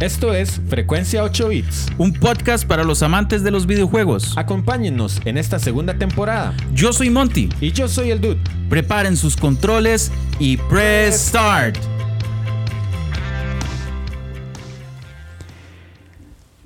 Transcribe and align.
Esto 0.00 0.32
es 0.32 0.60
Frecuencia 0.68 1.24
8 1.24 1.48
Bits. 1.48 1.86
Un 1.98 2.12
podcast 2.12 2.64
para 2.64 2.84
los 2.84 3.02
amantes 3.02 3.42
de 3.42 3.50
los 3.50 3.66
videojuegos. 3.66 4.32
Acompáñennos 4.38 5.20
en 5.24 5.36
esta 5.36 5.58
segunda 5.58 5.98
temporada. 5.98 6.54
Yo 6.72 6.92
soy 6.92 7.10
Monty. 7.10 7.48
Y 7.60 7.72
yo 7.72 7.88
soy 7.88 8.12
el 8.12 8.20
Dude. 8.20 8.38
Preparen 8.68 9.16
sus 9.16 9.36
controles 9.36 10.12
y 10.38 10.56
press 10.56 11.16
start. 11.16 11.78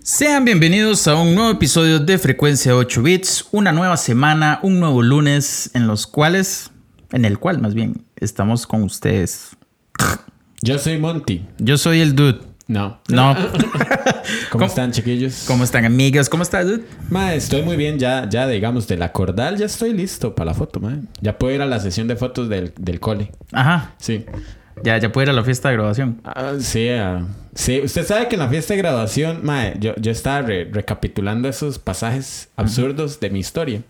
Sean 0.03 0.45
bienvenidos 0.45 1.09
a 1.09 1.15
un 1.15 1.35
nuevo 1.35 1.53
episodio 1.53 2.01
de 2.01 2.19
Frecuencia 2.19 2.77
8 2.77 3.03
Bits, 3.03 3.47
una 3.51 3.73
nueva 3.73 3.97
semana, 3.97 4.61
un 4.63 4.79
nuevo 4.79 5.01
lunes 5.01 5.71
en 5.73 5.87
los 5.87 6.07
cuales, 6.07 6.71
en 7.13 7.25
el 7.25 7.39
cual 7.39 7.63
más 7.63 7.73
bien, 7.73 8.05
estamos 8.17 8.67
con 8.67 8.83
ustedes. 8.83 9.57
Yo 10.61 10.79
soy 10.79 10.99
Monty. 10.99 11.47
Yo 11.59 11.79
soy 11.79 12.01
el 12.01 12.15
Dude. 12.15 12.52
No. 12.73 13.01
No. 13.09 13.37
¿Cómo, 14.51 14.65
están, 14.65 14.93
chiquillos? 14.93 15.45
¿Cómo 15.47 15.63
están, 15.63 15.85
amigos? 15.85 16.31
¿Cómo 16.31 16.43
estás, 16.43 16.65
Dude? 16.67 16.85
Ma, 17.11 17.35
estoy 17.35 17.61
muy 17.61 17.77
bien. 17.77 17.99
Ya, 17.99 18.27
ya 18.31 18.47
digamos, 18.49 18.89
de 18.89 18.97
la 18.97 19.13
cordal 19.13 19.59
ya 19.59 19.67
estoy 19.67 19.93
listo 19.93 20.35
para 20.35 20.47
la 20.53 20.55
foto, 20.55 20.81
ma. 20.81 20.97
Ya 21.21 21.37
puedo 21.39 21.55
ir 21.55 21.61
a 21.61 21.67
la 21.67 21.79
sesión 21.81 22.09
de 22.09 22.17
fotos 22.17 22.49
del, 22.49 22.73
del 22.79 22.99
cole. 22.99 23.31
Ajá. 23.53 23.93
Sí. 23.99 24.25
Ya, 24.83 24.97
ya 24.97 25.13
puedo 25.13 25.25
ir 25.25 25.31
a 25.31 25.35
la 25.35 25.45
fiesta 25.45 25.69
de 25.69 25.75
graduación. 25.75 26.23
Ah, 26.25 26.55
sí, 26.61 26.89
ah, 26.89 27.27
sí. 27.55 27.83
Usted 27.85 28.07
sabe 28.07 28.29
que 28.29 28.37
en 28.37 28.41
la 28.41 28.49
fiesta 28.49 28.73
de 28.73 28.79
graduación, 28.79 29.41
ma, 29.43 29.75
yo, 29.75 29.95
yo 29.97 30.11
estaba 30.11 30.41
re- 30.41 30.65
recapitulando 30.73 31.51
esos 31.51 31.79
pasajes 31.79 32.49
absurdos 32.57 33.21
de 33.21 33.29
mi 33.29 33.41
historia. 33.41 33.83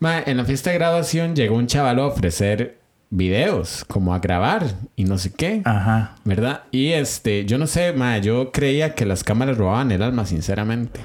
Ma, 0.00 0.20
en 0.24 0.38
la 0.38 0.44
fiesta 0.46 0.70
de 0.70 0.78
graduación 0.78 1.36
llegó 1.36 1.56
un 1.56 1.66
chaval 1.66 1.98
a 1.98 2.06
ofrecer 2.06 2.77
videos, 3.10 3.84
como 3.86 4.14
a 4.14 4.18
grabar 4.18 4.66
y 4.96 5.04
no 5.04 5.16
sé 5.18 5.32
qué. 5.32 5.62
Ajá. 5.64 6.16
¿Verdad? 6.24 6.62
Y 6.70 6.88
este, 6.92 7.44
yo 7.46 7.56
no 7.58 7.66
sé, 7.66 7.92
ma, 7.92 8.18
yo 8.18 8.52
creía 8.52 8.94
que 8.94 9.06
las 9.06 9.24
cámaras 9.24 9.56
robaban 9.56 9.90
el 9.92 10.02
alma, 10.02 10.26
sinceramente. 10.26 11.00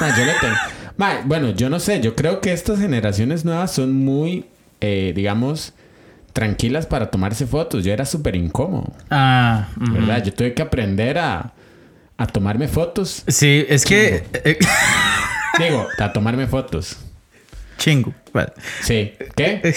Ma, 0.00 0.16
yo 0.16 0.24
le 0.24 0.32
tengo- 0.40 0.56
Ma, 0.96 1.20
bueno, 1.24 1.50
yo 1.50 1.70
no 1.70 1.80
sé, 1.80 2.00
yo 2.00 2.14
creo 2.14 2.40
que 2.40 2.52
estas 2.52 2.78
generaciones 2.80 3.44
nuevas 3.44 3.70
son 3.72 3.92
muy, 4.04 4.46
eh, 4.80 5.12
digamos, 5.14 5.72
tranquilas 6.32 6.86
para 6.86 7.10
tomarse 7.10 7.46
fotos. 7.46 7.84
Yo 7.84 7.92
era 7.92 8.04
súper 8.04 8.36
incómodo, 8.36 8.92
Ah. 9.10 9.68
¿verdad? 9.76 10.22
Yo 10.24 10.34
tuve 10.34 10.52
que 10.54 10.62
aprender 10.62 11.18
a, 11.18 11.52
a 12.16 12.26
tomarme 12.26 12.68
fotos. 12.68 13.22
Sí, 13.28 13.64
es 13.68 13.84
que. 13.84 14.24
eh, 14.44 14.58
Digo, 15.58 15.86
a 15.98 16.12
tomarme 16.12 16.46
fotos. 16.46 16.96
Chingo. 17.78 18.12
Sí. 18.82 19.12
¿Qué? 19.34 19.74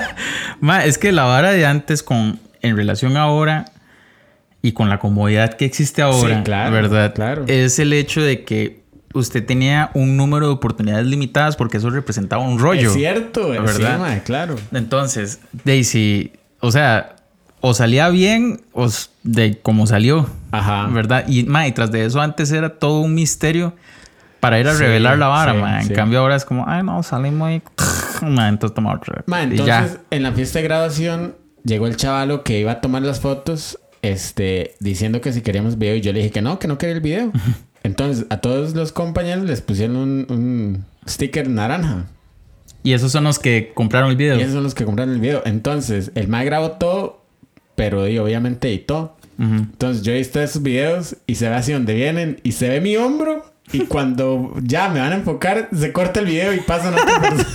Ma, 0.60 0.84
es 0.84 0.98
que 0.98 1.12
la 1.12 1.24
vara 1.24 1.52
de 1.52 1.64
antes 1.64 2.02
con 2.02 2.38
en 2.62 2.76
relación 2.76 3.16
a 3.16 3.22
ahora 3.22 3.64
y 4.62 4.72
con 4.72 4.88
la 4.88 4.98
comodidad 4.98 5.54
que 5.54 5.64
existe 5.64 6.02
ahora, 6.02 6.38
Sí, 6.38 6.42
claro, 6.44 6.72
¿verdad? 6.72 7.14
claro. 7.14 7.44
Es 7.46 7.78
el 7.78 7.92
hecho 7.92 8.20
de 8.20 8.44
que 8.44 8.82
usted 9.14 9.44
tenía 9.44 9.90
un 9.94 10.16
número 10.16 10.46
de 10.48 10.52
oportunidades 10.52 11.06
limitadas 11.06 11.56
porque 11.56 11.78
eso 11.78 11.88
representaba 11.90 12.42
un 12.42 12.58
rollo. 12.58 12.88
Es 12.88 12.94
cierto, 12.94 13.48
¿verdad? 13.50 13.98
ma, 13.98 14.18
claro. 14.20 14.56
Entonces, 14.72 15.40
Daisy, 15.64 16.32
o 16.60 16.70
sea, 16.72 17.16
o 17.60 17.74
salía 17.74 18.08
bien 18.10 18.60
o 18.72 18.88
de 19.22 19.58
como 19.62 19.86
salió, 19.86 20.28
Ajá. 20.50 20.88
¿verdad? 20.88 21.24
Y, 21.28 21.44
ma, 21.44 21.66
y 21.66 21.72
tras 21.72 21.90
de 21.90 22.04
eso 22.04 22.20
antes 22.20 22.50
era 22.50 22.78
todo 22.78 23.00
un 23.00 23.14
misterio 23.14 23.74
para 24.46 24.60
ir 24.60 24.68
a 24.68 24.74
Sí, 24.74 24.78
revelar 24.84 25.18
la 25.18 25.26
vara, 25.26 25.52
sí, 25.54 25.58
ma. 25.58 25.80
En 25.80 25.88
sí. 25.88 25.92
cambio 25.92 26.20
ahora 26.20 26.36
es 26.36 26.44
como, 26.44 26.64
ay, 26.68 26.84
no, 26.84 27.02
salí 27.02 27.32
muy... 27.32 27.62
Ma, 28.22 28.48
entonces 28.48 28.74
toma 28.76 28.94
otra. 28.94 29.24
Ma, 29.26 29.42
y 29.42 29.56
ya. 29.56 29.78
entonces, 29.78 29.98
en 30.10 30.22
la 30.22 30.30
fiesta 30.32 30.60
de 30.60 30.64
graduación 30.64 31.34
llegó 31.64 31.88
el 31.88 31.96
chavalo 31.96 32.44
que 32.44 32.60
iba 32.60 32.70
a 32.70 32.80
tomar 32.80 33.02
las 33.02 33.20
fotos, 33.20 33.78
este, 34.02 34.74
diciendo 34.78 35.20
que 35.20 35.32
si 35.32 35.42
queríamos 35.42 35.78
video 35.78 35.96
y 35.96 36.00
yo 36.00 36.12
le 36.12 36.20
dije 36.20 36.30
que 36.30 36.42
no, 36.42 36.60
que 36.60 36.68
no 36.68 36.78
quería 36.78 36.94
el 36.94 37.00
video. 37.02 37.32
Entonces, 37.82 38.26
a 38.30 38.36
todos 38.38 38.74
los 38.74 38.92
compañeros 38.92 39.44
les 39.44 39.62
pusieron 39.62 39.96
un, 39.96 40.26
un 40.30 40.84
sticker 41.08 41.48
naranja. 41.48 42.04
Y 42.84 42.92
esos 42.92 43.10
son 43.10 43.24
los 43.24 43.40
que 43.40 43.72
compraron 43.74 44.10
el 44.10 44.16
video. 44.16 44.36
Y 44.38 44.42
esos 44.42 44.54
son 44.54 44.62
los 44.62 44.74
que 44.76 44.84
compraron 44.84 45.12
el 45.12 45.20
video. 45.20 45.42
Entonces, 45.44 46.12
el 46.14 46.28
mae 46.28 46.44
grabó 46.44 46.70
todo, 46.72 47.24
pero 47.74 48.06
y, 48.08 48.16
obviamente 48.18 48.68
editó. 48.68 49.16
Ujú. 49.38 49.54
Entonces, 49.54 50.04
yo 50.04 50.12
he 50.12 50.18
visto 50.18 50.40
esos 50.40 50.62
videos 50.62 51.16
y 51.26 51.34
se 51.34 51.48
ve 51.48 51.56
así 51.56 51.72
donde 51.72 51.94
vienen 51.94 52.40
y 52.44 52.52
se 52.52 52.68
ve 52.68 52.80
mi 52.80 52.96
hombro. 52.96 53.44
Y 53.72 53.80
cuando 53.80 54.54
ya 54.62 54.88
me 54.88 55.00
van 55.00 55.12
a 55.12 55.16
enfocar, 55.16 55.68
se 55.76 55.92
corta 55.92 56.20
el 56.20 56.26
video 56.26 56.52
y 56.54 56.60
pasan 56.60 56.94
a 56.94 57.02
otra 57.02 57.20
persona. 57.20 57.46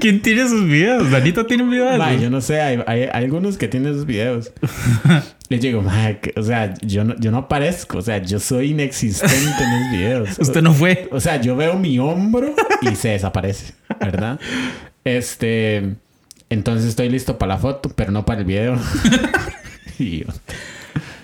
¿Quién 0.00 0.22
tiene 0.22 0.42
esos 0.42 0.64
videos? 0.64 1.10
Danito 1.10 1.44
tiene 1.46 1.64
un 1.64 1.70
video. 1.70 1.90
de 1.90 1.98
Ma, 1.98 2.14
yo 2.14 2.30
no 2.30 2.40
sé, 2.40 2.60
hay, 2.60 2.78
hay- 2.86 3.02
hay 3.12 3.24
algunos 3.24 3.58
que 3.58 3.66
tienen 3.66 3.92
esos 3.92 4.06
videos. 4.06 4.52
Les 5.48 5.60
digo, 5.60 5.82
ma, 5.82 6.12
que- 6.14 6.32
o 6.38 6.42
sea, 6.42 6.74
yo 6.82 7.02
no, 7.04 7.16
yo 7.18 7.30
no 7.32 7.38
aparezco, 7.38 7.98
o 7.98 8.02
sea, 8.02 8.18
yo 8.18 8.38
soy 8.38 8.70
inexistente 8.70 9.34
en 9.34 9.72
esos 9.72 9.90
videos. 9.92 10.28
Usted 10.38 10.62
no 10.62 10.72
fue. 10.72 11.08
O 11.10 11.20
sea, 11.20 11.40
yo 11.40 11.56
veo 11.56 11.74
mi 11.78 11.98
hombro 11.98 12.54
y 12.80 12.94
se 12.94 13.08
desaparece, 13.10 13.74
¿verdad? 14.00 14.38
Este, 15.04 15.94
entonces 16.48 16.86
estoy 16.88 17.08
listo 17.08 17.36
para 17.38 17.54
la 17.54 17.58
foto, 17.58 17.90
pero 17.94 18.12
no 18.12 18.24
para 18.24 18.40
el 18.40 18.46
video. 18.46 18.78
Y 19.98 20.20
yo, 20.20 20.26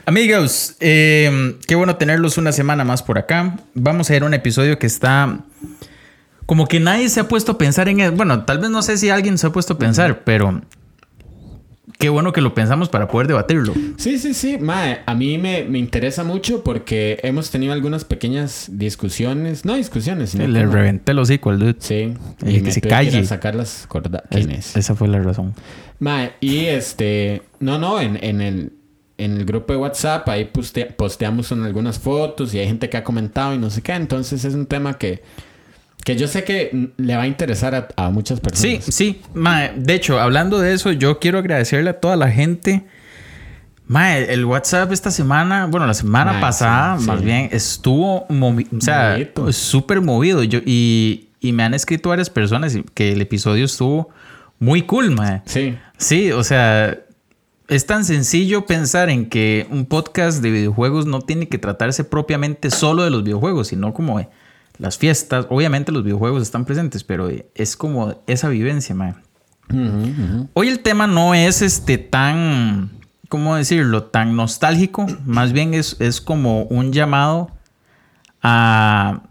Amigos, 0.04 0.76
eh, 0.80 1.56
qué 1.66 1.74
bueno 1.76 1.96
tenerlos 1.96 2.36
una 2.36 2.50
semana 2.52 2.84
más 2.84 3.02
por 3.02 3.18
acá. 3.18 3.56
Vamos 3.74 4.10
a 4.10 4.14
ver 4.14 4.24
un 4.24 4.34
episodio 4.34 4.78
que 4.78 4.86
está 4.86 5.38
como 6.46 6.66
que 6.66 6.80
nadie 6.80 7.08
se 7.08 7.20
ha 7.20 7.28
puesto 7.28 7.52
a 7.52 7.58
pensar 7.58 7.88
en 7.88 8.00
él. 8.00 8.10
Bueno, 8.10 8.44
tal 8.44 8.58
vez 8.58 8.70
no 8.70 8.82
sé 8.82 8.98
si 8.98 9.10
alguien 9.10 9.38
se 9.38 9.46
ha 9.46 9.50
puesto 9.50 9.74
a 9.74 9.78
pensar, 9.78 10.24
pero 10.24 10.60
qué 12.00 12.08
bueno 12.08 12.32
que 12.32 12.40
lo 12.40 12.52
pensamos 12.52 12.88
para 12.88 13.06
poder 13.06 13.28
debatirlo. 13.28 13.72
Sí, 13.96 14.18
sí, 14.18 14.34
sí, 14.34 14.58
ma, 14.58 14.98
a 15.06 15.14
mí 15.14 15.38
me, 15.38 15.64
me 15.64 15.78
interesa 15.78 16.24
mucho 16.24 16.64
porque 16.64 17.20
hemos 17.22 17.50
tenido 17.52 17.72
algunas 17.72 18.04
pequeñas 18.04 18.66
discusiones, 18.72 19.64
no 19.64 19.76
discusiones, 19.76 20.30
sino 20.30 20.48
Le 20.48 20.62
como- 20.62 20.72
reventé 20.72 21.12
el 21.12 21.20
hocico 21.20 21.50
al 21.50 21.60
dude. 21.60 21.76
Sí, 21.78 22.12
Y 22.44 22.60
que 22.60 22.72
se 22.72 22.80
calle. 22.80 23.24
sacar 23.24 23.54
las 23.54 23.86
corda- 23.88 24.24
Es- 24.30 24.36
¿Quién 24.38 24.50
es? 24.50 24.76
esa 24.76 24.96
fue 24.96 25.06
la 25.06 25.20
razón. 25.20 25.54
Mae, 26.00 26.32
y 26.40 26.64
este, 26.66 27.42
no, 27.60 27.78
no, 27.78 28.00
en, 28.00 28.18
en 28.22 28.40
el, 28.40 28.72
en 29.22 29.36
el 29.36 29.44
grupo 29.44 29.72
de 29.72 29.78
WhatsApp 29.78 30.28
ahí 30.28 30.44
poste- 30.52 30.86
posteamos 30.94 31.50
en 31.52 31.62
algunas 31.64 31.98
fotos 31.98 32.52
y 32.54 32.58
hay 32.58 32.66
gente 32.66 32.88
que 32.90 32.96
ha 32.96 33.04
comentado 33.04 33.54
y 33.54 33.58
no 33.58 33.70
sé 33.70 33.82
qué, 33.82 33.92
entonces 33.92 34.44
es 34.44 34.54
un 34.54 34.66
tema 34.66 34.98
que, 34.98 35.22
que 36.04 36.16
yo 36.16 36.26
sé 36.28 36.44
que 36.44 36.90
le 36.96 37.16
va 37.16 37.22
a 37.22 37.26
interesar 37.26 37.74
a, 37.74 37.88
a 37.96 38.10
muchas 38.10 38.38
Sí, 38.38 38.42
personas. 38.42 38.84
sí. 38.94 39.20
Mae, 39.34 39.72
de 39.76 39.94
hecho, 39.94 40.20
hablando 40.20 40.58
de 40.60 40.72
eso, 40.74 40.92
yo 40.92 41.18
quiero 41.18 41.38
agradecerle 41.38 41.90
a 41.90 42.00
toda 42.00 42.16
la 42.16 42.30
gente. 42.30 42.82
Mae, 43.86 44.32
el 44.32 44.44
WhatsApp 44.44 44.90
esta 44.92 45.10
semana, 45.10 45.66
bueno, 45.66 45.86
la 45.86 45.94
semana 45.94 46.32
Mae, 46.32 46.40
pasada, 46.40 46.98
sí, 46.98 47.06
más 47.06 47.18
sí. 47.18 47.24
bien, 47.24 47.48
estuvo 47.52 48.26
movi- 48.28 48.68
o 48.76 48.80
sea, 48.80 49.18
súper 49.52 50.00
movido. 50.00 50.42
Yo, 50.44 50.60
y, 50.64 51.28
y 51.40 51.52
me 51.52 51.62
han 51.64 51.74
escrito 51.74 52.08
varias 52.08 52.30
personas 52.30 52.76
que 52.94 53.12
el 53.12 53.20
episodio 53.20 53.64
estuvo 53.66 54.08
muy 54.58 54.82
cool, 54.82 55.10
mae. 55.10 55.42
Sí, 55.44 55.76
Sí, 55.98 56.32
o 56.32 56.42
sea, 56.42 56.98
es 57.72 57.86
tan 57.86 58.04
sencillo 58.04 58.66
pensar 58.66 59.08
en 59.08 59.28
que 59.28 59.66
un 59.70 59.86
podcast 59.86 60.42
de 60.42 60.50
videojuegos 60.50 61.06
no 61.06 61.20
tiene 61.20 61.48
que 61.48 61.58
tratarse 61.58 62.04
propiamente 62.04 62.70
solo 62.70 63.02
de 63.02 63.10
los 63.10 63.24
videojuegos, 63.24 63.68
sino 63.68 63.94
como 63.94 64.18
de 64.18 64.28
las 64.78 64.98
fiestas. 64.98 65.46
Obviamente 65.48 65.90
los 65.90 66.04
videojuegos 66.04 66.42
están 66.42 66.64
presentes, 66.64 67.02
pero 67.02 67.30
es 67.54 67.76
como 67.76 68.22
esa 68.26 68.48
vivencia, 68.48 68.94
ujú. 68.94 70.48
Hoy 70.52 70.68
el 70.68 70.80
tema 70.80 71.06
no 71.06 71.34
es 71.34 71.62
este 71.62 71.96
tan, 71.96 72.90
¿cómo 73.28 73.56
decirlo? 73.56 74.04
Tan 74.04 74.36
nostálgico. 74.36 75.06
Más 75.24 75.52
bien 75.52 75.72
es, 75.72 75.96
es 75.98 76.20
como 76.20 76.64
un 76.64 76.92
llamado 76.92 77.50
a, 78.42 79.22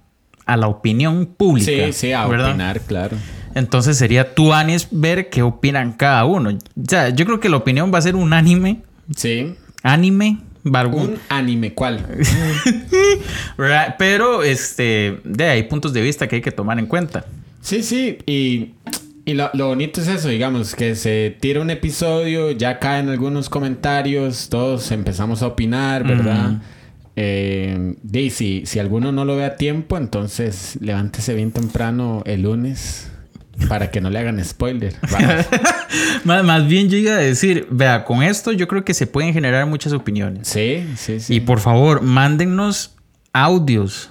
a 0.45 0.57
la 0.57 0.67
opinión 0.67 1.27
pública. 1.27 1.85
sí, 1.87 1.93
sí, 1.93 2.11
a 2.13 2.25
¿verdad? 2.25 2.49
opinar, 2.49 2.81
claro. 2.81 3.17
Entonces 3.55 3.97
sería 3.97 4.33
tú, 4.35 4.53
Anis, 4.53 4.87
ver 4.91 5.29
qué 5.29 5.41
opinan 5.43 5.93
cada 5.93 6.25
uno. 6.25 6.49
O 6.49 6.85
sea, 6.87 7.09
yo 7.09 7.25
creo 7.25 7.39
que 7.39 7.49
la 7.49 7.57
opinión 7.57 7.93
va 7.93 7.97
a 7.99 8.01
ser 8.01 8.15
unánime. 8.15 8.81
Sí, 9.15 9.55
Anime, 9.83 10.37
Barbu. 10.63 10.97
un 10.97 11.15
anime, 11.29 11.73
¿cuál? 11.73 12.05
Pero 13.97 14.43
este, 14.43 15.19
de 15.23 15.45
hay 15.45 15.63
puntos 15.63 15.93
de 15.93 16.01
vista 16.01 16.27
que 16.27 16.37
hay 16.37 16.41
que 16.41 16.51
tomar 16.51 16.79
en 16.79 16.85
cuenta. 16.85 17.25
Sí, 17.61 17.83
sí, 17.83 18.17
y, 18.25 18.71
y 19.25 19.33
lo, 19.33 19.49
lo 19.53 19.67
bonito 19.67 20.01
es 20.01 20.07
eso, 20.07 20.29
digamos, 20.29 20.75
que 20.75 20.95
se 20.95 21.35
tira 21.39 21.61
un 21.61 21.69
episodio, 21.69 22.51
ya 22.51 22.79
caen 22.79 23.09
algunos 23.09 23.49
comentarios, 23.49 24.49
todos 24.49 24.91
empezamos 24.91 25.41
a 25.43 25.47
opinar, 25.47 26.03
¿verdad? 26.07 26.51
Ujú. 26.51 26.59
Eh, 27.17 27.95
di, 28.01 28.29
si, 28.29 28.63
si 28.65 28.79
alguno 28.79 29.11
no 29.11 29.25
lo 29.25 29.35
ve 29.35 29.45
a 29.45 29.57
tiempo, 29.57 29.97
entonces 29.97 30.77
levántese 30.81 31.33
bien 31.35 31.51
temprano 31.51 32.23
el 32.25 32.43
lunes 32.43 33.10
para 33.67 33.91
que 33.91 34.01
no 34.01 34.09
le 34.09 34.19
hagan 34.19 34.43
spoiler. 34.43 34.95
Más, 36.23 36.43
más 36.43 36.67
bien 36.67 36.89
yo 36.89 36.97
iba 36.97 37.13
a 37.13 37.17
decir, 37.17 37.67
vea, 37.71 38.05
con 38.05 38.21
esto 38.23 38.51
yo 38.51 38.67
creo 38.67 38.85
que 38.85 38.93
se 38.93 39.07
pueden 39.07 39.33
generar 39.33 39.65
muchas 39.65 39.91
opiniones. 39.93 40.47
Sí, 40.47 40.85
sí, 40.95 41.19
sí. 41.19 41.35
Y 41.35 41.39
por 41.41 41.59
favor, 41.59 42.01
mándennos 42.01 42.95
audios. 43.33 44.09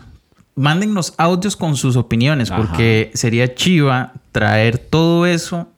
Mándennos 0.56 1.14
audios 1.17 1.56
con 1.56 1.76
sus 1.76 1.97
opiniones, 1.97 2.50
Ajá. 2.50 2.61
porque 2.61 3.11
sería 3.14 3.55
chiva 3.55 4.12
traer 4.32 4.79
todo 4.79 5.25
eso 5.26 5.69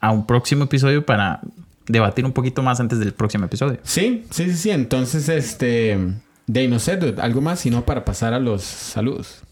a 0.00 0.10
un 0.12 0.26
próximo 0.26 0.64
episodio 0.64 1.04
para 1.04 1.40
debatir 1.86 2.24
un 2.24 2.32
poquito 2.32 2.62
más 2.62 2.80
antes 2.80 2.98
del 2.98 3.12
próximo 3.12 3.44
episodio. 3.46 3.78
Sí, 3.82 4.24
sí, 4.30 4.44
sí, 4.50 4.56
sí. 4.56 4.70
Entonces, 4.70 5.28
este. 5.28 5.98
De 6.46 6.68
no 6.68 6.78
sé, 6.78 6.96
dude, 6.96 7.20
algo 7.20 7.40
más, 7.40 7.60
sino 7.60 7.84
para 7.84 8.04
pasar 8.04 8.34
a 8.34 8.38
los 8.40 8.62
saludos. 8.62 9.42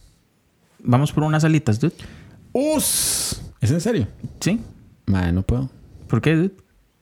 Vamos 0.82 1.12
por 1.12 1.24
unas 1.24 1.44
alitas, 1.44 1.78
dude. 1.78 1.94
¡Us! 2.52 3.40
¿Es 3.60 3.70
en 3.70 3.80
serio? 3.80 4.06
¿Sí? 4.40 4.60
Madre, 5.06 5.32
no 5.32 5.42
puedo. 5.42 5.70
¿Por 6.08 6.20
qué, 6.20 6.34
dude? 6.34 6.52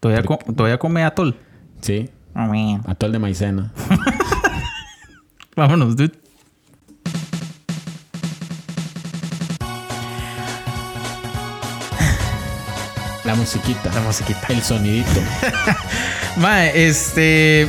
¿Todavía, 0.01 0.23
todavía 0.57 0.79
come 0.79 1.05
atol? 1.05 1.37
Sí, 1.81 2.11
Oh, 2.35 2.47
man. 2.47 2.83
atol 2.87 3.11
de 3.13 3.19
maicena. 3.19 3.73
Vámonos, 5.57 5.97
dude. 5.97 6.13
La 13.25 13.35
musiquita. 13.35 13.91
La 13.95 14.01
musiquita. 14.01 14.47
El 14.49 14.63
sonidito. 14.63 15.21
Mae, 16.37 16.87
este. 16.89 17.69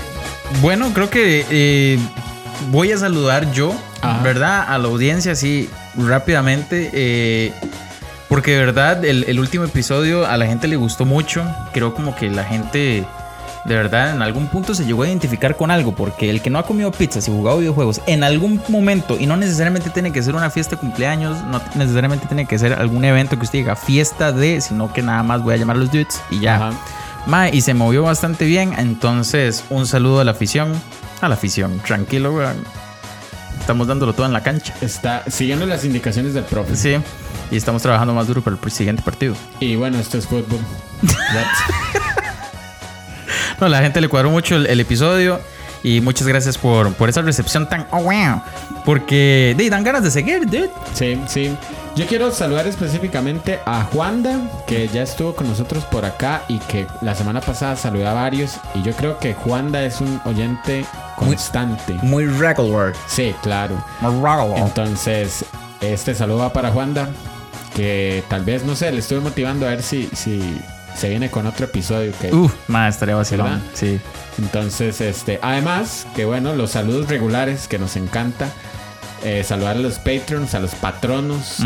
Bueno, 0.61 0.91
creo 0.93 1.09
que 1.09 1.45
eh, 1.49 1.99
voy 2.71 2.91
a 2.91 2.97
saludar 2.97 3.51
yo, 3.51 3.73
Ajá. 4.01 4.21
¿verdad? 4.23 4.65
A 4.67 4.77
la 4.77 4.87
audiencia 4.87 5.33
así 5.33 5.69
rápidamente. 5.97 6.89
eh, 6.93 7.53
porque 8.29 8.51
de 8.51 8.59
verdad, 8.59 9.03
el, 9.03 9.25
el 9.27 9.39
último 9.39 9.65
episodio 9.65 10.25
a 10.25 10.37
la 10.37 10.45
gente 10.45 10.67
le 10.67 10.75
gustó 10.75 11.05
mucho. 11.05 11.43
Creo 11.73 11.93
como 11.93 12.15
que 12.15 12.29
la 12.29 12.43
gente. 12.43 13.05
De 13.65 13.75
verdad, 13.75 14.15
en 14.15 14.21
algún 14.21 14.47
punto 14.47 14.73
se 14.73 14.85
llegó 14.85 15.03
a 15.03 15.07
identificar 15.07 15.57
con 15.57 15.69
algo, 15.69 15.93
porque 15.93 16.29
el 16.29 16.41
que 16.41 16.49
no 16.49 16.59
ha 16.59 16.65
comido 16.65 16.91
pizzas 16.93 17.27
y 17.27 17.31
jugado 17.31 17.57
videojuegos 17.57 18.01
en 18.07 18.23
algún 18.23 18.61
momento, 18.69 19.17
y 19.19 19.25
no 19.25 19.35
necesariamente 19.35 19.89
tiene 19.89 20.13
que 20.13 20.23
ser 20.23 20.33
una 20.33 20.49
fiesta 20.49 20.77
de 20.77 20.79
cumpleaños, 20.79 21.43
no 21.43 21.61
necesariamente 21.75 22.25
tiene 22.25 22.45
que 22.45 22.57
ser 22.57 22.71
algún 22.71 23.03
evento 23.03 23.37
que 23.37 23.43
usted 23.43 23.59
diga 23.59 23.75
fiesta 23.75 24.31
de, 24.31 24.61
sino 24.61 24.93
que 24.93 25.01
nada 25.01 25.23
más 25.23 25.43
voy 25.43 25.55
a 25.55 25.57
llamar 25.57 25.75
a 25.75 25.79
los 25.79 25.91
dudes 25.91 26.21
y 26.31 26.39
ya. 26.39 26.55
Ajá. 26.55 26.71
Mae, 27.25 27.53
y 27.53 27.61
se 27.61 27.73
movió 27.73 28.03
bastante 28.03 28.45
bien. 28.45 28.73
Entonces, 28.77 29.65
un 29.69 29.85
saludo 29.85 30.21
a 30.21 30.23
la 30.23 30.31
afición. 30.31 30.71
A 31.21 31.27
la 31.27 31.35
afición, 31.35 31.79
tranquilo, 31.79 32.33
weón. 32.33 32.63
Estamos 33.69 33.85
dándolo 33.85 34.13
todo 34.13 34.25
en 34.25 34.33
la 34.33 34.41
cancha. 34.41 34.73
Está 34.81 35.23
siguiendo 35.29 35.67
las 35.67 35.85
indicaciones 35.85 36.33
del 36.33 36.43
profe. 36.43 36.75
Sí. 36.75 36.97
Y 37.51 37.55
estamos 37.55 37.83
trabajando 37.83 38.15
más 38.15 38.25
duro 38.25 38.41
para 38.41 38.57
el 38.59 38.71
siguiente 38.71 39.03
partido. 39.03 39.35
Y 39.59 39.75
bueno, 39.75 39.99
esto 39.99 40.17
es 40.17 40.25
fútbol. 40.25 40.57
No, 43.61 43.67
la 43.67 43.81
gente 43.81 43.99
le 43.99 44.07
cuadró 44.07 44.31
mucho 44.31 44.55
el, 44.55 44.67
el 44.67 44.79
episodio. 44.79 45.41
Y 45.83 46.01
muchas 46.01 46.27
gracias 46.27 46.57
por, 46.57 46.93
por 46.93 47.09
esa 47.09 47.21
recepción 47.21 47.67
tan. 47.67 47.87
Oh, 47.91 48.03
wow. 48.03 48.41
Porque 48.85 49.55
de, 49.57 49.69
dan 49.69 49.83
ganas 49.83 50.03
de 50.03 50.11
seguir, 50.11 50.45
dude. 50.45 50.69
Sí, 50.93 51.19
sí. 51.27 51.55
Yo 51.95 52.05
quiero 52.05 52.31
saludar 52.31 52.67
específicamente 52.67 53.59
a 53.65 53.83
Juanda, 53.83 54.39
que 54.67 54.87
ya 54.87 55.03
estuvo 55.03 55.35
con 55.35 55.47
nosotros 55.47 55.83
por 55.85 56.05
acá 56.05 56.43
y 56.47 56.59
que 56.59 56.87
la 57.01 57.15
semana 57.15 57.41
pasada 57.41 57.75
saludó 57.75 58.07
a 58.07 58.13
varios. 58.13 58.57
Y 58.73 58.83
yo 58.83 58.93
creo 58.93 59.19
que 59.19 59.33
Juanda 59.33 59.83
es 59.83 59.99
un 59.99 60.21
oyente 60.25 60.85
constante. 61.17 61.93
Muy 62.01 62.25
regular. 62.25 62.93
Sí, 63.07 63.35
claro. 63.41 63.83
Muy 64.01 64.11
regular. 64.13 64.59
Entonces, 64.59 65.43
este 65.81 66.15
saludo 66.15 66.39
va 66.39 66.53
para 66.53 66.71
Juanda, 66.71 67.09
que 67.75 68.23
tal 68.29 68.45
vez, 68.45 68.63
no 68.63 68.75
sé, 68.75 68.91
le 68.91 68.99
estuve 68.99 69.19
motivando 69.19 69.65
a 69.65 69.71
ver 69.71 69.83
si, 69.83 70.09
si 70.13 70.61
se 70.95 71.09
viene 71.09 71.29
con 71.29 71.47
otro 71.47 71.65
episodio. 71.65 72.11
Que, 72.19 72.33
Uf, 72.33 72.53
más 72.67 72.95
estaría 72.95 73.15
vacilón. 73.15 73.61
Sí. 73.73 73.99
Entonces, 74.37 75.01
este, 75.01 75.39
además, 75.41 76.05
que 76.15 76.25
bueno, 76.25 76.55
los 76.55 76.71
saludos 76.71 77.09
regulares 77.09 77.67
que 77.67 77.77
nos 77.79 77.95
encanta. 77.95 78.49
Eh, 79.23 79.43
saludar 79.43 79.75
a 79.75 79.79
los 79.79 79.99
patrons, 79.99 80.55
a 80.55 80.59
los 80.61 80.73
patronos, 80.75 81.57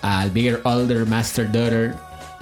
al 0.00 0.30
Bigger 0.30 0.60
Older 0.62 1.06
Master 1.06 1.50
Daughter, 1.50 1.94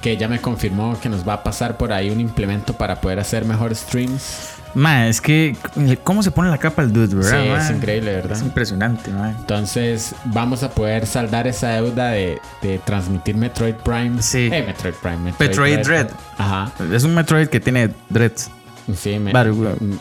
que 0.02 0.18
ya 0.18 0.28
me 0.28 0.40
confirmó 0.42 0.98
que 1.00 1.08
nos 1.08 1.26
va 1.26 1.34
a 1.34 1.42
pasar 1.42 1.78
por 1.78 1.90
ahí 1.90 2.10
un 2.10 2.20
implemento 2.20 2.74
para 2.74 3.00
poder 3.00 3.18
hacer 3.18 3.46
mejores 3.46 3.78
streams. 3.78 4.50
Ma, 4.74 5.08
es 5.08 5.20
que. 5.20 5.56
¿Cómo 6.04 6.22
se 6.22 6.30
pone 6.30 6.48
la 6.50 6.58
capa 6.58 6.82
el 6.82 6.92
dude, 6.92 7.14
verdad? 7.14 7.42
sí, 7.42 7.48
es 7.72 7.76
increíble, 7.76 8.12
¿verdad? 8.14 8.36
Es 8.36 8.42
impresionante, 8.42 9.10
ma. 9.10 9.30
Entonces 9.30 10.14
vamos 10.26 10.62
a 10.62 10.70
poder 10.70 11.06
saldar 11.06 11.46
esa 11.46 11.70
deuda 11.70 12.10
de, 12.10 12.40
de 12.62 12.78
transmitir 12.78 13.36
Metroid 13.36 13.74
Prime. 13.74 14.22
Sí. 14.22 14.48
Eh, 14.52 14.62
Metroid 14.66 14.94
Prime. 14.94 15.32
Metroid 15.38 15.78
Dread. 15.80 16.08
Ajá. 16.38 16.70
Es 16.92 17.04
un 17.04 17.14
Metroid 17.14 17.48
que 17.48 17.60
tiene 17.60 17.90
dreads. 18.08 18.50
Sí, 18.96 19.18
me- 19.18 19.32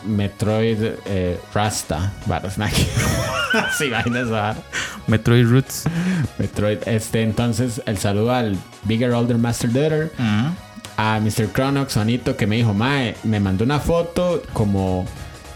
Metroid 0.06 0.78
eh, 1.06 1.40
Rasta. 1.54 2.12
Varas, 2.26 2.58
Naki. 2.58 2.86
sí, 3.78 3.88
vainas, 3.90 4.28
¿verdad? 4.30 4.56
Metroid 5.06 5.46
Roots. 5.46 5.84
Metroid. 6.38 6.78
Este, 6.86 7.22
entonces, 7.22 7.82
el 7.86 7.98
saludo 7.98 8.32
al 8.32 8.56
Bigger 8.84 9.12
Older 9.12 9.38
Master 9.38 9.72
Daughter. 9.72 10.12
A 11.02 11.18
Mr. 11.18 11.48
Cronox, 11.48 11.94
Sonito, 11.94 12.36
que 12.36 12.46
me 12.46 12.56
dijo, 12.56 12.74
Mae, 12.74 13.16
me 13.24 13.40
mandó 13.40 13.64
una 13.64 13.80
foto 13.80 14.42
como 14.52 15.06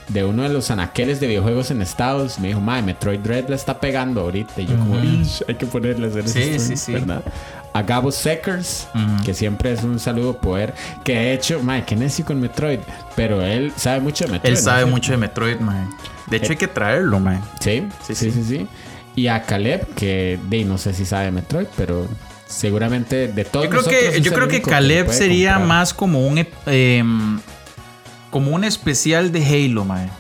de 0.09 0.25
uno 0.25 0.43
de 0.43 0.49
los 0.49 0.71
anaqueles 0.71 1.21
de 1.21 1.27
videojuegos 1.27 1.71
en 1.71 1.83
Estados. 1.83 2.39
Me 2.39 2.49
dijo, 2.49 2.61
Mae, 2.63 2.81
Metroid 2.81 3.21
Dread 3.21 3.49
la 3.51 3.57
está 3.57 3.79
pegando 3.79 4.23
ahorita. 4.23 4.63
Y 4.63 4.67
yo, 4.67 4.79
como, 4.79 4.99
"Ish, 5.05 5.45
hay 5.47 5.57
que 5.57 5.67
ponerle 5.67 6.07
a 6.07 6.11
hacer 6.11 6.29
Sí, 6.29 6.39
ese 6.41 6.59
sí, 6.59 6.77
stream", 6.79 7.01
sí. 7.01 7.07
¿verdad? 7.07 7.23
A 7.75 7.83
Gabo 7.83 8.11
Seckers, 8.11 8.89
que 9.23 9.35
siempre 9.35 9.73
es 9.73 9.83
un 9.83 9.99
saludo 9.99 10.39
poder. 10.39 10.73
Que 11.05 11.13
de 11.15 11.35
hecho, 11.35 11.63
Mae, 11.63 11.85
que 11.85 11.95
necio 11.95 12.25
con 12.25 12.41
Metroid. 12.41 12.79
Pero 13.15 13.43
él 13.43 13.71
sabe 13.77 14.01
mucho 14.01 14.25
de 14.25 14.33
Metroid. 14.33 14.51
Él 14.51 14.57
sabe 14.59 14.87
mucho 14.87 15.13
de 15.13 15.19
Metroid, 15.19 15.59
man. 15.61 15.91
De 16.27 16.39
hecho, 16.39 16.53
hay 16.53 16.57
que 16.59 16.69
traerlo, 16.69 17.21
man. 17.21 17.43
Sí, 17.61 17.87
Sí, 18.07 18.15
sí, 18.15 18.31
sí, 18.31 18.45
sí. 18.45 18.67
Y 19.15 19.27
a 19.27 19.43
Caleb, 19.43 19.87
que 19.95 20.39
de, 20.49 20.65
no 20.65 20.79
sé 20.79 20.95
si 20.95 21.05
sabe 21.05 21.27
de 21.27 21.33
Metroid, 21.33 21.67
pero 21.77 22.07
seguramente 22.47 23.29
de 23.29 23.45
todos 23.45 23.65
Yo 23.67 23.71
creo 23.71 23.85
que, 23.85 24.21
yo 24.21 24.33
creo 24.33 24.49
que 24.49 24.63
Caleb 24.63 25.07
puede 25.07 25.19
sería 25.19 25.55
comprar. 25.55 25.69
más 25.69 25.95
como 25.95 26.27
un 26.27 26.47
em, 26.67 27.41
como 28.31 28.51
un 28.53 28.65
especial 28.65 29.31
de 29.33 29.45
Halo, 29.45 29.85
man. 29.85 30.11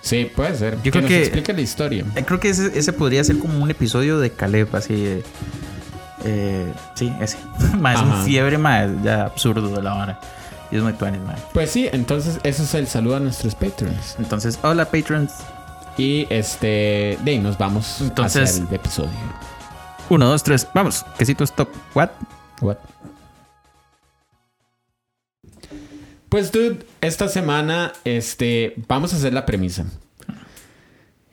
Sí, 0.00 0.30
puede 0.34 0.56
ser. 0.56 0.76
Yo 0.76 0.82
que 0.84 0.90
creo 0.90 1.02
nos 1.02 1.08
que- 1.10 1.20
explique 1.20 1.52
la 1.52 1.60
historia. 1.60 2.04
Eh, 2.16 2.24
Creo 2.24 2.40
que 2.40 2.48
ese, 2.48 2.78
ese 2.78 2.92
podría 2.94 3.22
ser 3.24 3.38
como 3.38 3.58
un 3.62 3.70
episodio 3.70 4.18
de 4.18 4.30
Caleb, 4.30 4.74
así. 4.74 4.94
eh, 4.94 5.22
eh, 6.24 6.72
sí, 6.94 7.12
ese. 7.20 7.36
Ma, 7.78 7.92
es 7.94 8.00
un 8.00 8.24
fiebre, 8.24 8.56
ma, 8.58 8.86
ya 9.04 9.24
absurdo 9.24 9.68
de 9.68 9.82
la 9.82 9.92
vara. 9.92 10.20
Y 10.70 10.76
es 10.76 10.82
muy 10.82 10.92
tuanis, 10.94 11.20
man. 11.22 11.36
Pues 11.52 11.70
sí, 11.70 11.88
entonces 11.92 12.38
eso 12.42 12.62
es 12.62 12.74
el 12.74 12.86
saludo 12.86 13.16
a 13.16 13.20
nuestros 13.20 13.54
patrons. 13.54 14.16
Entonces, 14.18 14.58
hola, 14.62 14.86
patrons. 14.90 15.32
Y 15.98 16.26
este, 16.30 17.18
de 17.22 17.30
ahí 17.32 17.38
nos 17.38 17.58
vamos 17.58 18.00
Entonces- 18.00 18.50
hacia 18.50 18.64
el 18.68 18.74
episodio. 18.74 19.10
Uno, 20.10 20.26
dos, 20.26 20.42
tres, 20.42 20.66
vamos. 20.74 21.04
Quesito 21.18 21.44
stop. 21.44 21.68
What? 21.94 22.10
What? 22.62 22.78
Pues 26.28 26.50
dude, 26.50 26.78
esta 27.00 27.28
semana 27.28 27.92
este 28.04 28.74
vamos 28.88 29.12
a 29.12 29.16
hacer 29.16 29.32
la 29.32 29.44
premisa. 29.44 29.84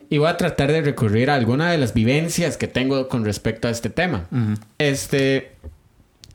Y 0.10 0.18
voy 0.18 0.28
a 0.28 0.38
tratar 0.38 0.72
de 0.72 0.82
recurrir 0.82 1.30
a 1.30 1.36
alguna 1.36 1.72
de 1.72 1.78
las 1.78 1.94
vivencias 1.94 2.58
que 2.58 2.68
tengo 2.68 3.08
con 3.08 3.26
respecto 3.26 3.68
a 3.68 3.72
este 3.72 3.90
tema. 3.90 4.28
Este 4.78 5.54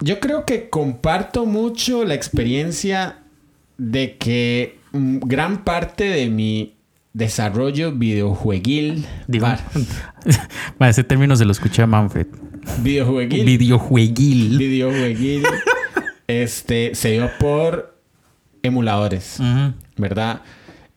yo 0.01 0.19
creo 0.19 0.47
que 0.47 0.71
comparto 0.71 1.45
mucho 1.45 2.05
la 2.05 2.15
experiencia 2.15 3.19
de 3.77 4.17
que 4.17 4.79
mm, 4.93 5.19
gran 5.21 5.65
parte 5.65 6.05
de 6.05 6.29
mi 6.29 6.75
desarrollo 7.13 7.93
videojueguil, 7.93 9.07
Digo, 9.27 9.47
va, 9.47 9.59
ma, 10.79 10.89
ese 10.89 11.05
término 11.05 11.35
se 11.37 11.45
lo 11.45 11.53
escuché 11.53 11.83
a 11.83 11.87
Manfred. 11.87 12.27
videojueguil, 12.83 13.45
Videojueguil. 13.45 14.59
videojueguil, 14.59 15.43
este, 16.29 16.95
se 16.95 17.13
dio 17.13 17.31
por 17.39 17.99
emuladores. 18.63 19.39
¿verdad? 19.97 20.43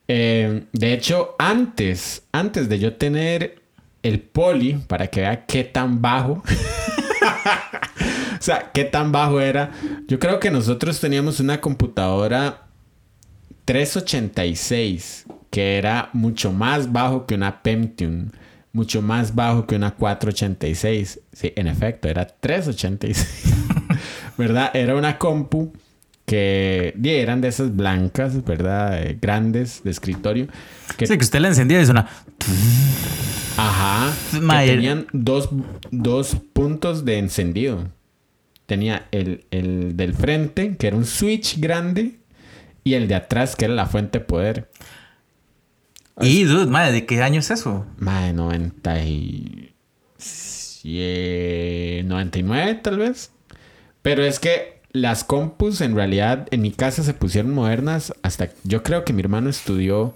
Eh, 0.07 0.65
de 0.71 0.93
hecho, 0.93 1.35
antes, 1.39 2.23
antes 2.31 2.69
de 2.69 2.77
yo 2.79 2.95
tener 2.95 3.61
el 4.03 4.19
poli, 4.19 4.73
para 4.87 5.07
que 5.07 5.21
vea 5.21 5.45
qué 5.45 5.63
tan 5.63 6.01
bajo, 6.01 6.43
o 8.33 8.41
sea, 8.41 8.71
qué 8.73 8.83
tan 8.83 9.11
bajo 9.13 9.39
era, 9.39 9.71
yo 10.07 10.19
creo 10.19 10.39
que 10.39 10.51
nosotros 10.51 10.99
teníamos 10.99 11.39
una 11.39 11.61
computadora 11.61 12.67
386, 13.65 15.25
que 15.53 15.77
era 15.77 16.09
mucho 16.13 16.51
más 16.51 16.91
bajo 16.91 17.27
que 17.27 17.35
una 17.35 17.61
Pentium. 17.61 18.29
Mucho 18.71 19.03
más 19.03 19.35
bajo 19.35 19.67
que 19.67 19.75
una 19.75 19.91
486. 19.91 21.19
Sí, 21.31 21.53
en 21.55 21.67
efecto, 21.67 22.07
era 22.07 22.25
386. 22.25 23.53
¿Verdad? 24.39 24.71
Era 24.75 24.95
una 24.95 25.19
compu 25.19 25.71
que 26.25 26.95
eran 27.03 27.39
de 27.39 27.49
esas 27.49 27.75
blancas, 27.75 28.43
¿verdad? 28.43 29.03
Eh, 29.03 29.19
grandes 29.21 29.83
de 29.83 29.91
escritorio. 29.91 30.47
Que, 30.97 31.05
Sí, 31.05 31.15
que 31.19 31.23
usted 31.23 31.39
la 31.39 31.49
encendía 31.49 31.79
y 31.79 31.85
suena. 31.85 32.09
Ajá. 33.55 34.11
Que 34.31 34.71
tenían 34.71 35.05
dos, 35.13 35.49
dos 35.91 36.35
puntos 36.53 37.05
de 37.05 37.19
encendido. 37.19 37.91
Tenía 38.65 39.05
el, 39.11 39.45
el 39.51 39.95
del 39.97 40.15
frente, 40.15 40.77
que 40.77 40.87
era 40.87 40.97
un 40.97 41.05
switch 41.05 41.59
grande, 41.59 42.15
y 42.83 42.95
el 42.95 43.07
de 43.07 43.13
atrás, 43.13 43.55
que 43.55 43.65
era 43.65 43.75
la 43.75 43.85
fuente 43.85 44.17
de 44.17 44.25
poder. 44.25 44.67
Y, 46.21 46.43
dude, 46.43 46.67
madre, 46.67 46.91
¿de 46.91 47.05
qué 47.05 47.21
año 47.21 47.39
es 47.39 47.49
eso? 47.51 47.85
Más 47.97 48.33
90 48.33 49.03
y... 49.03 49.73
sie- 50.19 52.03
99 52.05 52.75
tal 52.83 52.97
vez. 52.99 53.31
Pero 54.01 54.23
es 54.23 54.39
que 54.39 54.81
las 54.91 55.23
compus 55.23 55.81
en 55.81 55.95
realidad 55.95 56.47
en 56.51 56.61
mi 56.61 56.71
casa 56.71 57.03
se 57.03 57.13
pusieron 57.13 57.51
modernas 57.53 58.13
hasta 58.21 58.49
yo 58.63 58.83
creo 58.83 59.03
que 59.05 59.13
mi 59.13 59.21
hermano 59.21 59.49
estudió 59.49 60.13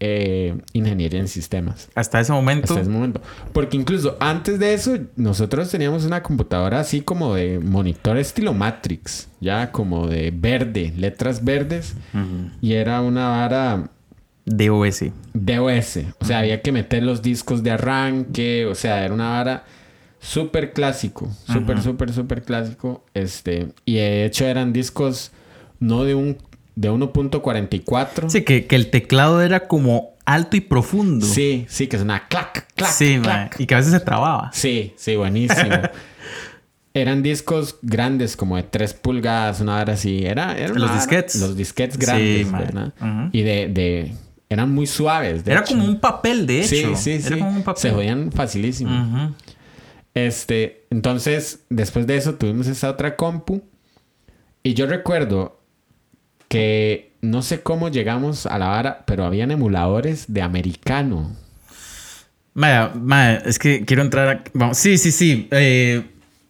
eh, 0.00 0.56
ingeniería 0.72 1.20
en 1.20 1.28
sistemas. 1.28 1.88
Hasta 1.94 2.20
ese 2.20 2.32
momento. 2.32 2.64
Hasta 2.74 2.80
ese 2.82 2.90
momento. 2.90 3.22
Porque 3.52 3.76
incluso 3.76 4.16
antes 4.20 4.58
de 4.58 4.74
eso, 4.74 4.98
nosotros 5.16 5.70
teníamos 5.70 6.04
una 6.04 6.22
computadora 6.22 6.80
así 6.80 7.00
como 7.02 7.34
de 7.34 7.60
monitor 7.60 8.18
estilo 8.18 8.52
Matrix, 8.52 9.28
ya 9.40 9.70
como 9.70 10.08
de 10.08 10.32
verde, 10.36 10.92
letras 10.96 11.44
verdes. 11.44 11.94
Y 12.60 12.72
era 12.74 13.00
una 13.00 13.28
vara 13.28 13.90
DOS. 14.44 15.04
DOS. 15.34 15.98
O 16.20 16.24
sea, 16.24 16.40
había 16.40 16.60
que 16.62 16.72
meter 16.72 17.02
los 17.02 17.22
discos 17.22 17.62
de 17.62 17.70
arranque. 17.72 18.66
O 18.66 18.74
sea, 18.74 19.04
era 19.04 19.14
una 19.14 19.30
vara 19.30 19.64
súper 20.20 20.72
clásico. 20.72 21.30
Súper, 21.46 21.80
súper, 21.82 22.12
súper 22.12 22.42
clásico. 22.42 23.04
Este. 23.14 23.68
Y 23.84 23.94
de 23.94 24.24
hecho 24.24 24.46
eran 24.46 24.72
discos 24.72 25.32
no 25.80 26.04
de 26.04 26.14
un. 26.14 26.38
De 26.74 26.90
1.44. 26.90 28.30
Sí, 28.30 28.42
que, 28.44 28.66
que 28.66 28.76
el 28.76 28.88
teclado 28.90 29.42
era 29.42 29.68
como 29.68 30.12
alto 30.24 30.56
y 30.56 30.62
profundo. 30.62 31.26
Sí, 31.26 31.66
sí, 31.68 31.86
que 31.86 31.98
sonaba 31.98 32.26
clac, 32.28 32.66
clac, 32.74 32.90
Sí, 32.90 33.18
clac. 33.22 33.60
y 33.60 33.66
que 33.66 33.74
a 33.74 33.76
veces 33.78 33.92
se 33.92 34.00
trababa. 34.00 34.50
Sí, 34.54 34.94
sí, 34.96 35.14
buenísimo. 35.16 35.68
Eran 36.94 37.22
discos 37.22 37.76
grandes, 37.82 38.36
como 38.36 38.56
de 38.56 38.62
3 38.64 38.94
pulgadas, 38.94 39.60
una 39.60 39.78
hora 39.80 39.94
así. 39.94 40.24
Era, 40.26 40.56
era 40.56 40.68
Los 40.74 40.90
una 40.90 40.94
disquetes. 40.94 41.40
Los 41.40 41.56
disquetes 41.56 41.94
Sí, 41.94 42.00
grandes, 42.00 42.46
man. 42.50 42.60
¿verdad? 42.64 43.28
Y 43.32 43.42
de, 43.42 43.68
de... 43.68 44.12
Eran 44.52 44.72
muy 44.72 44.86
suaves, 44.86 45.44
de 45.44 45.52
Era 45.52 45.60
hecho. 45.62 45.74
como 45.74 45.86
un 45.86 46.00
papel, 46.00 46.46
de 46.46 46.60
hecho. 46.60 46.68
Sí, 46.68 46.84
sí, 46.96 47.20
sí. 47.20 47.26
Era 47.28 47.38
como 47.38 47.50
un 47.50 47.62
papel. 47.62 47.80
Se 47.80 47.90
jodían 47.90 48.32
facilísimo. 48.32 49.34
Este, 50.14 50.84
entonces, 50.90 51.60
después 51.70 52.06
de 52.06 52.16
eso 52.16 52.34
tuvimos 52.34 52.66
esa 52.66 52.90
otra 52.90 53.16
compu. 53.16 53.62
Y 54.62 54.74
yo 54.74 54.86
recuerdo 54.86 55.58
que 56.48 57.12
no 57.22 57.42
sé 57.42 57.62
cómo 57.62 57.88
llegamos 57.88 58.46
a 58.46 58.58
la 58.58 58.68
vara, 58.68 59.04
pero 59.06 59.24
habían 59.24 59.50
emuladores 59.50 60.32
de 60.32 60.42
americano. 60.42 61.34
Mae, 62.54 62.90
mae, 62.94 63.42
es 63.46 63.58
que 63.58 63.84
quiero 63.84 64.02
entrar 64.02 64.28
a... 64.28 64.44
Vamos. 64.52 64.76
Sí, 64.76 64.98
sí, 64.98 65.10
sí. 65.10 65.48
Eh, 65.50 66.04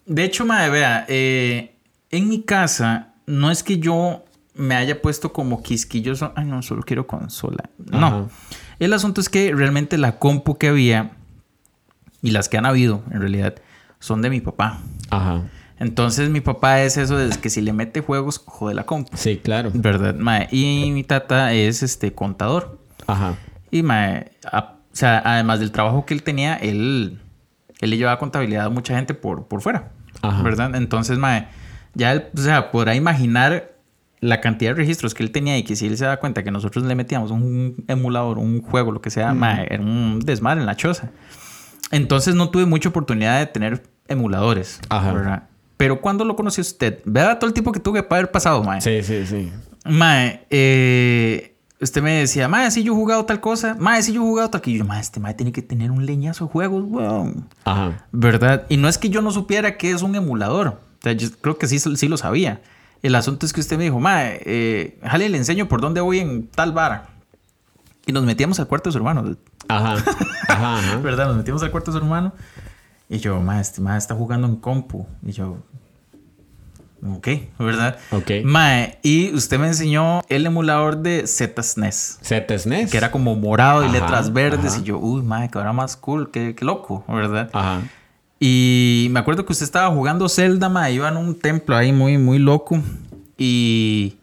de 0.07 0.25
hecho, 0.25 0.45
mae, 0.45 0.69
vea, 0.69 1.07
eh, 1.09 1.75
en 2.11 2.29
mi 2.29 2.43
casa 2.43 3.15
no 3.27 3.51
es 3.51 3.63
que 3.63 3.79
yo 3.79 4.25
me 4.55 4.75
haya 4.75 5.01
puesto 5.03 5.33
como 5.33 5.63
quisquilloso. 5.63 6.33
Ay, 6.37 6.45
no, 6.47 6.63
solo 6.63 6.83
quiero 6.83 7.07
consola. 7.07 7.71
No. 7.79 8.07
Ajá. 8.07 8.27
El 8.79 8.93
asunto 8.93 9.21
es 9.21 9.29
que 9.29 9.53
realmente 9.55 9.97
la 9.99 10.19
compu 10.19 10.59
que 10.59 10.69
había 10.69 11.13
y 12.23 12.31
las 12.31 12.49
que 12.49 12.59
han 12.59 12.67
habido, 12.67 13.03
en 13.11 13.21
realidad, 13.21 13.55
son 13.99 14.23
de 14.23 14.31
mi 14.31 14.41
papá. 14.41 14.81
Ajá. 15.11 15.43
Entonces, 15.79 16.29
mi 16.31 16.41
papá 16.41 16.83
es 16.83 16.97
eso 16.97 17.17
de 17.17 17.37
que 17.39 17.51
si 17.51 17.61
le 17.61 17.73
mete 17.73 18.01
juegos, 18.01 18.39
jode 18.45 18.75
la 18.75 18.85
compu. 18.85 19.17
Sí, 19.17 19.39
claro. 19.43 19.71
¿Verdad, 19.75 20.15
mae? 20.15 20.49
Y 20.53 20.91
mi 20.93 21.03
tata 21.03 21.53
es 21.53 21.83
este 21.83 22.13
contador. 22.13 22.79
Ajá. 23.07 23.37
Y 23.71 23.83
mae, 23.83 24.33
a- 24.51 24.77
o 24.93 24.95
sea, 24.97 25.23
además 25.25 25.59
del 25.61 25.73
trabajo 25.73 26.05
que 26.07 26.15
él 26.15 26.23
tenía, 26.23 26.55
él, 26.57 27.19
él 27.81 27.91
le 27.91 27.97
llevaba 27.97 28.19
contabilidad 28.19 28.67
a 28.67 28.69
mucha 28.69 28.95
gente 28.95 29.15
por, 29.15 29.49
por 29.49 29.63
fuera. 29.63 29.91
Ajá. 30.21 30.43
¿Verdad? 30.43 30.75
Entonces, 30.77 31.19
mae, 31.19 31.49
ya 31.95 32.13
él, 32.13 32.27
o 32.37 32.41
sea, 32.41 32.71
podrá 32.71 32.95
imaginar 32.95 33.72
la 34.23 34.41
cantidad 34.41 34.71
de 34.71 34.77
registros 34.77 35.15
que 35.15 35.25
él 35.25 35.33
tenía 35.33 35.59
y 35.59 35.65
que 35.65 35.75
si 35.75 35.89
él 35.89 35.99
se 35.99 36.05
da 36.05 36.19
cuenta 36.19 36.45
que 36.45 36.53
nosotros 36.53 36.85
le 36.85 36.95
metíamos 36.95 37.33
un 37.33 37.85
emulador, 37.89 38.39
un 38.39 38.63
juego, 38.63 38.93
lo 38.93 39.03
que 39.03 39.11
sea, 39.11 39.35
mae, 39.35 39.67
era 39.69 39.83
un 39.83 40.21
desmadre 40.21 40.61
en 40.61 40.67
la 40.67 40.77
choza. 40.77 41.11
Entonces 41.91 42.37
no 42.37 42.49
tuve 42.49 42.65
mucha 42.65 42.89
oportunidad 42.89 43.41
de 43.41 43.47
tener 43.47 43.83
emuladores. 44.07 44.81
Ajá. 44.89 45.13
¿verdad? 45.13 45.43
Pero 45.77 46.01
cuando 46.01 46.25
lo 46.25 46.37
conoció 46.37 46.61
usted, 46.61 47.01
vea 47.05 47.37
todo 47.41 47.49
el 47.49 47.53
tiempo 47.53 47.73
que 47.73 47.81
tuve 47.81 48.05
para 48.05 48.21
haber 48.21 48.31
pasado, 48.31 48.63
mae. 48.63 48.81
Sí, 48.81 49.03
sí, 49.03 49.27
sí. 49.27 49.53
Mae, 49.85 50.47
eh, 50.51 51.57
usted 51.81 52.01
me 52.01 52.13
decía, 52.21 52.47
mae, 52.47 52.71
si 52.71 52.85
yo 52.85 52.93
he 52.93 52.97
jugado 52.97 53.25
tal 53.25 53.41
cosa, 53.41 53.75
mae, 53.81 54.05
si 54.05 54.13
yo 54.13 54.23
he 54.23 54.25
jugado 54.25 54.51
tal 54.51 54.61
que 54.61 54.71
Y 54.71 54.79
yo, 54.79 54.85
mae, 54.85 55.01
este 55.01 55.19
mae 55.19 55.35
tiene 55.35 55.51
que 55.51 55.63
tener 55.63 55.91
un 55.91 56.07
leñazo 56.07 56.45
de 56.45 56.53
juegos, 56.53 56.85
weón. 56.87 57.49
Ajá. 57.65 58.07
¿Verdad? 58.13 58.67
Y 58.69 58.77
no 58.77 58.89
es 58.89 58.99
que 58.99 59.11
yo 59.11 59.21
no 59.21 59.33
supiera 59.33 59.77
que 59.77 59.91
es 59.91 60.03
un 60.03 60.15
emulador. 60.15 60.69
O 60.69 61.03
sea, 61.03 61.13
yo 61.13 61.29
creo 61.41 61.59
que 61.59 61.67
sí, 61.67 61.81
sí 61.81 62.07
lo 62.07 62.17
sabía. 62.17 62.61
El 63.03 63.15
asunto 63.17 63.47
es 63.47 63.53
que 63.53 63.61
usted 63.61 63.77
me 63.79 63.85
dijo, 63.85 63.99
mae, 63.99 64.41
eh, 64.45 64.99
jale, 65.03 65.29
le 65.29 65.37
enseño 65.39 65.67
por 65.69 65.81
dónde 65.81 66.01
voy 66.01 66.21
en 66.21 66.47
tal 66.47 66.73
vara. 66.73 67.09
Y 68.07 68.13
nos 68.13 68.25
metíamos 68.25 68.61
al 68.61 68.67
cuarto 68.69 68.89
de 68.91 68.93
su 68.93 68.99
hermano. 68.99 69.37
Ajá. 69.69 69.95
Ajá. 70.49 70.79
ajá. 70.79 70.97
¿Verdad? 70.99 71.27
Nos 71.27 71.37
metimos 71.37 71.63
al 71.63 71.71
cuarto 71.71 71.91
de 71.91 71.99
su 71.99 72.05
hermano. 72.05 72.33
Y 73.09 73.19
yo, 73.19 73.41
mae, 73.41 73.61
este 73.61 73.81
mae 73.81 73.99
está 73.99 74.15
jugando 74.15 74.47
en 74.47 74.57
compu. 74.57 75.07
Y 75.25 75.33
yo, 75.33 75.59
ok, 77.07 77.29
¿verdad? 77.59 77.99
Ok. 78.11 78.31
Mae, 78.45 78.99
y 79.03 79.35
usted 79.35 79.59
me 79.59 79.67
enseñó 79.67 80.23
el 80.29 80.47
emulador 80.47 80.99
de 80.99 81.27
ZSNES. 81.27 82.21
ZSNES. 82.25 82.91
Que 82.91 82.97
era 82.97 83.11
como 83.11 83.35
morado 83.37 83.83
y 83.83 83.87
Ajá, 83.87 83.93
letras 83.93 84.33
verdes. 84.33 84.73
ajá. 84.73 84.81
Y 84.81 84.85
yo, 84.85 84.99
uy, 84.99 85.23
mae, 85.23 85.51
que 85.51 85.59
ahora 85.59 85.73
más 85.73 85.97
cool, 85.97 86.31
qué, 86.31 86.55
qué 86.55 86.65
loco, 86.65 87.05
¿verdad? 87.09 87.51
Ajá. 87.53 87.83
Y 88.45 89.07
me 89.13 89.21
acuerdo 89.21 89.47
que 89.47 89.53
usted 89.53 89.63
estaba 89.65 89.95
jugando 89.95 90.29
Zelda, 90.29 90.69
mae, 90.69 90.93
iba 90.95 91.09
en 91.09 91.17
un 91.17 91.39
templo 91.39 91.77
ahí 91.77 91.93
muy, 91.93 92.19
muy 92.19 92.41
loco. 92.41 92.81
Y. 93.39 94.17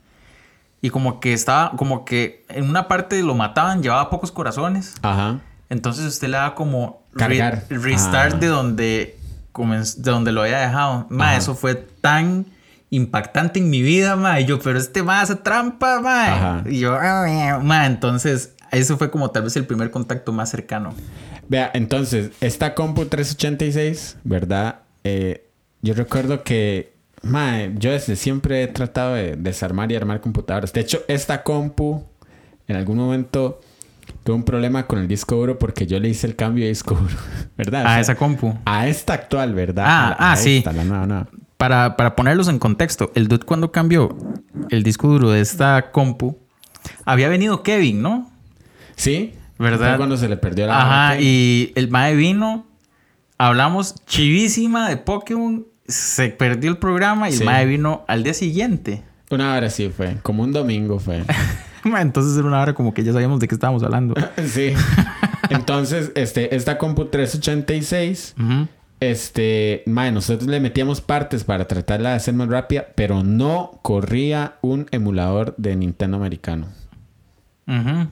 Y 0.82 0.90
como 0.90 1.22
que 1.22 1.32
estaba, 1.32 1.72
como 1.78 2.04
que 2.04 2.46
en 2.50 2.70
una 2.70 2.88
parte 2.90 3.22
lo 3.24 3.34
mataban, 3.34 3.82
llevaba 3.82 4.10
pocos 4.10 4.32
corazones. 4.34 4.96
Ajá. 5.02 5.40
Entonces 5.70 6.06
usted 6.06 6.28
le 6.28 6.36
da 6.38 6.54
como 6.56 7.02
re- 7.14 7.38
Cargar. 7.38 7.64
restart 7.70 8.34
Ah. 8.36 8.38
de 8.38 8.48
donde 8.48 9.16
de 9.98 10.12
donde 10.12 10.32
lo 10.34 10.42
había 10.42 10.60
dejado. 10.60 11.06
Ma, 11.10 11.30
Ajá. 11.30 11.38
eso 11.38 11.56
fue 11.56 11.76
tan 11.76 12.46
impactante 12.90 13.60
en 13.60 13.70
mi 13.70 13.82
vida, 13.82 14.16
ma. 14.18 14.40
Y 14.42 14.46
yo, 14.46 14.60
pero 14.60 14.78
este 14.80 15.02
ma 15.04 15.22
hace 15.22 15.36
trampa, 15.36 16.00
ma. 16.02 16.26
Ajá. 16.34 16.64
Y 16.70 16.80
yo, 16.80 16.94
"Ah, 16.94 17.60
ma, 17.64 17.86
entonces 17.86 18.54
eso 18.72 18.98
fue 18.98 19.12
como 19.12 19.32
tal 19.32 19.44
vez 19.44 19.56
el 19.58 19.66
primer 19.66 19.92
contacto 19.92 20.32
más 20.34 20.50
cercano. 20.50 20.94
Vea, 21.50 21.70
entonces, 21.74 22.32
esta 22.42 22.74
compu 22.76 23.06
386, 23.06 24.18
¿verdad? 24.24 24.80
Eh, 25.04 25.46
yo 25.82 25.94
recuerdo 25.96 26.44
que, 26.44 26.94
mae, 27.24 27.74
yo 27.78 27.92
desde 27.92 28.16
siempre 28.16 28.64
he 28.64 28.68
tratado 28.68 29.16
de 29.16 29.36
desarmar 29.36 29.92
y 29.92 29.96
armar 29.96 30.22
computadoras. 30.22 30.72
De 30.74 30.82
hecho, 30.82 31.02
esta 31.08 31.44
compu, 31.44 32.04
en 32.68 32.76
algún 32.76 32.98
momento, 32.98 33.60
tuve 34.24 34.36
un 34.36 34.44
problema 34.44 34.86
con 34.86 35.00
el 35.00 35.08
disco 35.08 35.36
duro 35.36 35.58
porque 35.58 35.88
yo 35.88 36.00
le 36.00 36.10
hice 36.10 36.28
el 36.28 36.36
cambio 36.36 36.64
de 36.66 36.70
disco 36.70 36.94
duro, 36.96 37.16
¿verdad? 37.58 37.82
O 37.82 37.88
sea, 37.88 38.00
esa 38.00 38.16
compu. 38.16 38.56
A 38.66 38.88
esta 38.88 39.14
actual, 39.16 39.54
¿verdad? 39.56 39.86
Ah, 39.88 40.06
A 40.06 40.10
la- 40.12 40.16
ah, 40.20 40.32
a 40.34 40.36
sí. 40.36 40.58
esta, 40.58 40.72
la 40.72 40.84
nueva, 40.84 41.08
nueva. 41.08 41.28
Para, 41.58 41.98
para 41.98 42.16
ponerlos 42.16 42.48
en 42.48 42.58
contexto, 42.60 43.12
el 43.16 43.28
dude 43.28 43.44
cuando 43.46 43.72
cambió 43.72 44.16
el 44.70 44.84
disco 44.84 45.08
duro 45.10 45.32
de 45.32 45.42
esta 45.42 45.92
compu, 45.92 46.38
había 47.06 47.28
venido 47.28 47.64
Kevin, 47.64 48.02
¿no? 48.02 48.32
¿Sí? 48.96 49.34
¿Verdad? 49.60 49.90
Fue 49.90 49.98
cuando 49.98 50.18
se 50.18 50.28
le 50.28 50.38
perdió 50.38 50.66
la 50.66 50.82
Ajá, 50.82 51.20
y 51.22 51.72
el 51.76 51.90
mae 51.90 52.16
vino, 52.16 52.66
hablamos 53.38 53.96
chivísima 54.08 54.90
de 54.90 54.98
Pokémon, 54.98 55.68
se 55.88 56.30
perdió 56.30 56.72
el 56.72 56.78
programa 56.78 57.30
y 57.30 57.34
Sí. 57.34 57.40
el 57.42 57.46
mae 57.46 57.66
vino 57.68 58.04
al 58.08 58.24
día 58.24 58.34
siguiente. 58.34 59.04
Una 59.30 59.54
hora 59.56 59.70
sí 59.70 59.90
fue, 59.96 60.18
como 60.24 60.42
un 60.44 60.54
domingo 60.54 60.98
fue. 61.00 61.24
Entonces 61.84 62.36
era 62.38 62.48
una 62.48 62.60
hora 62.62 62.74
como 62.74 62.94
que 62.94 63.04
ya 63.04 63.14
sabíamos 63.14 63.40
de 63.40 63.48
qué 63.48 63.54
estábamos 63.56 63.84
hablando. 63.84 64.16
sí. 64.48 64.74
Entonces, 65.50 66.12
este, 66.16 66.56
esta 66.56 66.78
compu 66.78 67.06
386... 67.06 68.36
Ujú. 68.40 68.68
Este, 69.02 69.84
mae, 69.86 70.12
nosotros 70.12 70.50
le 70.50 70.60
metíamos 70.60 71.00
partes 71.00 71.46
para 71.46 71.68
tratarla 71.70 72.10
de 72.10 72.16
hacer 72.18 72.34
más 72.34 72.50
rápida, 72.50 72.88
pero 72.96 73.24
no 73.24 73.80
corría 73.82 74.56
un 74.62 74.88
emulador 74.92 75.56
de 75.58 75.78
Nintendo 75.78 76.18
americano. 76.18 76.68
Ujú. 77.66 78.10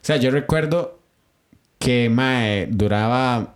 O 0.00 0.04
sea, 0.08 0.16
yo 0.16 0.30
recuerdo 0.30 0.98
que 1.78 2.08
mae, 2.08 2.66
duraba 2.70 3.54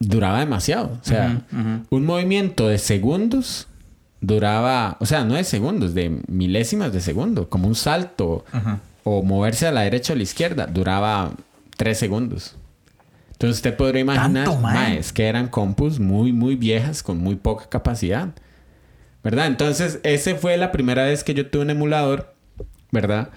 duraba 0.00 0.40
demasiado, 0.40 0.98
o 1.00 1.04
sea, 1.04 1.40
Ujú, 1.52 1.60
ujú. 1.60 1.82
un 1.90 2.04
movimiento 2.04 2.66
de 2.68 2.78
segundos 2.78 3.68
duraba, 4.20 4.96
o 4.98 5.06
sea, 5.06 5.24
no 5.24 5.34
de 5.34 5.44
segundos, 5.44 5.94
de 5.94 6.20
milésimas 6.26 6.92
de 6.92 7.00
segundo, 7.00 7.48
como 7.48 7.68
un 7.68 7.76
salto 7.76 8.44
Ujú. 8.52 8.78
o 9.04 9.22
moverse 9.22 9.68
a 9.68 9.72
la 9.72 9.82
derecha 9.82 10.12
o 10.12 10.14
a 10.14 10.16
la 10.16 10.22
izquierda, 10.24 10.66
duraba 10.66 11.30
tres 11.76 11.98
segundos. 11.98 12.56
Entonces 13.32 13.58
usted 13.58 13.76
podría 13.76 14.00
imaginar, 14.00 14.48
es 14.98 15.12
que 15.12 15.26
eran 15.28 15.46
compus 15.46 16.00
muy, 16.00 16.32
muy 16.32 16.56
viejas 16.56 17.04
con 17.04 17.18
muy 17.18 17.36
poca 17.36 17.68
capacidad. 17.68 18.30
¿Verdad? 19.22 19.46
Entonces, 19.46 20.00
ese 20.04 20.34
fue 20.36 20.56
la 20.56 20.72
primera 20.72 21.04
vez 21.04 21.22
que 21.22 21.34
yo 21.34 21.48
tuve 21.48 21.62
un 21.62 21.70
emulador, 21.70 22.34
¿verdad? 22.90 23.30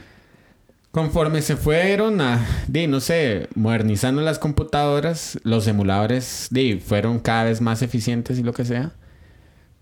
Conforme 0.91 1.41
se 1.41 1.55
fueron 1.55 2.19
a, 2.19 2.45
di, 2.67 2.85
no 2.87 2.99
sé, 2.99 3.47
modernizando 3.55 4.21
las 4.21 4.39
computadoras, 4.39 5.39
los 5.43 5.65
emuladores, 5.67 6.49
di, 6.51 6.79
fueron 6.79 7.19
cada 7.19 7.45
vez 7.45 7.61
más 7.61 7.81
eficientes 7.81 8.37
y 8.37 8.43
lo 8.43 8.51
que 8.53 8.65
sea. 8.65 8.91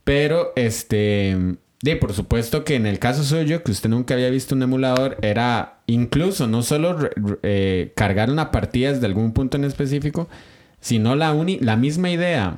Pero, 0.03 0.53
este, 0.55 1.55
di, 1.81 1.95
por 1.95 2.13
supuesto 2.13 2.63
que 2.63 2.75
en 2.75 2.85
el 2.85 2.99
caso 2.99 3.23
suyo, 3.23 3.63
que 3.63 3.71
usted 3.71 3.89
nunca 3.89 4.13
había 4.13 4.29
visto 4.29 4.53
un 4.53 4.61
emulador, 4.61 5.17
era 5.23 5.79
incluso 5.87 6.45
no 6.47 6.61
solo 6.61 6.93
re- 6.93 7.11
eh, 7.41 7.91
cargar 7.95 8.29
una 8.29 8.51
partida 8.51 8.93
desde 8.93 9.07
algún 9.07 9.31
punto 9.33 9.57
en 9.57 9.65
específico, 9.65 10.29
sino 10.79 11.15
la, 11.15 11.33
uni- 11.33 11.59
la 11.59 11.75
misma 11.75 12.11
idea 12.11 12.57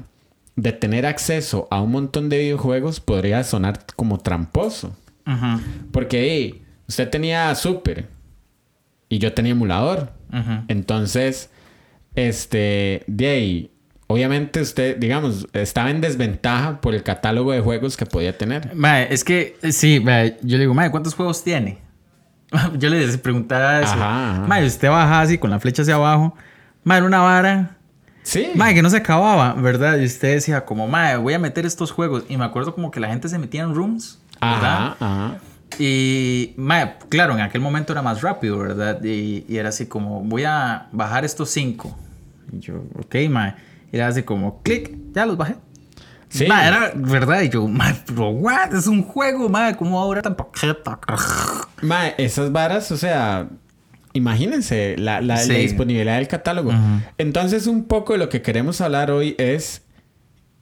de 0.57 0.73
tener 0.73 1.05
acceso 1.05 1.69
a 1.71 1.81
un 1.81 1.91
montón 1.91 2.27
de 2.27 2.37
videojuegos 2.39 2.99
podría 2.99 3.45
sonar 3.45 3.85
como 3.95 4.17
tramposo. 4.19 4.93
Ujú, 5.25 5.61
Porque 5.93 6.21
hey, 6.21 6.61
usted 6.89 7.09
tenía 7.09 7.55
Super 7.55 8.07
y 9.11 9.19
yo 9.19 9.33
tenía 9.33 9.51
emulador. 9.51 10.13
ujú. 10.31 10.63
Entonces, 10.69 11.49
este, 12.15 13.03
de 13.07 13.27
ahí, 13.27 13.71
obviamente 14.07 14.61
usted, 14.61 14.97
digamos, 14.97 15.47
estaba 15.51 15.91
en 15.91 15.99
desventaja 15.99 16.79
por 16.79 16.95
el 16.95 17.03
catálogo 17.03 17.51
de 17.51 17.59
juegos 17.59 17.97
que 17.97 18.05
podía 18.05 18.37
tener. 18.37 18.73
Mae, 18.73 19.13
es 19.13 19.25
que 19.25 19.57
sí, 19.69 19.99
mae, 19.99 20.37
yo 20.41 20.57
le 20.57 20.63
digo, 20.63 20.73
mae, 20.73 20.89
¿cuántos 20.91 21.13
juegos 21.13 21.43
tiene? 21.43 21.79
yo 22.79 22.89
le 22.89 23.17
preguntaba 23.17 23.81
eso. 23.81 23.91
Ajá, 23.91 24.31
ajá. 24.31 24.47
Mae, 24.47 24.65
usted 24.65 24.89
baja 24.89 25.19
así 25.19 25.37
con 25.37 25.49
la 25.49 25.59
flecha 25.59 25.81
hacia 25.81 25.95
abajo. 25.95 26.33
Mae, 26.85 26.99
era 26.99 27.05
una 27.05 27.19
vara. 27.19 27.77
Sí. 28.23 28.49
Mae, 28.55 28.73
que 28.73 28.81
no 28.81 28.89
se 28.89 28.97
acababa, 28.97 29.53
¿verdad? 29.55 29.97
Y 29.97 30.05
usted 30.05 30.35
decía, 30.35 30.63
como, 30.63 30.87
mae, 30.87 31.17
voy 31.17 31.33
a 31.33 31.39
meter 31.39 31.65
estos 31.65 31.91
juegos. 31.91 32.23
Y 32.29 32.37
me 32.37 32.45
acuerdo 32.45 32.73
como 32.73 32.91
que 32.91 33.01
la 33.01 33.09
gente 33.09 33.27
se 33.27 33.37
metía 33.37 33.63
en 33.63 33.75
rooms, 33.75 34.21
¿verdad? 34.39 34.95
Ajá, 34.95 34.95
ajá. 35.01 35.37
Y, 35.79 36.53
mae, 36.57 36.95
claro, 37.09 37.33
en 37.33 37.41
aquel 37.41 37.61
momento 37.61 37.93
era 37.93 38.01
más 38.01 38.21
rápido, 38.21 38.57
¿verdad? 38.59 39.03
Y, 39.03 39.45
y 39.47 39.57
era 39.57 39.69
así 39.69 39.85
como, 39.87 40.21
voy 40.21 40.43
a 40.43 40.87
bajar 40.91 41.25
estos 41.25 41.49
cinco. 41.49 41.97
Y 42.51 42.59
yo, 42.59 42.83
ok, 42.99 43.15
mae. 43.29 43.55
Y 43.91 43.97
era 43.97 44.07
así 44.07 44.23
como, 44.23 44.61
clic, 44.61 44.95
ya 45.13 45.25
los 45.25 45.37
bajé. 45.37 45.55
Sí. 46.29 46.45
Mae, 46.47 46.67
era 46.67 46.91
verdad. 46.95 47.41
Y 47.41 47.49
yo, 47.49 47.67
mae, 47.67 47.93
pero 48.05 48.29
what? 48.29 48.73
Es 48.73 48.87
un 48.87 49.03
juego, 49.03 49.49
mae, 49.49 49.75
¿cómo 49.75 49.97
va 49.97 50.03
a 50.03 50.05
durar 50.07 50.23
tan 50.23 50.35
poquito? 50.35 50.67
Mae, 51.81 52.15
esas 52.17 52.51
varas, 52.51 52.91
o 52.91 52.97
sea, 52.97 53.47
imagínense 54.13 54.95
la, 54.97 55.21
la- 55.21 55.41
disponibilidad 55.61 56.17
del 56.17 56.27
catálogo. 56.27 56.71
Entonces, 57.17 57.67
un 57.67 57.85
poco 57.85 58.13
de 58.13 58.19
lo 58.19 58.29
que 58.29 58.41
queremos 58.41 58.81
hablar 58.81 59.09
hoy 59.11 59.35
es 59.37 59.83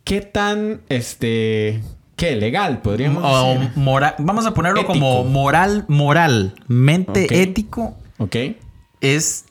qué 0.03 0.21
tan, 0.21 0.81
este, 0.89 1.81
qué 2.19 2.35
legal, 2.35 2.81
podríamos 2.81 3.23
O 3.25 3.53
decir. 3.59 3.71
moral, 3.75 4.13
vamos 4.19 4.45
a 4.45 4.53
ponerlo 4.53 4.81
Ético. 4.81 4.93
como 4.93 5.23
moral, 5.23 5.85
moralmente 5.87 7.23
Ok. 7.25 7.31
ético 7.31 7.97
¿Ok? 8.19 8.35
es 9.01 9.45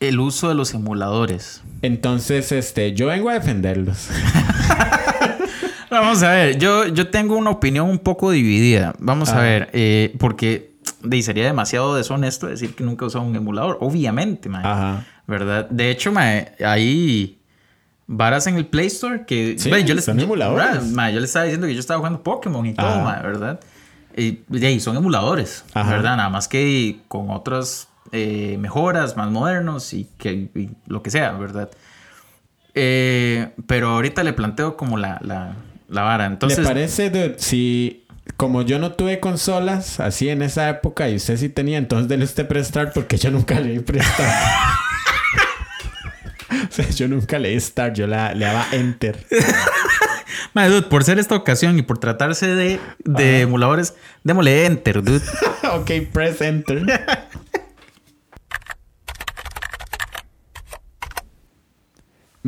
el 0.00 0.20
uso 0.20 0.48
de 0.48 0.54
los 0.54 0.74
emuladores. 0.74 1.62
Entonces, 1.82 2.52
este, 2.52 2.92
yo 2.92 3.06
vengo 3.06 3.30
a 3.30 3.34
defenderlos. 3.34 4.08
Vamos 5.90 6.22
a 6.22 6.30
ver, 6.32 6.58
yo, 6.58 6.86
yo 6.88 7.08
tengo 7.08 7.36
una 7.36 7.50
opinión 7.50 7.88
un 7.88 7.98
poco 7.98 8.30
dividida. 8.30 8.94
Vamos 8.98 9.30
a 9.30 9.38
Ah. 9.38 9.42
ver, 9.42 9.70
eh, 9.72 10.14
porque 10.18 10.72
de, 11.02 11.22
sería 11.22 11.44
demasiado 11.46 11.94
deshonesto 11.94 12.46
decir 12.46 12.74
que 12.74 12.84
nunca 12.84 13.04
he 13.04 13.08
usado 13.08 13.24
un 13.24 13.34
emulador. 13.34 13.78
Obviamente, 13.80 14.48
mae. 14.50 14.66
Ajá. 14.66 15.06
¿Verdad? 15.26 15.68
De 15.70 15.90
hecho, 15.90 16.12
mae, 16.12 16.52
hay 16.64 17.37
varas 18.08 18.46
en 18.48 18.56
el 18.56 18.66
Play 18.66 18.88
Store 18.88 19.24
que... 19.24 19.56
Sí, 19.58 19.70
Ve, 19.70 19.84
yo 19.84 19.94
les, 19.94 20.04
son 20.06 20.18
emuladores. 20.18 20.84
Mae, 20.86 21.12
yo 21.14 21.20
les 21.20 21.30
estaba 21.30 21.44
diciendo 21.44 21.68
que 21.68 21.74
yo 21.74 21.80
estaba 21.80 21.98
jugando 21.98 22.22
Pokémon 22.22 22.66
y 22.66 22.74
todo, 22.74 22.86
Ajá. 22.88 23.04
mae, 23.04 23.22
¿verdad? 23.22 23.60
Y, 24.16 24.40
ahí, 24.64 24.80
son 24.80 24.96
emuladores, 24.96 25.64
Ajá. 25.74 25.90
¿verdad? 25.90 26.16
Nada 26.16 26.30
más 26.30 26.48
que 26.48 27.02
con 27.06 27.30
otras 27.30 27.88
eh, 28.10 28.56
mejoras, 28.58 29.16
más 29.16 29.30
modernos 29.30 29.92
y, 29.92 30.08
que, 30.18 30.32
y 30.32 30.70
lo 30.86 31.02
que 31.02 31.10
sea, 31.10 31.32
¿verdad? 31.32 31.70
Eh, 32.74 33.50
pero 33.66 33.90
ahorita 33.90 34.24
le 34.24 34.32
planteo 34.32 34.76
como 34.76 34.96
la, 34.96 35.20
la, 35.22 35.54
la 35.88 36.02
vara. 36.02 36.26
Entonces, 36.26 36.60
¿Le 36.60 36.64
parece, 36.64 37.34
si 37.38 38.06
como 38.36 38.62
yo 38.62 38.78
no 38.78 38.92
tuve 38.92 39.20
consolas 39.20 40.00
así 40.00 40.28
en 40.28 40.42
esa 40.42 40.68
época 40.68 41.08
y 41.08 41.16
usted 41.16 41.36
sí 41.36 41.48
tenía, 41.48 41.78
entonces 41.78 42.08
déle 42.08 42.24
usted 42.24 42.46
prestar 42.46 42.92
porque 42.92 43.16
yo 43.18 43.30
nunca 43.30 43.60
le 43.60 43.70
di 43.70 43.80
prestar. 43.80 44.28
sea, 46.82 46.90
yo 46.94 47.08
nunca 47.08 47.38
le 47.38 47.50
di 47.50 47.60
start, 47.60 47.94
yo 47.96 48.06
la, 48.06 48.34
le 48.34 48.44
daba 48.44 48.66
enter. 48.72 49.26
Mae, 50.54 50.68
dude, 50.68 50.82
por 50.82 51.04
ser 51.04 51.18
esta 51.18 51.34
ocasión 51.34 51.78
y 51.78 51.82
por 51.82 51.98
tratarse 51.98 52.46
de, 52.54 52.80
de 53.04 53.40
emuladores, 53.42 53.94
démosle 54.24 54.66
enter, 54.66 55.02
dude. 55.02 55.22
ok, 55.72 55.90
press 56.12 56.40
enter. 56.40 56.84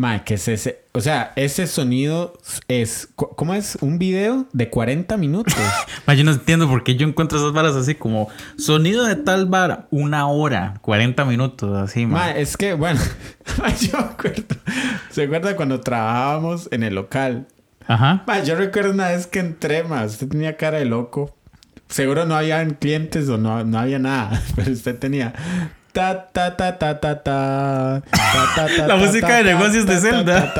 Ma, 0.00 0.24
¿qué 0.24 0.32
es 0.32 0.48
ese? 0.48 0.80
O 0.92 1.02
sea, 1.02 1.34
ese 1.36 1.66
sonido 1.66 2.32
es... 2.68 3.10
¿Cómo 3.16 3.52
es? 3.52 3.76
¿Un 3.82 3.98
video 3.98 4.46
de 4.54 4.70
40 4.70 5.18
minutos? 5.18 5.54
Ma, 6.06 6.14
yo 6.14 6.24
no 6.24 6.30
entiendo 6.30 6.66
por 6.70 6.84
qué 6.84 6.96
yo 6.96 7.06
encuentro 7.06 7.36
esas 7.36 7.52
varas 7.52 7.76
así 7.76 7.94
como 7.94 8.30
sonido 8.56 9.04
de 9.04 9.16
tal 9.16 9.44
vara, 9.44 9.88
una 9.90 10.26
hora, 10.26 10.78
40 10.80 11.26
minutos, 11.26 11.76
así, 11.76 12.06
ma. 12.06 12.18
Ma, 12.18 12.30
es 12.30 12.56
que, 12.56 12.72
bueno, 12.72 12.98
ma, 13.58 13.74
yo 13.74 13.98
me 13.98 14.04
acuerdo. 14.04 14.56
¿Se 15.10 15.24
acuerda 15.24 15.54
cuando 15.54 15.80
trabajábamos 15.80 16.68
en 16.70 16.82
el 16.82 16.94
local? 16.94 17.46
Ajá. 17.86 18.24
Ma, 18.26 18.42
yo 18.42 18.54
recuerdo 18.54 18.92
una 18.92 19.08
vez 19.08 19.26
que 19.26 19.40
entré, 19.40 19.84
más 19.84 20.12
usted 20.12 20.28
tenía 20.28 20.56
cara 20.56 20.78
de 20.78 20.86
loco. 20.86 21.36
Seguro 21.88 22.24
no 22.24 22.36
habían 22.36 22.70
clientes 22.70 23.28
o 23.28 23.36
no, 23.36 23.64
no 23.64 23.78
había 23.78 23.98
nada, 23.98 24.42
pero 24.56 24.72
usted 24.72 24.98
tenía... 24.98 25.34
Ta, 25.92 26.28
ta, 26.32 26.56
ta, 26.56 26.78
ta, 26.78 27.00
ta, 27.00 27.22
ta, 27.22 28.02
La 28.86 28.96
música 28.96 29.36
de 29.36 29.44
negocios 29.44 29.86
de 29.86 29.98
Zelda. 29.98 30.54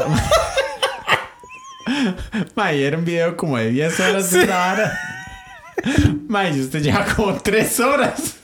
May, 2.55 2.83
era 2.83 2.99
un 2.99 3.05
video 3.05 3.37
como 3.37 3.57
de 3.57 3.71
10 3.71 4.01
horas 4.01 4.31
de 4.31 4.41
esta 4.41 4.73
hora. 4.73 4.99
May, 6.29 6.61
usted 6.61 6.83
lleva 6.83 7.05
como 7.05 7.35
3 7.35 7.81
horas. 7.81 8.37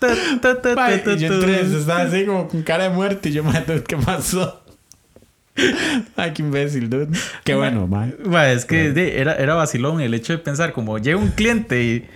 Yo 0.00 1.34
entré, 1.34 1.60
estaba 1.60 2.02
así 2.02 2.26
como 2.26 2.48
con 2.48 2.62
cara 2.62 2.84
de 2.84 2.90
muerte 2.90 3.30
y 3.30 3.32
yo, 3.32 3.44
me 3.44 3.64
¿qué 3.82 3.96
pasó? 3.96 4.62
Ay, 6.16 6.32
qué 6.32 6.42
imbécil, 6.42 6.90
dude. 6.90 7.08
Qué 7.44 7.54
bueno, 7.54 7.86
man. 7.86 8.14
Es 8.46 8.64
que 8.64 8.92
era, 9.16 9.34
era 9.36 9.54
vacilón 9.54 10.00
el 10.00 10.12
hecho 10.12 10.32
de 10.32 10.38
pensar 10.38 10.72
como 10.72 10.98
llega 10.98 11.16
un 11.16 11.30
cliente 11.30 11.82
y 11.82 12.08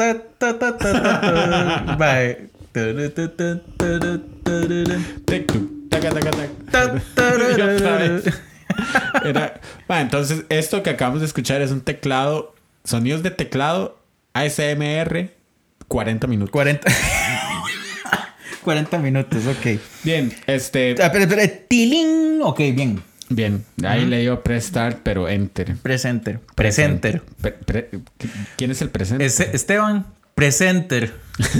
Ta, 0.00 0.16
ta, 0.38 0.58
ta, 0.58 0.78
ta, 0.78 1.96
Bye. 1.98 2.48
Era, 9.22 9.60
bueno, 9.86 10.02
entonces 10.02 10.44
esto 10.48 10.82
que 10.82 10.88
acabamos 10.88 11.20
de 11.20 11.26
escuchar 11.26 11.60
es 11.60 11.70
un 11.70 11.82
teclado, 11.82 12.54
sonidos 12.82 13.22
de 13.22 13.30
teclado 13.30 13.98
ASMR 14.32 15.28
40 15.86 16.26
minutos. 16.28 16.50
40 16.50 16.90
40 18.64 18.98
minutos, 19.00 19.42
ok. 19.44 19.78
Bien, 20.02 20.34
este. 20.46 20.94
Ah, 20.98 21.12
espera, 21.12 21.46
tiling. 21.68 22.40
Ok, 22.40 22.60
bien 22.72 23.02
bien, 23.30 23.64
ahí 23.84 24.04
le 24.04 24.20
dio 24.20 24.42
press 24.42 24.66
start, 24.66 24.98
pero 25.02 25.26
enter. 25.28 25.76
Presenter. 25.76 26.40
Presenter. 26.54 27.22
Pre- 27.40 27.52
pre- 27.52 27.90
¿Quién 28.56 28.70
es 28.70 28.82
el 28.82 28.90
presente? 28.90 29.24
Es- 29.24 29.40
Esteban, 29.40 30.04
presenter. 30.34 31.12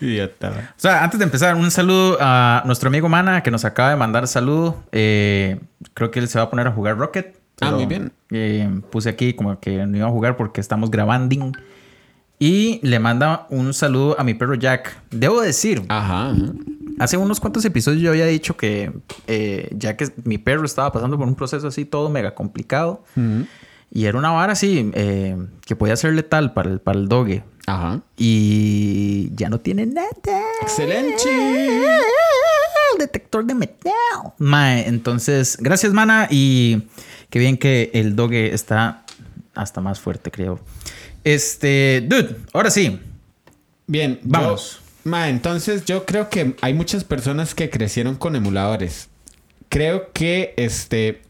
Idiota. 0.00 0.72
O 0.76 0.80
sea, 0.80 1.02
antes 1.04 1.18
de 1.18 1.24
empezar, 1.24 1.54
un 1.54 1.70
saludo 1.70 2.18
a 2.20 2.62
nuestro 2.66 2.88
amigo 2.88 3.08
Mana 3.08 3.42
que 3.42 3.50
nos 3.50 3.64
acaba 3.64 3.90
de 3.90 3.96
mandar 3.96 4.26
saludo. 4.28 4.82
Eh, 4.92 5.60
creo 5.94 6.10
que 6.10 6.18
él 6.20 6.28
se 6.28 6.38
va 6.38 6.44
a 6.44 6.50
poner 6.50 6.66
a 6.66 6.72
jugar 6.72 6.96
Rocket. 6.96 7.36
Ah, 7.60 7.72
muy 7.72 7.86
bien. 7.86 8.12
eh, 8.30 8.68
puse 8.90 9.08
aquí 9.08 9.32
como 9.34 9.58
que 9.58 9.84
no 9.86 9.96
iba 9.96 10.06
a 10.06 10.10
jugar 10.10 10.36
porque 10.36 10.60
estamos 10.60 10.90
grabando. 10.90 11.50
Y 12.38 12.78
le 12.86 13.00
manda 13.00 13.46
un 13.50 13.74
saludo 13.74 14.14
a 14.18 14.22
mi 14.24 14.34
perro 14.34 14.54
Jack. 14.54 14.96
Debo 15.10 15.40
decir, 15.40 15.82
Ajá. 15.88 16.30
ajá. 16.30 16.36
Hace 16.98 17.16
unos 17.16 17.40
cuantos 17.40 17.64
episodios 17.64 18.02
yo 18.02 18.10
había 18.10 18.26
dicho 18.26 18.56
que 18.56 18.92
eh, 19.26 19.68
Jack, 19.76 20.02
es- 20.02 20.12
mi 20.24 20.38
perro, 20.38 20.64
estaba 20.64 20.92
pasando 20.92 21.16
por 21.18 21.26
un 21.28 21.34
proceso 21.34 21.68
así 21.68 21.84
todo 21.84 22.10
mega 22.10 22.34
complicado. 22.34 23.04
Ujú. 23.16 23.46
Y 23.90 24.04
era 24.04 24.18
una 24.18 24.30
vara 24.30 24.52
así 24.52 24.90
eh, 24.94 25.36
que 25.64 25.74
podía 25.74 25.96
ser 25.96 26.12
letal 26.12 26.52
para 26.52 26.70
el, 26.70 26.80
para 26.80 26.98
el 26.98 27.08
dogue. 27.08 27.42
Ajá. 27.66 28.00
Y 28.16 29.30
ya 29.34 29.48
no 29.48 29.60
tiene 29.60 29.86
nada. 29.86 30.08
Excelente. 30.62 31.24
El 32.92 32.98
detector 32.98 33.44
de 33.44 33.54
metal. 33.54 33.92
Mae, 34.38 34.86
entonces, 34.88 35.56
gracias, 35.60 35.92
mana. 35.92 36.26
Y 36.30 36.82
qué 37.30 37.38
bien 37.38 37.56
que 37.58 37.90
el 37.94 38.16
doge 38.16 38.52
está 38.54 39.04
hasta 39.54 39.80
más 39.80 40.00
fuerte, 40.00 40.30
creo. 40.30 40.60
Este, 41.24 42.02
dude, 42.06 42.36
ahora 42.52 42.70
sí. 42.70 43.00
Bien, 43.86 44.20
Vamos. 44.22 44.80
yo- 44.80 44.87
ma, 45.08 45.28
entonces 45.28 45.84
yo 45.84 46.04
creo 46.06 46.28
que 46.30 46.54
hay 46.60 46.74
muchas 46.74 47.04
personas 47.04 47.54
que 47.54 47.70
crecieron 47.70 48.14
con 48.14 48.36
emuladores. 48.36 49.08
Creo 49.68 50.12
que 50.12 50.54
este 50.56 51.22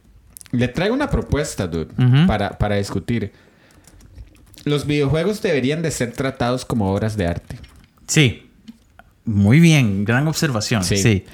le 0.51 0.69
traigo 0.69 0.95
una 0.95 1.11
propuesta, 1.11 1.67
dude, 1.67 1.89
para, 2.27 2.59
para 2.59 2.77
discutir. 2.77 3.33
Los 4.65 4.87
videojuegos 4.87 5.41
deberían 5.43 5.83
de 5.83 5.91
ser 5.91 6.13
tratados 6.13 6.65
como 6.65 6.93
obras 6.93 7.17
de 7.17 7.27
arte. 7.27 7.59
Sí. 8.07 8.51
Muy 9.25 9.61
bien, 9.61 10.05
gran 10.05 10.27
observación. 10.27 10.85
Sí. 10.85 10.97
Sí. 10.97 11.25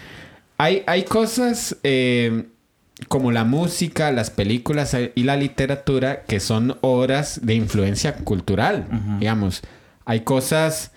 Hay, 0.59 0.83
hay 0.87 1.05
cosas 1.05 1.77
eh, 1.83 2.45
como 3.09 3.33
la 3.33 3.45
música, 3.45 4.13
las 4.13 4.31
películas 4.31 4.95
eh, 4.95 5.13
y 5.15 5.25
la 5.25 5.37
literatura 5.37 6.23
que 6.23 6.41
son 6.41 6.77
obras 6.81 7.41
de 7.43 7.55
influencia 7.55 8.17
cultural, 8.17 8.87
digamos. 9.19 9.63
Hay 10.05 10.21
cosas, 10.21 10.93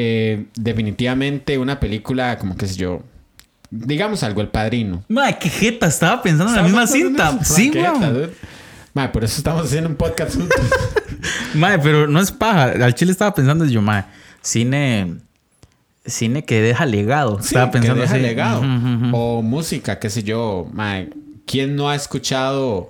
eh, 0.00 0.46
definitivamente 0.54 1.58
una 1.58 1.80
película 1.80 2.38
como 2.38 2.56
qué 2.56 2.68
sé 2.68 2.76
yo, 2.76 3.02
digamos 3.68 4.22
algo, 4.22 4.40
El 4.40 4.46
Padrino. 4.46 5.02
Mae, 5.08 5.36
qué 5.40 5.48
jeta, 5.48 5.88
estaba 5.88 6.22
pensando 6.22 6.52
en 6.52 6.56
la 6.56 6.62
misma 6.62 6.86
cinta. 6.86 7.44
Sí, 7.44 7.72
weón. 7.74 8.30
Mae, 8.94 9.08
por 9.08 9.24
eso 9.24 9.38
estamos 9.38 9.64
haciendo 9.66 9.90
un 9.90 9.96
podcast 9.96 10.36
juntos. 10.36 10.60
mae, 11.54 11.80
pero 11.80 12.06
no 12.06 12.20
es 12.20 12.30
paja. 12.30 12.66
Al 12.84 12.94
chile 12.94 13.10
estaba 13.10 13.34
pensando 13.34 13.64
yo, 13.64 13.82
mae, 13.82 14.04
cine 14.40 15.16
cine 16.06 16.44
que 16.44 16.62
deja 16.62 16.86
legado. 16.86 17.40
Estaba 17.40 17.72
pensando 17.72 17.96
que 17.96 18.02
deja 18.02 18.14
así. 18.14 18.22
legado. 18.22 18.62
O 19.12 19.42
música, 19.42 19.98
qué 19.98 20.10
sé 20.10 20.22
yo. 20.22 20.68
Mae, 20.72 21.10
¿quién 21.44 21.74
no 21.74 21.90
ha 21.90 21.96
escuchado 21.96 22.88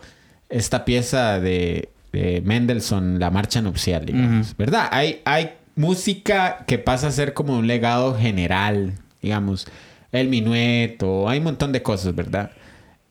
esta 0.51 0.85
pieza 0.85 1.40
de, 1.40 1.88
de 2.12 2.42
Mendelssohn, 2.44 3.18
La 3.18 3.31
Marcha 3.31 3.62
Nupcial, 3.62 4.05
digamos? 4.05 4.55
¿Verdad? 4.59 4.88
Hay, 4.92 5.23
hay 5.25 5.53
música 5.79 6.64
que 6.67 6.79
pasa 6.79 7.07
a 7.07 7.12
ser 7.12 7.35
como 7.35 7.57
un 7.57 7.67
legado 7.67 8.17
general, 8.19 8.95
digamos. 9.23 9.67
El 10.11 10.29
minueto, 10.29 11.29
hay 11.29 11.38
un 11.38 11.45
montón 11.45 11.71
de 11.73 11.83
cosas, 11.83 12.14
¿verdad? 12.14 12.51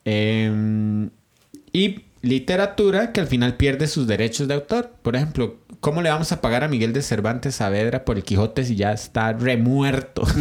Em, 0.04 1.10
y 1.72 2.02
literatura 2.22 3.12
que 3.12 3.20
al 3.20 3.26
final 3.26 3.56
pierde 3.56 3.86
sus 3.86 4.06
derechos 4.06 4.48
de 4.48 4.54
autor. 4.54 4.92
Por 5.02 5.16
ejemplo, 5.16 5.56
¿cómo 5.80 6.02
le 6.02 6.10
vamos 6.10 6.30
a 6.32 6.40
pagar 6.40 6.62
a 6.62 6.68
Miguel 6.68 6.92
de 6.92 7.00
Cervantes 7.02 7.54
Saavedra 7.54 8.04
por 8.04 8.16
el 8.16 8.24
Quijote 8.24 8.64
si 8.64 8.76
ya 8.76 8.92
está 8.92 9.32
remuerto? 9.32 10.22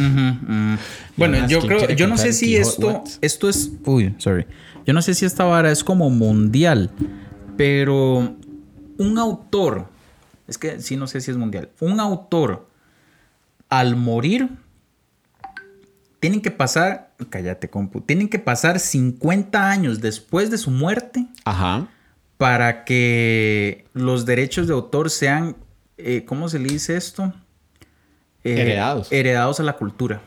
Bueno, 1.16 1.48
yo 1.48 1.60
¿quién 1.62 1.78
creo, 1.78 1.90
yo 1.96 2.08
no 2.08 2.18
sé 2.18 2.34
si 2.34 2.48
Quijote? 2.48 2.70
esto, 2.70 2.88
What? 2.88 3.08
esto 3.22 3.50
es, 3.50 3.72
uy, 3.86 4.13
sorry. 4.18 4.46
Yo 4.86 4.94
no 4.94 5.02
sé 5.02 5.13
si 5.13 5.26
esta 5.26 5.44
vara 5.46 5.72
es 5.72 5.84
como 5.84 6.10
mundial, 6.10 6.92
pero 7.56 8.36
un 8.98 9.18
autor, 9.18 9.90
es 10.48 10.58
que 10.58 10.80
sí 10.82 10.96
no 10.96 11.08
sé 11.08 11.22
si 11.22 11.32
es 11.32 11.38
mundial, 11.38 11.70
un 11.80 12.00
autor 12.00 12.68
al 13.70 13.96
morir 13.96 14.50
tienen 16.20 16.42
que 16.42 16.52
pasar, 16.52 17.12
cállate 17.30 17.70
compu, 17.70 18.02
tienen 18.02 18.28
que 18.30 18.40
pasar 18.40 18.80
50 18.80 19.70
años 19.70 20.02
después 20.02 20.50
de 20.50 20.58
su 20.58 20.72
muerte 20.72 21.28
Ajá. 21.46 21.88
para 22.38 22.86
que 22.86 23.86
los 23.94 24.26
derechos 24.26 24.68
de 24.68 24.74
autor 24.74 25.10
sean, 25.10 25.56
eh, 25.98 26.24
¿cómo 26.26 26.50
se 26.50 26.60
le 26.60 26.70
dice 26.70 26.98
esto? 26.98 27.34
Eh, 28.44 28.62
Heredados. 28.62 29.12
Heredados 29.12 29.60
a 29.60 29.64
la 29.64 29.74
cultura. 29.74 30.22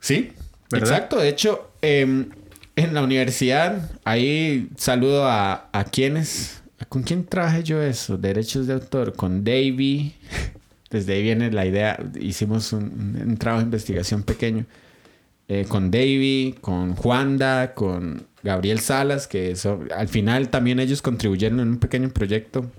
Sí, 0.00 0.32
¿Verdad? 0.70 0.88
exacto. 0.90 1.18
De 1.18 1.28
hecho, 1.28 1.70
em, 1.80 2.28
en 2.76 2.94
la 2.94 3.02
universidad, 3.02 3.90
ahí 4.04 4.68
saludo 4.76 5.26
a, 5.26 5.68
a 5.72 5.84
quienes. 5.84 6.62
¿Con 6.88 7.02
quién 7.02 7.24
trabajé 7.24 7.62
yo 7.62 7.82
eso? 7.82 8.16
Derechos 8.18 8.66
de 8.66 8.74
autor. 8.74 9.14
Con 9.14 9.44
Davy. 9.44 10.14
Desde 10.90 11.14
ahí 11.14 11.22
viene 11.22 11.50
la 11.50 11.66
idea. 11.66 11.98
Hicimos 12.20 12.72
un, 12.72 13.20
un 13.26 13.36
trabajo 13.36 13.60
de 13.60 13.64
investigación 13.66 14.22
pequeño. 14.22 14.64
Eh, 15.48 15.66
con 15.68 15.90
Davy, 15.90 16.54
con 16.60 16.94
Juanda, 16.94 17.74
con 17.74 18.26
Gabriel 18.42 18.78
Salas, 18.80 19.26
que 19.26 19.56
son- 19.56 19.88
al 19.94 20.08
final 20.08 20.48
también 20.48 20.80
ellos 20.80 21.02
contribuyeron 21.02 21.60
en 21.60 21.68
un 21.68 21.76
pequeño 21.78 22.08
proyecto 22.10 22.70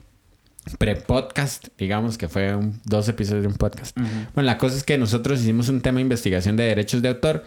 pre-podcast, 0.80 1.68
digamos 1.78 2.18
que 2.18 2.28
fue 2.28 2.56
un- 2.56 2.80
dos 2.86 3.08
episodios 3.08 3.44
de 3.44 3.48
un 3.50 3.56
podcast. 3.56 3.96
Bueno, 4.34 4.48
la 4.48 4.58
cosa 4.58 4.76
es 4.78 4.84
que 4.84 4.98
nosotros 4.98 5.42
hicimos 5.42 5.70
un 5.70 5.82
tema 5.82 5.98
de 5.98 6.02
investigación 6.04 6.56
de 6.58 6.64
derechos 6.64 7.02
de 7.04 7.10
autor 7.10 7.44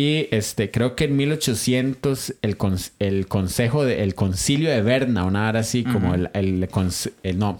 y 0.00 0.28
este 0.30 0.70
creo 0.70 0.94
que 0.96 1.04
en 1.04 1.16
1800 1.16 2.34
el, 2.42 2.56
cons- 2.56 2.92
el 2.98 3.26
consejo 3.26 3.84
de, 3.84 4.02
el 4.02 4.14
concilio 4.14 4.70
de 4.70 4.80
Berna, 4.82 5.24
una 5.24 5.48
hora 5.48 5.60
así 5.60 5.84
como 5.84 6.14
el, 6.14 6.30
el, 6.32 6.68
no 7.36 7.58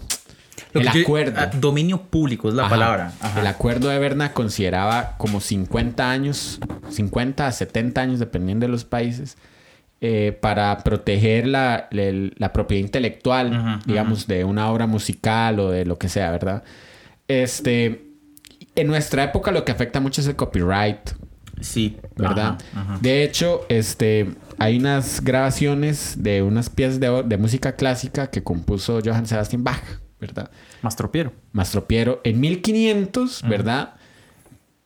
Lo 0.73 0.81
el 0.81 0.87
yo- 0.91 1.01
acuerdo. 1.01 1.35
ah, 1.39 1.51
dominio 1.53 2.01
público 2.03 2.49
es 2.49 2.55
la 2.55 2.63
Ajá. 2.63 2.69
palabra. 2.69 3.13
Ajá. 3.19 3.41
El 3.41 3.47
acuerdo 3.47 3.89
de 3.89 3.99
Berna 3.99 4.33
consideraba 4.33 5.15
como 5.17 5.39
50 5.41 6.09
años, 6.09 6.59
50 6.89 7.47
a 7.47 7.51
70 7.51 8.01
años, 8.01 8.19
dependiendo 8.19 8.65
de 8.65 8.71
los 8.71 8.85
países, 8.85 9.37
eh, 9.99 10.35
para 10.41 10.79
proteger 10.79 11.45
la, 11.47 11.87
la 11.91 12.53
propiedad 12.53 12.83
intelectual, 12.83 13.81
digamos, 13.85 14.25
de 14.25 14.45
una 14.45 14.71
obra 14.71 14.87
musical 14.87 15.59
o 15.59 15.69
de 15.69 15.85
lo 15.85 15.99
que 15.99 16.09
sea, 16.09 16.31
¿verdad? 16.31 16.63
Este, 17.27 18.07
en 18.75 18.87
nuestra 18.87 19.25
época 19.25 19.51
lo 19.51 19.63
que 19.63 19.71
afecta 19.71 19.99
mucho 19.99 20.21
es 20.21 20.27
el 20.27 20.35
copyright, 20.35 21.11
Sí, 21.61 21.97
¿verdad? 22.15 22.57
Ajá, 22.73 22.81
ajá. 22.81 22.99
De 23.01 23.23
hecho, 23.23 23.65
este, 23.69 24.29
hay 24.57 24.77
unas 24.77 25.23
grabaciones 25.23 26.15
de 26.17 26.43
unas 26.43 26.69
piezas 26.69 26.99
de, 26.99 27.23
de 27.23 27.37
música 27.37 27.75
clásica 27.75 28.29
que 28.29 28.43
compuso 28.43 28.99
Johann 29.03 29.25
Sebastian 29.25 29.63
Bach, 29.63 29.83
¿verdad? 30.19 30.51
Mastropiero. 30.81 31.33
Mastropiero 31.51 32.21
en 32.23 32.39
1500, 32.39 33.43
¿verdad? 33.47 33.95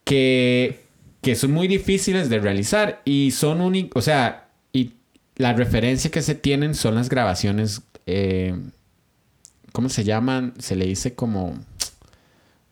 Que, 0.04 0.84
que 1.20 1.34
son 1.34 1.52
muy 1.52 1.68
difíciles 1.68 2.28
de 2.28 2.38
realizar 2.38 3.02
y 3.04 3.32
son 3.32 3.60
únicos, 3.60 4.02
o 4.02 4.04
sea, 4.04 4.48
y 4.72 4.92
la 5.36 5.52
referencia 5.52 6.10
que 6.10 6.22
se 6.22 6.34
tienen 6.34 6.74
son 6.74 6.94
las 6.94 7.08
grabaciones, 7.08 7.82
eh, 8.06 8.54
¿cómo 9.72 9.88
se 9.88 10.04
llaman? 10.04 10.54
Se 10.58 10.76
le 10.76 10.86
dice 10.86 11.14
como, 11.14 11.54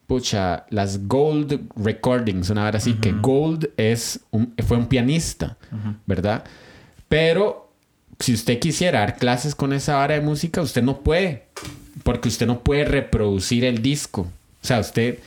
pucha, 0.07 0.67
las 0.71 1.07
Gold 1.07 1.69
Recordings, 1.77 2.51
una 2.51 2.67
hora 2.67 2.79
así, 2.79 2.95
que 2.95 3.13
Gold 3.13 3.71
es 3.77 4.21
un, 4.31 4.55
fue 4.67 4.77
un 4.77 4.87
pianista, 4.87 5.57
¿verdad? 6.07 6.45
Pero 7.09 7.73
si 8.19 8.35
usted 8.35 8.59
quisiera 8.59 9.01
dar 9.01 9.17
clases 9.17 9.55
con 9.55 9.73
esa 9.73 9.97
vara 9.97 10.15
de 10.15 10.21
música, 10.21 10.61
usted 10.61 10.83
no 10.83 11.01
puede, 11.01 11.47
porque 12.03 12.29
usted 12.29 12.47
no 12.47 12.61
puede 12.61 12.85
reproducir 12.85 13.65
el 13.65 13.83
disco. 13.83 14.23
O 14.63 14.67
sea, 14.67 14.81
usted, 14.81 15.19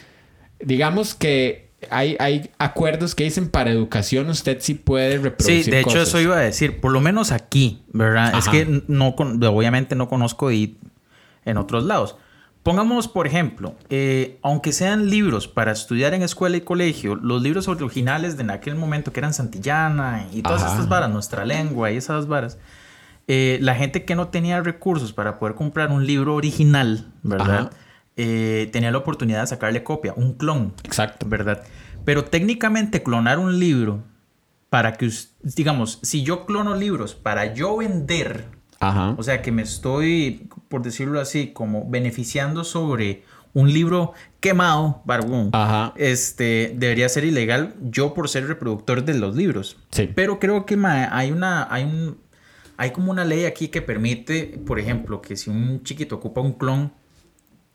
digamos 0.60 1.16
que 1.16 1.68
hay, 1.90 2.16
hay 2.20 2.50
acuerdos 2.58 3.14
que 3.14 3.24
dicen 3.24 3.50
para 3.50 3.72
educación 3.72 4.30
usted 4.30 4.58
sí 4.62 4.74
puede 4.74 5.18
reproducir. 5.18 5.66
Sí, 5.66 5.72
de 5.72 5.80
hecho 5.80 5.90
cosas. 5.90 6.08
eso 6.10 6.20
iba 6.20 6.38
a 6.38 6.42
decir, 6.42 6.80
por 6.80 6.92
lo 6.92 7.02
menos 7.02 7.32
aquí, 7.32 7.82
¿verdad? 7.94 8.38
Es 8.38 8.48
que 8.50 8.84
no, 8.88 9.10
obviamente 9.10 9.96
no 9.96 10.10
conozco 10.10 10.52
y 10.52 10.78
en 11.46 11.58
otros 11.58 11.84
lados. 11.84 12.16
Pongamos, 12.68 13.08
por 13.08 13.28
ejemplo, 13.28 13.76
eh, 13.90 14.40
aunque 14.42 14.74
sean 14.74 15.10
libros 15.10 15.48
para 15.48 15.72
estudiar 15.72 16.14
en 16.14 16.22
escuela 16.22 16.58
y 16.58 16.62
colegio, 16.62 17.16
los 17.16 17.42
libros 17.42 17.70
originales 17.70 18.36
de 18.36 18.44
en 18.44 18.50
aquel 18.50 18.76
momento 18.76 19.14
que 19.14 19.22
eran 19.22 19.34
Santillana 19.34 20.28
y 20.34 20.42
todas 20.42 20.64
Ajá. 20.64 20.74
estas 20.74 20.90
varas, 20.90 21.10
nuestra 21.10 21.46
lengua 21.46 21.92
y 21.92 21.96
esas 21.96 22.28
varas, 22.28 22.58
eh, 23.30 23.58
la 23.62 23.74
gente 23.74 24.04
que 24.04 24.16
no 24.16 24.28
tenía 24.28 24.60
recursos 24.60 25.14
para 25.14 25.40
poder 25.40 25.56
comprar 25.56 25.92
un 25.92 26.06
libro 26.06 26.36
original, 26.36 27.10
¿verdad? 27.24 27.72
Eh, 28.18 28.68
tenía 28.74 28.92
la 28.92 28.98
oportunidad 28.98 29.40
de 29.40 29.48
sacarle 29.48 29.84
copia, 29.84 30.14
un 30.18 30.34
clon. 30.34 30.74
Exacto. 30.84 31.26
¿verdad? 31.30 31.64
Pero 32.04 32.26
técnicamente 32.26 33.02
clonar 33.02 33.40
un 33.40 33.60
libro 33.62 34.04
para 34.70 34.92
que, 34.96 35.10
digamos, 35.42 36.00
si 36.02 36.22
yo 36.22 36.46
clono 36.46 36.76
libros 36.76 37.16
para 37.16 37.54
yo 37.54 37.78
vender, 37.78 38.50
Ajá. 38.82 39.16
o 39.18 39.24
sea 39.24 39.42
que 39.42 39.54
me 39.54 39.62
estoy, 39.62 40.50
por 40.70 40.82
decirlo 40.82 41.20
así, 41.20 41.48
como 41.54 41.90
beneficiando 41.90 42.64
sobre 42.64 43.24
un 43.54 43.74
libro 43.74 44.14
quemado, 44.40 45.02
barbón, 45.06 45.50
Ajá. 45.54 45.94
este, 45.96 46.74
debería 46.76 47.10
ser 47.10 47.24
ilegal 47.24 47.74
yo 47.82 48.14
por 48.14 48.30
ser 48.30 48.48
reproductor 48.48 49.04
de 49.04 49.16
los 49.16 49.36
libros. 49.36 49.78
Sí. 49.92 50.10
Pero 50.14 50.40
creo 50.40 50.66
que 50.66 50.78
ma, 50.78 51.16
hay 51.16 51.32
una, 51.32 51.68
hay 51.74 51.84
un, 51.84 52.18
hay 52.78 52.92
como 52.92 53.12
una 53.12 53.26
ley 53.26 53.46
aquí 53.46 53.70
que 53.70 53.82
permite, 53.82 54.60
por 54.66 54.80
ejemplo, 54.80 55.22
que 55.22 55.36
si 55.36 55.50
un 55.50 55.84
chiquito 55.84 56.16
ocupa 56.16 56.42
un 56.42 56.54
clon 56.54 56.94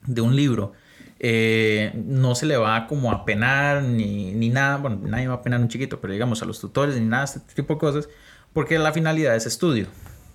de 0.07 0.21
un 0.21 0.37
libro, 0.37 0.73
eh, 1.19 1.93
no 1.95 2.35
se 2.35 2.47
le 2.47 2.57
va 2.57 2.87
como 2.87 3.11
a 3.11 3.25
penar 3.25 3.83
ni, 3.83 4.33
ni 4.33 4.49
nada, 4.49 4.77
bueno, 4.77 5.01
nadie 5.03 5.29
va 5.29 5.35
a 5.35 5.43
penar 5.43 5.61
a 5.61 5.63
un 5.63 5.69
chiquito, 5.69 6.01
pero 6.01 6.13
digamos 6.13 6.43
a 6.43 6.45
los 6.45 6.61
tutores 6.61 6.97
ni 6.97 7.07
nada, 7.07 7.25
este 7.25 7.41
tipo 7.55 7.75
de 7.75 7.81
cosas, 7.81 8.09
porque 8.53 8.79
la 8.79 8.93
finalidad 8.93 9.35
es 9.35 9.47
estudio. 9.47 9.87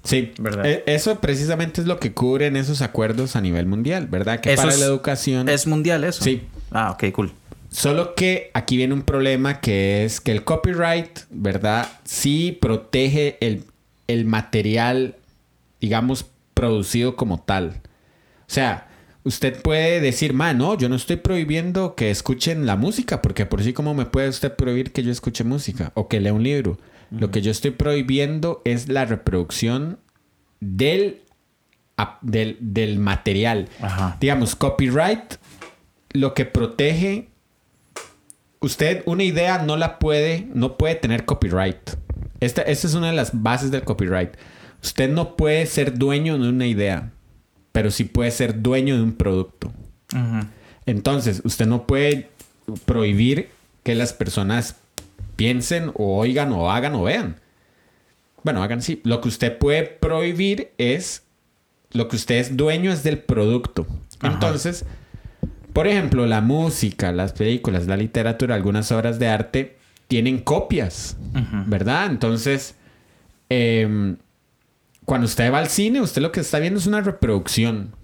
Sí, 0.08 0.32
¿Verdad? 0.40 0.66
E- 0.66 0.84
Eso 0.88 1.20
precisamente 1.20 1.82
es 1.82 1.88
lo 1.88 2.00
que 2.00 2.14
cubren 2.14 2.56
esos 2.56 2.82
acuerdos 2.82 3.36
a 3.36 3.42
nivel 3.42 3.66
mundial, 3.66 4.08
¿verdad? 4.08 4.40
Que 4.40 4.54
Eso 4.54 4.62
para 4.64 4.74
es- 4.74 4.80
la 4.80 4.86
educación. 4.86 5.50
¿Es 5.50 5.68
mundial 5.68 6.04
eso? 6.06 6.24
Sí. 6.24 6.44
Ah, 6.72 6.92
ok, 6.92 7.12
cool. 7.12 7.32
Solo 7.70 8.16
que 8.16 8.50
aquí 8.54 8.78
viene 8.78 8.94
un 8.94 9.02
problema 9.02 9.60
que 9.60 10.06
es 10.06 10.22
que 10.22 10.32
el 10.32 10.46
copyright, 10.46 11.20
¿verdad? 11.30 11.88
Sí 12.06 12.58
protege 12.62 13.38
el, 13.42 13.66
el 14.08 14.24
material, 14.24 15.16
digamos, 15.82 16.26
producido 16.54 17.18
como 17.18 17.42
tal. 17.42 17.82
O 18.42 18.50
sea, 18.50 18.88
usted 19.26 19.62
puede 19.62 20.00
decir, 20.00 20.34
ma, 20.34 20.54
no, 20.54 20.78
yo 20.78 20.88
no 20.88 20.96
estoy 20.96 21.18
prohibiendo 21.18 21.96
que 21.96 22.10
escuchen 22.10 22.66
la 22.66 22.78
música, 22.78 23.22
porque 23.22 23.46
por 23.46 23.62
sí, 23.62 23.74
¿cómo 23.74 23.94
me 23.94 24.06
puede 24.06 24.30
usted 24.30 24.54
prohibir 24.56 24.94
que 24.94 25.04
yo 25.04 25.12
escuche 25.12 25.44
música 25.44 25.92
o 25.96 26.08
que 26.08 26.22
lea 26.22 26.32
un 26.34 26.44
libro? 26.44 26.80
Lo 27.12 27.32
que 27.32 27.42
yo 27.42 27.52
estoy 27.52 27.72
prohibiendo 27.72 28.62
es 28.66 28.90
la 28.90 29.06
reproducción 29.06 30.00
del, 30.60 31.22
del, 32.22 32.58
del 32.60 33.00
material. 33.00 33.70
Ajá. 33.82 34.18
Digamos, 34.20 34.56
copyright 34.56 35.36
lo 36.12 36.34
que 36.34 36.46
protege 36.46 37.30
usted 38.60 39.04
una 39.06 39.24
idea 39.24 39.60
no 39.60 39.78
la 39.78 40.00
puede 40.00 40.48
no 40.54 40.78
puede 40.78 40.96
tener 40.96 41.26
copyright. 41.26 41.92
Esta, 42.40 42.62
esta 42.64 42.88
es 42.88 42.94
una 42.94 43.08
de 43.08 43.14
las 43.14 43.42
bases 43.42 43.72
del 43.72 43.84
copyright. 43.84 44.32
Usted 44.84 45.10
no 45.10 45.36
puede 45.36 45.66
ser 45.66 45.98
dueño 45.98 46.38
de 46.38 46.50
una 46.50 46.68
idea, 46.68 47.12
pero 47.72 47.90
sí 47.92 48.04
puede 48.04 48.32
ser 48.32 48.62
dueño 48.62 48.96
de 48.96 49.04
un 49.04 49.14
producto. 49.14 49.72
Entonces, 50.86 51.42
usted 51.44 51.66
no 51.66 51.86
puede 51.86 52.30
prohibir 52.86 53.50
que 53.84 53.96
las 53.96 54.14
personas 54.14 54.76
piensen 55.38 55.92
o 55.96 56.18
oigan 56.18 56.52
o 56.52 56.70
hagan 56.70 56.96
o 56.96 57.04
vean. 57.04 57.40
Bueno, 58.44 58.62
hagan 58.62 58.82
sí. 58.82 59.00
Lo 59.06 59.22
que 59.22 59.30
usted 59.30 59.58
puede 59.58 59.84
prohibir 59.84 60.72
es 60.78 61.24
lo 61.92 62.10
que 62.10 62.18
usted 62.18 62.36
es 62.36 62.58
dueño 62.58 62.92
es 62.92 63.04
del 63.04 63.20
producto. 63.20 63.88
Ajá. 64.20 64.34
Entonces, 64.34 64.86
por 65.74 65.88
ejemplo, 65.88 66.26
la 66.26 66.42
música, 66.42 67.12
las 67.12 67.34
películas, 67.34 67.88
la 67.88 67.98
literatura, 67.98 68.56
algunas 68.56 68.92
obras 68.92 69.20
de 69.20 69.28
arte 69.28 69.78
tienen 70.08 70.40
copias. 70.40 71.18
¿verdad? 71.68 72.08
Entonces, 72.08 72.76
em, 73.50 74.18
cuando 75.06 75.26
usted 75.26 75.54
va 75.54 75.60
al 75.60 75.68
cine, 75.68 76.02
usted 76.02 76.22
lo 76.22 76.32
que 76.32 76.40
está 76.40 76.60
viendo 76.60 76.80
es 76.80 76.88
una 76.88 77.02
reproducción. 77.02 77.96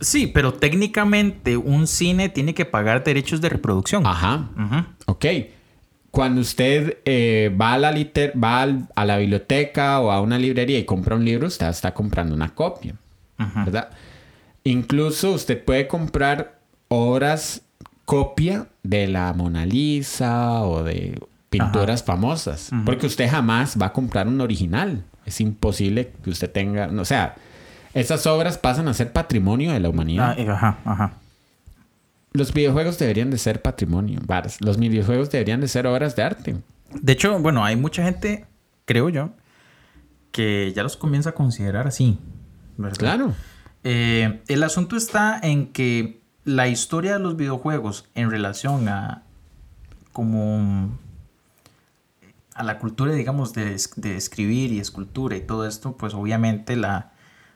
Sí, 0.00 0.26
pero 0.26 0.54
técnicamente 0.54 1.56
un 1.56 1.86
cine 1.86 2.28
tiene 2.28 2.54
que 2.54 2.64
pagar 2.64 3.04
derechos 3.04 3.40
de 3.40 3.48
reproducción. 3.48 4.04
Ajá. 4.04 4.50
Ujú. 4.56 4.84
Ok. 5.06 5.24
Cuando 6.12 6.40
usted 6.42 6.98
eh, 7.06 7.50
va, 7.60 7.72
a 7.72 7.78
la, 7.78 7.90
liter- 7.90 8.32
va 8.40 8.62
al- 8.62 8.86
a 8.94 9.04
la 9.04 9.16
biblioteca 9.16 9.98
o 10.00 10.12
a 10.12 10.20
una 10.20 10.38
librería 10.38 10.78
y 10.78 10.84
compra 10.84 11.16
un 11.16 11.24
libro, 11.24 11.48
usted 11.48 11.66
está 11.68 11.92
comprando 11.94 12.34
una 12.34 12.54
copia. 12.54 12.94
¿verdad? 13.64 13.88
Incluso 14.64 15.32
usted 15.32 15.64
puede 15.64 15.88
comprar 15.88 16.58
obras 16.88 17.62
copia 18.04 18.66
de 18.82 19.08
la 19.08 19.32
Mona 19.32 19.64
Lisa 19.66 20.62
o 20.62 20.82
de 20.84 21.18
pinturas 21.50 22.02
famosas, 22.04 22.70
porque 22.84 23.06
usted 23.06 23.28
jamás 23.30 23.76
va 23.80 23.86
a 23.86 23.92
comprar 23.92 24.28
un 24.28 24.40
original. 24.40 25.02
Es 25.26 25.40
imposible 25.40 26.12
que 26.22 26.30
usted 26.30 26.50
tenga, 26.50 26.88
o 26.88 27.04
sea, 27.04 27.34
esas 27.94 28.26
obras 28.26 28.58
pasan 28.58 28.88
a 28.88 28.94
ser 28.94 29.12
patrimonio 29.12 29.72
de 29.72 29.80
la 29.80 29.88
humanidad. 29.88 30.36
Ah, 30.38 30.52
ajá, 30.52 30.78
ajá. 30.84 31.12
Los 32.32 32.52
videojuegos 32.52 32.98
deberían 32.98 33.30
de 33.30 33.38
ser 33.38 33.62
patrimonio. 33.62 34.20
varas. 34.26 34.60
Los 34.60 34.78
videojuegos 34.78 35.30
deberían 35.30 35.60
de 35.60 35.68
ser 35.68 35.86
obras 35.86 36.16
de 36.16 36.22
arte. 36.22 36.56
De 36.90 37.12
hecho, 37.12 37.38
bueno, 37.38 37.64
hay 37.64 37.76
mucha 37.76 38.02
gente, 38.04 38.46
creo 38.84 39.08
yo, 39.08 39.30
que 40.30 40.72
ya 40.74 40.82
los 40.82 40.96
comienza 40.96 41.30
a 41.30 41.34
considerar 41.34 41.86
así. 41.86 42.18
¿verdad? 42.76 42.98
Claro. 42.98 43.34
Eh, 43.84 44.42
el 44.48 44.62
asunto 44.62 44.96
está 44.96 45.38
en 45.42 45.72
que 45.72 46.22
la 46.44 46.68
historia 46.68 47.14
de 47.14 47.18
los 47.18 47.36
videojuegos 47.36 48.08
en 48.14 48.30
relación 48.30 48.88
a 48.88 49.22
como 50.12 50.98
a 52.54 52.62
la 52.64 52.78
cultura, 52.78 53.12
digamos, 53.14 53.54
de, 53.54 53.76
de 53.96 54.16
escribir 54.16 54.72
y 54.72 54.78
escultura 54.78 55.36
y 55.36 55.40
todo 55.40 55.66
esto, 55.66 55.96
pues 55.96 56.12
obviamente 56.12 56.76
la, 56.76 57.11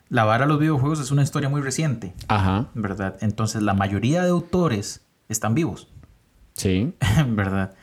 la 0.08 0.24
vara 0.24 0.44
de 0.44 0.48
los 0.48 0.60
videojuegos 0.60 1.00
es 1.00 1.10
una 1.10 1.22
historia 1.22 1.48
muy 1.48 1.60
reciente, 1.60 2.14
Ajá. 2.28 2.68
¿verdad? 2.74 3.16
Entonces 3.20 3.62
la 3.62 3.74
mayoría 3.74 4.22
de 4.22 4.30
autores 4.30 5.06
están 5.28 5.54
vivos. 5.54 5.88
Sí. 6.54 6.94
¿verdad? 7.28 7.74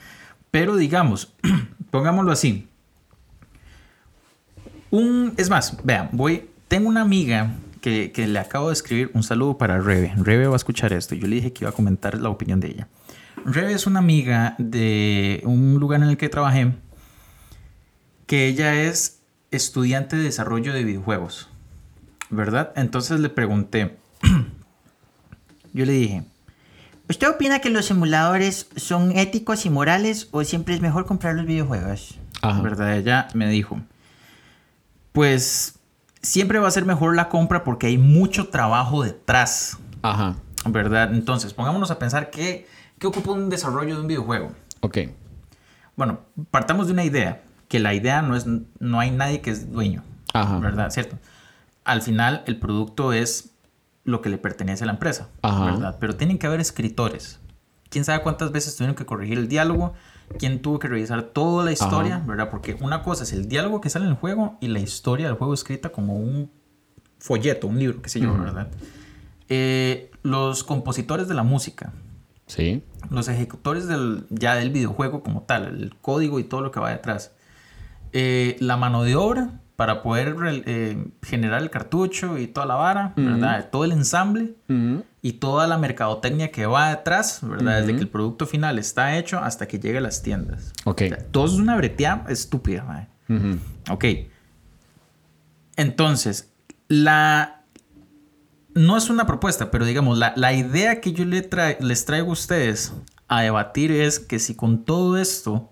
Pero 0.51 0.75
digamos, 0.75 1.33
pongámoslo 1.91 2.31
así. 2.31 2.67
Un, 4.91 5.33
es 5.37 5.49
más, 5.49 5.77
vean, 5.83 6.09
voy, 6.11 6.49
tengo 6.67 6.87
una 6.87 7.01
amiga 7.01 7.55
que, 7.81 8.11
que 8.11 8.27
le 8.27 8.39
acabo 8.39 8.67
de 8.67 8.73
escribir 8.73 9.11
un 9.13 9.23
saludo 9.23 9.57
para 9.57 9.79
Rebe. 9.79 10.13
Rebe 10.17 10.47
va 10.47 10.53
a 10.53 10.57
escuchar 10.57 10.93
esto. 10.93 11.15
Yo 11.15 11.27
le 11.27 11.37
dije 11.37 11.51
que 11.51 11.65
iba 11.65 11.71
a 11.71 11.73
comentar 11.73 12.19
la 12.19 12.29
opinión 12.29 12.59
de 12.59 12.69
ella. 12.69 12.87
Rebe 13.45 13.73
es 13.73 13.87
una 13.87 13.99
amiga 13.99 14.55
de 14.57 15.41
un 15.45 15.79
lugar 15.79 16.01
en 16.01 16.09
el 16.09 16.17
que 16.17 16.29
trabajé, 16.29 16.71
que 18.25 18.47
ella 18.47 18.83
es 18.83 19.21
estudiante 19.51 20.15
de 20.15 20.23
desarrollo 20.23 20.73
de 20.73 20.83
videojuegos, 20.83 21.49
¿verdad? 22.33 22.73
Entonces 22.75 23.19
le 23.19 23.29
pregunté, 23.29 23.97
yo 25.73 25.85
le 25.85 25.93
dije, 25.93 26.23
¿Usted 27.09 27.29
opina 27.29 27.59
que 27.59 27.69
los 27.69 27.85
simuladores 27.85 28.69
son 28.77 29.11
éticos 29.11 29.65
y 29.65 29.69
morales 29.69 30.29
o 30.31 30.43
siempre 30.43 30.73
es 30.73 30.81
mejor 30.81 31.05
comprar 31.05 31.35
los 31.35 31.45
videojuegos? 31.45 32.17
Ajá. 32.41 32.61
¿Verdad? 32.61 32.97
Ella 32.97 33.27
me 33.33 33.49
dijo, 33.49 33.81
pues 35.11 35.79
siempre 36.21 36.59
va 36.59 36.67
a 36.69 36.71
ser 36.71 36.85
mejor 36.85 37.15
la 37.15 37.27
compra 37.27 37.63
porque 37.65 37.87
hay 37.87 37.97
mucho 37.97 38.47
trabajo 38.47 39.03
detrás, 39.03 39.77
Ajá. 40.01 40.35
¿verdad? 40.65 41.13
Entonces, 41.13 41.53
pongámonos 41.53 41.91
a 41.91 41.99
pensar 41.99 42.31
qué, 42.31 42.67
qué 42.99 43.07
ocupa 43.07 43.31
un 43.31 43.49
desarrollo 43.49 43.95
de 43.95 44.01
un 44.01 44.07
videojuego. 44.07 44.53
Ok. 44.79 44.99
Bueno, 45.97 46.21
partamos 46.51 46.87
de 46.87 46.93
una 46.93 47.03
idea, 47.03 47.43
que 47.67 47.79
la 47.79 47.93
idea 47.93 48.21
no 48.21 48.35
es, 48.35 48.45
no 48.79 48.99
hay 48.99 49.11
nadie 49.11 49.41
que 49.41 49.51
es 49.51 49.71
dueño, 49.71 50.03
Ajá. 50.33 50.57
¿verdad? 50.59 50.89
¿Cierto? 50.89 51.17
Al 51.85 52.01
final, 52.01 52.43
el 52.47 52.57
producto 52.59 53.13
es 53.13 53.51
lo 54.05 54.21
que 54.21 54.29
le 54.29 54.37
pertenece 54.37 54.83
a 54.83 54.87
la 54.87 54.93
empresa, 54.93 55.29
Ajá. 55.41 55.65
¿verdad? 55.65 55.97
Pero 55.99 56.15
tienen 56.15 56.37
que 56.37 56.47
haber 56.47 56.59
escritores. 56.59 57.39
¿Quién 57.89 58.05
sabe 58.05 58.21
cuántas 58.23 58.51
veces 58.51 58.75
tuvieron 58.75 58.95
que 58.95 59.05
corregir 59.05 59.37
el 59.37 59.47
diálogo? 59.47 59.93
¿Quién 60.39 60.61
tuvo 60.61 60.79
que 60.79 60.87
revisar 60.87 61.21
toda 61.23 61.63
la 61.63 61.71
historia, 61.71 62.17
Ajá. 62.17 62.25
verdad? 62.25 62.49
Porque 62.49 62.75
una 62.81 63.03
cosa 63.03 63.23
es 63.23 63.33
el 63.33 63.47
diálogo 63.47 63.81
que 63.81 63.89
sale 63.89 64.05
en 64.05 64.11
el 64.11 64.17
juego 64.17 64.57
y 64.61 64.67
la 64.67 64.79
historia 64.79 65.27
del 65.27 65.35
juego 65.35 65.53
escrita 65.53 65.89
como 65.89 66.15
un 66.15 66.49
folleto, 67.19 67.67
un 67.67 67.77
libro, 67.79 68.01
qué 68.01 68.09
sé 68.09 68.19
yo. 68.19 68.33
¿verdad? 68.37 68.67
Eh, 69.49 70.11
los 70.23 70.63
compositores 70.63 71.27
de 71.27 71.33
la 71.33 71.43
música, 71.43 71.93
Sí. 72.47 72.83
los 73.09 73.27
ejecutores 73.27 73.87
del, 73.87 74.25
ya 74.29 74.55
del 74.55 74.69
videojuego 74.71 75.21
como 75.23 75.43
tal, 75.43 75.65
el 75.81 75.95
código 75.97 76.39
y 76.39 76.43
todo 76.43 76.61
lo 76.61 76.71
que 76.71 76.79
va 76.79 76.89
detrás. 76.91 77.31
Eh, 78.11 78.57
la 78.59 78.77
mano 78.77 79.03
de 79.03 79.15
obra 79.15 79.61
para 79.75 80.03
poder 80.03 80.35
eh, 80.65 81.07
generar 81.23 81.61
el 81.61 81.69
cartucho 81.69 82.37
y 82.37 82.47
toda 82.47 82.65
la 82.67 82.75
vara, 82.75 83.13
¿verdad? 83.15 83.69
Todo 83.71 83.85
el 83.85 83.91
ensamble 83.91 84.53
y 85.21 85.33
toda 85.33 85.65
la 85.67 85.77
mercadotecnia 85.77 86.51
que 86.51 86.65
va 86.65 86.89
detrás, 86.89 87.39
¿verdad? 87.41 87.79
Desde 87.81 87.95
que 87.95 88.01
el 88.01 88.07
producto 88.07 88.45
final 88.45 88.77
está 88.77 89.17
hecho 89.17 89.39
hasta 89.39 89.67
que 89.67 89.79
llegue 89.79 89.97
a 89.97 90.01
las 90.01 90.21
tiendas. 90.21 90.73
Ok. 90.85 91.01
O 91.05 91.07
sea, 91.07 91.17
todo 91.31 91.45
es 91.45 91.53
una 91.53 91.75
breteada 91.75 92.25
estúpida. 92.29 93.09
Ok. 93.89 94.05
Entonces, 95.75 96.51
la... 96.87 97.61
No 98.75 98.97
es 98.97 99.09
una 99.09 99.27
propuesta, 99.27 99.69
pero 99.69 99.85
digamos, 99.85 100.17
la, 100.17 100.33
la 100.35 100.51
idea 100.53 100.99
que 100.99 101.13
yo 101.13 101.25
le 101.25 101.47
tra- 101.47 101.79
les 101.79 102.05
traigo 102.05 102.29
a 102.29 102.33
ustedes 102.33 102.93
a 103.27 103.41
debatir 103.41 103.91
es 103.91 104.19
que 104.19 104.39
si 104.39 104.55
con 104.55 104.83
todo 104.83 105.17
esto 105.17 105.69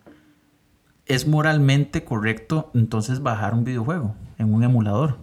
es 1.06 1.28
moralmente 1.28 2.04
correcto, 2.04 2.72
entonces 2.74 3.22
bajar 3.22 3.54
un 3.54 3.64
videojuego 3.64 4.16
en 4.38 4.54
un 4.54 4.64
emulador. 4.64 5.18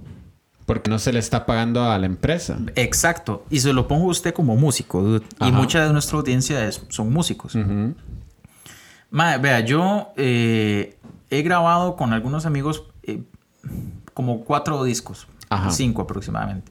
Porque 0.66 0.90
no 0.90 0.98
se 0.98 1.12
le 1.14 1.18
está 1.18 1.46
pagando 1.46 1.84
a 1.90 1.98
la 1.98 2.04
empresa. 2.06 2.58
Exacto. 2.76 3.44
Y 3.48 3.60
se 3.60 3.72
lo 3.72 3.88
pongo 3.88 4.08
a 4.08 4.10
usted 4.10 4.34
como 4.34 4.54
músico, 4.56 5.00
dude. 5.02 5.24
Y 5.40 5.50
mucha 5.50 5.82
de 5.86 5.92
nuestra 5.92 6.18
audiencia 6.18 6.62
es- 6.66 6.82
son 6.90 7.10
músicos. 7.12 7.56
Mae, 9.10 9.38
vea, 9.38 9.60
yo 9.60 10.12
eh, 10.16 10.98
he 11.30 11.42
grabado 11.42 11.96
con 11.96 12.12
algunos 12.12 12.44
amigos 12.44 12.84
eh, 13.04 13.22
como 14.12 14.44
cuatro 14.44 14.84
discos, 14.84 15.26
Ajá. 15.48 15.70
cinco 15.70 16.02
aproximadamente. 16.02 16.70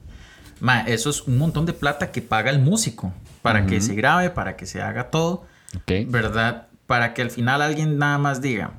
Mae, 0.60 0.92
eso 0.92 1.10
es 1.10 1.22
un 1.26 1.36
montón 1.38 1.66
de 1.66 1.72
plata 1.72 2.12
que 2.12 2.22
paga 2.22 2.50
el 2.50 2.60
músico 2.60 3.12
para 3.42 3.66
que 3.66 3.80
se 3.80 3.94
grabe, 3.94 4.30
para 4.30 4.56
que 4.56 4.66
se 4.66 4.80
haga 4.82 5.10
todo, 5.10 5.44
Ok. 5.76 5.92
¿verdad? 6.08 6.68
Para 6.86 7.14
que 7.14 7.22
al 7.22 7.30
final 7.30 7.62
alguien 7.62 7.98
nada 7.98 8.18
más 8.18 8.40
diga, 8.40 8.72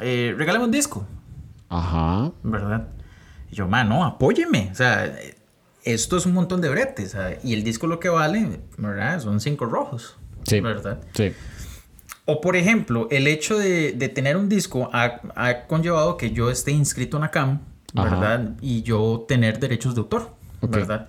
eh, 0.00 0.34
regálame 0.36 0.64
un 0.64 0.70
disco, 0.70 1.06
Ajá. 1.68 2.32
¿verdad? 2.42 2.88
Y 3.50 3.56
yo, 3.56 3.68
man, 3.68 3.88
no, 3.88 4.04
apóyeme. 4.04 4.68
O 4.72 4.74
sea, 4.74 5.12
esto 5.84 6.16
es 6.16 6.26
un 6.26 6.34
montón 6.34 6.60
de 6.60 6.68
bretes. 6.68 7.16
Y 7.42 7.54
el 7.54 7.64
disco 7.64 7.86
lo 7.86 8.00
que 8.00 8.08
vale, 8.08 8.60
¿verdad? 8.76 9.20
Son 9.20 9.40
cinco 9.40 9.66
rojos. 9.66 10.16
Sí. 10.44 10.60
¿Verdad? 10.60 11.00
Sí. 11.14 11.32
O 12.26 12.40
por 12.40 12.54
ejemplo, 12.56 13.08
el 13.10 13.26
hecho 13.26 13.58
de, 13.58 13.92
de 13.92 14.08
tener 14.08 14.36
un 14.36 14.48
disco 14.48 14.88
ha, 14.92 15.20
ha 15.34 15.66
conllevado 15.66 16.16
que 16.16 16.30
yo 16.30 16.50
esté 16.50 16.70
inscrito 16.70 17.16
en 17.16 17.24
ACAM, 17.24 17.60
Ajá. 17.94 18.10
¿verdad? 18.10 18.50
Y 18.60 18.82
yo 18.82 19.24
tener 19.26 19.58
derechos 19.58 19.94
de 19.94 20.00
autor, 20.00 20.34
Ok. 20.60 20.70
¿verdad? 20.70 21.08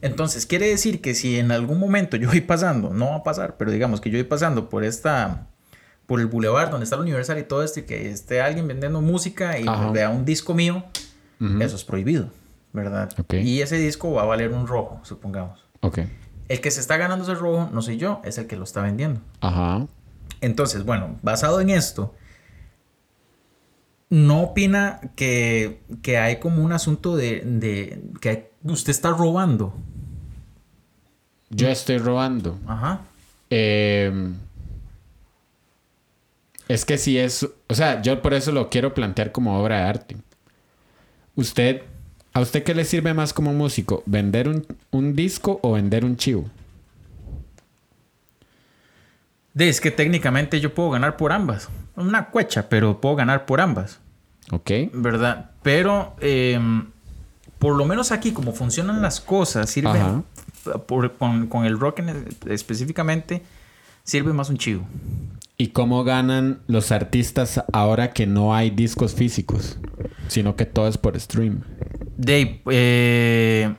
Entonces, 0.00 0.46
quiere 0.46 0.68
decir 0.68 1.00
que 1.00 1.14
si 1.14 1.38
en 1.38 1.50
algún 1.50 1.78
momento 1.80 2.16
yo 2.16 2.28
voy 2.28 2.40
pasando, 2.40 2.90
no 2.90 3.10
va 3.10 3.16
a 3.16 3.22
pasar, 3.22 3.56
pero 3.56 3.70
digamos 3.70 4.00
que 4.00 4.10
yo 4.10 4.18
voy 4.18 4.24
pasando 4.24 4.68
por 4.68 4.84
esta, 4.84 5.48
por 6.08 6.18
el 6.18 6.26
bulevar 6.26 6.70
donde 6.70 6.84
está 6.84 6.96
el 6.96 7.02
Universal 7.02 7.38
y 7.38 7.44
todo 7.44 7.62
esto, 7.62 7.78
y 7.78 7.82
que 7.84 8.10
esté 8.10 8.40
alguien 8.40 8.66
vendiendo 8.66 9.00
música 9.00 9.60
y 9.60 9.68
Ajá. 9.68 9.90
vea 9.92 10.10
un 10.10 10.24
disco 10.24 10.54
mío, 10.54 10.82
eso 11.60 11.76
es 11.76 11.84
prohibido, 11.84 12.30
¿verdad? 12.72 13.10
Y 13.30 13.60
ese 13.60 13.76
disco 13.76 14.10
va 14.12 14.22
a 14.22 14.24
valer 14.24 14.50
un 14.52 14.66
rojo, 14.66 14.98
supongamos. 15.04 15.62
Ok. 15.82 16.00
El 16.48 16.60
que 16.60 16.70
se 16.72 16.80
está 16.80 16.96
ganando 16.96 17.24
ese 17.24 17.34
rojo 17.34 17.68
no 17.72 17.82
soy 17.82 17.98
yo, 17.98 18.20
es 18.24 18.38
el 18.38 18.46
que 18.48 18.56
lo 18.56 18.64
está 18.64 18.80
vendiendo. 18.82 19.20
Ajá. 19.40 19.86
Entonces, 20.40 20.84
bueno, 20.84 21.16
basado 21.22 21.60
en 21.60 21.68
esto, 21.70 22.14
¿no 24.10 24.42
opina 24.42 25.00
que, 25.14 25.82
que 26.02 26.16
hay 26.16 26.36
como 26.40 26.64
un 26.64 26.72
asunto 26.72 27.16
de, 27.16 27.42
de 27.44 28.02
que 28.20 28.28
hay- 28.30 28.44
usted 28.64 28.90
está 28.90 29.10
robando? 29.10 29.74
Yo 31.50 31.68
estoy 31.68 31.98
robando. 31.98 32.58
Ajá. 32.66 33.02
Eh, 33.50 34.32
es 36.68 36.84
que 36.84 36.98
si 36.98 37.18
es, 37.18 37.46
o 37.68 37.74
sea, 37.74 38.02
yo 38.02 38.20
por 38.22 38.34
eso 38.34 38.52
lo 38.52 38.68
quiero 38.70 38.94
plantear 38.94 39.32
como 39.32 39.58
obra 39.58 39.78
de 39.78 39.82
arte. 39.84 40.16
Usted, 41.34 41.82
¿a 42.34 42.40
usted 42.40 42.62
qué 42.64 42.74
le 42.74 42.84
sirve 42.84 43.14
más 43.14 43.32
como 43.32 43.52
músico? 43.52 44.02
¿Vender 44.06 44.48
un, 44.48 44.66
un 44.90 45.14
disco 45.16 45.58
o 45.62 45.72
vender 45.72 46.04
un 46.04 46.16
chivo? 46.16 46.44
Es 49.56 49.80
que 49.80 49.90
técnicamente 49.90 50.60
yo 50.60 50.72
puedo 50.74 50.90
ganar 50.90 51.16
por 51.16 51.32
ambas. 51.32 51.68
una 51.96 52.26
cuecha, 52.26 52.68
pero 52.68 53.00
puedo 53.00 53.16
ganar 53.16 53.44
por 53.44 53.60
ambas. 53.60 53.98
Ok. 54.52 54.70
¿Verdad? 54.92 55.50
Pero 55.62 56.14
em, 56.20 56.86
por 57.58 57.74
lo 57.76 57.84
menos 57.84 58.12
aquí, 58.12 58.30
como 58.32 58.52
funcionan 58.52 59.02
las 59.02 59.20
cosas, 59.20 59.68
sirve 59.68 60.00
por- 60.86 61.16
con, 61.16 61.48
con 61.48 61.64
el 61.64 61.78
rock 61.78 61.98
en- 62.00 62.28
específicamente, 62.48 63.42
sirve 64.08 64.32
más 64.32 64.48
un 64.48 64.56
chivo. 64.56 64.86
¿Y 65.58 65.68
cómo 65.68 66.02
ganan 66.04 66.60
los 66.66 66.92
artistas 66.92 67.62
ahora 67.72 68.12
que 68.12 68.26
no 68.26 68.54
hay 68.54 68.70
discos 68.70 69.14
físicos? 69.14 69.78
Sino 70.28 70.56
que 70.56 70.64
todo 70.64 70.88
es 70.88 70.96
por 70.96 71.18
stream. 71.20 71.60
Dave, 72.16 72.62
eh, 72.70 73.74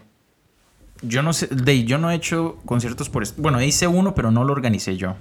yo 1.02 1.24
no 1.24 1.34
sé, 1.34 1.48
Dave, 1.48 1.86
yo 1.86 1.98
no 1.98 2.12
he 2.12 2.16
hecho 2.16 2.58
conciertos 2.66 3.10
por... 3.10 3.24
Bueno, 3.38 3.62
hice 3.62 3.88
uno, 3.88 4.14
pero 4.14 4.30
no 4.30 4.44
lo 4.44 4.54
organicé 4.54 4.98
yo. 4.98 5.16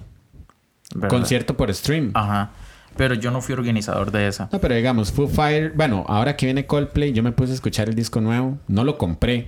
¿verdad? 0.95 1.17
Concierto 1.17 1.57
por 1.57 1.73
stream. 1.73 2.11
Ajá. 2.15 2.51
Pero 2.97 3.15
yo 3.15 3.31
no 3.31 3.41
fui 3.41 3.53
organizador 3.55 4.11
de 4.11 4.27
esa. 4.27 4.49
No, 4.53 4.59
pero 4.61 4.75
digamos, 4.75 5.13
Foo 5.13 5.29
Fire, 5.29 5.73
bueno, 5.77 6.05
ahora 6.09 6.35
que 6.37 6.47
viene 6.47 6.67
Coldplay, 6.67 7.13
yo 7.13 7.23
me 7.23 7.31
puse 7.33 7.53
a 7.53 7.55
escuchar 7.55 7.89
el 7.89 7.95
disco 7.95 8.21
nuevo. 8.21 8.59
No 8.67 8.83
lo 8.85 8.99
compré 8.99 9.47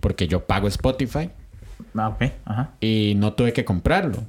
porque 0.00 0.28
yo 0.28 0.46
pago 0.46 0.68
Spotify 0.68 1.30
Ah, 1.96 2.08
ok. 2.08 2.22
Ajá. 2.44 2.70
y 2.80 3.14
no 3.16 3.32
tuve 3.32 3.52
que 3.52 3.64
comprarlo. 3.64 4.22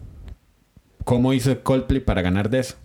¿Cómo 1.03 1.33
hizo 1.33 1.61
Coldplay 1.63 1.99
para 1.99 2.21
ganar 2.21 2.49
de 2.49 2.59
eso? 2.59 2.75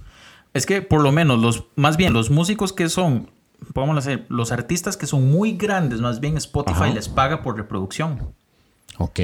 Es 0.53 0.67
que 0.67 0.83
por 0.83 1.03
lo 1.03 1.13
menos 1.13 1.41
los, 1.41 1.65
más 1.77 1.97
bien 1.97 2.13
los 2.13 2.31
músicos 2.31 2.73
que 2.73 2.89
son, 2.89 3.31
podemos 3.73 3.99
hacer, 3.99 4.25
los 4.29 4.53
artistas 4.53 4.97
que 4.97 5.07
son 5.07 5.31
muy 5.31 5.53
grandes, 5.57 6.01
más 6.01 6.21
bien 6.21 6.37
Spotify 6.37 6.85
Ajá. 6.85 6.95
les 6.95 7.09
paga 7.09 7.43
por 7.43 7.57
reproducción. 7.57 8.33
Ok. 8.99 9.21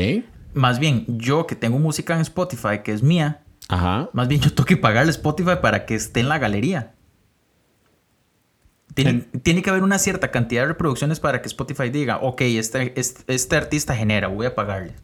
Más 0.55 0.81
bien 0.81 1.05
yo 1.07 1.46
que 1.46 1.55
tengo 1.55 1.79
música 1.79 2.14
en 2.14 2.20
Spotify 2.22 2.81
que 2.85 2.92
es 2.92 3.03
mía, 3.03 3.42
Ajá. 3.68 4.11
más 4.12 4.26
bien 4.26 4.40
yo 4.40 4.53
tengo 4.53 4.66
que 4.66 4.76
pagarle 4.76 5.11
a 5.11 5.12
Spotify 5.12 5.57
para 5.62 5.87
que 5.87 5.94
esté 5.94 6.20
en 6.20 6.29
la 6.29 6.38
galería. 6.38 6.94
Tiene, 8.94 9.20
tiene 9.42 9.62
que 9.62 9.70
haber 9.70 9.85
una 9.85 10.00
cierta 10.00 10.33
cantidad 10.33 10.62
de 10.62 10.68
reproducciones 10.68 11.20
para 11.20 11.40
que 11.40 11.46
Spotify 11.46 11.90
diga, 11.90 12.18
ok, 12.22 12.40
este, 12.40 12.98
este, 12.98 13.33
este 13.33 13.57
artista 13.57 13.94
genera, 13.94 14.26
voy 14.26 14.46
a 14.46 14.55
pagarle. 14.57 14.94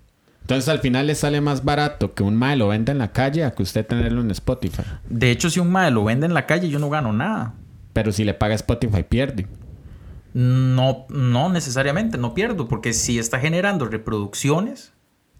Entonces 0.46 0.68
al 0.68 0.78
final 0.78 1.08
le 1.08 1.16
sale 1.16 1.40
más 1.40 1.64
barato 1.64 2.14
que 2.14 2.22
un 2.22 2.36
mae 2.36 2.54
lo 2.54 2.68
venda 2.68 2.92
en 2.92 2.98
la 2.98 3.10
calle 3.10 3.42
a 3.42 3.50
que 3.50 3.64
usted 3.64 3.84
tenerlo 3.84 4.20
en 4.20 4.30
Spotify. 4.30 4.84
De 5.08 5.32
hecho, 5.32 5.50
si 5.50 5.58
un 5.58 5.72
mae 5.72 5.90
lo 5.90 6.04
vende 6.04 6.24
en 6.24 6.34
la 6.34 6.46
calle, 6.46 6.68
yo 6.68 6.78
no 6.78 6.88
gano 6.88 7.12
nada. 7.12 7.54
Pero 7.92 8.12
si 8.12 8.22
le 8.22 8.32
paga 8.32 8.54
Spotify 8.54 9.02
pierde. 9.02 9.48
No, 10.34 11.04
no 11.08 11.48
necesariamente, 11.48 12.16
no 12.16 12.32
pierdo, 12.32 12.68
porque 12.68 12.92
si 12.92 13.18
está 13.18 13.40
generando 13.40 13.86
reproducciones, 13.86 14.92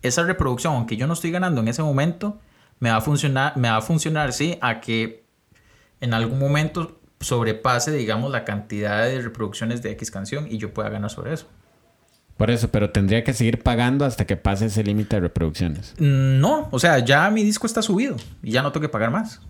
esa 0.03 0.25
reproducción, 0.25 0.75
aunque 0.75 0.97
yo 0.97 1.07
no 1.07 1.13
estoy 1.13 1.31
ganando 1.31 1.61
en 1.61 1.69
ese 1.69 1.85
momento, 1.85 2.41
me 2.81 2.91
va 2.91 2.97
a 2.97 3.01
funcionar, 3.01 3.57
me 3.57 3.71
va 3.71 3.77
a 3.77 3.83
funcionar, 3.83 4.33
sí, 4.33 4.59
a 4.61 4.81
que 4.81 5.25
en 6.01 6.15
algún 6.15 6.41
momento 6.41 6.99
sobrepase, 7.21 7.93
digamos, 7.93 8.33
la 8.33 8.45
cantidad 8.45 9.05
de 9.05 9.23
reproducciones 9.23 9.83
de 9.83 9.93
X 9.93 10.11
canción 10.11 10.49
y 10.51 10.59
yo 10.59 10.75
pueda 10.75 10.89
ganar 10.89 11.11
sobre 11.11 11.33
eso. 11.33 11.47
Por 12.37 12.51
eso, 12.51 12.71
pero 12.71 12.91
tendría 12.91 13.25
que 13.25 13.33
seguir 13.33 13.63
pagando 13.63 14.05
hasta 14.05 14.27
que 14.27 14.37
pase 14.37 14.67
ese 14.67 14.85
límite 14.85 15.17
de 15.17 15.21
reproducciones. 15.21 15.95
No, 15.99 16.69
o 16.71 16.79
sea, 16.79 16.99
ya 16.99 17.31
mi 17.31 17.43
disco 17.43 17.67
está 17.67 17.81
subido 17.81 18.17
y 18.43 18.51
ya 18.51 18.63
no 18.63 18.73
tengo 18.73 18.83
que 18.83 18.91
pagar 18.91 19.11
más. 19.11 19.41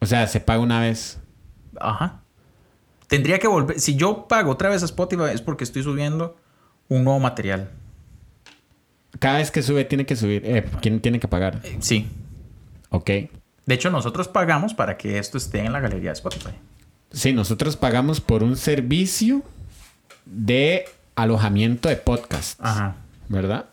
O 0.00 0.06
sea, 0.06 0.26
se 0.26 0.38
paga 0.40 0.60
una 0.60 0.80
vez. 0.80 1.18
Ajá. 1.80 2.20
Tendría 3.08 3.38
que 3.38 3.48
volver, 3.48 3.80
si 3.80 3.96
yo 3.96 4.28
pago 4.28 4.52
otra 4.52 4.68
vez 4.68 4.82
a 4.82 4.86
Spotify 4.86 5.24
es 5.32 5.40
porque 5.42 5.64
estoy 5.64 5.82
subiendo 5.82 6.36
un 6.88 7.04
nuevo 7.04 7.18
material. 7.18 7.70
Cada 9.18 9.38
vez 9.38 9.50
que 9.50 9.62
sube 9.62 9.84
tiene 9.84 10.06
que 10.06 10.16
subir. 10.16 10.42
Eh, 10.44 10.64
¿Quién 10.80 11.00
tiene 11.00 11.18
que 11.20 11.28
pagar? 11.28 11.60
Eh, 11.64 11.76
Sí. 11.80 12.08
Ok. 12.90 13.10
De 13.66 13.74
hecho, 13.74 13.90
nosotros 13.90 14.28
pagamos 14.28 14.74
para 14.74 14.96
que 14.96 15.18
esto 15.18 15.38
esté 15.38 15.60
en 15.60 15.72
la 15.72 15.80
galería 15.80 16.10
de 16.10 16.14
Spotify. 16.14 16.50
Sí, 17.10 17.32
nosotros 17.32 17.76
pagamos 17.76 18.20
por 18.20 18.42
un 18.42 18.56
servicio 18.56 19.42
de 20.26 20.84
alojamiento 21.16 21.88
de 21.88 21.96
podcast. 21.96 22.58
Ajá. 22.62 22.96
¿Verdad? 23.28 23.66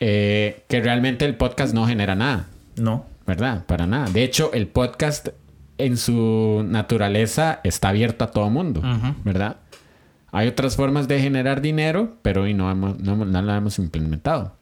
Eh, 0.00 0.64
que 0.68 0.80
realmente 0.80 1.24
el 1.24 1.36
podcast 1.36 1.74
no 1.74 1.86
genera 1.86 2.14
nada. 2.14 2.46
No. 2.76 3.06
¿Verdad? 3.26 3.64
Para 3.66 3.86
nada. 3.86 4.08
De 4.10 4.24
hecho, 4.24 4.52
el 4.52 4.66
podcast 4.66 5.28
en 5.78 5.96
su 5.96 6.64
naturaleza 6.66 7.60
está 7.64 7.90
abierto 7.90 8.24
a 8.24 8.30
todo 8.30 8.50
mundo. 8.50 8.82
¿Verdad? 9.24 9.56
Hay 10.32 10.48
otras 10.48 10.76
formas 10.76 11.08
de 11.08 11.20
generar 11.20 11.60
dinero, 11.60 12.16
pero 12.22 12.42
hoy 12.42 12.54
no, 12.54 12.70
hemos- 12.70 12.98
no, 12.98 13.12
hemos- 13.12 13.28
no 13.28 13.42
la 13.42 13.56
hemos 13.56 13.78
implementado. 13.78 14.56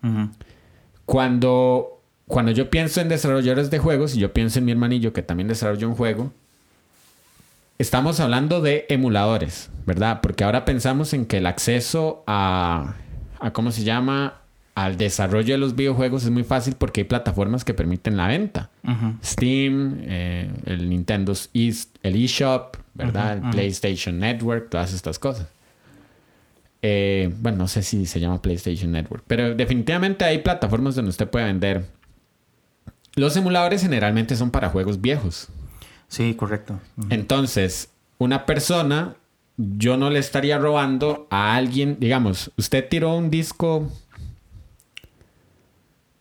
Cuando, 1.06 2.02
cuando 2.26 2.52
yo 2.52 2.70
pienso 2.70 3.00
en 3.00 3.08
desarrolladores 3.08 3.70
de 3.70 3.78
juegos, 3.78 4.14
y 4.14 4.18
yo 4.20 4.32
pienso 4.32 4.58
en 4.58 4.64
mi 4.66 4.72
hermanillo 4.72 5.12
que 5.12 5.22
también 5.22 5.48
desarrolla 5.48 5.86
un 5.86 5.94
juego, 5.94 6.32
estamos 7.80 8.20
hablando 8.20 8.60
de 8.60 8.84
emuladores, 8.90 9.70
¿verdad? 9.86 10.20
Porque 10.20 10.44
ahora 10.44 10.66
pensamos 10.66 11.14
en 11.14 11.24
que 11.24 11.38
el 11.38 11.46
acceso 11.46 12.22
a, 12.26 12.94
a 13.40 13.52
¿cómo 13.52 13.72
se 13.72 13.84
llama? 13.84 14.34
Al 14.74 14.98
desarrollo 14.98 15.54
de 15.54 15.58
los 15.58 15.74
videojuegos 15.74 16.24
es 16.24 16.30
muy 16.30 16.44
fácil 16.44 16.74
porque 16.76 17.00
hay 17.00 17.04
plataformas 17.04 17.64
que 17.64 17.72
permiten 17.72 18.18
la 18.18 18.28
venta. 18.28 18.70
Steam, 19.24 19.98
eh, 20.02 20.50
el 20.66 20.90
Nintendo 20.90 21.32
e 21.54 21.74
el 22.02 22.16
eShop, 22.24 22.76
¿verdad? 22.94 23.38
el 23.38 23.50
PlayStation 23.50 24.18
Network, 24.18 24.68
todas 24.68 24.92
estas 24.92 25.18
cosas. 25.18 25.48
Eh, 26.82 27.32
bueno, 27.40 27.58
no 27.58 27.68
sé 27.68 27.82
si 27.82 28.04
se 28.04 28.20
llama 28.20 28.42
PlayStation 28.42 28.92
Network, 28.92 29.24
pero 29.26 29.54
definitivamente 29.54 30.24
hay 30.24 30.38
plataformas 30.38 30.94
donde 30.94 31.10
usted 31.10 31.28
puede 31.28 31.46
vender. 31.46 31.86
Los 33.16 33.36
emuladores 33.36 33.82
generalmente 33.82 34.36
son 34.36 34.50
para 34.50 34.68
juegos 34.68 35.00
viejos. 35.00 35.48
Sí, 36.10 36.34
correcto. 36.34 36.80
Entonces, 37.08 37.92
una 38.18 38.44
persona, 38.44 39.16
yo 39.56 39.96
no 39.96 40.10
le 40.10 40.18
estaría 40.18 40.58
robando 40.58 41.28
a 41.30 41.54
alguien, 41.54 41.98
digamos, 42.00 42.50
usted 42.58 42.86
tiró 42.88 43.16
un 43.16 43.30
disco. 43.30 43.88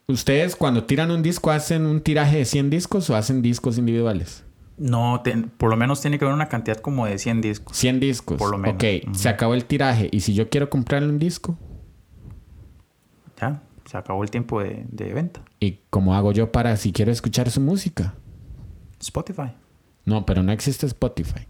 ¿Ustedes 0.07 0.55
cuando 0.55 0.83
tiran 0.83 1.09
un 1.09 1.23
disco 1.23 1.49
hacen 1.49 1.87
un 1.87 2.01
tiraje 2.01 2.37
de 2.37 2.45
100 2.45 2.69
discos 2.69 3.09
o 3.09 3.15
hacen 3.15 3.41
discos 3.41 3.79
individuales? 3.79 4.43
No, 4.77 5.23
por 5.57 5.71
lo 5.71 5.75
menos 5.75 6.01
tiene 6.01 6.19
que 6.19 6.25
haber 6.25 6.35
una 6.35 6.49
cantidad 6.49 6.77
como 6.77 7.07
de 7.07 7.17
100 7.17 7.41
discos. 7.41 7.75
100 7.75 7.99
discos. 7.99 8.37
Por 8.37 8.51
lo 8.51 8.59
menos. 8.59 8.75
Ok, 8.75 9.15
se 9.15 9.27
acabó 9.27 9.55
el 9.55 9.65
tiraje. 9.65 10.07
¿Y 10.11 10.19
si 10.19 10.35
yo 10.35 10.49
quiero 10.49 10.69
comprarle 10.69 11.09
un 11.09 11.17
disco? 11.19 11.57
Ya, 13.41 13.63
se 13.85 13.97
acabó 13.97 14.23
el 14.23 14.29
tiempo 14.29 14.61
de, 14.61 14.85
de 14.87 15.13
venta. 15.13 15.41
¿Y 15.59 15.79
cómo 15.89 16.13
hago 16.13 16.31
yo 16.31 16.51
para 16.51 16.77
si 16.77 16.93
quiero 16.93 17.11
escuchar 17.11 17.49
su 17.49 17.59
música? 17.59 18.13
Spotify. 18.99 19.51
No, 20.09 20.25
pero 20.25 20.43
no 20.43 20.51
existe 20.51 20.85
Spotify. 20.85 21.47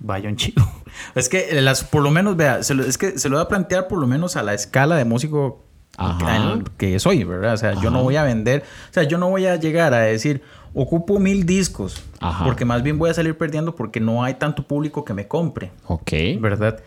Vaya 0.00 0.28
un 0.28 0.36
chico. 0.36 0.62
Es 1.14 1.28
que 1.28 1.60
las, 1.60 1.84
por 1.84 2.02
lo 2.02 2.10
menos, 2.10 2.36
vea, 2.36 2.62
se 2.62 2.74
lo- 2.74 2.84
es 2.84 2.98
que 2.98 3.18
se 3.18 3.28
lo 3.28 3.36
voy 3.36 3.44
a 3.44 3.48
plantear 3.48 3.86
por 3.88 3.98
lo 3.98 4.06
menos 4.06 4.36
a 4.36 4.42
la 4.42 4.54
escala 4.54 4.96
de 4.96 5.04
músico 5.04 5.64
Ajá. 5.96 6.58
que 6.76 6.98
soy, 6.98 7.22
¿verdad? 7.24 7.54
O 7.54 7.56
sea, 7.56 7.74
yo 7.80 7.90
no 7.90 8.02
voy 8.02 8.16
a 8.16 8.22
vender, 8.24 8.64
o 8.90 8.92
sea, 8.92 9.02
yo 9.04 9.18
no 9.18 9.28
voy 9.30 9.46
a 9.46 9.56
llegar 9.56 9.92
a 9.94 10.00
decir, 10.00 10.42
ocupo 10.74 11.18
mil 11.18 11.44
discos, 11.46 12.02
Ajá. 12.20 12.44
porque 12.44 12.64
más 12.64 12.82
bien 12.82 12.98
voy 12.98 13.10
a 13.10 13.14
salir 13.14 13.36
perdiendo 13.38 13.74
porque 13.76 14.00
no 14.00 14.24
hay 14.24 14.34
tanto 14.34 14.66
público 14.66 15.04
que 15.04 15.14
me 15.14 15.28
compre, 15.28 15.70
Ok. 15.86 16.10
¿verdad? 16.40 16.80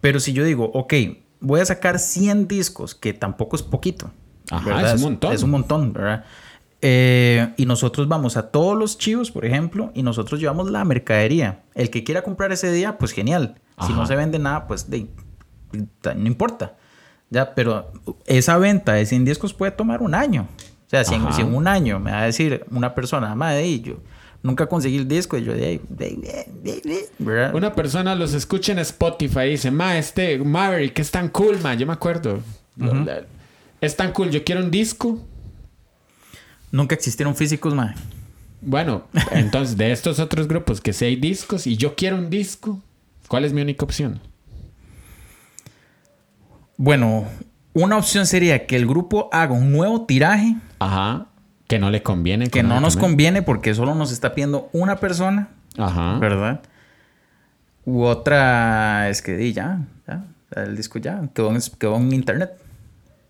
Pero 0.00 0.20
si 0.20 0.32
yo 0.32 0.44
digo, 0.44 0.70
ok, 0.74 0.92
voy 1.40 1.60
a 1.60 1.64
sacar 1.64 1.98
100 1.98 2.48
discos, 2.48 2.94
que 2.94 3.12
tampoco 3.14 3.56
es 3.56 3.62
poquito. 3.62 4.10
Ajá, 4.50 4.64
¿verdad? 4.66 4.94
es 4.94 4.94
un 4.96 5.02
montón. 5.02 5.32
Es 5.32 5.42
un 5.42 5.50
montón, 5.50 5.92
¿verdad? 5.92 6.24
Eh, 6.82 7.52
y 7.56 7.66
nosotros 7.66 8.06
vamos 8.06 8.36
a 8.36 8.50
todos 8.50 8.76
los 8.78 8.98
chivos, 8.98 9.30
por 9.30 9.44
ejemplo, 9.44 9.90
y 9.94 10.02
nosotros 10.02 10.38
llevamos 10.40 10.70
la 10.70 10.84
mercadería. 10.84 11.62
El 11.74 11.90
que 11.90 12.04
quiera 12.04 12.22
comprar 12.22 12.52
ese 12.52 12.70
día, 12.70 12.98
pues 12.98 13.12
genial. 13.12 13.56
Si 13.80 13.86
Ajá. 13.92 13.94
no 13.94 14.06
se 14.06 14.14
vende 14.16 14.38
nada, 14.38 14.66
pues 14.66 14.88
de- 14.90 15.08
no 15.72 16.26
importa. 16.26 16.76
Ya, 17.30 17.54
pero 17.54 17.90
esa 18.26 18.56
venta 18.58 18.92
de 18.92 19.04
100 19.06 19.24
discos 19.24 19.52
puede 19.52 19.72
tomar 19.72 20.00
un 20.02 20.14
año. 20.14 20.46
O 20.86 20.88
sea, 20.90 21.02
si 21.04 21.14
en, 21.14 21.32
si 21.32 21.40
en 21.42 21.52
un 21.54 21.66
año 21.66 21.98
me 21.98 22.12
va 22.12 22.20
a 22.22 22.26
decir 22.26 22.64
una 22.70 22.94
persona, 22.94 23.34
madre, 23.34 23.62
"Ey, 23.64 23.80
yo 23.80 23.96
nunca 24.42 24.66
conseguí 24.66 24.96
el 24.98 25.08
disco, 25.08 25.36
y 25.36 25.42
yo 25.44 25.52
de 25.52 25.64
ahí. 25.66 25.80
Una 27.52 27.74
persona 27.74 28.14
los 28.14 28.32
escucha 28.34 28.70
en 28.72 28.78
Spotify 28.78 29.40
y 29.40 29.50
dice, 29.50 29.70
ma, 29.72 29.98
este 29.98 30.38
Maverick 30.38 30.98
es 31.00 31.10
tan 31.10 31.28
cool, 31.30 31.58
ma. 31.62 31.74
Yo 31.74 31.86
me 31.86 31.94
acuerdo. 31.94 32.38
Es 33.80 33.96
tan 33.96 34.12
cool. 34.12 34.30
Yo 34.30 34.44
quiero 34.44 34.62
un 34.62 34.70
disco. 34.70 35.18
Nunca 36.76 36.94
existieron 36.94 37.34
físicos, 37.34 37.74
madre. 37.74 37.94
Bueno, 38.60 39.04
entonces 39.32 39.78
de 39.78 39.92
estos 39.92 40.18
otros 40.18 40.46
grupos 40.46 40.82
que 40.82 40.92
sí 40.92 41.06
hay 41.06 41.16
discos 41.16 41.66
y 41.66 41.78
yo 41.78 41.94
quiero 41.94 42.16
un 42.16 42.28
disco, 42.28 42.82
¿cuál 43.28 43.46
es 43.46 43.54
mi 43.54 43.62
única 43.62 43.82
opción? 43.86 44.20
Bueno, 46.76 47.24
una 47.72 47.96
opción 47.96 48.26
sería 48.26 48.66
que 48.66 48.76
el 48.76 48.86
grupo 48.86 49.30
haga 49.32 49.54
un 49.54 49.72
nuevo 49.72 50.04
tiraje 50.04 50.56
Ajá. 50.78 51.28
Que 51.66 51.78
no 51.78 51.90
le 51.90 52.02
conviene. 52.02 52.48
que 52.48 52.62
no 52.62 52.78
nos 52.78 52.98
conviene 52.98 53.40
porque 53.40 53.74
solo 53.74 53.94
nos 53.94 54.12
está 54.12 54.34
pidiendo 54.34 54.68
una 54.72 54.96
persona, 54.96 55.48
Ajá. 55.78 56.18
¿verdad? 56.18 56.60
U 57.86 58.02
otra 58.02 59.08
es 59.08 59.22
que 59.22 59.34
di 59.34 59.54
ya, 59.54 59.80
ya, 60.06 60.24
el 60.54 60.76
disco 60.76 60.98
ya 60.98 61.22
quedó 61.32 61.50
en, 61.52 61.60
quedó 61.78 61.96
en 61.96 62.12
internet. 62.12 62.65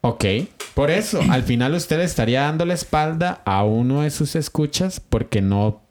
Ok. 0.06 0.24
Por 0.74 0.90
eso, 0.90 1.20
al 1.30 1.42
final 1.42 1.74
usted 1.74 2.00
estaría 2.00 2.42
dando 2.42 2.64
la 2.64 2.74
espalda 2.74 3.40
a 3.44 3.64
uno 3.64 4.02
de 4.02 4.10
sus 4.10 4.36
escuchas 4.36 5.00
porque 5.00 5.40
no 5.40 5.82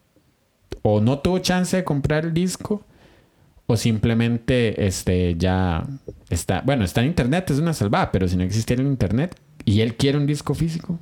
o 0.82 1.00
no 1.00 1.18
tuvo 1.18 1.40
chance 1.40 1.76
de 1.76 1.84
comprar 1.84 2.24
el 2.24 2.32
disco 2.32 2.84
o 3.66 3.76
simplemente 3.76 4.86
este 4.86 5.34
ya 5.36 5.84
está, 6.30 6.62
bueno, 6.64 6.84
está 6.84 7.00
en 7.00 7.08
internet, 7.08 7.50
es 7.50 7.58
una 7.58 7.74
salvada, 7.74 8.12
pero 8.12 8.28
si 8.28 8.36
no 8.36 8.44
existiera 8.44 8.80
el 8.80 8.88
internet 8.88 9.36
y 9.64 9.80
él 9.80 9.96
quiere 9.96 10.16
un 10.16 10.26
disco 10.26 10.54
físico. 10.54 10.98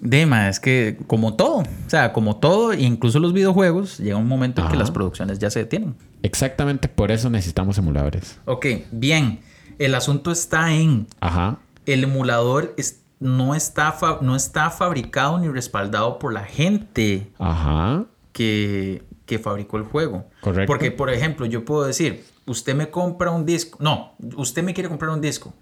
Dema, 0.00 0.48
es 0.48 0.58
que 0.58 0.96
como 1.06 1.34
todo, 1.34 1.58
o 1.58 1.66
sea, 1.86 2.12
como 2.12 2.36
todo, 2.36 2.74
incluso 2.74 3.20
los 3.20 3.32
videojuegos, 3.32 3.98
llega 3.98 4.16
un 4.16 4.26
momento 4.26 4.62
en 4.62 4.68
que 4.68 4.76
las 4.76 4.90
producciones 4.90 5.38
ya 5.38 5.50
se 5.50 5.60
detienen. 5.60 5.94
Exactamente 6.24 6.88
por 6.88 7.12
eso 7.12 7.30
necesitamos 7.30 7.78
emuladores. 7.78 8.40
Ok, 8.46 8.66
bien. 8.90 9.38
El 9.84 9.94
asunto 9.94 10.30
está 10.30 10.72
en 10.72 11.06
Ajá. 11.20 11.58
el 11.86 12.04
emulador 12.04 12.74
es- 12.76 13.00
no, 13.20 13.54
está 13.54 13.92
fa- 13.92 14.18
no 14.20 14.34
está 14.36 14.70
fabricado 14.70 15.38
ni 15.38 15.48
respaldado 15.48 16.18
por 16.18 16.32
la 16.32 16.44
gente 16.44 17.30
Ajá. 17.38 18.04
que, 18.32 19.02
que 19.26 19.38
fabricó 19.38 19.76
el 19.78 19.84
juego. 19.84 20.26
Correcto. 20.40 20.66
Porque, 20.66 20.90
por 20.90 21.10
ejemplo, 21.10 21.46
yo 21.46 21.64
puedo 21.64 21.84
decir, 21.84 22.24
usted 22.46 22.74
me 22.74 22.90
compra 22.90 23.30
un 23.30 23.46
disco. 23.46 23.78
No, 23.80 24.14
usted 24.36 24.62
me 24.62 24.74
quiere 24.74 24.88
comprar 24.88 25.10
un 25.12 25.20
disco. 25.20 25.54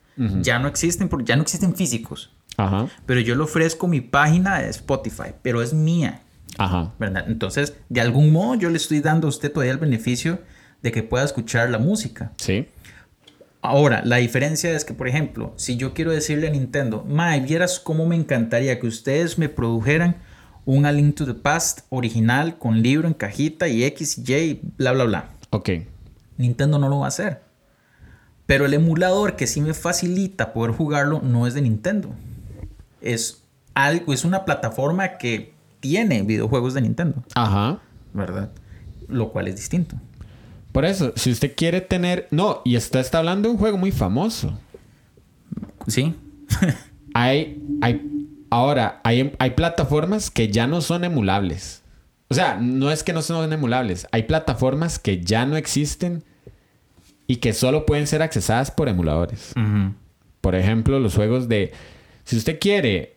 Ya 0.43 0.59
no 0.59 0.69
existen, 0.69 1.09
porque 1.09 1.25
ya 1.25 1.37
no 1.37 1.43
existen 1.43 1.75
físicos. 1.75 2.31
Ajá. 2.59 2.89
Pero 3.07 3.21
yo 3.21 3.35
le 3.35 3.43
ofrezco 3.43 3.89
mi 3.89 4.03
página 4.03 4.59
de 4.59 4.69
Spotify, 4.69 5.33
pero 5.41 5.63
es 5.63 5.73
mía. 5.73 6.21
Ajá. 6.59 6.93
¿verdad? 6.99 7.25
Entonces, 7.27 7.75
de 7.89 8.01
algún 8.03 8.31
modo 8.33 8.55
yo 8.57 8.69
le 8.69 8.77
estoy 8.77 9.01
dando 9.01 9.29
a 9.29 9.31
usted 9.31 9.51
todavía 9.51 9.73
el 9.73 9.79
beneficio 9.79 10.41
de 10.83 10.93
que 10.93 11.03
pueda 11.03 11.25
escuchar 11.25 11.71
la 11.71 11.79
música. 11.79 12.33
Sí. 12.37 12.69
Ahora, 13.63 14.03
la 14.05 14.17
diferencia 14.17 14.71
es 14.71 14.85
que, 14.85 14.95
por 14.95 15.07
ejemplo, 15.07 15.53
si 15.57 15.77
yo 15.77 15.93
quiero 15.93 16.13
decirle 16.13 16.49
a 16.49 16.51
Nintendo, 16.51 17.05
Mae, 17.07 17.41
vieras 17.41 17.79
cómo 17.79 18.07
me 18.07 18.17
encantaría 18.17 18.81
que 18.81 18.87
ustedes 18.87 19.39
me 19.39 19.51
produjeran 19.51 20.17
un 20.65 20.87
A 20.87 20.93
Link 20.93 21.17
to 21.17 21.27
the 21.27 21.35
Past 21.35 21.81
original 21.91 22.57
con 22.59 22.83
libro 22.83 23.07
en 23.07 23.15
cajita 23.15 23.69
y 23.69 23.85
X 23.85 24.19
y 24.19 24.35
Y, 24.35 24.61
bla, 24.79 24.93
bla, 24.93 25.05
bla. 25.05 25.31
Ok. 25.51 25.71
Nintendo 26.39 26.79
no 26.79 26.89
lo 26.89 27.01
va 27.01 27.07
a 27.07 27.09
hacer. 27.09 27.43
Pero 28.47 28.65
el 28.65 28.75
emulador 28.75 29.37
que 29.37 29.47
sí 29.47 29.61
me 29.61 29.75
facilita 29.75 30.53
poder 30.53 30.73
jugarlo 30.73 31.21
no 31.23 31.47
es 31.47 31.55
de 31.55 31.63
Nintendo. 31.63 32.11
Es 33.01 33.43
algo, 33.75 34.13
es 34.13 34.25
una 34.25 34.45
plataforma 34.45 35.19
que 35.19 35.53
tiene 35.81 36.23
videojuegos 36.23 36.75
de 36.75 36.81
Nintendo, 36.81 37.23
Ajá. 37.35 37.81
¿verdad? 38.13 38.51
Lo 39.09 39.31
cual 39.33 39.49
es 39.49 39.57
distinto. 39.57 39.97
Por 40.73 40.85
eso, 40.85 41.13
si 41.17 41.31
usted 41.31 41.55
quiere 41.57 41.81
tener... 41.81 42.29
No, 42.31 42.63
y 42.65 42.77
usted 42.77 43.01
está 43.01 43.19
hablando 43.19 43.49
de 43.49 43.55
un 43.55 43.59
juego 43.59 43.77
muy 43.77 43.91
famoso. 43.91 44.59
¿Sí? 45.87 46.15
Hay, 47.13 47.61
hay, 47.83 48.09
ahora, 48.51 49.01
hay, 49.03 49.35
hay 49.41 49.51
plataformas 49.51 50.31
que 50.31 50.49
ya 50.49 50.69
no 50.69 50.81
son 50.81 51.03
emulables. 51.03 51.83
O 52.29 52.35
sea, 52.35 52.57
no 52.61 52.93
es 52.93 53.03
que 53.03 53.13
no 53.13 53.21
son 53.21 53.53
emulables. 53.53 54.07
Hay 54.13 54.23
plataformas 54.23 55.01
que 55.01 55.21
ya 55.21 55.45
no 55.45 55.57
existen 55.57 56.23
y 57.27 57.37
que 57.37 57.53
solo 57.53 57.85
pueden 57.85 58.07
ser 58.07 58.23
accesadas 58.23 58.71
por 58.71 58.89
emuladores. 58.89 59.53
Por 60.41 60.55
ejemplo, 60.55 61.01
los 61.01 61.17
juegos 61.17 61.49
de... 61.49 61.73
Si 62.23 62.37
usted 62.37 62.61
quiere 62.61 63.17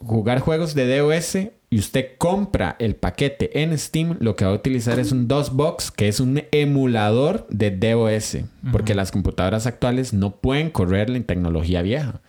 jugar 0.00 0.40
juegos 0.40 0.74
de 0.74 0.98
DOS 0.98 1.38
y 1.72 1.78
usted 1.78 2.10
compra 2.18 2.76
el 2.78 2.94
paquete 2.96 3.62
en 3.62 3.76
Steam, 3.78 4.18
lo 4.20 4.36
que 4.36 4.44
va 4.44 4.50
a 4.50 4.54
utilizar 4.54 4.98
es 4.98 5.10
un 5.10 5.26
DOSBox, 5.26 5.90
que 5.90 6.06
es 6.06 6.20
un 6.20 6.42
emulador 6.52 7.46
de 7.48 7.70
DOS. 7.70 8.36
Porque 8.70 8.94
las 8.94 9.10
computadoras 9.10 9.66
actuales 9.66 10.12
no 10.12 10.32
pueden 10.36 10.68
correr 10.70 11.08
la 11.08 11.18
tecnología 11.22 11.80
vieja. 11.80 12.20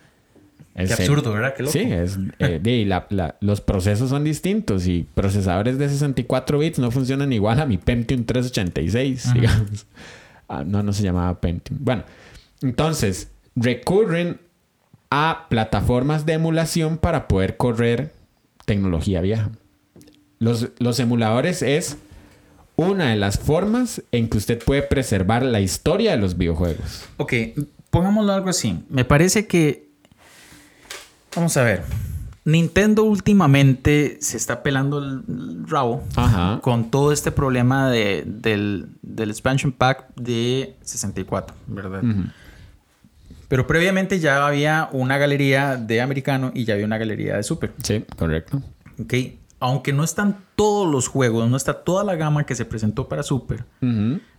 Qué 0.74 0.84
Es 0.84 0.90
el- 0.92 0.96
absurdo, 0.96 1.32
¿verdad? 1.34 1.54
Qué 1.54 1.62
loco. 1.62 1.72
Sí, 1.72 1.80
es, 1.80 2.18
eh, 2.38 2.84
la- 2.88 3.06
la- 3.10 3.36
los 3.40 3.60
procesos 3.60 4.08
son 4.08 4.24
distintos 4.24 4.86
y 4.86 5.06
procesadores 5.14 5.76
de 5.78 5.90
64 5.90 6.58
bits 6.58 6.78
no 6.78 6.90
funcionan 6.90 7.30
igual 7.32 7.60
a 7.60 7.66
mi 7.66 7.76
Pentium 7.76 8.24
386, 8.24 9.34
digamos. 9.34 9.86
Ah, 10.48 10.64
no, 10.66 10.82
no 10.82 10.92
se 10.94 11.02
llamaba 11.02 11.38
Pentium. 11.40 11.78
Bueno, 11.82 12.04
entonces 12.62 13.30
recurren 13.56 14.40
a 15.10 15.46
plataformas 15.48 16.26
de 16.26 16.32
emulación 16.32 16.96
para 16.98 17.28
poder 17.28 17.56
correr 17.56 18.12
tecnología 18.64 19.20
vieja. 19.20 19.50
Los, 20.38 20.68
los 20.78 20.98
emuladores 21.00 21.62
es 21.62 21.96
una 22.76 23.10
de 23.10 23.16
las 23.16 23.38
formas 23.38 24.02
en 24.12 24.28
que 24.28 24.38
usted 24.38 24.62
puede 24.62 24.82
preservar 24.82 25.42
la 25.44 25.60
historia 25.60 26.10
de 26.12 26.16
los 26.18 26.36
videojuegos. 26.36 27.04
Ok, 27.18 27.32
pongámoslo 27.90 28.32
algo 28.32 28.48
así. 28.50 28.78
Me 28.88 29.04
parece 29.04 29.46
que. 29.46 29.88
Vamos 31.36 31.56
a 31.56 31.62
ver. 31.62 31.82
Nintendo 32.46 33.04
últimamente 33.04 34.18
se 34.20 34.36
está 34.36 34.62
pelando 34.62 34.98
el 34.98 35.66
rabo 35.66 36.04
Ajá. 36.14 36.60
con 36.62 36.90
todo 36.90 37.10
este 37.10 37.32
problema 37.32 37.90
de- 37.90 38.22
del, 38.26 38.88
del 39.00 39.30
expansion 39.30 39.72
pack 39.72 40.14
de 40.16 40.76
64, 40.82 41.56
¿verdad? 41.66 42.04
Ujú. 42.04 42.24
Pero 43.54 43.68
previamente 43.68 44.18
ya 44.18 44.44
había 44.48 44.88
una 44.90 45.16
galería 45.16 45.76
de 45.76 46.00
americano 46.00 46.50
y 46.52 46.64
ya 46.64 46.74
había 46.74 46.86
una 46.86 46.98
galería 46.98 47.36
de 47.36 47.44
super. 47.44 47.70
Sí, 47.84 48.04
correcto. 48.16 48.60
Ok, 49.00 49.14
aunque 49.60 49.92
no 49.92 50.02
están 50.02 50.38
todos 50.56 50.90
los 50.90 51.06
juegos, 51.06 51.48
no 51.48 51.56
está 51.56 51.84
toda 51.84 52.02
la 52.02 52.16
gama 52.16 52.46
que 52.46 52.56
se 52.56 52.64
presentó 52.64 53.08
para 53.08 53.22
super. 53.22 53.64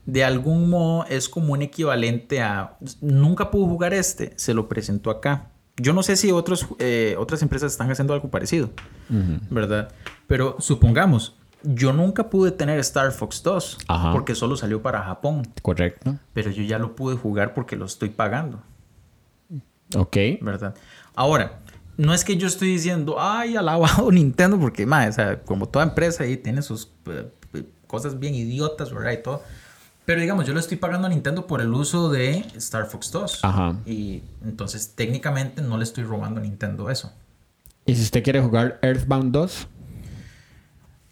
De 0.06 0.26
algún 0.26 0.70
modo 0.70 1.06
es 1.06 1.30
como 1.30 1.54
un 1.54 1.62
equivalente 1.62 2.42
a 2.42 2.76
nunca 3.00 3.52
pudo 3.52 3.68
jugar 3.68 3.94
este, 3.94 4.34
se 4.36 4.54
lo 4.54 4.68
presentó 4.68 5.10
acá. 5.12 5.48
Yo 5.78 5.94
no 5.94 6.04
sé 6.04 6.18
si 6.18 6.34
otros, 6.34 6.68
eh, 6.80 7.16
otras 7.18 7.42
empresas 7.42 7.72
están 7.72 7.90
haciendo 7.90 8.14
algo 8.14 8.30
parecido. 8.30 8.70
¿verdad? 9.50 9.94
Pero 10.28 10.58
supongamos, 10.60 11.38
yo 11.64 11.94
nunca 11.94 12.30
pude 12.30 12.52
tener 12.52 12.80
Star 12.80 13.14
Fox 13.14 13.42
2 13.44 13.78
Ajá. 13.88 14.12
porque 14.12 14.36
solo 14.36 14.58
salió 14.58 14.82
para 14.82 15.02
Japón, 15.04 15.48
Correcto. 15.62 16.18
pero 16.34 16.52
yo 16.52 16.64
ya 16.64 16.80
lo 16.80 16.98
pude 16.98 17.16
jugar 17.16 17.54
porque 17.54 17.78
lo 17.78 17.86
estoy 17.86 18.10
pagando, 18.10 18.62
Ok. 19.96 20.18
¿verdad? 20.42 20.74
Ahora, 21.14 21.60
no 21.98 22.14
es 22.14 22.24
que 22.26 22.38
yo 22.38 22.48
estoy 22.48 22.70
diciendo, 22.70 23.18
ay, 23.20 23.56
alabado 23.56 24.12
Nintendo, 24.12 24.60
porque, 24.60 24.86
ma, 24.86 25.08
o 25.08 25.12
sea, 25.12 25.42
como 25.44 25.68
toda 25.68 25.86
empresa 25.86 26.24
ahí 26.24 26.38
tiene 26.38 26.62
sus 26.62 26.90
eh, 27.06 27.30
cosas 27.88 28.20
bien 28.20 28.36
idiotas, 28.36 28.94
¿verdad? 28.94 29.12
Y 29.12 29.22
todo. 29.24 29.44
Pero 30.06 30.22
digamos, 30.22 30.46
yo 30.46 30.54
le 30.54 30.60
estoy 30.60 30.78
pagando 30.78 31.08
a 31.08 31.10
Nintendo 31.10 31.48
por 31.48 31.62
el 31.62 31.74
uso 31.74 32.12
de 32.12 32.46
Star 32.58 32.86
Fox 32.86 33.12
2. 33.12 33.40
Ajá. 33.44 33.76
Y 33.88 34.22
entonces 34.44 34.94
técnicamente 34.96 35.62
no 35.64 35.78
le 35.78 35.84
estoy 35.84 36.04
robando 36.04 36.40
a 36.40 36.44
Nintendo 36.44 36.90
eso. 36.92 37.12
¿Y 37.88 37.96
si 37.96 38.04
usted 38.04 38.24
quiere 38.24 38.42
jugar 38.42 38.78
Earthbound 38.84 39.32
2? 39.32 39.68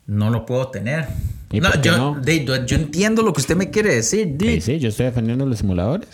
No 0.06 0.30
lo 0.30 0.46
puedo 0.46 0.68
tener. 0.68 1.08
¿Y 1.52 1.60
no, 1.60 1.70
por 1.72 1.82
qué 1.82 1.90
yo, 1.90 1.98
no? 1.98 2.20
de- 2.20 2.46
yo, 2.46 2.66
yo 2.66 2.76
entiendo 2.76 3.22
lo 3.24 3.32
que 3.34 3.42
usted 3.42 3.56
me 3.56 3.70
quiere 3.70 3.96
decir, 3.96 4.36
di, 4.38 4.56
Sí, 4.56 4.62
sí, 4.62 4.80
yo 4.80 4.90
estoy 4.90 5.06
defendiendo 5.08 5.46
los 5.46 5.60
simuladores. 5.60 6.08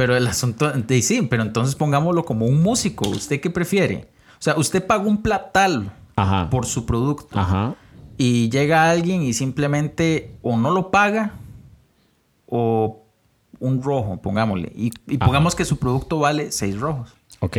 Pero 0.00 0.16
el 0.16 0.26
asunto, 0.26 0.72
de, 0.72 1.02
sí, 1.02 1.20
pero 1.28 1.42
entonces 1.42 1.74
pongámoslo 1.74 2.24
como 2.24 2.46
un 2.46 2.62
músico. 2.62 3.06
¿Usted 3.06 3.38
qué 3.38 3.50
prefiere? 3.50 4.08
O 4.38 4.42
sea, 4.42 4.56
usted 4.56 4.86
paga 4.86 5.04
un 5.04 5.20
platal 5.20 5.92
Ajá. 6.16 6.48
por 6.48 6.64
su 6.64 6.86
producto. 6.86 7.38
Ajá. 7.38 7.74
y 8.16 8.48
llega 8.48 8.90
alguien 8.90 9.20
y 9.22 9.34
simplemente 9.34 10.38
o 10.40 10.56
no 10.56 10.70
lo 10.70 10.90
paga 10.90 11.34
o 12.46 13.02
un 13.58 13.82
rojo, 13.82 14.22
pongámosle. 14.22 14.72
Y, 14.74 14.90
y 15.06 15.16
Ajá. 15.16 15.26
pongamos 15.26 15.54
que 15.54 15.66
su 15.66 15.76
producto 15.76 16.18
vale 16.18 16.50
seis 16.50 16.80
rojos. 16.80 17.12
Ok. 17.40 17.58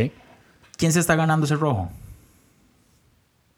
¿Quién 0.76 0.92
se 0.92 0.98
está 0.98 1.14
ganando 1.14 1.46
ese 1.46 1.54
rojo? 1.54 1.90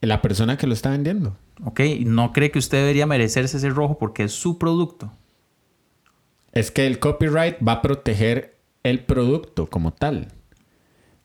La 0.02 0.20
persona 0.20 0.58
que 0.58 0.66
lo 0.66 0.74
está 0.74 0.90
vendiendo. 0.90 1.34
¿Ok? 1.64 1.80
¿No 2.00 2.34
cree 2.34 2.50
que 2.50 2.58
usted 2.58 2.76
debería 2.76 3.06
merecerse 3.06 3.56
ese 3.56 3.70
rojo 3.70 3.96
porque 3.96 4.24
es 4.24 4.32
su 4.32 4.58
producto? 4.58 5.10
Es 6.52 6.70
que 6.70 6.86
el 6.86 6.98
copyright 6.98 7.56
va 7.66 7.72
a 7.72 7.80
proteger 7.80 8.53
el 8.84 9.00
producto 9.00 9.66
como 9.66 9.92
tal. 9.92 10.28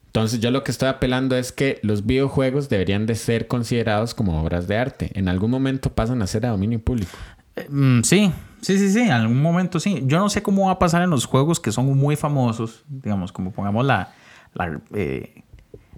Entonces 0.08 0.40
yo 0.40 0.50
lo 0.50 0.64
que 0.64 0.72
estoy 0.72 0.90
apelando 0.90 1.36
es 1.36 1.52
que 1.52 1.80
los 1.84 2.08
videojuegos 2.08 2.68
deberían 2.68 3.06
de 3.06 3.14
ser 3.14 3.48
considerados 3.48 4.16
como 4.16 4.42
obras 4.42 4.68
de 4.68 4.76
arte. 4.76 5.12
En 5.14 5.30
algún 5.30 5.52
momento 5.52 5.94
pasan 5.94 6.24
a 6.24 6.28
ser 6.28 6.48
a 6.48 6.50
dominio 6.50 6.80
público. 6.82 7.12
Eh, 7.56 7.68
mm, 7.70 8.02
sí, 8.02 8.32
sí, 8.62 8.80
sí, 8.80 8.92
sí, 8.92 9.02
en 9.02 9.12
algún 9.12 9.40
momento 9.40 9.80
sí. 9.80 10.02
Yo 10.06 10.18
no 10.18 10.30
sé 10.30 10.42
cómo 10.42 10.66
va 10.66 10.74
a 10.74 10.80
pasar 10.80 11.04
en 11.04 11.12
los 11.12 11.26
juegos 11.26 11.60
que 11.60 11.72
son 11.72 11.86
muy 11.96 12.16
famosos, 12.16 12.84
digamos, 12.88 13.32
como 13.32 13.52
pongamos 13.52 13.86
la, 13.86 14.14
la, 14.56 14.82
eh, 14.96 15.44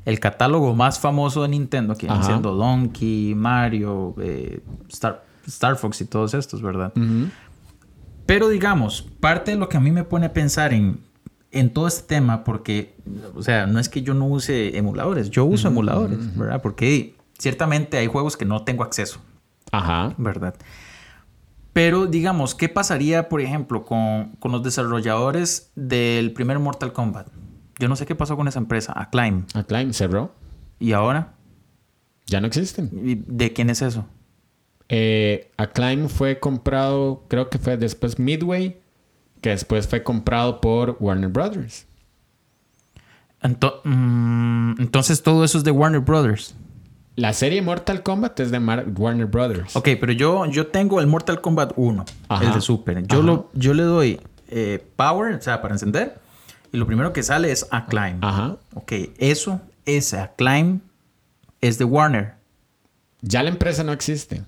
el 0.03 0.19
catálogo 0.19 0.75
más 0.75 0.99
famoso 0.99 1.43
de 1.43 1.47
Nintendo, 1.49 1.95
que 1.95 2.07
viene 2.07 2.19
Ajá. 2.19 2.27
siendo 2.27 2.53
Donkey, 2.55 3.33
Mario, 3.33 4.15
eh, 4.19 4.61
Star, 4.89 5.23
Star 5.47 5.77
Fox 5.77 6.01
y 6.01 6.05
todos 6.05 6.33
estos, 6.33 6.61
¿verdad? 6.61 6.91
Pero 8.25 8.49
digamos, 8.49 9.03
parte 9.21 9.51
de 9.51 9.57
lo 9.57 9.69
que 9.69 9.77
a 9.77 9.79
mí 9.79 9.91
me 9.91 10.03
pone 10.03 10.25
a 10.25 10.33
pensar 10.33 10.73
en, 10.73 10.99
en 11.51 11.73
todo 11.73 11.87
este 11.87 12.07
tema, 12.07 12.43
porque, 12.43 12.95
o 13.35 13.43
sea, 13.43 13.67
no 13.67 13.79
es 13.79 13.89
que 13.89 14.01
yo 14.01 14.13
no 14.13 14.25
use 14.25 14.77
emuladores, 14.77 15.29
yo 15.29 15.45
uso 15.45 15.67
emuladores, 15.67 16.35
¿verdad? 16.37 16.61
Porque 16.61 17.15
ciertamente 17.37 17.97
hay 17.97 18.07
juegos 18.07 18.37
que 18.37 18.45
no 18.45 18.63
tengo 18.63 18.83
acceso. 18.83 19.21
Ajá. 19.71 20.13
¿verdad? 20.17 20.55
Pero 21.73 22.05
digamos, 22.05 22.55
¿qué 22.55 22.67
pasaría, 22.67 23.29
por 23.29 23.41
ejemplo, 23.41 23.85
con, 23.85 24.35
con 24.39 24.51
los 24.51 24.63
desarrolladores 24.63 25.71
del 25.75 26.33
primer 26.33 26.59
Mortal 26.59 26.91
Kombat? 26.91 27.27
Yo 27.79 27.87
no 27.87 27.95
sé 27.95 28.05
qué 28.05 28.15
pasó 28.15 28.35
con 28.35 28.47
esa 28.47 28.59
empresa, 28.59 28.93
Acclaim. 28.93 29.45
Acclaim 29.53 29.93
cerró. 29.93 30.33
¿Y 30.79 30.91
ahora? 30.91 31.33
Ya 32.27 32.41
no 32.41 32.47
existen. 32.47 32.89
¿Y 33.03 33.15
¿De 33.15 33.53
quién 33.53 33.69
es 33.69 33.81
eso? 33.81 34.05
Eh, 34.89 35.51
Acclaim 35.57 36.09
fue 36.09 36.39
comprado, 36.39 37.25
creo 37.29 37.49
que 37.49 37.57
fue 37.57 37.77
después 37.77 38.19
Midway, 38.19 38.80
que 39.41 39.49
después 39.49 39.87
fue 39.87 40.03
comprado 40.03 40.61
por 40.61 40.97
Warner 40.99 41.29
Brothers. 41.29 41.85
Ento- 43.41 43.81
mm, 43.83 44.79
entonces 44.79 45.23
todo 45.23 45.43
eso 45.43 45.57
es 45.57 45.63
de 45.63 45.71
Warner 45.71 46.01
Brothers. 46.01 46.55
La 47.15 47.33
serie 47.33 47.61
Mortal 47.61 48.03
Kombat 48.03 48.39
es 48.39 48.51
de 48.51 48.59
Mar- 48.59 48.85
Warner 48.95 49.25
Brothers. 49.25 49.75
Ok, 49.75 49.89
pero 49.99 50.13
yo, 50.13 50.45
yo 50.45 50.67
tengo 50.67 50.99
el 51.01 51.07
Mortal 51.07 51.41
Kombat 51.41 51.73
1, 51.75 52.05
Ajá. 52.29 52.45
el 52.45 52.53
de 52.53 52.61
Super. 52.61 53.05
Yo, 53.07 53.17
Ajá. 53.17 53.25
lo, 53.25 53.49
yo 53.53 53.73
le 53.73 53.83
doy 53.83 54.21
eh, 54.47 54.85
Power, 54.95 55.35
o 55.35 55.41
sea, 55.41 55.61
para 55.61 55.73
encender. 55.73 56.19
Y 56.71 56.77
lo 56.77 56.85
primero 56.87 57.11
que 57.13 57.21
sale 57.23 57.51
es 57.51 57.67
Acclaim. 57.71 58.17
Ajá. 58.23 58.57
Ok, 58.75 58.93
eso, 59.17 59.59
ese 59.85 60.19
Acclaim 60.19 60.79
es 61.59 61.77
de 61.77 61.85
Warner. 61.85 62.35
Ya 63.21 63.43
la 63.43 63.49
empresa 63.49 63.83
no 63.83 63.91
existe. 63.91 64.43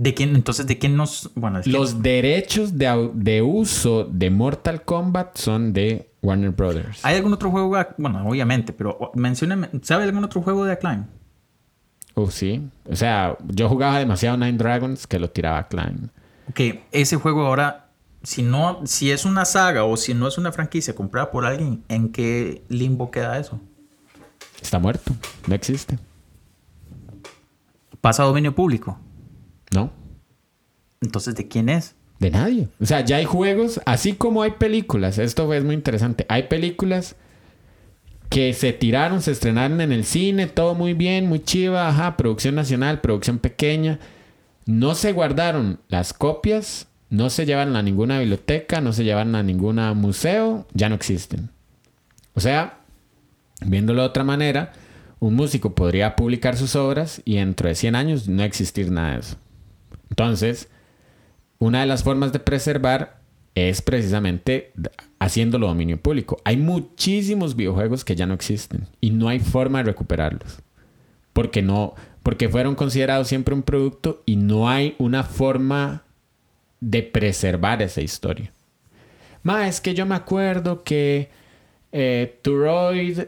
¿De 0.00 0.14
quién? 0.14 0.34
Entonces, 0.34 0.66
¿de 0.66 0.78
quién 0.78 0.96
nos...? 0.96 1.30
Bueno, 1.34 1.58
es 1.58 1.66
que- 1.66 1.72
Los 1.72 2.00
derechos 2.02 2.78
de 2.78 3.42
uso 3.42 4.04
de 4.10 4.30
Mortal 4.30 4.82
Kombat 4.82 5.36
son 5.36 5.74
de 5.74 6.10
Warner 6.22 6.52
Brothers. 6.52 7.04
¿Hay 7.04 7.16
algún 7.16 7.34
otro 7.34 7.50
juego? 7.50 7.76
Bueno, 7.98 8.26
obviamente, 8.26 8.72
pero 8.72 9.10
mencióname... 9.14 9.68
¿Sabe 9.82 10.04
algún 10.04 10.24
otro 10.24 10.40
juego 10.40 10.64
de 10.64 10.72
Acclaim? 10.72 11.04
Oh, 12.14 12.30
sí. 12.30 12.66
O 12.90 12.96
sea, 12.96 13.36
yo 13.46 13.68
jugaba 13.68 13.98
demasiado 13.98 14.38
Nine 14.38 14.56
Dragons 14.56 15.06
que 15.06 15.18
lo 15.18 15.28
tiraba 15.28 15.58
Acclaim. 15.58 16.08
Ok, 16.48 16.60
ese 16.92 17.16
juego 17.16 17.44
ahora... 17.46 17.90
Si 18.22 18.42
no... 18.42 18.80
Si 18.86 19.10
es 19.10 19.26
una 19.26 19.44
saga 19.44 19.84
o 19.84 19.98
si 19.98 20.14
no 20.14 20.28
es 20.28 20.38
una 20.38 20.50
franquicia 20.50 20.94
comprada 20.94 21.30
por 21.30 21.44
alguien, 21.44 21.84
¿en 21.88 22.08
qué 22.10 22.64
limbo 22.70 23.10
queda 23.10 23.38
eso? 23.38 23.60
Está 24.62 24.78
muerto. 24.78 25.12
No 25.46 25.54
existe. 25.54 25.98
¿Pasa 28.00 28.22
a 28.22 28.26
dominio 28.26 28.54
público? 28.54 28.98
No. 29.74 29.92
Entonces, 31.00 31.34
¿de 31.34 31.48
quién 31.48 31.68
es? 31.68 31.94
De 32.18 32.30
nadie. 32.30 32.68
O 32.80 32.86
sea, 32.86 33.00
ya 33.04 33.16
hay 33.16 33.24
juegos, 33.24 33.80
así 33.86 34.12
como 34.12 34.42
hay 34.42 34.52
películas. 34.52 35.18
Esto 35.18 35.52
es 35.54 35.64
muy 35.64 35.74
interesante. 35.74 36.26
Hay 36.28 36.44
películas 36.44 37.16
que 38.28 38.52
se 38.54 38.72
tiraron, 38.72 39.22
se 39.22 39.32
estrenaron 39.32 39.80
en 39.80 39.90
el 39.90 40.04
cine, 40.04 40.46
todo 40.46 40.74
muy 40.74 40.94
bien, 40.94 41.26
muy 41.26 41.40
chiva, 41.40 41.88
ajá, 41.88 42.16
producción 42.16 42.54
nacional, 42.54 43.00
producción 43.00 43.38
pequeña. 43.38 43.98
No 44.66 44.94
se 44.94 45.12
guardaron 45.12 45.80
las 45.88 46.12
copias, 46.12 46.86
no 47.08 47.28
se 47.28 47.44
llevan 47.44 47.74
a 47.74 47.82
ninguna 47.82 48.20
biblioteca, 48.20 48.80
no 48.80 48.92
se 48.92 49.02
llevan 49.02 49.34
a 49.34 49.42
ningún 49.42 49.76
museo, 49.96 50.66
ya 50.74 50.88
no 50.88 50.94
existen. 50.94 51.50
O 52.34 52.40
sea, 52.40 52.78
viéndolo 53.66 54.02
de 54.02 54.08
otra 54.08 54.22
manera, 54.22 54.72
un 55.18 55.34
músico 55.34 55.74
podría 55.74 56.14
publicar 56.14 56.56
sus 56.56 56.76
obras 56.76 57.20
y 57.24 57.36
dentro 57.36 57.68
de 57.68 57.74
100 57.74 57.96
años 57.96 58.28
no 58.28 58.44
existir 58.44 58.92
nada 58.92 59.14
de 59.14 59.20
eso. 59.20 59.36
Entonces, 60.10 60.68
una 61.58 61.80
de 61.80 61.86
las 61.86 62.02
formas 62.02 62.32
de 62.32 62.40
preservar 62.40 63.20
es 63.54 63.82
precisamente 63.82 64.72
haciéndolo 65.18 65.68
dominio 65.68 66.00
público. 66.00 66.40
Hay 66.44 66.56
muchísimos 66.56 67.56
videojuegos 67.56 68.04
que 68.04 68.16
ya 68.16 68.26
no 68.26 68.34
existen 68.34 68.86
y 69.00 69.10
no 69.10 69.28
hay 69.28 69.40
forma 69.40 69.78
de 69.78 69.84
recuperarlos. 69.84 70.60
Porque 71.32 71.62
no, 71.62 71.94
porque 72.22 72.48
fueron 72.48 72.74
considerados 72.74 73.28
siempre 73.28 73.54
un 73.54 73.62
producto 73.62 74.22
y 74.26 74.36
no 74.36 74.68
hay 74.68 74.94
una 74.98 75.22
forma 75.22 76.04
de 76.80 77.02
preservar 77.02 77.82
esa 77.82 78.00
historia. 78.00 78.52
Ma, 79.42 79.68
es 79.68 79.80
que 79.80 79.94
yo 79.94 80.06
me 80.06 80.14
acuerdo 80.14 80.82
que 80.82 81.30
eh, 81.92 82.38
Turoid, 82.42 83.20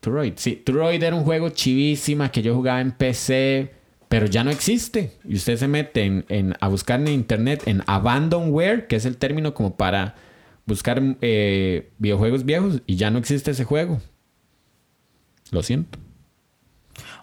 Turoid, 0.00 0.34
sí, 0.36 0.56
Turoid 0.56 1.02
era 1.02 1.16
un 1.16 1.24
juego 1.24 1.50
chivísima 1.50 2.30
que 2.30 2.42
yo 2.42 2.54
jugaba 2.54 2.80
en 2.80 2.92
PC, 2.92 3.72
pero 4.08 4.26
ya 4.26 4.44
no 4.44 4.50
existe. 4.50 5.12
Y 5.28 5.36
usted 5.36 5.56
se 5.56 5.68
mete 5.68 6.04
en, 6.04 6.24
en- 6.28 6.54
a 6.60 6.68
buscar 6.68 7.00
en 7.00 7.08
internet 7.08 7.62
en 7.66 7.82
abandonware, 7.86 8.86
que 8.86 8.96
es 8.96 9.04
el 9.04 9.16
término 9.16 9.54
como 9.54 9.76
para 9.76 10.14
buscar 10.66 11.02
eh, 11.22 11.90
videojuegos 11.98 12.44
viejos, 12.44 12.82
y 12.86 12.96
ya 12.96 13.10
no 13.10 13.18
existe 13.18 13.50
ese 13.52 13.64
juego. 13.64 14.00
Lo 15.50 15.62
siento. 15.62 15.98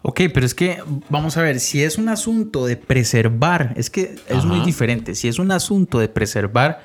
Ok, 0.02 0.22
pero 0.34 0.46
es 0.46 0.54
que 0.56 0.80
vamos 1.10 1.36
a 1.38 1.42
ver, 1.42 1.60
si 1.60 1.84
es 1.84 1.98
un 1.98 2.10
asunto 2.10 2.66
de 2.66 2.78
preservar, 2.78 3.74
es 3.76 3.90
que 3.90 4.16
es 4.28 4.38
Ajá. 4.38 4.46
muy 4.48 4.60
diferente. 4.62 5.16
Si 5.16 5.28
es 5.28 5.40
un 5.40 5.52
asunto 5.52 6.00
de 6.00 6.08
preservar, 6.10 6.82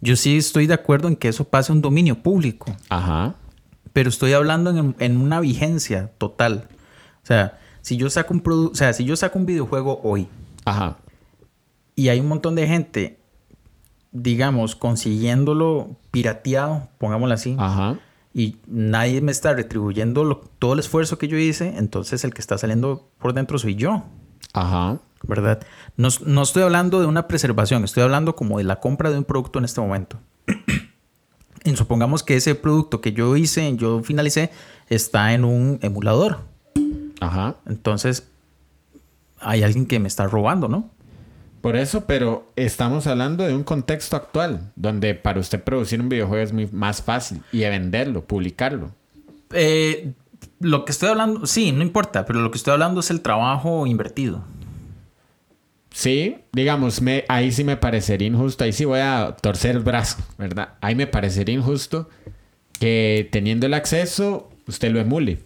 yo 0.00 0.16
sí 0.16 0.36
estoy 0.36 0.66
de 0.66 0.74
acuerdo 0.74 1.08
en 1.08 1.16
que 1.16 1.28
eso 1.28 1.44
pase 1.48 1.72
a 1.72 1.74
un 1.74 1.82
dominio 1.82 2.22
público, 2.22 2.76
Ajá. 2.88 3.36
pero 3.92 4.08
estoy 4.08 4.32
hablando 4.32 4.70
en, 4.76 4.94
en 4.98 5.16
una 5.16 5.40
vigencia 5.40 6.10
total. 6.18 6.68
O 7.22 7.26
sea, 7.26 7.58
si 7.84 7.98
yo 7.98 8.08
saco 8.08 8.32
un 8.32 8.42
produ- 8.42 8.70
o 8.72 8.74
sea, 8.74 8.94
si 8.94 9.04
yo 9.04 9.14
saco 9.14 9.38
un 9.38 9.44
videojuego 9.44 10.00
hoy 10.02 10.26
Ajá. 10.64 10.96
y 11.94 12.08
hay 12.08 12.18
un 12.18 12.28
montón 12.28 12.54
de 12.54 12.66
gente, 12.66 13.18
digamos, 14.10 14.74
consiguiéndolo 14.74 15.96
pirateado, 16.10 16.88
pongámoslo 16.98 17.34
así, 17.34 17.56
Ajá. 17.58 17.98
y 18.32 18.56
nadie 18.66 19.20
me 19.20 19.32
está 19.32 19.52
retribuyendo 19.52 20.24
lo- 20.24 20.40
todo 20.58 20.72
el 20.72 20.78
esfuerzo 20.78 21.18
que 21.18 21.28
yo 21.28 21.36
hice, 21.36 21.74
entonces 21.76 22.24
el 22.24 22.32
que 22.32 22.40
está 22.40 22.56
saliendo 22.56 23.10
por 23.18 23.34
dentro 23.34 23.58
soy 23.58 23.74
yo. 23.74 24.04
Ajá. 24.54 24.98
¿verdad? 25.26 25.60
No, 25.96 26.08
no 26.26 26.42
estoy 26.42 26.62
hablando 26.64 27.00
de 27.00 27.06
una 27.06 27.26
preservación, 27.28 27.82
estoy 27.84 28.02
hablando 28.02 28.34
como 28.36 28.58
de 28.58 28.64
la 28.64 28.80
compra 28.80 29.10
de 29.10 29.18
un 29.18 29.24
producto 29.24 29.58
en 29.58 29.64
este 29.64 29.80
momento. 29.80 30.18
y 31.64 31.76
supongamos 31.76 32.22
que 32.22 32.36
ese 32.36 32.54
producto 32.54 33.00
que 33.00 33.12
yo 33.14 33.34
hice, 33.36 33.74
yo 33.76 34.02
finalicé, 34.02 34.50
está 34.88 35.32
en 35.32 35.44
un 35.46 35.78
emulador. 35.82 36.40
Ajá. 37.24 37.56
Entonces, 37.66 38.28
hay 39.40 39.62
alguien 39.62 39.86
que 39.86 39.98
me 39.98 40.08
está 40.08 40.26
robando, 40.26 40.68
¿no? 40.68 40.90
Por 41.60 41.76
eso, 41.76 42.04
pero 42.04 42.52
estamos 42.56 43.06
hablando 43.06 43.44
de 43.44 43.54
un 43.54 43.64
contexto 43.64 44.16
actual, 44.16 44.70
donde 44.76 45.14
para 45.14 45.40
usted 45.40 45.62
producir 45.62 46.00
un 46.00 46.10
videojuego 46.10 46.44
es 46.44 46.52
muy 46.52 46.68
más 46.70 47.00
fácil 47.00 47.40
y 47.52 47.60
de 47.60 47.70
venderlo, 47.70 48.24
publicarlo. 48.24 48.90
Eh, 49.52 50.12
lo 50.60 50.84
que 50.84 50.92
estoy 50.92 51.08
hablando, 51.08 51.46
sí, 51.46 51.72
no 51.72 51.82
importa, 51.82 52.26
pero 52.26 52.42
lo 52.42 52.50
que 52.50 52.58
estoy 52.58 52.72
hablando 52.72 53.00
es 53.00 53.10
el 53.10 53.22
trabajo 53.22 53.86
invertido. 53.86 54.44
Sí, 55.90 56.36
digamos, 56.52 57.00
me, 57.00 57.24
ahí 57.28 57.50
sí 57.50 57.64
me 57.64 57.78
parecería 57.78 58.28
injusto, 58.28 58.64
ahí 58.64 58.72
sí 58.72 58.84
voy 58.84 59.00
a 59.00 59.36
torcer 59.40 59.76
el 59.76 59.82
brazo, 59.82 60.18
¿verdad? 60.36 60.74
Ahí 60.82 60.94
me 60.94 61.06
parecería 61.06 61.54
injusto 61.54 62.10
que 62.78 63.28
teniendo 63.32 63.64
el 63.64 63.74
acceso, 63.74 64.50
usted 64.66 64.90
lo 64.90 65.00
emule, 65.00 65.38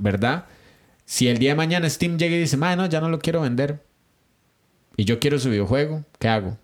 ¿verdad? 0.00 0.46
Si 1.04 1.28
el 1.28 1.38
día 1.38 1.50
de 1.50 1.56
mañana 1.56 1.88
Steam 1.90 2.16
llega 2.18 2.36
y 2.36 2.40
dice, 2.40 2.56
"Ma, 2.56 2.74
no, 2.76 2.86
ya 2.86 3.00
no 3.00 3.08
lo 3.08 3.18
quiero 3.18 3.40
vender, 3.42 3.82
y 4.96 5.04
yo 5.04 5.18
quiero 5.18 5.38
su 5.38 5.50
videojuego, 5.50 6.04
¿qué 6.18 6.28
hago? 6.28 6.58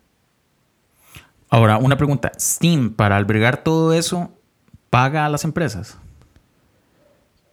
Ahora, 1.50 1.78
una 1.78 1.96
pregunta. 1.96 2.30
Steam, 2.38 2.90
para 2.94 3.16
albergar 3.16 3.64
todo 3.64 3.92
eso, 3.94 4.30
paga 4.90 5.24
a 5.26 5.28
las 5.28 5.44
empresas. 5.44 5.96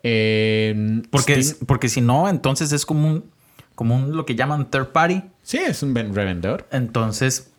Eh, 0.04 1.02
Porque, 1.10 1.38
Steam- 1.42 1.66
porque 1.66 1.90
si 1.90 2.02
no, 2.02 2.30
entonces 2.30 2.72
es 2.72 2.86
como 2.86 3.08
un, 3.08 3.26
como 3.74 3.96
un, 3.96 4.16
lo 4.16 4.26
que 4.26 4.36
llaman 4.36 4.70
third 4.70 4.90
party. 4.90 5.24
sí, 5.42 5.58
es 5.58 5.82
un 5.84 5.94
ven- 5.94 6.14
revendedor. 6.14 6.68
Entonces, 6.72 7.52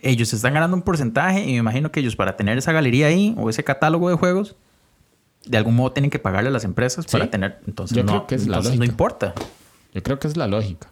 ellos 0.00 0.32
están 0.32 0.54
ganando 0.54 0.76
un 0.76 0.82
porcentaje 0.82 1.42
y 1.44 1.52
me 1.52 1.56
imagino 1.58 1.90
que 1.90 2.00
ellos 2.00 2.16
para 2.16 2.36
tener 2.36 2.58
esa 2.58 2.72
galería 2.72 3.06
ahí 3.06 3.34
o 3.38 3.48
ese 3.48 3.64
catálogo 3.64 4.10
de 4.10 4.16
juegos, 4.16 4.56
de 5.46 5.56
algún 5.58 5.76
modo 5.76 5.92
tienen 5.92 6.10
que 6.10 6.18
pagarle 6.18 6.48
a 6.48 6.52
las 6.52 6.64
empresas 6.64 7.04
Sí. 7.08 7.12
para 7.12 7.30
tener... 7.30 7.60
Entonces, 7.66 7.96
Yo 7.96 8.02
no, 8.04 8.12
creo 8.12 8.26
que 8.26 8.34
es 8.34 8.46
la 8.46 8.60
no 8.60 8.84
importa. 8.84 9.34
Yo 9.94 10.02
creo 10.02 10.18
que 10.18 10.28
es 10.28 10.36
la 10.36 10.46
lógica. 10.46 10.88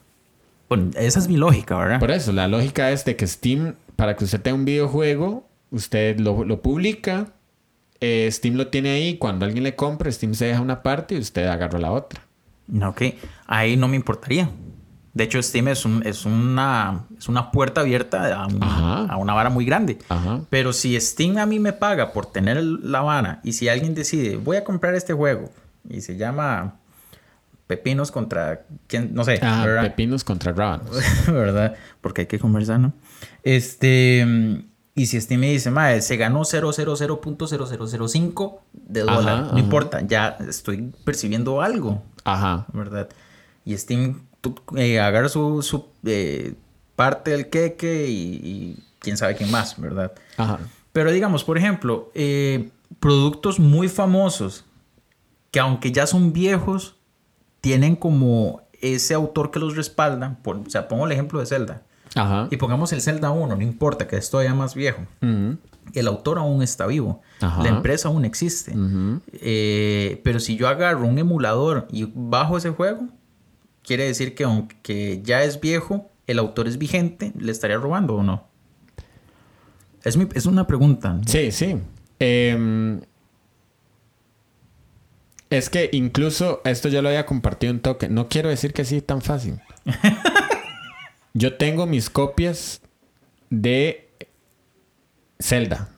Bueno, 0.69 0.91
esa 0.97 1.19
es 1.19 1.29
mi 1.29 1.37
lógica, 1.37 1.77
¿verdad? 1.77 2.01
Por 2.01 2.11
eso, 2.11 2.33
la 2.33 2.49
lógica 2.49 2.91
es 2.91 3.05
de 3.05 3.17
que 3.17 3.27
Steam, 3.27 3.75
para 3.97 4.17
que 4.17 4.25
usted 4.25 4.41
tenga 4.41 4.57
un 4.57 4.65
videojuego, 4.65 5.47
usted 5.71 6.19
lo, 6.19 6.45
lo 6.45 6.63
publica, 6.63 7.33
eh, 8.01 8.29
Steam 8.33 8.55
lo 8.57 8.69
tiene 8.69 8.91
ahí, 8.91 9.19
cuando 9.19 9.45
alguien 9.45 9.63
le 9.65 9.77
compre, 9.77 10.11
Steam 10.11 10.35
se 10.35 10.47
deja 10.47 10.61
una 10.61 10.83
parte 10.83 11.15
y 11.15 11.19
usted 11.19 11.47
agarra 11.47 11.79
la 11.79 11.93
otra. 11.93 12.23
Ok, 12.83 13.03
ahí 13.47 13.77
no 13.77 13.89
me 13.89 13.97
importaría. 13.97 14.51
De 15.15 15.23
hecho, 15.25 15.41
Steam 15.41 15.69
es, 15.69 15.85
un- 15.85 16.03
es, 16.05 16.25
una, 16.27 17.05
es 17.17 17.29
una 17.29 17.53
puerta 17.53 17.83
abierta 17.83 18.35
a, 18.43 18.47
un- 18.49 18.61
Ajá. 18.63 19.05
a 19.07 19.17
una 19.17 19.33
vara 19.33 19.49
muy 19.49 19.65
grande. 19.65 19.99
Ajá. 20.09 20.41
Pero 20.51 20.73
si 20.73 21.01
Steam 21.01 21.39
a 21.39 21.47
mí 21.47 21.61
me 21.61 21.73
paga 21.73 22.13
por 22.13 22.27
tener 22.27 22.61
la 22.63 23.01
vara 23.01 23.41
y 23.45 23.53
si 23.53 23.69
alguien 23.69 23.95
decide, 23.95 24.37
voy 24.37 24.57
a 24.57 24.65
comprar 24.65 24.95
este 24.97 25.13
juego 25.13 25.51
y 25.89 26.01
se 26.01 26.17
llama 26.17 26.75
Pepinos 27.69 28.11
contra, 28.11 28.65
¿quién? 28.89 29.15
No 29.15 29.23
sé, 29.25 29.39
Ah, 29.41 29.79
pepinos 29.83 30.25
contra 30.25 30.53
rábanos. 30.53 30.91
¿verdad? 31.29 31.75
Porque 32.01 32.23
hay 32.23 32.27
que 32.27 32.41
comer 32.41 32.67
sano. 32.67 32.93
Este, 33.45 34.27
y 34.97 35.07
si 35.07 35.21
Steam 35.21 35.41
me 35.41 35.51
dice, 35.53 35.71
madre, 35.71 36.03
se 36.03 36.17
ganó 36.17 36.45
000.0005 36.45 38.59
de 38.73 39.03
Ajá, 39.03 39.15
dólar, 39.15 39.41
no 39.43 39.47
ajá. 39.51 39.59
importa, 39.61 40.01
ya 40.03 40.37
estoy 40.49 40.93
percibiendo 41.05 41.63
algo, 41.63 42.03
Ajá. 42.25 42.67
¿verdad? 42.73 43.09
Y 43.65 43.77
Steam 43.77 44.23
tú, 44.45 44.55
eh, 44.77 45.01
agarra 45.01 45.29
su, 45.29 45.63
su, 45.63 45.87
eh, 46.05 46.55
parte 46.95 47.31
del 47.33 47.49
queque 47.49 48.07
y, 48.09 48.41
y 48.43 48.85
quién 48.99 49.17
sabe 49.17 49.35
quién 49.35 49.51
más, 49.51 49.81
¿verdad? 49.81 50.13
Ajá. 50.37 50.61
Pero 50.93 51.11
digamos, 51.11 51.43
por 51.43 51.59
ejemplo, 51.59 52.13
eh, 52.15 52.71
productos 53.01 53.59
muy 53.59 53.89
famosos 53.89 54.65
que 55.51 55.59
aunque 55.59 55.91
ya 55.91 56.07
son 56.07 56.33
viejos, 56.33 56.97
tienen 57.61 57.97
como 57.97 58.63
ese 58.81 59.15
autor 59.15 59.51
que 59.51 59.59
los 59.59 59.77
respalda, 59.77 60.39
por, 60.43 60.57
o 60.57 60.71
sea, 60.71 60.87
pongo 60.87 61.07
el 61.07 61.13
ejemplo 61.13 61.41
de 61.41 61.47
Zelda. 61.47 61.83
Ajá. 62.15 62.49
Y 62.51 62.59
pongamos 62.59 62.93
el 62.93 63.01
Zelda 63.01 63.31
1, 63.31 63.57
no 63.57 63.63
importa 63.63 64.07
que 64.07 64.17
esto 64.17 64.43
ya 64.43 64.55
más 64.55 64.75
viejo. 64.75 65.03
El 65.93 66.07
autor 66.07 66.39
aún 66.39 66.63
está 66.63 66.87
vivo. 66.87 67.23
Ajá. 67.41 67.63
La 67.63 67.71
empresa 67.71 68.09
aún 68.09 68.25
existe. 68.25 68.71
Ujú. 68.71 69.21
Eh, 69.33 70.21
pero 70.23 70.39
si 70.39 70.57
yo 70.57 70.69
agarro 70.69 71.07
un 71.07 71.19
emulador 71.19 71.89
y 71.91 72.09
bajo 72.15 72.57
ese 72.57 72.71
juego, 72.71 73.09
quiere 73.85 74.05
decir 74.05 74.35
que 74.35 74.45
aunque 74.45 75.21
ya 75.23 75.43
es 75.45 75.61
viejo, 75.61 76.11
el 76.27 76.39
autor 76.39 76.67
es 76.69 76.79
vigente, 76.79 77.33
¿le 77.39 77.53
estaría 77.53 77.77
robando 77.77 78.15
o 78.17 78.23
no? 78.23 78.47
Es, 80.03 80.17
mi- 80.17 80.29
es 80.35 80.47
una 80.47 80.67
pregunta. 80.67 81.21
Sí, 81.27 81.51
sí. 81.53 81.77
Em, 82.19 83.01
es 85.51 85.71
que 85.71 85.89
incluso 85.93 86.61
esto 86.65 86.89
yo 86.89 87.01
lo 87.03 87.09
había 87.09 87.27
compartido 87.27 87.73
un 87.73 87.81
toque. 87.81 88.09
No 88.09 88.29
quiero 88.29 88.49
decir 88.49 88.73
que 88.73 88.85
sí 88.85 89.01
tan 89.01 89.21
fácil. 89.23 89.61
yo 91.35 91.57
tengo 91.57 91.87
mis 91.87 92.11
copias 92.11 92.81
de 93.51 94.09
Zelda. 95.39 95.91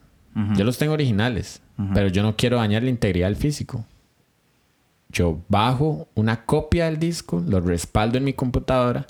Yo 0.55 0.63
los 0.65 0.77
tengo 0.77 0.93
originales. 0.93 1.61
Pero 1.93 2.07
yo 2.09 2.21
no 2.23 2.35
quiero 2.35 2.57
dañar 2.57 2.83
la 2.83 2.89
integridad 2.89 3.27
del 3.27 3.35
físico. 3.35 3.85
Yo 5.17 5.39
bajo 5.49 6.07
una 6.13 6.45
copia 6.45 6.85
del 6.85 6.99
disco, 6.99 7.43
lo 7.47 7.59
respaldo 7.59 8.19
en 8.19 8.23
mi 8.23 8.33
computadora, 8.33 9.07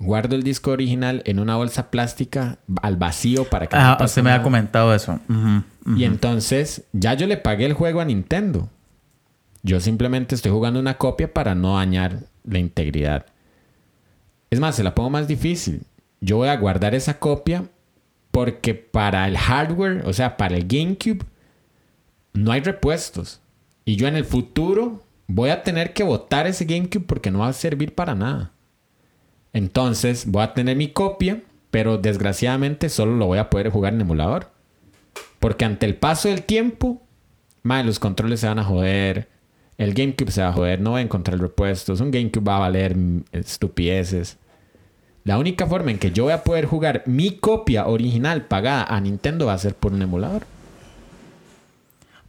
guardo 0.00 0.34
el 0.34 0.42
disco 0.42 0.72
original 0.72 1.22
en 1.26 1.38
una 1.38 1.54
bolsa 1.54 1.92
plástica 1.92 2.58
al 2.82 2.96
vacío 2.96 3.44
para 3.44 3.68
que 3.68 3.76
no 3.76 3.82
Ah, 3.82 3.96
pase 3.98 4.10
usted 4.12 4.22
me 4.24 4.30
ha 4.30 4.34
nada. 4.34 4.42
comentado 4.42 4.92
eso. 4.92 5.20
Ujú, 5.28 5.62
Y 5.90 5.92
ujú. 5.92 6.02
entonces 6.02 6.82
ya 6.92 7.14
yo 7.14 7.28
le 7.28 7.36
pagué 7.36 7.66
el 7.66 7.72
juego 7.74 8.00
a 8.00 8.04
Nintendo. 8.04 8.68
Yo 9.62 9.78
simplemente 9.78 10.34
estoy 10.34 10.50
jugando 10.50 10.80
una 10.80 10.98
copia 10.98 11.32
para 11.32 11.54
no 11.54 11.76
dañar 11.76 12.24
la 12.44 12.58
integridad. 12.58 13.26
Es 14.50 14.58
más, 14.58 14.74
se 14.74 14.82
la 14.82 14.94
pongo 14.96 15.10
más 15.10 15.28
difícil. 15.28 15.82
Yo 16.20 16.38
voy 16.38 16.48
a 16.48 16.56
guardar 16.56 16.96
esa 16.96 17.20
copia 17.20 17.62
porque 18.32 18.74
para 18.74 19.28
el 19.28 19.36
hardware, 19.38 20.02
o 20.04 20.12
sea, 20.12 20.36
para 20.36 20.56
el 20.56 20.66
GameCube, 20.66 21.24
no 22.32 22.50
hay 22.50 22.60
repuestos. 22.60 23.40
Y 23.84 23.94
yo 23.94 24.08
en 24.08 24.16
el 24.16 24.24
futuro 24.24 25.04
voy 25.28 25.50
a 25.50 25.62
tener 25.62 25.92
que 25.92 26.02
botar 26.02 26.48
ese 26.48 26.64
GameCube 26.64 27.04
porque 27.06 27.30
no 27.30 27.40
va 27.40 27.48
a 27.48 27.52
servir 27.52 27.94
para 27.94 28.16
nada. 28.16 28.50
Entonces 29.52 30.26
voy 30.26 30.42
a 30.42 30.54
tener 30.54 30.76
mi 30.76 30.88
copia, 30.88 31.42
pero 31.70 31.98
desgraciadamente 31.98 32.88
solo 32.88 33.14
lo 33.16 33.26
voy 33.26 33.38
a 33.38 33.50
poder 33.50 33.70
jugar 33.70 33.94
en 33.94 34.00
emulador. 34.00 34.50
Porque 35.38 35.64
ante 35.64 35.86
el 35.86 35.94
paso 35.94 36.28
del 36.28 36.42
tiempo, 36.42 37.02
madre, 37.62 37.84
los 37.84 38.00
controles 38.00 38.40
se 38.40 38.48
van 38.48 38.58
a 38.58 38.64
joder. 38.64 39.28
El 39.76 39.94
GameCube 39.94 40.32
se 40.32 40.42
va 40.42 40.48
a 40.48 40.52
joder. 40.52 40.80
No 40.80 40.92
va 40.92 40.98
a 40.98 41.02
encontrar 41.02 41.38
repuestos. 41.38 42.00
Un 42.00 42.10
GameCube 42.10 42.44
va 42.44 42.56
a 42.56 42.60
valer 42.60 42.96
estupideces. 43.30 44.38
La 45.24 45.38
única 45.38 45.66
forma 45.66 45.90
en 45.90 45.98
que 45.98 46.10
yo 46.10 46.24
voy 46.24 46.32
a 46.32 46.42
poder 46.42 46.64
jugar 46.64 47.02
mi 47.06 47.32
copia 47.32 47.86
original 47.86 48.46
pagada 48.46 48.84
a 48.84 49.00
Nintendo 49.00 49.46
va 49.46 49.52
a 49.52 49.58
ser 49.58 49.74
por 49.74 49.92
un 49.92 50.02
emulador. 50.02 50.44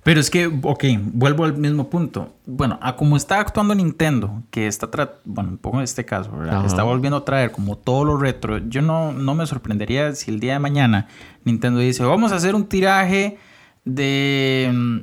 Pero 0.04 0.20
es 0.22 0.30
que, 0.30 0.48
ok, 0.48 0.84
vuelvo 1.14 1.44
al 1.44 1.58
mismo 1.58 1.90
punto. 1.90 2.34
Bueno, 2.46 2.80
a 2.82 2.96
como 2.96 3.18
está 3.18 3.40
actuando 3.40 3.76
Nintendo, 3.76 4.44
que 4.50 4.66
está, 4.66 4.90
tra- 4.90 5.16
bueno, 5.26 5.58
pongo 5.62 5.82
este 5.82 6.06
caso, 6.06 6.32
¿verdad? 6.32 6.66
Está 6.66 6.84
volviendo 6.84 7.18
a 7.18 7.26
traer 7.26 7.52
como 7.52 7.78
todo 7.78 8.06
lo 8.06 8.18
retro. 8.18 8.58
Yo 8.60 8.82
no, 8.82 9.12
no 9.12 9.36
me 9.36 9.46
sorprendería 9.46 10.16
si 10.16 10.32
el 10.32 10.40
día 10.40 10.54
de 10.54 10.60
mañana 10.60 11.08
Nintendo 11.44 11.80
dice, 11.82 12.04
vamos 12.06 12.32
a 12.32 12.36
hacer 12.36 12.56
un 12.56 12.66
tiraje 12.66 13.38
de 13.84 14.70
mm, 14.74 15.00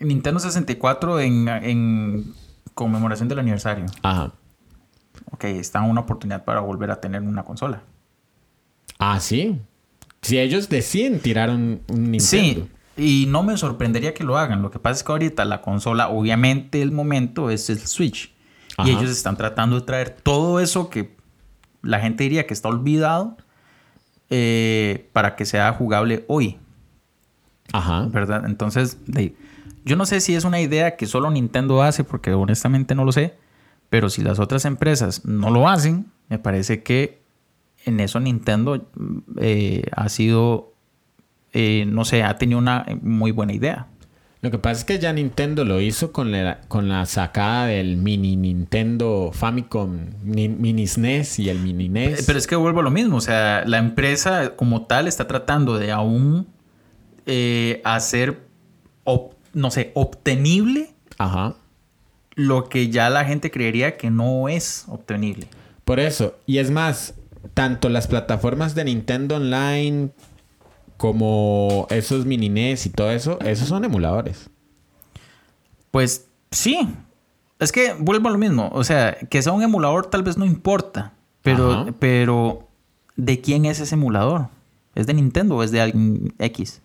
Nintendo 0.00 0.40
64 0.40 1.20
en, 1.20 1.48
en 1.48 2.34
conmemoración 2.74 3.28
del 3.28 3.38
aniversario. 3.38 3.86
Ajá. 4.02 4.32
Ok, 5.30 5.44
está 5.44 5.80
una 5.82 6.00
oportunidad 6.00 6.44
para 6.44 6.60
volver 6.60 6.90
a 6.90 7.00
tener 7.00 7.22
una 7.22 7.44
consola. 7.44 7.82
Ah, 8.98 9.20
sí. 9.20 9.60
Si 10.22 10.38
ellos 10.38 10.68
deciden 10.68 11.20
tirar 11.20 11.50
un, 11.50 11.80
un 11.88 12.10
Nintendo. 12.10 12.64
Sí, 12.66 12.68
y 13.00 13.26
no 13.28 13.42
me 13.42 13.56
sorprendería 13.56 14.12
que 14.14 14.22
lo 14.24 14.36
hagan. 14.38 14.62
Lo 14.62 14.70
que 14.70 14.78
pasa 14.78 14.98
es 14.98 15.02
que 15.04 15.12
ahorita 15.12 15.44
la 15.44 15.62
consola, 15.62 16.08
obviamente 16.08 16.82
el 16.82 16.92
momento 16.92 17.50
es 17.50 17.70
el 17.70 17.78
Switch. 17.80 18.32
Ajá. 18.76 18.88
Y 18.88 18.92
ellos 18.92 19.10
están 19.10 19.36
tratando 19.36 19.80
de 19.80 19.86
traer 19.86 20.10
todo 20.10 20.60
eso 20.60 20.88
que 20.90 21.16
la 21.82 21.98
gente 22.00 22.24
diría 22.24 22.46
que 22.46 22.54
está 22.54 22.68
olvidado 22.68 23.36
eh, 24.30 25.08
para 25.12 25.34
que 25.36 25.44
sea 25.44 25.72
jugable 25.72 26.24
hoy, 26.28 26.58
Ajá. 27.72 28.06
¿verdad? 28.10 28.44
Entonces, 28.46 28.98
de- 29.06 29.34
yo 29.84 29.96
no 29.96 30.06
sé 30.06 30.20
si 30.20 30.34
es 30.34 30.44
una 30.44 30.60
idea 30.60 30.96
que 30.96 31.06
solo 31.06 31.30
Nintendo 31.30 31.82
hace, 31.82 32.04
porque 32.04 32.32
honestamente 32.34 32.94
no 32.94 33.04
lo 33.04 33.12
sé, 33.12 33.34
pero 33.88 34.08
si 34.10 34.22
las 34.22 34.38
otras 34.38 34.64
empresas 34.66 35.24
no 35.24 35.50
lo 35.50 35.68
hacen, 35.68 36.06
me 36.28 36.38
parece 36.38 36.82
que 36.82 37.20
en 37.86 37.98
eso 37.98 38.20
Nintendo 38.20 38.86
eh, 39.38 39.84
ha 39.96 40.08
sido, 40.10 40.69
eh, 41.52 41.84
no 41.86 42.04
sé, 42.04 42.22
ha 42.22 42.36
tenido 42.38 42.58
una 42.58 42.86
muy 43.02 43.32
buena 43.32 43.52
idea. 43.52 43.86
Lo 44.42 44.50
que 44.50 44.56
pasa 44.58 44.78
es 44.80 44.84
que 44.86 44.98
ya 44.98 45.12
Nintendo 45.12 45.66
lo 45.66 45.82
hizo 45.82 46.12
con 46.12 46.32
la, 46.32 46.60
con 46.68 46.88
la 46.88 47.04
sacada 47.04 47.66
del 47.66 47.98
mini 47.98 48.36
Nintendo 48.36 49.32
Famicom, 49.34 49.98
ni- 50.24 50.48
mini 50.48 50.86
SNES 50.86 51.40
y 51.40 51.50
el 51.50 51.58
mini 51.58 51.86
E 51.86 51.88
NES. 51.90 52.20
Eh, 52.20 52.22
Pero 52.26 52.38
es 52.38 52.46
que 52.46 52.56
vuelvo 52.56 52.80
a 52.80 52.82
lo 52.82 52.90
mismo, 52.90 53.18
o 53.18 53.20
sea, 53.20 53.64
la 53.66 53.76
empresa 53.76 54.56
como 54.56 54.86
tal 54.86 55.08
está 55.08 55.26
tratando 55.26 55.78
de 55.78 55.92
aún 55.92 56.46
eh, 57.26 57.82
hacer, 57.84 58.40
ob- 59.04 59.34
no 59.52 59.70
sé, 59.70 59.90
obtenible 59.94 60.94
Ajá. 61.18 61.54
lo 62.34 62.64
que 62.70 62.88
ya 62.88 63.10
la 63.10 63.26
gente 63.26 63.50
creería 63.50 63.98
que 63.98 64.10
no 64.10 64.48
es 64.48 64.86
obtenible. 64.88 65.48
Por 65.84 66.00
eso. 66.00 66.36
Y 66.46 66.58
es 66.58 66.70
más, 66.70 67.14
tanto 67.52 67.90
las 67.90 68.06
plataformas 68.06 68.74
de 68.74 68.84
Nintendo 68.84 69.36
Online 69.36 70.10
como 71.00 71.86
esos 71.88 72.26
mini 72.26 72.50
NES 72.50 72.84
y 72.84 72.90
todo 72.90 73.10
eso, 73.10 73.40
esos 73.40 73.68
son 73.68 73.82
emuladores. 73.86 74.50
Pues 75.90 76.28
sí, 76.50 76.78
es 77.58 77.72
que 77.72 77.94
vuelvo 77.98 78.28
a 78.28 78.32
lo 78.32 78.36
mismo, 78.36 78.68
o 78.74 78.84
sea, 78.84 79.16
que 79.30 79.40
sea 79.40 79.52
un 79.52 79.62
emulador 79.62 80.10
tal 80.10 80.22
vez 80.22 80.36
no 80.36 80.44
importa, 80.44 81.14
pero, 81.40 81.72
Ajá. 81.72 81.94
pero 81.98 82.68
¿de 83.16 83.40
quién 83.40 83.64
es 83.64 83.80
ese 83.80 83.94
emulador? 83.94 84.48
¿Es 84.94 85.06
de 85.06 85.14
Nintendo 85.14 85.56
o 85.56 85.62
es 85.62 85.70
de 85.70 85.80
alguien 85.80 86.34
X? 86.38 86.82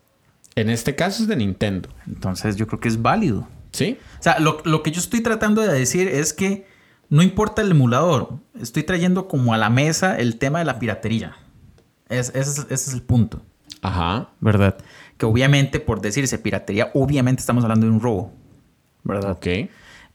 En 0.56 0.70
este 0.70 0.96
caso 0.96 1.24
es 1.24 1.28
de 1.28 1.36
Nintendo. 1.36 1.90
Entonces 2.08 2.56
yo 2.56 2.68
creo 2.68 2.80
que 2.80 2.88
es 2.88 3.02
válido. 3.02 3.46
¿Sí? 3.74 3.98
O 4.18 4.24
sea, 4.24 4.40
lo, 4.40 4.60
lo 4.64 4.82
que 4.82 4.92
yo 4.92 5.02
estoy 5.02 5.20
tratando 5.20 5.62
de 5.62 5.74
decir 5.74 6.08
es 6.08 6.32
que 6.32 6.66
no 7.10 7.22
importa 7.22 7.62
el 7.62 7.72
emulador, 7.72 8.40
estoy 8.62 8.84
trayendo 8.84 9.28
como 9.28 9.54
a 9.54 9.58
la 9.58 9.70
mesa 9.70 10.18
el 10.18 10.38
tema 10.38 10.60
de 10.60 10.66
la 10.66 10.80
piratería. 10.80 11.36
Es- 12.08 12.30
ese, 12.30 12.40
es, 12.40 12.60
ese 12.60 12.74
es 12.74 12.94
el 12.94 13.02
punto, 13.02 13.42
Ajá. 13.82 14.30
¿verdad? 14.40 14.76
Que 15.18 15.26
obviamente, 15.26 15.80
por 15.80 16.02
decirse 16.02 16.38
piratería, 16.40 16.92
obviamente 16.94 17.40
estamos 17.40 17.64
hablando 17.64 17.86
de 17.86 17.92
un 17.94 18.02
robo, 18.02 18.34
¿verdad? 19.04 19.32
Ok. 19.32 19.48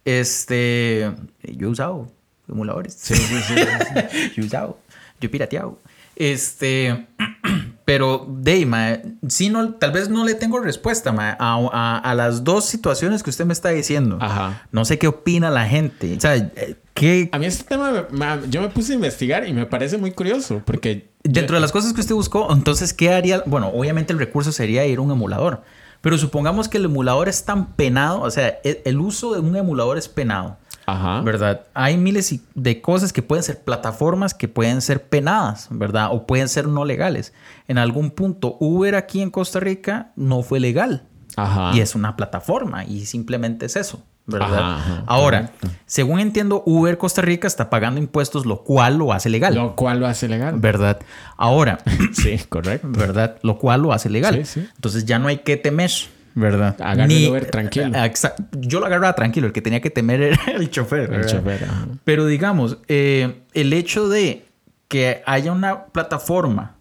Este, 0.05 1.11
yo 1.43 1.69
he 1.69 1.71
usado 1.71 2.11
emuladores. 2.49 2.95
Sí, 2.95 3.15
sí, 3.15 3.37
sí. 3.47 3.55
yo 4.37 4.43
he 4.43 4.47
usado, 4.47 4.79
yo 5.21 5.27
he 5.27 5.29
pirateado. 5.29 5.79
Este, 6.17 7.07
pero, 7.85 8.27
Dey, 8.29 8.67
ma, 8.67 8.99
sí 9.29 9.49
no, 9.49 9.75
tal 9.75 9.93
vez 9.93 10.09
no 10.09 10.25
le 10.25 10.35
tengo 10.35 10.59
respuesta, 10.61 11.13
ma, 11.13 11.31
a, 11.39 11.55
a- 11.73 11.99
a 11.99 12.15
las 12.15 12.45
dos 12.45 12.67
situaciones 12.67 13.23
que 13.23 13.31
usted 13.31 13.45
me 13.47 13.53
está 13.53 13.71
diciendo. 13.71 14.19
Ajá. 14.21 14.67
No 14.73 14.85
sé 14.85 14.99
qué 14.99 15.07
opina 15.09 15.51
la 15.51 15.67
gente. 15.67 16.15
O 16.17 16.21
sea, 16.21 16.37
eh, 16.37 16.77
¿qué, 16.95 17.29
A 17.33 17.39
mí 17.39 17.47
este 17.47 17.65
tema, 17.65 18.07
me- 18.11 18.49
yo 18.51 18.61
me 18.63 18.69
puse 18.69 18.93
a 18.93 18.97
investigar 18.97 19.47
y 19.49 19.53
me 19.53 19.65
parece 19.67 19.97
muy 19.97 20.11
curioso 20.13 20.63
porque... 20.65 21.09
dentro 21.23 21.57
de 21.57 21.61
las 21.61 21.73
cosas 21.73 21.93
que 21.93 22.01
usted 22.01 22.15
buscó, 22.15 22.53
entonces, 22.53 22.93
¿qué 22.95 23.11
haría? 23.13 23.43
Bueno, 23.47 23.69
obviamente 23.69 24.13
el 24.13 24.19
recurso 24.19 24.53
sería 24.53 24.87
ir 24.87 24.99
a 24.99 25.03
un 25.03 25.11
emulador. 25.11 25.63
Pero 26.01 26.17
supongamos 26.17 26.69
que 26.69 26.79
el 26.79 26.87
emulador 26.87 27.29
es 27.29 27.45
tan 27.45 27.73
penado, 27.73 28.23
o 28.23 28.31
sea, 28.31 28.59
e- 28.65 28.83
el 28.87 28.99
uso 29.01 29.35
de 29.35 29.41
un 29.41 29.55
emulador 29.57 29.99
es 29.99 30.09
penado. 30.09 30.57
Ajá. 30.87 31.21
¿verdad? 31.21 31.67
Hay 31.73 31.97
miles 31.97 32.35
de 32.55 32.81
cosas 32.81 33.13
que 33.13 33.23
pueden 33.23 33.45
ser 33.45 33.63
plataformas 33.63 34.35
que 34.35 34.49
pueden 34.49 34.81
ser 34.81 35.05
penadas, 35.05 35.69
¿verdad? 35.71 36.09
O 36.11 36.27
pueden 36.27 36.49
ser 36.49 36.67
no 36.67 36.85
legales. 36.85 37.33
En 37.69 37.79
algún 37.79 38.11
punto, 38.11 38.57
Uber 38.59 38.97
aquí 38.97 39.23
en 39.23 39.31
Costa 39.31 39.61
Rica 39.61 40.11
no 40.17 40.43
fue 40.43 40.59
legal. 40.59 41.05
Ajá. 41.37 41.71
Y 41.77 41.81
es 41.81 41.95
una 41.95 42.17
plataforma 42.17 42.85
y 42.85 43.07
simplemente 43.07 43.67
es 43.67 43.77
eso, 43.77 44.03
¿verdad? 44.31 44.53
Ajá, 44.59 44.77
ajá, 44.77 45.05
Ahora, 45.07 45.51
según 45.87 46.21
entiendo, 46.21 46.63
Uber 46.67 46.97
Costa 46.99 47.21
Rica 47.23 47.47
está 47.47 47.69
pagando 47.71 48.01
impuestos, 48.01 48.47
lo 48.47 48.63
cual 48.65 48.97
lo 48.97 49.13
hace 49.13 49.29
legal, 49.29 49.55
Lo 49.55 49.77
cual 49.77 50.01
lo 50.01 50.07
hace 50.07 50.29
legal. 50.29 50.55
¿verdad? 50.59 50.99
Ahora, 51.37 51.79
Sí, 52.13 52.39
correcto. 52.49 52.89
¿verdad? 52.91 53.37
Lo 53.43 53.59
cual 53.59 53.83
lo 53.83 53.93
hace 53.93 54.09
legal. 54.09 54.35
Sí, 54.37 54.45
sí. 54.61 54.69
Entonces 54.75 55.05
ya 55.05 55.19
no 55.19 55.29
hay 55.29 55.39
que 55.39 55.57
temer, 55.57 55.91
¿verdad? 56.35 56.77
Agarre 56.81 57.13
el 57.15 57.29
Uber 57.31 57.47
tranquilo. 57.51 57.87
Exa- 57.89 58.35
Yo 58.53 58.81
lo 58.81 58.87
agarraba 58.87 59.15
tranquilo, 59.15 59.47
el 59.49 59.53
que 59.53 59.61
tenía 59.63 59.81
que 59.81 59.91
temer 59.91 60.23
era 60.23 60.39
el 60.55 60.71
chofer. 60.71 61.13
El 61.13 61.27
chofer. 61.27 61.65
ajá. 61.65 61.87
Pero 62.05 62.27
digamos, 62.27 62.79
eh, 62.89 63.43
el 63.53 63.73
hecho 63.73 64.09
de 64.09 64.47
que 64.89 65.23
haya 65.27 65.53
una 65.53 65.85
plataforma 65.87 66.77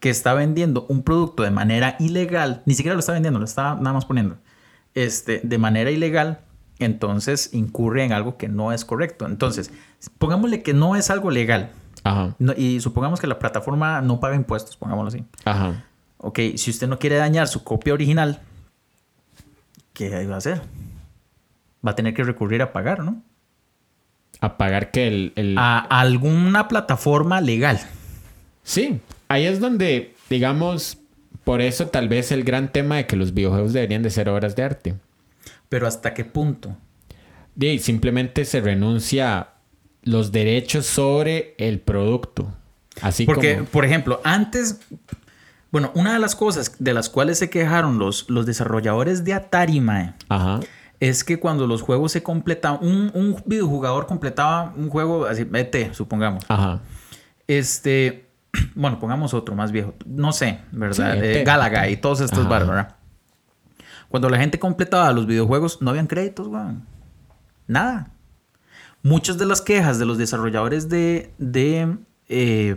que 0.00 0.10
está 0.10 0.34
vendiendo 0.34 0.84
un 0.88 1.02
producto 1.04 1.42
de 1.44 1.50
manera 1.52 1.94
ilegal, 2.00 2.62
ni 2.66 2.74
siquiera 2.74 2.94
lo 2.94 3.00
está 3.00 3.12
vendiendo, 3.12 3.38
lo 3.38 3.44
está 3.44 3.74
nada 3.76 3.92
más 3.92 4.04
poniendo, 4.04 4.36
este, 4.94 5.40
de 5.44 5.58
manera 5.58 5.90
ilegal, 5.92 6.40
entonces 6.84 7.50
incurre 7.52 8.04
en 8.04 8.12
algo 8.12 8.36
que 8.36 8.48
no 8.48 8.72
es 8.72 8.84
correcto. 8.84 9.26
Entonces, 9.26 9.70
pongámosle 10.18 10.62
que 10.62 10.74
no 10.74 10.96
es 10.96 11.10
algo 11.10 11.30
legal. 11.30 11.70
Ajá. 12.04 12.34
No- 12.38 12.52
y 12.56 12.80
supongamos 12.80 13.20
que 13.20 13.26
la 13.26 13.38
plataforma 13.38 14.00
no 14.00 14.20
paga 14.20 14.34
impuestos, 14.36 14.76
pongámoslo 14.76 15.08
así. 15.08 15.24
Ajá. 15.44 15.84
Ok, 16.18 16.38
si 16.56 16.70
usted 16.70 16.86
no 16.88 16.98
quiere 16.98 17.16
dañar 17.16 17.48
su 17.48 17.64
copia 17.64 17.92
original, 17.94 18.40
¿qué 19.92 20.26
va 20.26 20.34
a 20.34 20.38
hacer? 20.38 20.60
Va 21.86 21.92
a 21.92 21.94
tener 21.96 22.14
que 22.14 22.22
recurrir 22.24 22.62
a 22.62 22.72
pagar, 22.72 23.00
¿no? 23.04 23.22
A 24.40 24.56
pagar 24.56 24.90
que 24.90 25.08
el... 25.08 25.32
el- 25.36 25.56
A 25.58 25.78
alguna 25.78 26.68
plataforma 26.68 27.40
legal. 27.40 27.80
Sí, 28.62 29.00
ahí 29.28 29.46
es 29.46 29.60
donde, 29.60 30.14
digamos, 30.30 30.98
por 31.44 31.60
eso 31.60 31.88
tal 31.88 32.08
vez 32.08 32.30
el 32.32 32.44
gran 32.44 32.70
tema 32.70 32.96
de 32.96 33.06
que 33.06 33.16
los 33.16 33.34
videojuegos 33.34 33.72
deberían 33.72 34.02
de 34.02 34.10
ser 34.10 34.28
obras 34.28 34.54
de 34.56 34.62
arte. 34.62 34.94
Pero 35.72 35.86
¿hasta 35.86 36.12
qué 36.12 36.26
punto? 36.26 36.76
Y 37.58 37.78
simplemente 37.78 38.44
se 38.44 38.60
renuncia 38.60 39.48
los 40.02 40.30
derechos 40.30 40.84
sobre 40.84 41.54
el 41.56 41.80
producto. 41.80 42.52
Así 43.00 43.24
Porque, 43.24 43.54
como... 43.54 43.68
por 43.68 43.86
ejemplo, 43.86 44.20
antes, 44.22 44.82
bueno, 45.70 45.90
una 45.94 46.12
de 46.12 46.18
las 46.18 46.36
cosas 46.36 46.76
de 46.78 46.92
las 46.92 47.08
cuales 47.08 47.38
se 47.38 47.48
quejaron 47.48 47.98
los, 47.98 48.28
los 48.28 48.44
desarrolladores 48.44 49.24
de 49.24 49.32
Atari, 49.32 49.80
mae, 49.80 50.12
Ajá. 50.28 50.60
es 51.00 51.24
que 51.24 51.38
cuando 51.40 51.66
los 51.66 51.80
juegos 51.80 52.12
se 52.12 52.22
completaban, 52.22 52.78
un, 52.82 53.10
un 53.14 53.42
videojugador 53.46 54.06
completaba 54.06 54.74
un 54.76 54.90
juego 54.90 55.24
así, 55.24 55.48
ET, 55.54 55.94
supongamos. 55.94 56.44
Ajá. 56.48 56.80
Este, 57.48 58.26
bueno, 58.74 58.98
pongamos 58.98 59.32
otro 59.32 59.54
más 59.54 59.72
viejo, 59.72 59.94
no 60.04 60.32
sé, 60.34 60.58
¿verdad? 60.70 61.14
Sí, 61.14 61.18
Eh, 61.24 61.40
ET. 61.40 61.46
Galaga 61.46 61.88
y 61.88 61.96
todos 61.96 62.20
estos 62.20 62.40
Ajá. 62.40 62.98
Cuando 64.12 64.28
la 64.28 64.36
gente 64.36 64.58
completaba 64.58 65.10
los 65.10 65.26
videojuegos, 65.26 65.80
no 65.80 65.88
habían 65.88 66.06
créditos, 66.06 66.46
weón. 66.46 66.84
Nada. 67.66 68.10
Muchas 69.02 69.38
de 69.38 69.46
las 69.46 69.62
quejas 69.62 69.98
de 69.98 70.04
los 70.04 70.18
desarrolladores 70.18 70.90
de, 70.90 71.32
de, 71.38 71.96
eh, 72.28 72.76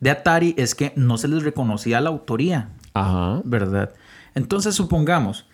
de 0.00 0.10
Atari 0.10 0.54
es 0.56 0.74
que 0.74 0.94
no 0.96 1.18
se 1.18 1.28
les 1.28 1.42
reconocía 1.42 2.00
la 2.00 2.08
autoría, 2.08 2.70
Ajá. 2.94 3.42
¿verdad? 3.44 3.92
Entonces, 4.34 4.74
supongamos, 4.74 5.46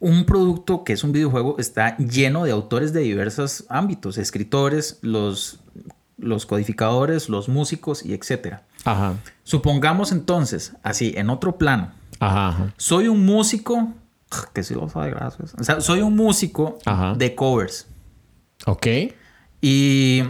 un 0.00 0.26
producto 0.26 0.82
que 0.82 0.94
es 0.94 1.04
un 1.04 1.12
videojuego 1.12 1.54
está 1.60 1.96
lleno 1.96 2.42
de 2.42 2.50
autores 2.50 2.92
de 2.92 3.02
diversos 3.02 3.64
ámbitos, 3.68 4.18
escritores, 4.18 4.98
los, 5.02 5.60
los 6.18 6.46
codificadores, 6.46 7.28
los 7.28 7.48
músicos 7.48 8.04
y 8.04 8.12
etcétera. 8.12 8.64
Ajá. 8.84 9.14
Supongamos 9.44 10.10
entonces, 10.10 10.74
así, 10.82 11.14
en 11.16 11.30
otro 11.30 11.58
plano, 11.58 11.92
Ajá. 12.26 12.72
Soy 12.76 13.08
un 13.08 13.24
músico, 13.24 13.92
que 14.52 14.62
sí 14.62 14.74
lo 14.74 14.88
sabe, 14.88 15.10
gracias. 15.10 15.54
O 15.58 15.64
sea, 15.64 15.80
soy 15.80 16.00
un 16.00 16.16
músico 16.16 16.78
Ajá. 16.86 17.14
de 17.14 17.34
covers 17.34 17.86
Ok. 18.66 18.86
y, 19.60 20.22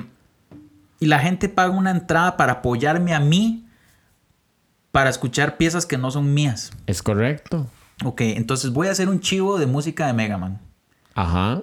y 1.01 1.07
la 1.07 1.19
gente 1.21 1.49
paga 1.49 1.71
una 1.71 1.91
entrada 1.91 2.37
para 2.37 2.55
apoyarme 2.55 3.15
a 3.15 3.21
mí 3.21 3.67
para 4.93 5.11
escuchar 5.11 5.57
piezas 5.57 5.87
que 5.87 5.99
no 5.99 6.11
son 6.11 6.35
mías. 6.35 6.73
Es 6.87 7.03
correcto. 7.03 7.67
Ok, 8.05 8.21
entonces 8.23 8.73
voy 8.73 8.89
a 8.89 8.91
hacer 8.93 9.09
un 9.09 9.21
chivo 9.21 9.59
de 9.59 9.67
música 9.67 10.07
de 10.07 10.13
Mega 10.13 10.37
Man. 10.39 10.61
Ajá. 11.15 11.63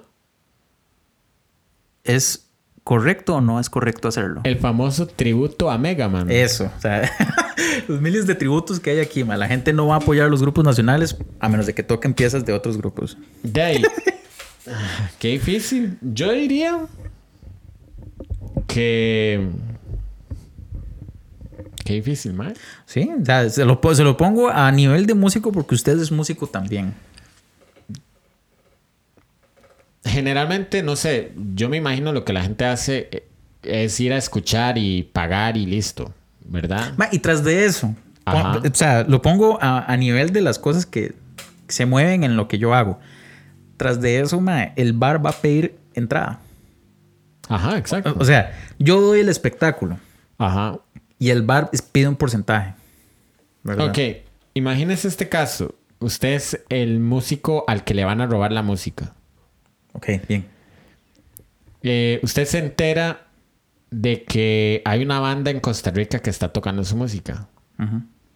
¿Es 2.04 2.48
correcto 2.84 3.36
o 3.36 3.40
no 3.40 3.60
es 3.60 3.70
correcto 3.70 4.08
hacerlo? 4.08 4.40
El 4.44 4.58
famoso 4.58 5.06
tributo 5.06 5.70
a 5.70 5.78
Mega 5.78 6.08
Man. 6.08 6.30
Eso, 6.30 6.70
o 6.76 6.80
sea, 6.80 7.10
los 7.88 8.00
miles 8.00 8.26
de 8.26 8.34
tributos 8.34 8.80
que 8.80 8.90
hay 8.90 9.00
aquí, 9.00 9.24
ma, 9.24 9.36
la 9.36 9.48
gente 9.48 9.72
no 9.72 9.86
va 9.86 9.94
a 9.94 9.98
apoyar 9.98 10.26
a 10.26 10.28
los 10.28 10.42
grupos 10.42 10.64
nacionales 10.64 11.16
a 11.40 11.48
menos 11.48 11.66
de 11.66 11.74
que 11.74 11.82
toquen 11.82 12.14
piezas 12.14 12.44
de 12.44 12.52
otros 12.52 12.76
grupos. 12.76 13.16
De 13.42 13.62
ahí. 13.62 13.82
Qué 15.18 15.28
difícil. 15.28 15.98
Yo 16.00 16.32
diría 16.32 16.86
que. 18.66 19.48
Qué 21.84 21.94
difícil, 21.94 22.32
man. 22.32 22.54
Sí, 22.86 23.10
o 23.20 23.24
sea, 23.24 23.50
se 23.50 23.64
lo, 23.64 23.80
se 23.94 24.04
lo 24.04 24.16
pongo 24.16 24.48
a 24.48 24.70
nivel 24.70 25.06
de 25.06 25.14
músico 25.14 25.50
porque 25.50 25.74
usted 25.74 25.98
es 25.98 26.12
músico 26.12 26.46
también. 26.46 26.94
Generalmente, 30.04 30.82
no 30.82 30.96
sé, 30.96 31.32
yo 31.54 31.68
me 31.68 31.76
imagino 31.76 32.12
lo 32.12 32.24
que 32.24 32.32
la 32.32 32.42
gente 32.42 32.64
hace 32.64 33.08
eh, 33.10 33.28
es 33.62 33.98
ir 34.00 34.12
a 34.12 34.16
escuchar 34.16 34.78
y 34.78 35.04
pagar 35.04 35.56
y 35.56 35.66
listo, 35.66 36.12
¿verdad? 36.46 36.94
Ma, 36.96 37.08
y 37.10 37.18
tras 37.18 37.44
de 37.44 37.64
eso, 37.64 37.94
Ajá. 38.24 38.58
o 38.58 38.74
sea, 38.74 39.04
lo 39.04 39.22
pongo 39.22 39.58
a, 39.62 39.84
a 39.90 39.96
nivel 39.96 40.32
de 40.32 40.40
las 40.40 40.58
cosas 40.58 40.86
que 40.86 41.14
se 41.68 41.86
mueven 41.86 42.24
en 42.24 42.36
lo 42.36 42.48
que 42.48 42.58
yo 42.58 42.74
hago. 42.74 42.98
Tras 43.76 44.00
de 44.00 44.20
eso, 44.20 44.40
ma, 44.40 44.64
el 44.76 44.92
bar 44.92 45.24
va 45.24 45.30
a 45.30 45.34
pedir 45.34 45.76
entrada. 45.94 46.40
Ajá, 47.48 47.76
exacto. 47.78 48.14
O 48.18 48.24
sea, 48.24 48.56
yo 48.78 49.00
doy 49.00 49.20
el 49.20 49.28
espectáculo 49.28 49.98
Ajá. 50.38 50.78
y 51.18 51.30
el 51.30 51.42
bar 51.42 51.70
pide 51.92 52.08
un 52.08 52.16
porcentaje. 52.16 52.74
¿verdad? 53.62 53.88
Ok, 53.88 53.98
imagínese 54.54 55.08
este 55.08 55.28
caso. 55.28 55.74
Usted 55.98 56.34
es 56.34 56.60
el 56.68 56.98
músico 56.98 57.64
al 57.68 57.84
que 57.84 57.94
le 57.94 58.04
van 58.04 58.20
a 58.20 58.26
robar 58.26 58.52
la 58.52 58.62
música. 58.62 59.14
Ok, 59.92 60.08
bien. 60.28 60.46
Eh, 61.82 62.20
usted 62.22 62.44
se 62.44 62.58
entera 62.58 63.26
de 63.92 64.24
que 64.24 64.82
hay 64.84 65.02
una 65.04 65.20
banda 65.20 65.50
en 65.50 65.60
Costa 65.60 65.90
Rica 65.90 66.18
que 66.20 66.30
está 66.30 66.52
tocando 66.52 66.82
su 66.84 66.96
música. 66.96 67.48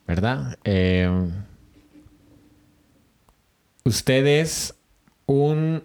¿verdad? 0.07 0.57
Eh, 0.65 1.09
usted 3.85 4.27
es 4.27 4.75
un, 5.27 5.83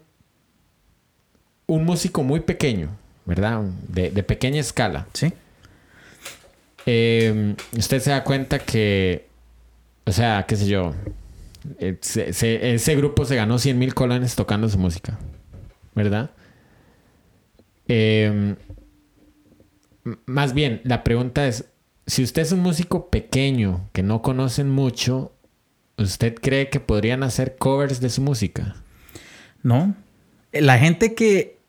un 1.68 1.86
músico 1.86 2.24
muy 2.24 2.40
pequeño, 2.42 2.90
¿verdad? 3.26 3.62
De, 3.88 4.12
de 4.12 4.24
pequeña 4.24 4.60
escala. 4.60 5.08
Sí. 5.14 5.32
Eh, 6.86 7.56
usted 7.78 8.00
se 8.00 8.10
da 8.10 8.24
cuenta 8.24 8.60
que, 8.60 9.28
o 10.06 10.12
sea, 10.12 10.46
qué 10.48 10.56
sé 10.56 10.68
yo, 10.68 10.94
eh, 11.80 11.98
se- 12.02 12.34
se- 12.34 12.74
ese 12.74 12.96
grupo 12.96 13.26
se 13.26 13.36
ganó 13.36 13.60
100 13.60 13.78
mil 13.78 13.94
colones 13.94 14.36
tocando 14.36 14.68
su 14.70 14.80
música, 14.80 15.20
¿verdad? 15.94 16.32
Eh, 17.88 18.56
más 20.26 20.54
bien, 20.54 20.82
la 20.84 21.04
pregunta 21.04 21.47
es, 21.47 21.66
si 22.08 22.24
usted 22.24 22.41
es 22.41 22.52
un 22.52 22.60
músico 22.60 23.10
pequeño 23.10 23.89
que 23.93 24.04
no 24.04 24.22
conocen 24.22 24.70
mucho, 24.70 25.34
¿usted 25.97 26.36
cree 26.36 26.70
que 26.70 26.80
podrían 26.80 27.24
hacer 27.24 27.56
covers 27.58 27.99
de 28.02 28.10
su 28.10 28.22
música? 28.22 28.76
No. 29.64 29.95
La 30.52 30.78
gente 30.78 31.14
que. 31.16 31.60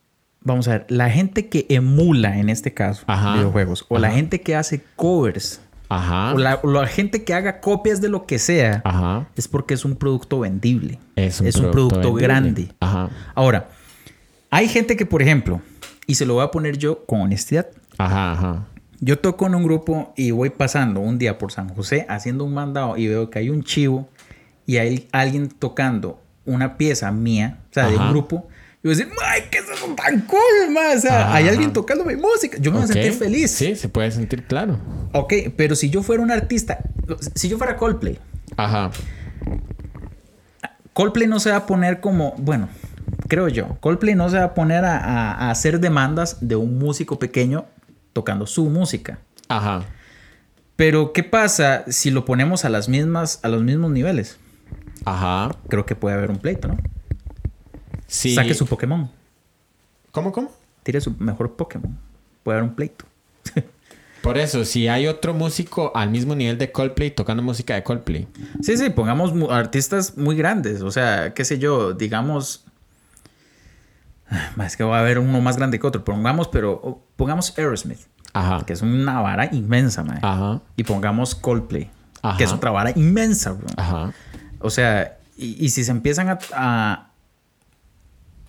Vamos 0.44 0.66
a 0.66 0.72
ver, 0.72 0.86
la 0.88 1.08
gente 1.08 1.48
que 1.48 1.66
emula 1.68 2.36
en 2.38 2.48
este 2.48 2.74
caso 2.74 3.04
Ajá. 3.06 3.34
videojuegos, 3.34 3.86
o 3.88 3.98
la 3.98 4.10
gente 4.10 4.40
que 4.40 4.56
hace 4.56 4.82
covers, 4.96 5.60
Ajá. 5.88 6.34
o 6.34 6.38
la, 6.38 6.58
o 6.64 6.66
la 6.72 6.88
gente 6.88 7.22
que 7.22 7.32
haga 7.32 7.60
copias 7.60 8.00
de 8.00 8.08
lo 8.08 8.26
que 8.26 8.40
sea, 8.40 8.82
Ajá. 8.84 9.28
es 9.36 9.46
porque 9.46 9.74
es 9.74 9.84
un 9.84 9.94
producto 9.94 10.40
vendible. 10.40 10.98
Es 11.14 11.40
un, 11.40 11.70
producto, 11.70 12.00
vendible. 12.00 12.22
grande. 12.22 12.68
Ajá. 12.80 13.10
Ahora, 13.36 13.68
hay 14.50 14.66
gente 14.66 14.96
que, 14.96 15.06
por 15.06 15.22
ejemplo, 15.22 15.62
y 16.08 16.16
se 16.16 16.26
lo 16.26 16.34
voy 16.34 16.44
a 16.44 16.50
poner 16.50 16.76
yo 16.76 17.04
con 17.06 17.20
honestidad, 17.20 17.68
Ajá, 17.98 18.32
ajá. 18.32 18.66
yo 19.00 19.18
toco 19.18 19.46
en 19.46 19.54
un 19.54 19.64
grupo 19.64 20.12
y 20.16 20.30
voy 20.30 20.50
pasando 20.50 21.00
un 21.00 21.18
día 21.18 21.38
por 21.38 21.52
San 21.52 21.68
José 21.74 22.06
haciendo 22.08 22.44
un 22.44 22.54
mandado 22.54 22.96
y 22.96 23.08
veo 23.08 23.30
que 23.30 23.38
hay 23.40 23.50
un 23.50 23.62
chivo 23.62 24.08
y 24.66 24.76
hay 24.78 25.08
alguien 25.12 25.48
tocando 25.48 26.20
una 26.44 26.76
pieza 26.76 27.10
mía, 27.12 27.58
o 27.70 27.74
sea, 27.74 27.86
de 27.88 27.96
un 27.96 28.10
grupo. 28.10 28.48
Yo 28.84 28.90
voy 28.90 28.94
a 28.94 28.96
decir, 28.96 29.12
¡ay, 29.24 29.42
qué 29.50 29.58
es 29.58 29.64
eso 29.68 29.86
tan 29.94 30.22
cool, 30.22 30.72
man! 30.74 30.96
O 30.96 31.00
sea, 31.00 31.26
Ajá, 31.26 31.34
hay 31.36 31.48
alguien 31.48 31.72
tocando 31.72 32.04
mi 32.04 32.16
música. 32.16 32.58
Yo 32.60 32.72
me 32.72 32.78
voy 32.78 32.84
a 32.84 32.88
sentir 32.88 33.12
feliz. 33.12 33.50
Sí, 33.52 33.76
se 33.76 33.88
puede 33.88 34.10
sentir 34.10 34.44
claro. 34.44 34.76
Ok, 35.12 35.32
pero 35.56 35.76
si 35.76 35.88
yo 35.90 36.02
fuera 36.02 36.20
un 36.22 36.32
artista, 36.32 36.78
si 37.36 37.48
yo 37.48 37.58
fuera 37.58 37.76
Coldplay, 37.76 38.18
Ajá. 38.56 38.90
Coldplay 40.92 41.26
no 41.26 41.40
se 41.40 41.50
va 41.50 41.56
a 41.58 41.66
poner 41.66 42.00
como, 42.00 42.34
bueno, 42.38 42.68
creo 43.28 43.48
yo, 43.48 43.76
Coldplay 43.80 44.14
no 44.14 44.28
se 44.28 44.38
va 44.38 44.44
a 44.44 44.54
poner 44.54 44.84
a, 44.84 44.98
a- 44.98 45.32
a 45.46 45.50
hacer 45.50 45.80
demandas 45.80 46.38
de 46.40 46.56
un 46.56 46.78
músico 46.78 47.18
pequeño 47.18 47.64
tocando 48.12 48.46
su 48.46 48.64
música. 48.66 49.18
Ajá. 49.48 49.84
Pero, 50.76 51.12
¿qué 51.12 51.22
pasa 51.22 51.84
si 51.88 52.10
lo 52.10 52.24
ponemos 52.24 52.64
a 52.64 52.68
las 52.68 52.88
mismas, 52.88 53.40
a 53.42 53.48
los 53.48 53.62
mismos 53.62 53.90
niveles? 53.90 54.38
Ajá. 55.04 55.54
Creo 55.68 55.86
que 55.86 55.94
puede 55.94 56.16
haber 56.16 56.30
un 56.30 56.38
pleito, 56.38 56.68
¿no? 56.68 56.76
Sí. 58.06 58.34
Saque 58.34 58.54
su 58.54 58.66
Pokémon. 58.66 59.10
¿Cómo, 60.10 60.32
cómo? 60.32 60.52
Tire 60.82 61.00
su 61.00 61.14
mejor 61.18 61.56
Pokémon. 61.56 61.98
Puede 62.42 62.58
haber 62.58 62.70
un 62.70 62.76
pleito. 62.76 63.04
Por 64.22 64.38
eso, 64.38 64.64
si 64.64 64.86
hay 64.86 65.08
otro 65.08 65.34
músico 65.34 65.90
al 65.94 66.10
mismo 66.10 66.34
nivel 66.34 66.56
de 66.56 66.70
Coldplay 66.70 67.10
tocando 67.10 67.42
música 67.42 67.74
de 67.74 67.82
Coldplay. 67.82 68.28
Sí, 68.62 68.76
sí, 68.76 68.90
pongamos 68.90 69.32
artistas 69.50 70.16
muy 70.16 70.36
grandes. 70.36 70.82
O 70.82 70.90
sea, 70.92 71.34
qué 71.34 71.44
sé 71.44 71.58
yo, 71.58 71.92
digamos. 71.92 72.64
Ah, 74.58 74.64
Es 74.66 74.76
que 74.76 74.84
va 74.84 74.96
a 74.96 75.00
haber 75.00 75.18
uno 75.18 75.40
más 75.40 75.56
grande 75.56 75.78
que 75.78 75.86
otro. 75.86 76.04
Pongamos, 76.04 76.48
pero 76.48 77.02
pongamos 77.16 77.52
Aerosmith, 77.58 78.00
Ajá. 78.32 78.64
que 78.64 78.72
es 78.72 78.80
una 78.82 79.20
vara 79.20 79.48
inmensa, 79.52 80.02
man. 80.04 80.18
Ajá. 80.22 80.60
Y 80.76 80.84
pongamos 80.84 81.34
Coldplay, 81.34 81.90
Ajá. 82.22 82.38
que 82.38 82.44
es 82.44 82.52
otra 82.52 82.70
vara 82.70 82.92
inmensa, 82.96 83.52
bro. 83.52 83.66
Ajá. 83.76 84.12
O 84.60 84.70
sea, 84.70 85.18
y, 85.36 85.64
y 85.64 85.68
si 85.70 85.84
se 85.84 85.90
empiezan 85.90 86.28
a, 86.30 86.38
a, 86.54 87.08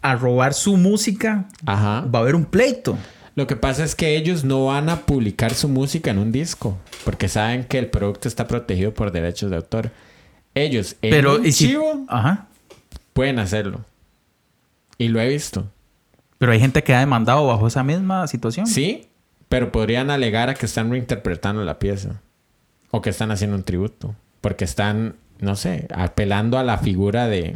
a 0.01 0.15
robar 0.15 0.53
su 0.53 0.77
música, 0.77 1.45
Ajá. 1.65 2.01
va 2.01 2.19
a 2.19 2.21
haber 2.21 2.35
un 2.35 2.45
pleito. 2.45 2.97
Lo 3.35 3.47
que 3.47 3.55
pasa 3.55 3.83
es 3.83 3.95
que 3.95 4.15
ellos 4.15 4.43
no 4.43 4.65
van 4.67 4.89
a 4.89 5.01
publicar 5.01 5.53
su 5.55 5.67
música 5.67 6.11
en 6.11 6.19
un 6.19 6.31
disco, 6.31 6.77
porque 7.03 7.27
saben 7.27 7.63
que 7.63 7.79
el 7.79 7.87
producto 7.89 8.27
está 8.27 8.47
protegido 8.47 8.93
por 8.93 9.11
derechos 9.11 9.49
de 9.49 9.55
autor. 9.57 9.91
Ellos, 10.55 10.97
en 11.01 11.09
Pero, 11.09 11.37
un 11.37 11.45
¿y 11.47 11.51
si- 11.51 11.69
chivo, 11.69 12.05
Ajá. 12.07 12.45
pueden 13.13 13.39
hacerlo. 13.39 13.81
Y 14.99 15.07
lo 15.07 15.19
he 15.19 15.27
visto. 15.27 15.67
Pero 16.43 16.51
hay 16.51 16.59
gente 16.59 16.83
que 16.83 16.93
ha 16.93 16.99
demandado 16.99 17.47
bajo 17.47 17.67
esa 17.67 17.85
misma 17.85 18.27
situación. 18.27 18.67
Sí, 18.67 19.07
pero 19.47 19.71
podrían 19.71 20.09
alegar 20.09 20.49
a 20.49 20.55
que 20.55 20.65
están 20.65 20.91
reinterpretando 20.91 21.63
la 21.63 21.79
pieza. 21.79 22.19
O 22.91 23.01
que 23.01 23.11
están 23.11 23.31
haciendo 23.31 23.55
un 23.55 23.63
tributo. 23.63 24.13
Porque 24.41 24.65
están, 24.65 25.15
no 25.39 25.55
sé, 25.55 25.87
apelando 25.95 26.57
a 26.57 26.63
la 26.63 26.79
figura 26.79 27.27
de... 27.27 27.55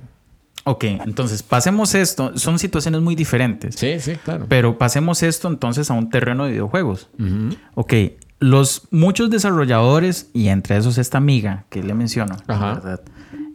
Ok, 0.63 0.85
entonces 0.85 1.43
pasemos 1.43 1.95
esto. 1.95 2.37
Son 2.37 2.59
situaciones 2.59 3.01
muy 3.01 3.15
diferentes. 3.15 3.75
Sí, 3.75 3.99
sí, 3.99 4.15
claro. 4.23 4.45
Pero 4.47 4.77
pasemos 4.77 5.21
esto 5.21 5.49
entonces 5.49 5.91
a 5.91 5.93
un 5.93 6.09
terreno 6.09 6.45
de 6.45 6.51
videojuegos. 6.51 7.09
Ujú. 7.19 7.57
Ok, 7.75 7.93
los 8.39 8.87
muchos 8.91 9.29
desarrolladores, 9.29 10.29
y 10.33 10.47
entre 10.47 10.77
esos 10.77 10.97
esta 10.97 11.17
amiga 11.17 11.65
que 11.69 11.83
le 11.83 11.93
menciono, 11.93 12.37
Ajá. 12.47 12.75
¿verdad? 12.75 13.01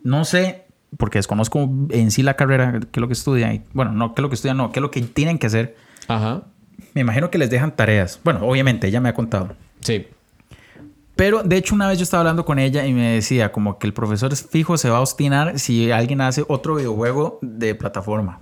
No 0.04 0.26
sé, 0.26 0.66
porque 0.96 1.18
desconozco 1.18 1.70
en 1.90 2.10
sí 2.10 2.22
la 2.22 2.34
carrera, 2.34 2.80
qué 2.80 3.00
es 3.00 3.00
lo 3.00 3.06
que 3.06 3.14
estudian. 3.14 3.64
Bueno, 3.72 3.92
no, 3.92 4.14
qué 4.14 4.20
es 4.20 4.22
lo 4.22 4.28
que 4.28 4.34
estudian, 4.34 4.56
no, 4.56 4.72
qué 4.72 4.80
es 4.80 4.82
lo 4.82 4.90
que 4.90 5.00
tienen 5.02 5.38
que 5.38 5.46
hacer. 5.46 5.76
Ajá. 6.08 6.42
Me 6.94 7.00
imagino 7.00 7.30
que 7.30 7.38
les 7.38 7.50
dejan 7.50 7.74
tareas. 7.74 8.20
Bueno, 8.24 8.40
obviamente, 8.46 8.88
ella 8.88 9.00
me 9.00 9.08
ha 9.08 9.14
contado. 9.14 9.54
Sí. 9.80 10.06
Pero 11.16 11.42
de 11.42 11.56
hecho 11.56 11.74
una 11.74 11.88
vez 11.88 11.98
yo 11.98 12.04
estaba 12.04 12.22
hablando 12.22 12.44
con 12.44 12.58
ella 12.58 12.86
y 12.86 12.92
me 12.92 13.12
decía 13.12 13.52
como 13.52 13.78
que 13.78 13.86
el 13.86 13.92
profesor 13.92 14.32
es 14.32 14.46
fijo 14.46 14.78
se 14.78 14.88
va 14.88 14.96
a 14.96 15.00
obstinar 15.00 15.58
si 15.58 15.92
alguien 15.92 16.22
hace 16.22 16.42
otro 16.48 16.76
videojuego 16.76 17.38
de 17.42 17.74
plataforma. 17.74 18.40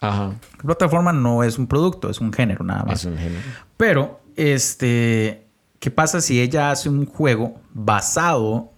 Ajá. 0.00 0.34
Plataforma 0.62 1.12
no 1.12 1.42
es 1.42 1.58
un 1.58 1.66
producto, 1.66 2.10
es 2.10 2.20
un 2.20 2.32
género 2.32 2.64
nada 2.64 2.84
más. 2.84 3.00
Es 3.00 3.06
un 3.06 3.16
género. 3.16 3.40
Pero, 3.76 4.20
este, 4.36 5.46
¿qué 5.78 5.90
pasa 5.90 6.20
si 6.20 6.40
ella 6.40 6.70
hace 6.70 6.90
un 6.90 7.06
juego 7.06 7.60
basado 7.72 8.72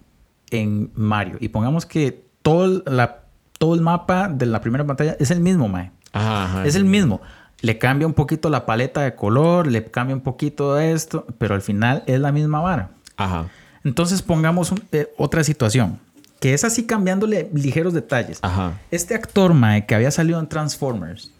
en 0.49 0.89
Mario? 0.95 1.37
Y 1.41 1.49
pongamos 1.49 1.85
que 1.85 2.26
todo 2.49 2.65
el, 2.65 2.83
la- 2.85 3.19
todo 3.59 3.73
el 3.75 3.81
mapa 3.81 4.27
de 4.29 4.45
la 4.45 4.61
primera 4.61 4.85
pantalla 4.85 5.15
es 5.19 5.31
el 5.31 5.39
mismo, 5.39 5.67
Mae. 5.67 5.91
Ajá. 6.13 6.65
Es 6.65 6.75
el 6.75 6.85
mismo. 6.85 7.21
Le 7.61 7.79
cambia 7.79 8.05
un 8.05 8.13
poquito 8.13 8.49
la 8.51 8.65
paleta 8.67 9.01
de 9.01 9.15
color, 9.15 9.65
le 9.67 9.83
cambia 9.85 10.15
un 10.15 10.21
poquito 10.21 10.75
de 10.75 10.91
esto, 10.93 11.25
pero 11.39 11.55
al 11.55 11.61
final 11.61 12.03
es 12.05 12.19
la 12.19 12.31
misma 12.31 12.61
vara. 12.61 12.91
Ajá. 13.17 13.47
Entonces 13.83 14.21
pongamos 14.21 14.71
un- 14.71 14.83
eh, 14.91 15.11
otra 15.17 15.43
situación, 15.43 15.99
que 16.39 16.53
es 16.53 16.63
así 16.63 16.85
cambiándole 16.85 17.49
ligeros 17.53 17.93
detalles. 17.93 18.39
Ajá. 18.43 18.73
Este 18.91 19.15
actor, 19.15 19.53
Mae, 19.55 19.85
que 19.87 19.95
había 19.95 20.11
salido 20.11 20.39
en 20.39 20.47
Transformers, 20.47 21.31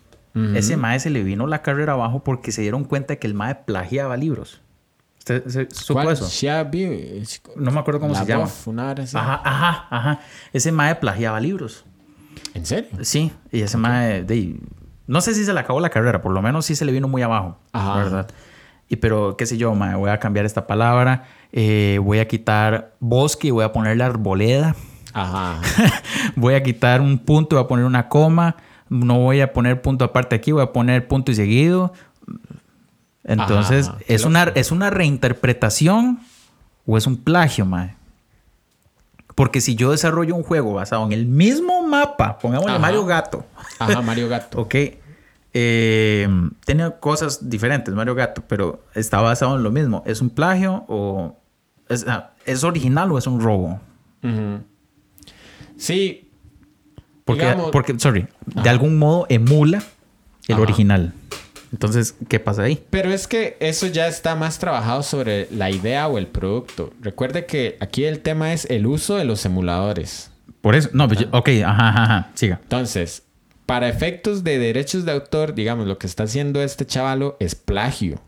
ese 0.55 0.77
Mae 0.77 0.99
se 0.99 1.09
le 1.09 1.23
vino 1.23 1.47
la 1.47 1.63
carrera 1.63 1.93
abajo 1.93 2.23
porque 2.23 2.51
se 2.51 2.61
dieron 2.61 2.83
cuenta 2.83 3.13
de 3.13 3.17
que 3.19 3.25
el 3.27 3.33
Mae 3.33 3.55
plagiaba 3.65 4.17
libros. 4.17 4.61
No 7.55 7.71
me 7.71 7.79
acuerdo 7.79 7.99
cómo 7.99 8.13
se 8.15 8.21
llama. 8.25 8.43
Ajá, 9.19 9.41
ajá, 9.43 9.87
ajá. 9.89 10.19
Ese 10.53 10.71
Mae 10.71 10.95
plagiaba 10.95 11.39
libros. 11.39 11.85
¿En 12.53 12.65
serio? 12.65 12.89
Sí, 13.01 13.31
y 13.51 13.61
ese 13.61 13.77
Mae, 13.77 14.23
de- 14.23 14.59
no 15.07 15.21
sé 15.21 15.33
si 15.33 15.45
se 15.45 15.53
le 15.53 15.59
acabó 15.59 15.79
la 15.79 15.89
carrera, 15.89 16.21
por 16.21 16.31
lo 16.31 16.41
menos 16.41 16.65
sí 16.65 16.75
se 16.75 16.85
le 16.85 16.91
vino 16.91 17.07
muy 17.07 17.21
abajo, 17.21 17.57
Ajá. 17.71 17.95
¿verdad? 17.97 18.27
Y 18.89 18.97
pero, 18.97 19.35
qué 19.37 19.45
sé 19.45 19.57
yo, 19.57 19.73
Mae, 19.75 19.95
voy 19.95 20.09
a 20.09 20.19
cambiar 20.19 20.45
esta 20.45 20.65
palabra, 20.67 21.25
eh, 21.51 21.99
voy 22.01 22.19
a 22.19 22.27
quitar 22.27 22.95
bosque 22.99 23.47
y 23.47 23.51
voy 23.51 23.63
a 23.65 23.71
ponerle 23.73 24.03
arboleda. 24.03 24.75
Ajá. 25.13 25.61
voy 26.35 26.53
a 26.53 26.63
quitar 26.63 27.01
un 27.01 27.17
punto 27.19 27.55
y 27.55 27.57
voy 27.57 27.65
a 27.65 27.67
poner 27.67 27.85
una 27.85 28.07
coma. 28.09 28.55
No 28.89 29.19
voy 29.19 29.41
a 29.41 29.51
poner 29.51 29.81
punto 29.81 30.05
aparte 30.05 30.35
aquí, 30.35 30.51
voy 30.53 30.63
a 30.63 30.71
poner 30.71 31.07
punto 31.07 31.31
y 31.31 31.35
seguido. 31.35 31.91
Entonces, 33.27 33.89
Ajá, 33.89 33.97
¿es, 34.07 34.23
una, 34.23 34.43
¿es 34.55 34.71
una 34.71 34.89
reinterpretación 34.89 36.19
o 36.85 36.97
es 36.97 37.05
un 37.05 37.17
plagio, 37.17 37.65
mae? 37.65 37.95
Porque 39.35 39.61
si 39.61 39.75
yo 39.75 39.91
desarrollo 39.91 40.33
un 40.35 40.41
juego 40.43 40.73
basado 40.73 41.05
en 41.05 41.11
el 41.11 41.27
mismo 41.27 41.85
mapa, 41.85 42.39
pongámosle 42.39 42.71
Ajá. 42.71 42.79
Mario 42.79 43.05
Gato, 43.05 43.45
Ajá, 43.77 44.01
Mario 44.01 44.29
Gato. 44.29 44.61
ok, 44.61 44.75
eh, 45.53 46.27
tiene 46.65 46.91
cosas 46.99 47.49
diferentes 47.49 47.93
Mario 47.93 48.15
Gato, 48.15 48.43
pero 48.47 48.83
está 48.95 49.21
basado 49.21 49.55
en 49.57 49.63
lo 49.63 49.69
mismo. 49.71 50.01
¿Es 50.07 50.21
un 50.21 50.29
plagio 50.29 50.85
o 50.87 51.37
es, 51.89 52.05
ah, 52.07 52.31
¿es 52.45 52.63
original 52.63 53.11
o 53.11 53.17
es 53.17 53.27
un 53.27 53.39
robo? 53.41 53.79
Sí. 55.77 56.29
Porque, 57.25 57.41
Digamos- 57.43 57.71
porque 57.71 57.99
sorry, 57.99 58.27
de 58.45 58.69
algún 58.69 58.97
modo 58.97 59.25
emula 59.29 59.83
el 60.47 60.53
Ajá. 60.55 60.61
original. 60.61 61.13
Entonces, 61.71 62.15
¿qué 62.29 62.39
pasa 62.39 62.63
ahí? 62.63 62.81
Pero 62.89 63.11
es 63.11 63.27
que 63.27 63.57
eso 63.59 63.87
ya 63.87 64.07
está 64.07 64.35
más 64.35 64.57
trabajado 64.59 65.03
sobre 65.03 65.47
la 65.51 65.69
idea 65.69 66.07
o 66.07 66.17
el 66.17 66.27
producto. 66.27 66.93
Recuerde 67.01 67.45
que 67.45 67.77
aquí 67.79 68.05
el 68.05 68.19
tema 68.21 68.53
es 68.53 68.65
el 68.69 68.87
uso 68.87 69.15
de 69.15 69.25
los 69.25 69.45
emuladores. 69.45 70.31
Por 70.61 70.75
eso, 70.75 70.89
no, 70.93 71.07
pues 71.07 71.19
yo- 71.21 71.27
ok, 71.31 71.49
ajá, 71.65 71.89
ajá, 71.89 72.03
ajá, 72.03 72.31
siga. 72.35 72.59
Entonces, 72.63 73.23
para 73.65 73.89
efectos 73.89 74.43
de 74.45 74.59
derechos 74.59 75.03
de 75.05 75.11
autor, 75.11 75.53
digamos, 75.55 75.87
lo 75.87 75.97
que 75.97 76.07
está 76.07 76.23
haciendo 76.23 76.61
este 76.63 76.85
chavalo 76.85 77.35
es 77.39 77.55
plagio. 77.55 78.21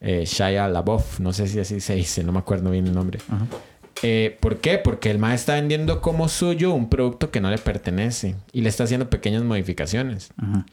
Eh, 0.00 0.24
Shia 0.26 0.66
LaBeouf, 0.68 1.20
no 1.20 1.32
sé 1.32 1.46
si 1.46 1.60
así 1.60 1.80
se 1.80 1.94
dice, 1.94 2.24
no 2.24 2.32
me 2.32 2.38
acuerdo 2.38 2.70
bien 2.70 2.86
el 2.86 2.94
nombre. 2.94 3.18
Ajá. 3.28 3.46
Eh, 4.02 4.36
¿Por 4.40 4.56
qué? 4.58 4.78
Porque 4.78 5.10
el 5.10 5.18
MAE 5.18 5.34
está 5.34 5.54
vendiendo 5.56 6.00
como 6.00 6.28
suyo 6.28 6.72
un 6.72 6.88
producto 6.88 7.30
que 7.30 7.40
no 7.40 7.50
le 7.50 7.58
pertenece 7.58 8.34
y 8.52 8.62
le 8.62 8.70
está 8.70 8.84
haciendo 8.84 9.10
pequeñas 9.10 9.42
modificaciones. 9.44 10.30
Ajá. 10.38 10.64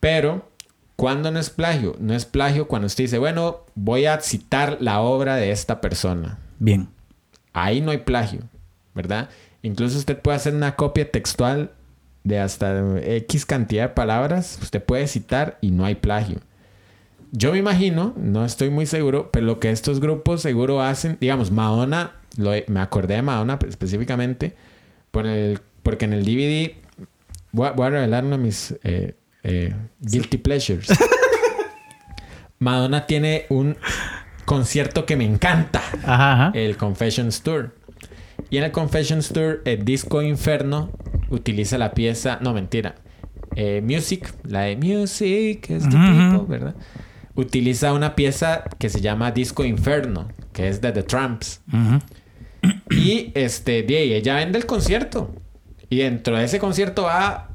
Pero, 0.00 0.50
¿cuándo 0.96 1.30
no 1.30 1.38
es 1.38 1.50
plagio? 1.50 1.96
No 2.00 2.14
es 2.14 2.24
plagio 2.24 2.68
cuando 2.68 2.86
usted 2.86 3.04
dice, 3.04 3.18
bueno, 3.18 3.60
voy 3.74 4.06
a 4.06 4.20
citar 4.20 4.78
la 4.80 5.00
obra 5.00 5.36
de 5.36 5.50
esta 5.50 5.80
persona. 5.80 6.38
Bien. 6.58 6.88
Ahí 7.52 7.80
no 7.80 7.90
hay 7.90 7.98
plagio, 7.98 8.40
¿verdad? 8.94 9.28
Incluso 9.62 9.98
usted 9.98 10.18
puede 10.18 10.36
hacer 10.36 10.54
una 10.54 10.76
copia 10.76 11.10
textual 11.10 11.70
de 12.24 12.38
hasta 12.40 12.98
X 13.02 13.46
cantidad 13.46 13.84
de 13.88 13.94
palabras. 13.94 14.58
Usted 14.62 14.82
puede 14.82 15.06
citar 15.06 15.58
y 15.60 15.70
no 15.70 15.84
hay 15.84 15.94
plagio. 15.94 16.40
Yo 17.32 17.52
me 17.52 17.58
imagino, 17.58 18.14
no 18.16 18.44
estoy 18.44 18.70
muy 18.70 18.86
seguro, 18.86 19.30
pero 19.32 19.44
lo 19.46 19.58
que 19.60 19.70
estos 19.70 20.00
grupos 20.00 20.40
seguro 20.42 20.80
hacen, 20.80 21.18
digamos, 21.20 21.50
Madonna, 21.50 22.12
lo- 22.36 22.52
me 22.68 22.80
acordé 22.80 23.14
de 23.16 23.22
Madonna 23.22 23.58
específicamente, 23.68 24.54
por 25.10 25.26
el- 25.26 25.58
porque 25.82 26.04
en 26.04 26.12
el 26.12 26.24
DVD, 26.24 26.76
voy 27.52 27.68
a, 27.68 27.72
voy 27.72 27.86
a 27.86 27.90
revelar 27.90 28.24
uno 28.24 28.36
de 28.38 28.42
mis 28.44 28.74
eh, 28.84 29.16
eh, 29.44 29.72
guilty 30.00 30.38
pleasures. 30.38 30.88
Madonna 32.58 33.06
tiene 33.06 33.46
un 33.50 33.76
concierto 34.44 35.06
que 35.06 35.16
me 35.16 35.24
encanta 35.24 35.82
Ajá, 36.04 36.32
ajá. 36.32 36.52
el 36.54 36.76
Confessions 36.76 37.42
Tour. 37.42 37.74
Y 38.50 38.58
en 38.58 38.64
el 38.64 38.72
Confessions 38.72 39.28
Tour, 39.28 39.62
el 39.64 39.84
Disco 39.84 40.22
Inferno 40.22 40.90
utiliza 41.30 41.78
la 41.78 41.92
pieza, 41.92 42.38
no 42.40 42.52
mentira, 42.52 42.94
eh, 43.56 43.80
Music, 43.84 44.32
la 44.44 44.62
de 44.62 44.76
Music 44.76 45.70
is 45.70 45.88
the 45.88 45.96
¿verdad? 46.48 46.74
Utiliza 47.36 47.92
una 47.92 48.14
pieza 48.14 48.64
que 48.78 48.88
se 48.88 49.00
llama 49.00 49.30
Disco 49.32 49.64
Inferno, 49.64 50.28
que 50.52 50.68
es 50.68 50.80
de 50.80 50.92
The 50.92 51.02
Tramps. 51.02 51.62
Y 52.90 53.32
este, 53.34 53.82
de 53.82 54.16
ella 54.16 54.36
vende 54.36 54.58
el 54.58 54.66
concierto. 54.66 55.34
Y 55.90 55.98
dentro 55.98 56.36
de 56.36 56.44
ese 56.44 56.58
concierto 56.58 57.04
va 57.04 57.53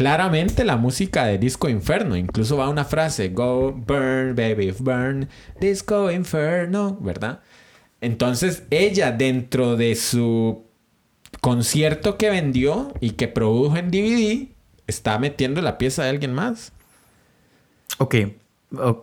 claramente 0.00 0.64
la 0.64 0.78
música 0.78 1.26
de 1.26 1.36
Disco 1.36 1.68
Inferno. 1.68 2.16
Incluso 2.16 2.56
va 2.56 2.70
una 2.70 2.86
frase: 2.86 3.28
Go 3.28 3.70
burn, 3.70 4.34
baby, 4.34 4.74
burn, 4.78 5.28
Disco 5.60 6.10
Inferno, 6.10 6.96
¿verdad? 7.02 7.40
Entonces, 8.00 8.62
ella, 8.70 9.12
dentro 9.12 9.76
de 9.76 9.94
su 9.96 10.64
concierto 11.42 12.16
que 12.16 12.30
vendió 12.30 12.94
y 13.00 13.10
que 13.10 13.28
produjo 13.28 13.76
en 13.76 13.90
DVD, 13.90 14.48
está 14.86 15.18
metiendo 15.18 15.60
la 15.60 15.76
pieza 15.76 16.04
de 16.04 16.08
alguien 16.08 16.32
más. 16.32 16.72
Ok. 17.98 18.14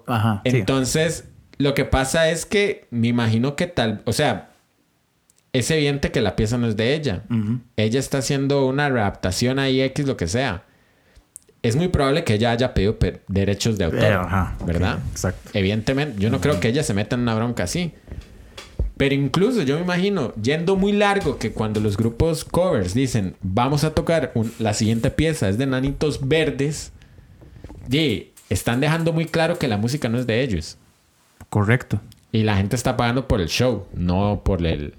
Ajá. 0.07 0.41
Entonces, 0.45 1.25
lo 1.59 1.75
que 1.75 1.85
pasa 1.85 2.31
es 2.31 2.47
que 2.47 2.87
me 2.89 3.09
imagino 3.09 3.55
que 3.55 3.67
tal, 3.67 4.01
o 4.05 4.13
sea, 4.13 4.49
es 5.53 5.69
evidente 5.69 6.11
que 6.11 6.21
la 6.21 6.35
pieza 6.35 6.57
no 6.57 6.67
es 6.67 6.75
de 6.75 6.95
ella. 6.95 7.21
Ella 7.75 7.99
está 7.99 8.17
haciendo 8.17 8.65
una 8.65 8.89
readaptación 8.89 9.59
ahí 9.59 9.79
X, 9.79 10.07
lo 10.07 10.17
que 10.17 10.27
sea. 10.27 10.63
Es 11.67 11.75
muy 11.75 11.87
probable 11.89 12.23
que 12.23 12.33
ella 12.35 12.51
haya 12.51 12.73
pedido 12.73 12.97
pe- 12.97 13.21
derechos 13.27 13.77
de 13.77 13.85
autor, 13.85 14.03
Eh, 14.03 14.13
ajá, 14.13 14.55
¿verdad? 14.65 14.99
exacto. 15.11 15.49
Evidentemente, 15.53 16.19
yo 16.21 16.29
no 16.29 16.39
creo 16.41 16.59
que 16.59 16.67
ella 16.69 16.83
se 16.83 16.93
meta 16.93 17.15
en 17.15 17.21
una 17.21 17.35
bronca 17.35 17.63
así. 17.63 17.93
Pero 18.97 19.13
incluso 19.13 19.61
yo 19.61 19.75
me 19.75 19.81
imagino, 19.83 20.33
yendo 20.41 20.75
muy 20.75 20.91
largo, 20.91 21.37
que 21.37 21.51
cuando 21.51 21.79
los 21.79 21.97
grupos 21.97 22.43
covers 22.43 22.93
dicen, 22.95 23.35
vamos 23.41 23.83
a 23.83 23.93
tocar 23.93 24.31
un- 24.33 24.51
la 24.57 24.73
siguiente 24.73 25.11
pieza, 25.11 25.49
es 25.49 25.57
de 25.59 25.67
Nanitos 25.67 26.27
Verdes, 26.27 26.91
y 27.91 28.29
están 28.49 28.79
dejando 28.79 29.13
muy 29.13 29.25
claro 29.25 29.59
que 29.59 29.67
la 29.67 29.77
música 29.77 30.09
no 30.09 30.17
es 30.17 30.25
de 30.25 30.41
ellos. 30.41 30.77
Correcto. 31.49 32.01
Y 32.31 32.43
la 32.43 32.57
gente 32.57 32.75
está 32.75 32.97
pagando 32.97 33.27
por 33.27 33.39
el 33.39 33.47
show, 33.49 33.85
no 33.93 34.41
por 34.43 34.65
el 34.65 34.95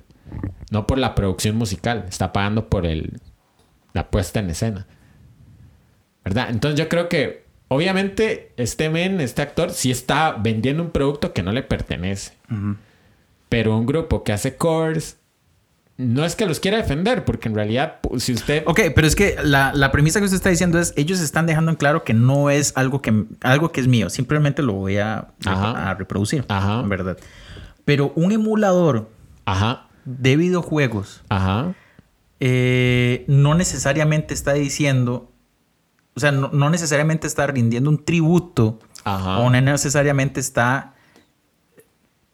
no 0.70 0.86
por 0.86 0.98
la 0.98 1.14
producción 1.14 1.56
musical, 1.56 2.04
está 2.08 2.32
pagando 2.32 2.68
por 2.68 2.86
el 2.86 3.20
la 3.94 4.10
puesta 4.10 4.40
en 4.40 4.50
escena. 4.50 4.86
¿Verdad? 6.28 6.50
Entonces 6.50 6.78
yo 6.78 6.88
creo 6.90 7.08
que 7.08 7.44
obviamente 7.68 8.52
este 8.58 8.90
men, 8.90 9.20
este 9.20 9.40
actor, 9.40 9.70
sí 9.70 9.90
está 9.90 10.32
vendiendo 10.32 10.82
un 10.82 10.90
producto 10.90 11.32
que 11.32 11.42
no 11.42 11.52
le 11.52 11.62
pertenece. 11.62 12.32
Pero 13.48 13.76
un 13.78 13.86
grupo 13.86 14.24
que 14.24 14.32
hace 14.32 14.56
cores, 14.56 15.16
no 15.96 16.24
es 16.24 16.36
que 16.36 16.44
los 16.44 16.60
quiera 16.60 16.76
defender, 16.76 17.24
porque 17.24 17.48
en 17.48 17.54
realidad, 17.54 18.00
si 18.18 18.34
usted... 18.34 18.62
Ok, 18.66 18.80
pero 18.94 19.06
es 19.06 19.16
que 19.16 19.36
la, 19.42 19.72
la 19.74 19.90
premisa 19.90 20.18
que 20.20 20.26
usted 20.26 20.36
está 20.36 20.50
diciendo 20.50 20.78
es, 20.78 20.92
ellos 20.96 21.18
están 21.20 21.46
dejando 21.46 21.70
en 21.70 21.76
claro 21.76 22.04
que 22.04 22.12
no 22.12 22.50
es 22.50 22.72
algo 22.76 23.00
que, 23.00 23.24
algo 23.40 23.72
que 23.72 23.80
es 23.80 23.88
mío, 23.88 24.10
simplemente 24.10 24.62
lo 24.62 24.74
voy 24.74 24.98
a, 24.98 25.28
Ajá. 25.46 25.90
a 25.90 25.94
reproducir, 25.94 26.44
Ajá. 26.48 26.82
¿verdad? 26.82 27.16
Pero 27.84 28.12
un 28.16 28.32
emulador 28.32 29.08
Ajá, 29.46 29.88
de 30.04 30.36
videojuegos 30.36 31.22
ajá, 31.30 31.74
eh, 32.38 33.24
no 33.26 33.54
necesariamente 33.54 34.34
está 34.34 34.52
diciendo, 34.52 35.27
o 36.18 36.20
sea, 36.20 36.32
no, 36.32 36.50
no 36.52 36.68
necesariamente 36.68 37.28
está 37.28 37.46
rindiendo 37.46 37.88
un 37.88 38.04
tributo 38.04 38.80
ajá. 39.04 39.38
o 39.38 39.48
no 39.48 39.60
necesariamente 39.60 40.40
está, 40.40 40.94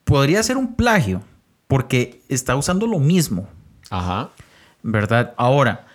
podría 0.04 0.42
ser 0.42 0.56
un 0.56 0.74
plagio, 0.74 1.20
porque 1.68 2.22
está 2.30 2.56
usando 2.56 2.86
lo 2.86 2.98
mismo. 2.98 3.46
Ajá. 3.90 4.30
¿verdad? 4.82 5.34
Ahora, 5.36 5.86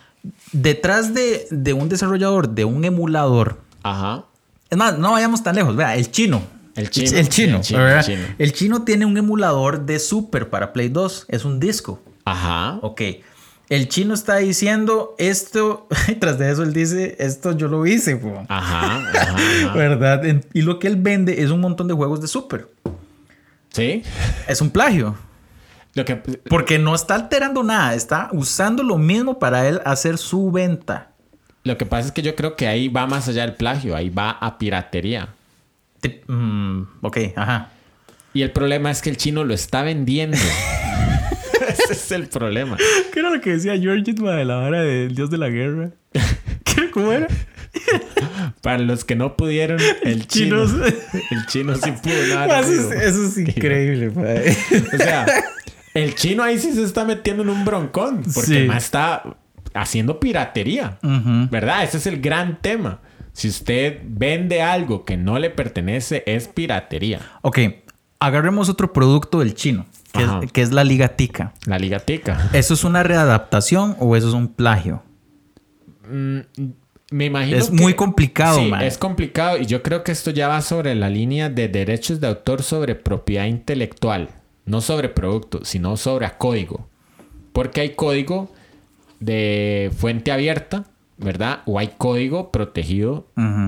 detrás 0.52 1.14
de, 1.14 1.48
de 1.50 1.72
un 1.72 1.88
desarrollador, 1.88 2.50
de 2.50 2.64
un 2.64 2.84
emulador, 2.84 3.60
Ajá. 3.82 4.24
es 4.70 4.78
más, 4.78 4.96
no 4.98 5.10
vayamos 5.10 5.42
tan 5.42 5.56
lejos, 5.56 5.74
vea, 5.74 5.96
el 5.96 6.12
chino. 6.12 6.42
El 6.76 6.90
chino, 6.90 7.18
El 7.18 7.28
chino, 7.28 7.56
el 7.56 7.62
chino, 7.62 7.88
el 7.88 8.04
chino. 8.04 8.22
El 8.38 8.52
chino 8.52 8.82
tiene 8.84 9.04
un 9.04 9.18
emulador 9.18 9.84
de 9.86 9.98
Super 9.98 10.48
para 10.48 10.72
Play 10.72 10.88
2, 10.88 11.26
es 11.28 11.44
un 11.44 11.58
disco. 11.58 12.00
Ajá. 12.24 12.78
Ok. 12.82 13.02
El 13.70 13.88
chino 13.88 14.14
está 14.14 14.36
diciendo 14.38 15.14
esto, 15.16 15.86
tras 16.20 16.38
de 16.38 16.50
eso 16.50 16.64
él 16.64 16.72
dice, 16.72 17.16
esto 17.20 17.56
yo 17.56 17.68
lo 17.68 17.86
hice, 17.86 18.16
po". 18.16 18.44
Ajá. 18.48 18.98
Ajá. 18.98 19.36
ajá. 19.36 19.72
¿verdad? 19.74 20.22
Y 20.52 20.62
lo 20.62 20.78
que 20.80 20.88
él 20.88 20.96
vende 20.96 21.42
es 21.42 21.50
un 21.50 21.60
montón 21.60 21.86
de 21.88 21.94
juegos 21.94 22.20
de 22.20 22.26
Super. 22.26 22.68
Sí. 23.70 24.02
Es 24.48 24.60
un 24.60 24.70
plagio. 24.70 25.16
Lo 25.94 26.04
que... 26.04 26.16
Porque 26.16 26.80
no 26.80 26.94
está 26.96 27.14
alterando 27.14 27.62
nada, 27.62 27.94
está 27.94 28.28
usando 28.32 28.82
lo 28.82 28.98
mismo 28.98 29.38
para 29.38 29.68
él 29.68 29.80
hacer 29.84 30.18
su 30.18 30.50
venta. 30.50 31.12
Lo 31.62 31.78
que 31.78 31.86
pasa 31.86 32.08
es 32.08 32.12
que 32.12 32.22
yo 32.22 32.34
creo 32.34 32.56
que 32.56 32.66
ahí 32.66 32.88
va 32.88 33.06
más 33.06 33.28
allá 33.28 33.42
del 33.42 33.54
plagio, 33.54 33.94
ahí 33.94 34.08
va 34.10 34.30
a 34.30 34.58
piratería. 34.58 35.28
Te- 36.00 36.24
mm, 36.26 36.82
ok, 37.02 37.18
ajá. 37.36 37.68
Y 38.34 38.42
el 38.42 38.50
problema 38.50 38.90
es 38.90 39.00
que 39.00 39.10
el 39.10 39.16
chino 39.16 39.44
lo 39.44 39.54
está 39.54 39.82
vendiendo. 39.82 40.36
Ese 41.90 41.92
es 41.92 42.12
el 42.12 42.28
problema. 42.28 42.76
¿Qué 43.12 43.20
era 43.20 43.30
lo 43.30 43.40
que 43.40 43.50
decía 43.50 43.76
George 43.78 44.12
de 44.12 44.44
la 44.44 44.56
vara 44.56 44.82
del 44.82 45.14
dios 45.14 45.30
de 45.30 45.38
la 45.38 45.48
guerra? 45.48 45.90
¿Qué, 46.64 46.90
¿Cómo 46.90 47.12
era? 47.12 47.26
Para 48.62 48.78
los 48.78 49.04
que 49.04 49.14
no 49.16 49.36
pudieron, 49.36 49.78
el 50.02 50.26
chino. 50.26 50.66
Chino- 50.66 50.84
El 51.30 51.46
chino 51.46 51.74
sí 51.76 51.92
pudo. 52.02 52.14
no, 52.46 52.54
eso, 52.56 52.72
es, 52.72 52.80
no. 52.88 52.92
eso 52.92 53.26
es 53.26 53.38
increíble, 53.38 54.10
padre. 54.10 54.56
O 54.92 54.96
sea, 54.96 55.26
el 55.94 56.14
chino 56.14 56.42
ahí 56.42 56.58
sí 56.58 56.72
se 56.72 56.82
está 56.82 57.04
metiendo 57.04 57.42
en 57.42 57.48
un 57.50 57.64
broncón. 57.64 58.22
Porque 58.34 58.62
Sí. 58.62 58.64
más 58.66 58.84
está 58.84 59.22
haciendo 59.74 60.18
piratería. 60.20 60.98
¿Verdad? 61.02 61.84
Ese 61.84 61.98
es 61.98 62.06
el 62.06 62.20
gran 62.20 62.60
tema. 62.60 63.00
Si 63.32 63.48
usted 63.48 64.00
vende 64.04 64.60
algo 64.62 65.04
que 65.04 65.16
no 65.16 65.38
le 65.38 65.50
pertenece, 65.50 66.24
es 66.26 66.48
piratería. 66.48 67.20
Ok, 67.42 67.58
agarremos 68.18 68.68
otro 68.68 68.92
producto 68.92 69.38
del 69.38 69.54
chino, 69.54 69.86
que, 70.12 70.22
es, 70.22 70.52
que 70.52 70.62
es 70.62 70.72
la 70.72 70.84
Liga 70.84 71.08
Tica. 71.16 71.54
La 71.66 71.78
liga 71.78 71.98
tica. 72.00 72.50
¿Eso 72.52 72.74
es 72.74 72.84
una 72.84 73.02
readaptación 73.02 73.96
o 73.98 74.16
eso 74.16 74.28
es 74.28 74.34
un 74.34 74.48
plagio? 74.48 75.02
Me 77.10 77.24
imagino 77.26 77.56
Es 77.56 77.70
que- 77.70 77.76
muy 77.76 77.94
complicado, 77.94 78.58
Sí, 78.60 78.68
man. 78.68 78.82
es 78.82 78.98
complicado 78.98 79.58
y 79.58 79.66
yo 79.66 79.82
creo 79.82 80.04
que 80.04 80.12
esto 80.12 80.30
ya 80.30 80.48
va 80.48 80.60
sobre 80.60 80.94
la 80.94 81.08
línea 81.10 81.48
de 81.48 81.68
derechos 81.68 82.20
de 82.20 82.28
autor 82.28 82.62
sobre 82.62 82.94
propiedad 82.94 83.46
intelectual, 83.46 84.28
no 84.66 84.80
sobre 84.80 85.08
producto, 85.08 85.64
sino 85.64 85.96
sobre 85.96 86.26
a 86.26 86.36
código. 86.38 86.88
Porque 87.52 87.80
hay 87.80 87.90
código 87.94 88.52
de 89.18 89.90
fuente 89.96 90.30
abierta, 90.32 90.84
¿verdad? 91.18 91.60
O 91.66 91.78
hay 91.78 91.90
código 91.98 92.50
protegido 92.52 93.26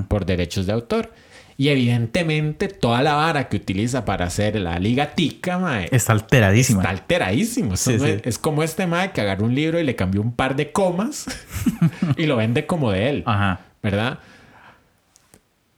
por 0.08 0.24
derechos 0.24 0.66
de 0.66 0.72
autor. 0.72 1.12
Y 1.56 1.68
evidentemente 1.68 2.68
toda 2.68 3.02
la 3.02 3.14
vara 3.14 3.48
que 3.48 3.56
utiliza 3.56 4.04
para 4.04 4.26
hacer 4.26 4.56
la 4.56 4.78
liga 4.78 5.14
tica, 5.14 5.58
mae, 5.58 5.88
Está 5.90 6.12
alteradísima. 6.12 6.80
Está 6.80 6.90
alteradísimo. 6.90 7.74
Eso 7.74 7.90
Sí, 7.90 7.96
no 7.98 8.06
sí. 8.06 8.20
Es, 8.24 8.38
como 8.38 8.62
este 8.62 8.86
mae 8.86 9.12
que 9.12 9.20
agarró 9.20 9.44
un 9.44 9.54
libro 9.54 9.78
y 9.78 9.84
le 9.84 9.94
cambió 9.94 10.22
un 10.22 10.34
par 10.34 10.56
de 10.56 10.72
comas 10.72 11.26
y 12.16 12.26
lo 12.26 12.36
vende 12.36 12.66
como 12.66 12.90
de 12.90 13.10
él. 13.10 13.22
Ajá. 13.26 13.60
¿Verdad? 13.82 14.18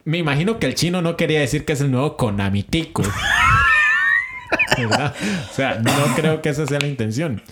Me 0.05 0.19
imagino 0.19 0.59
que 0.59 0.67
el 0.67 0.75
chino 0.75 1.03
no 1.03 1.17
quería 1.17 1.41
decir 1.41 1.65
que 1.65 1.73
es 1.73 1.81
el 1.81 1.91
nuevo 1.91 2.17
Konamitico. 2.17 3.03
¿Verdad? 4.79 5.15
O 5.51 5.55
sea, 5.55 5.77
no 5.77 5.93
creo 6.15 6.43
que 6.43 6.51
esa 6.51 6.67
sea 6.67 6.79
la 6.79 6.87
intención. 6.87 7.43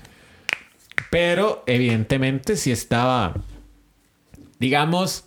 Pero 1.11 1.63
evidentemente 1.67 2.57
si 2.57 2.71
estaba, 2.71 3.35
digamos, 4.59 5.25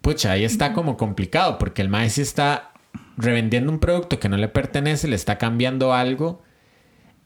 pucha, 0.00 0.32
ahí 0.32 0.44
está 0.44 0.72
como 0.72 0.96
complicado 0.96 1.58
porque 1.58 1.82
el 1.82 1.88
mae 1.88 2.10
sí 2.10 2.22
está 2.22 2.72
revendiendo 3.16 3.70
un 3.70 3.78
producto 3.78 4.18
que 4.18 4.28
no 4.28 4.36
le 4.36 4.48
pertenece, 4.48 5.08
le 5.08 5.16
está 5.16 5.36
cambiando 5.38 5.92
algo 5.92 6.42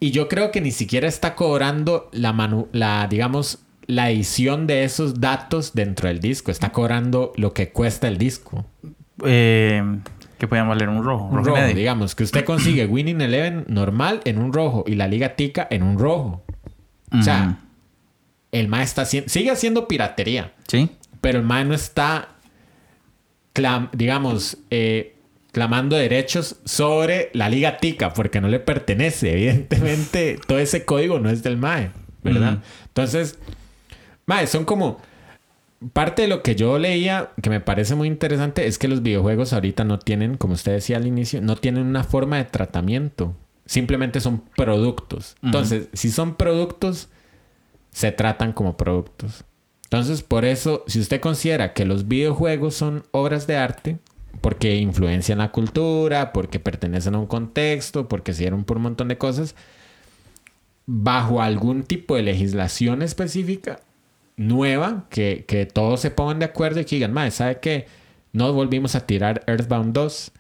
y 0.01 0.11
yo 0.11 0.29
creo 0.29 0.51
que 0.51 0.61
ni 0.61 0.71
siquiera 0.73 1.07
está 1.09 1.35
cobrando 1.35 2.11
la, 2.13 2.33
manu- 2.33 2.69
la 2.73 3.07
digamos, 3.09 3.61
la 3.87 4.11
edición 4.11 4.67
de 4.67 4.85
esos 4.85 5.21
datos 5.21 5.73
dentro 5.75 6.09
del 6.09 6.21
disco. 6.21 6.51
Está 6.51 6.73
cobrando 6.73 7.33
lo 7.37 7.53
que 7.55 7.71
cuesta 7.71 8.09
el 8.09 8.19
disco. 8.19 8.67
Eh, 9.25 9.83
¿Qué 10.39 10.49
podemos 10.49 10.77
leer? 10.77 10.89
Un 10.91 11.05
rojo. 11.05 11.27
Un 11.27 11.45
rojo 11.45 11.63
digamos, 11.69 12.15
que 12.15 12.25
usted 12.25 12.45
consigue 12.45 12.87
Winning 12.87 13.21
Eleven 13.21 13.65
normal 13.69 14.21
en 14.25 14.39
un 14.39 14.53
rojo 14.53 14.85
y 14.87 14.97
la 14.97 15.07
Liga 15.07 15.37
Tica 15.37 15.67
en 15.71 15.83
un 15.83 15.99
rojo. 15.99 16.43
O 17.13 17.23
sea, 17.23 17.61
el 18.51 18.67
MAE 18.69 18.83
está 18.83 19.03
haciendo, 19.03 19.29
sigue 19.31 19.51
haciendo 19.53 19.87
piratería, 19.87 20.53
Sí. 20.67 20.91
pero 21.21 21.39
el 21.39 21.45
MAE 21.45 21.65
no 21.65 21.75
está, 21.75 22.34
clam- 23.55 23.91
digamos, 23.93 24.59
eh, 24.71 25.15
clamando 25.53 25.97
derechos 25.97 26.57
sobre 26.65 27.31
la 27.33 27.49
Liga 27.49 27.79
Tica 27.79 28.13
porque 28.13 28.41
no 28.41 28.49
le 28.49 28.61
pertenece. 28.61 29.33
Evidentemente, 29.33 30.39
todo 30.47 30.59
ese 30.59 30.85
código 30.85 31.21
no 31.21 31.31
es 31.31 31.43
del 31.43 31.57
MAE, 31.57 31.91
¿verdad? 32.23 32.63
Entonces, 32.87 33.39
MAE, 34.27 34.47
son 34.47 34.65
como. 34.65 35.01
Parte 35.93 36.23
de 36.23 36.29
lo 36.29 36.43
que 36.43 36.55
yo 36.55 36.79
leía 36.79 37.33
que 37.43 37.51
me 37.51 37.61
parece 37.61 37.95
muy 37.95 38.09
interesante 38.09 38.67
es 38.67 38.79
que 38.79 38.89
los 38.89 39.03
videojuegos 39.03 39.53
ahorita 39.53 39.85
no 39.85 39.99
tienen, 39.99 40.39
como 40.39 40.55
usted 40.55 40.73
decía 40.73 40.97
al 40.97 41.07
inicio, 41.07 41.43
no 41.43 41.57
tienen 41.57 41.85
una 41.85 42.05
forma 42.05 42.39
de 42.39 42.45
tratamiento. 42.45 43.37
Simplemente 43.67 44.21
son 44.21 44.43
productos. 44.57 45.37
Entonces, 45.43 45.89
si 45.93 46.11
son 46.11 46.37
productos, 46.37 47.09
se 47.91 48.13
tratan 48.13 48.55
como 48.55 48.79
productos. 48.79 49.45
Entonces, 49.85 50.23
por 50.23 50.45
eso, 50.45 50.85
si 50.87 51.01
usted 51.01 51.21
considera 51.21 51.73
que 51.73 51.85
los 51.85 52.09
videojuegos 52.09 52.75
son 52.75 53.05
obras 53.13 53.47
de 53.47 53.57
arte, 53.57 53.99
porque 54.41 54.77
influencian 54.77 55.39
la 55.39 55.53
cultura, 55.53 56.33
porque 56.33 56.59
pertenecen 56.59 57.15
a 57.15 57.19
un 57.19 57.27
contexto, 57.27 58.09
porque 58.09 58.33
se 58.33 58.41
dieron 58.41 58.65
por 58.65 58.77
un 58.79 58.85
montón 58.85 59.09
de 59.09 59.19
cosas, 59.19 59.55
bajo 60.87 61.41
algún 61.41 61.85
tipo 61.85 62.17
de 62.17 62.23
legislación 62.23 63.03
específica 63.03 63.81
nueva, 64.37 65.07
que, 65.11 65.45
que 65.47 65.67
todos 65.67 66.01
se 66.01 66.11
pongan 66.11 66.41
de 66.41 66.47
acuerdo 66.47 66.81
y 66.81 66.85
que 66.85 66.97
digan, 66.97 67.13
madre, 67.13 67.31
¿sabe 67.31 67.61
qué? 67.61 67.87
No 68.33 68.53
volvimos 68.53 68.97
a 68.97 69.07
tirar 69.07 69.45
Earthbound 69.47 69.93
2. 69.95 70.33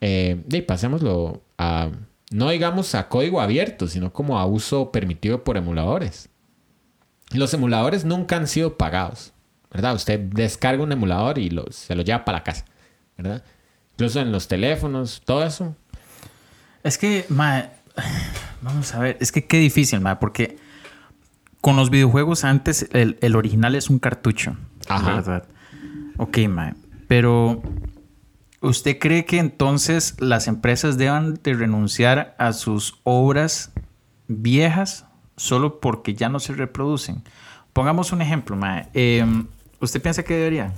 Eh, 0.00 0.42
y 0.50 0.62
pasémoslo 0.62 1.42
a, 1.58 1.90
no 2.30 2.50
digamos 2.50 2.94
a 2.94 3.08
código 3.08 3.40
abierto, 3.40 3.86
sino 3.86 4.12
como 4.12 4.38
a 4.38 4.46
uso 4.46 4.90
permitido 4.90 5.44
por 5.44 5.56
emuladores. 5.56 6.28
Los 7.34 7.52
emuladores 7.54 8.04
nunca 8.04 8.36
han 8.36 8.46
sido 8.46 8.76
pagados, 8.76 9.32
¿verdad? 9.72 9.94
Usted 9.94 10.18
descarga 10.20 10.82
un 10.82 10.92
emulador 10.92 11.38
y 11.38 11.50
lo- 11.50 11.70
se 11.70 11.94
lo 11.94 12.02
lleva 12.02 12.24
para 12.24 12.38
la 12.38 12.44
casa, 12.44 12.64
¿verdad? 13.18 13.42
Incluso 13.92 14.20
en 14.20 14.32
los 14.32 14.48
teléfonos, 14.48 15.22
todo 15.24 15.44
eso. 15.44 15.76
Es 16.82 16.98
que, 16.98 17.24
ma, 17.28 17.68
vamos 18.62 18.94
a 18.94 18.98
ver, 19.00 19.16
es 19.20 19.32
que 19.32 19.44
qué 19.46 19.58
difícil, 19.58 20.00
ma, 20.00 20.18
porque 20.20 20.58
con 21.60 21.76
los 21.76 21.90
videojuegos 21.90 22.44
antes 22.44 22.88
el, 22.92 23.18
el 23.20 23.36
original 23.36 23.74
es 23.74 23.88
un 23.90 23.98
cartucho, 23.98 24.56
Ajá. 24.88 25.14
¿verdad? 25.16 25.44
Ok, 26.18 26.38
ma, 26.48 26.74
pero 27.08 27.62
¿usted 28.60 28.98
cree 28.98 29.24
que 29.24 29.38
entonces 29.38 30.14
las 30.20 30.46
empresas 30.46 30.98
deban 30.98 31.38
de 31.42 31.54
renunciar 31.54 32.34
a 32.38 32.52
sus 32.52 33.00
obras 33.04 33.72
viejas 34.28 35.06
solo 35.36 35.80
porque 35.80 36.14
ya 36.14 36.28
no 36.28 36.40
se 36.40 36.52
reproducen? 36.54 37.22
Pongamos 37.72 38.12
un 38.12 38.22
ejemplo, 38.22 38.56
ma. 38.56 38.86
Em, 38.94 39.46
¿Usted 39.80 40.00
piensa 40.00 40.22
que 40.22 40.34
debería? 40.34 40.72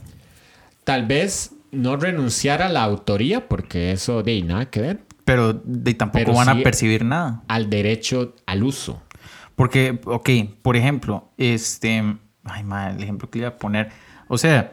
Tal 0.84 1.06
vez 1.06 1.52
no 1.72 1.96
renunciar 1.96 2.62
a 2.62 2.68
la 2.68 2.82
autoría, 2.82 3.48
porque 3.48 3.92
eso 3.92 4.22
de 4.22 4.32
ahí 4.32 4.42
nada 4.42 4.70
que 4.70 4.80
ver, 4.80 5.00
Pero 5.24 5.52
de, 5.52 5.92
tampoco 5.94 6.24
Pero 6.24 6.34
van 6.36 6.54
sí- 6.54 6.60
a 6.60 6.62
percibir 6.64 7.04
nada. 7.04 7.42
al 7.48 7.68
derecho 7.68 8.34
al 8.46 8.62
uso. 8.62 9.02
Porque, 9.56 10.00
ok, 10.04 10.30
por 10.62 10.76
ejemplo, 10.76 11.30
este. 11.36 12.16
Ay, 12.44 12.62
madre, 12.64 12.94
el 12.96 13.02
ejemplo 13.02 13.28
que 13.28 13.38
le 13.40 13.46
iba 13.46 13.54
a 13.54 13.58
poner. 13.58 13.90
O 14.28 14.38
sea, 14.38 14.72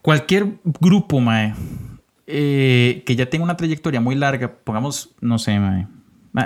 Cualquier 0.00 0.58
grupo, 0.80 1.20
mae, 1.20 1.54
eh, 2.26 3.02
que 3.06 3.14
ya 3.14 3.28
tenga 3.30 3.44
una 3.44 3.56
trayectoria 3.56 4.00
muy 4.00 4.14
larga, 4.16 4.52
pongamos, 4.64 5.10
no 5.20 5.38
sé, 5.38 5.58
mae, 5.60 5.86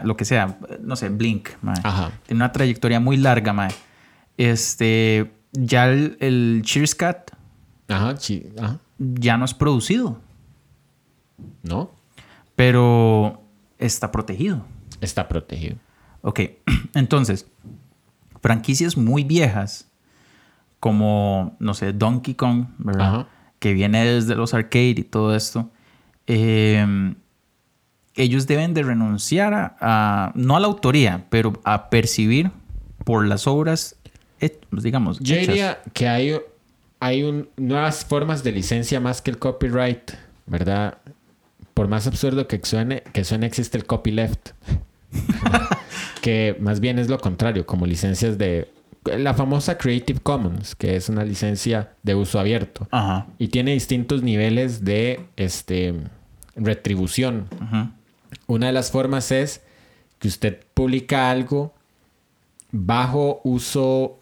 lo 0.05 0.17
que 0.17 0.25
sea, 0.25 0.59
no 0.81 0.97
sé, 0.97 1.09
Blink, 1.09 1.49
Ajá. 1.85 2.13
tiene 2.27 2.39
una 2.43 2.53
trayectoria 2.53 2.99
muy 3.01 3.17
larga, 3.17 3.53
mae. 3.53 3.71
Este, 4.37 5.33
ya 5.53 5.87
el, 5.89 6.17
el 6.21 6.63
Cheers 6.65 6.95
Cat 6.95 7.31
Ajá, 7.89 8.17
sí, 8.19 8.47
ajá. 8.61 8.79
ya 8.99 9.37
no 9.39 9.45
es 9.45 9.55
producido, 9.55 10.21
¿No? 11.63 11.91
pero 12.55 13.43
está 13.79 14.11
protegido. 14.11 14.65
Está 15.01 15.29
protegido. 15.29 15.77
Ok, 16.23 16.41
entonces, 16.95 17.47
franquicias 18.41 18.97
muy 18.97 19.25
viejas, 19.25 19.89
como, 20.81 21.57
no 21.61 21.75
sé, 21.75 21.93
Donkey 21.93 22.35
Kong, 22.35 22.67
¿verdad? 22.79 23.07
Ajá. 23.09 23.29
Que 23.59 23.73
viene 23.73 24.05
desde 24.05 24.35
los 24.35 24.53
arcade 24.55 24.95
y 24.99 25.03
todo 25.05 25.35
esto. 25.35 25.71
eh, 26.27 27.15
ellos 28.17 28.47
deben 28.47 28.75
de 28.75 28.83
renunciar 28.83 29.55
a, 29.55 29.77
a- 29.81 30.33
no 30.35 30.57
a 30.57 30.61
la 30.61 30.67
autoría, 30.67 31.27
pero 31.31 31.53
a 31.65 31.91
percibir 31.91 32.51
por 33.05 33.27
las 33.27 33.47
obras, 33.47 33.97
he- 34.41 34.59
digamos, 34.73 35.19
Yo 35.21 35.35
hechas. 35.37 35.47
diría 35.49 35.79
que 35.93 36.09
hay, 36.09 36.37
hay 37.01 37.23
un- 37.23 37.49
nuevas 37.57 38.05
formas 38.05 38.43
de 38.43 38.53
licencia 38.53 39.01
más 39.01 39.23
que 39.23 39.31
el 39.31 39.39
copyright, 39.39 40.13
¿verdad? 40.47 40.99
Por 41.75 41.89
más 41.89 42.07
absurdo 42.07 42.49
que 42.49 42.59
suene, 42.65 43.03
que 43.13 43.23
suene 43.25 43.47
existe 43.47 43.77
el 43.79 43.85
copyleft. 43.87 44.51
que 46.23 46.57
más 46.61 46.81
bien 46.81 46.99
es 46.99 47.09
lo 47.09 47.19
contrario, 47.19 47.67
como 47.67 47.87
licencias 47.87 48.39
de... 48.39 48.71
La 49.05 49.35
famosa 49.35 49.79
Creative 49.79 50.19
Commons, 50.19 50.75
que 50.75 50.97
es 50.97 51.09
una 51.09 51.23
licencia 51.25 51.93
de 52.03 52.17
uso 52.17 52.41
abierto. 52.41 52.89
Ajá. 52.91 53.29
Y 53.39 53.49
tiene 53.49 53.73
distintos 53.73 54.25
niveles 54.25 54.85
de 54.85 55.21
este, 55.37 55.95
retribución. 56.57 57.47
Ajá. 57.61 57.93
Una 58.47 58.67
de 58.69 58.73
las 58.73 58.91
formas 58.91 59.33
es 59.33 59.63
que 60.19 60.29
usted 60.29 60.59
publica 60.75 61.31
algo 61.31 61.75
bajo 62.73 63.41
uso, 63.45 64.19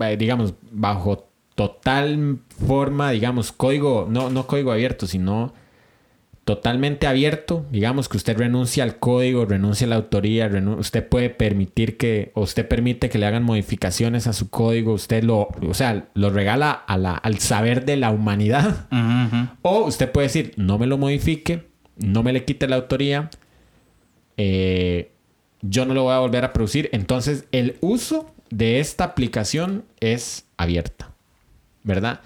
eh, 0.00 0.16
digamos, 0.18 0.54
bajo 0.70 1.26
total 1.54 2.38
forma, 2.66 3.10
digamos, 3.10 3.52
código, 3.52 4.06
no, 4.08 4.30
no 4.30 4.46
código 4.46 4.72
abierto, 4.72 5.06
sino 5.06 5.52
totalmente 6.44 7.06
abierto, 7.06 7.66
digamos 7.70 8.08
que 8.08 8.16
usted 8.16 8.38
renuncia 8.38 8.82
al 8.82 8.98
código, 8.98 9.44
renuncia 9.44 9.86
a 9.86 9.90
la 9.90 9.96
autoría, 9.96 10.48
usted 10.78 11.06
puede 11.06 11.28
permitir 11.28 11.98
que, 11.98 12.30
o 12.34 12.40
usted 12.42 12.66
permite 12.66 13.10
que 13.10 13.18
le 13.18 13.26
hagan 13.26 13.42
modificaciones 13.42 14.26
a 14.26 14.32
su 14.32 14.48
código, 14.48 14.94
usted 14.94 15.24
lo, 15.24 15.48
o 15.68 15.74
sea, 15.74 16.08
lo 16.14 16.30
regala 16.30 16.70
a 16.70 16.96
la- 16.96 17.16
al 17.16 17.38
saber 17.38 17.84
de 17.84 17.98
la 17.98 18.10
humanidad. 18.10 18.86
O 19.60 19.84
usted 19.84 20.10
puede 20.10 20.28
decir, 20.28 20.54
no 20.56 20.78
me 20.78 20.86
lo 20.86 20.96
modifique, 20.96 21.67
no 21.98 22.22
me 22.22 22.32
le 22.32 22.44
quite 22.44 22.68
la 22.68 22.76
autoría, 22.76 23.30
eh, 24.36 25.10
yo 25.62 25.84
no 25.84 25.94
lo 25.94 26.04
voy 26.04 26.14
a 26.14 26.18
volver 26.18 26.44
a 26.44 26.52
producir. 26.52 26.88
Entonces, 26.92 27.44
el 27.52 27.76
uso 27.80 28.32
de 28.50 28.80
esta 28.80 29.04
aplicación 29.04 29.84
es 30.00 30.46
abierta, 30.56 31.12
¿verdad? 31.82 32.20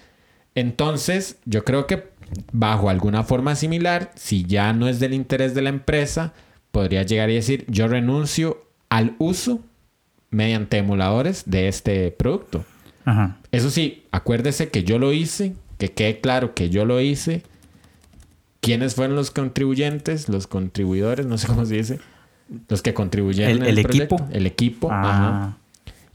Entonces, 0.55 1.39
yo 1.45 1.65
creo 1.65 1.87
que 1.87 2.13
bajo 2.53 2.89
alguna 2.89 3.23
forma 3.25 3.57
similar, 3.57 4.13
si 4.15 4.45
ya 4.45 4.73
no 4.73 4.89
es 4.89 5.01
del 5.01 5.15
interés 5.15 5.55
de 5.55 5.63
la 5.63 5.71
empresa, 5.71 6.33
podría 6.71 7.03
llegar 7.03 7.31
y 7.31 7.35
decir, 7.35 7.65
yo 7.69 7.89
renuncio 7.89 8.65
al 8.89 9.15
uso 9.19 9.61
mediante 10.31 10.79
emuladores 10.79 11.45
de 11.47 11.69
este 11.69 12.11
producto. 12.11 12.65
Ajá. 13.05 13.39
Eso 13.51 13.71
sí, 13.71 14.05
acuérdese 14.13 14.69
que 14.69 14.85
yo 14.85 14.99
lo 14.99 15.13
hice, 15.13 15.55
que 15.79 15.93
quede 15.93 16.21
claro 16.21 16.55
que 16.55 16.71
yo 16.71 16.85
lo 16.85 17.01
hice. 17.01 17.43
¿Quiénes 18.63 18.95
fueron 18.95 19.17
los 19.17 19.31
contribuyentes? 19.31 20.29
Los 20.31 20.47
contribuidores, 20.47 21.27
no 21.27 21.37
sé 21.37 21.47
cómo 21.49 21.67
se 21.67 21.75
dice. 21.77 21.99
Los 22.69 22.81
que 22.81 22.95
contribuyeron. 22.95 23.63
¿El- 23.63 23.83
proyecto. 23.83 24.15
equipo? 24.17 24.29
El 24.33 24.47
equipo. 24.47 24.89
Ah. 24.91 25.03
ajá. 25.11 25.59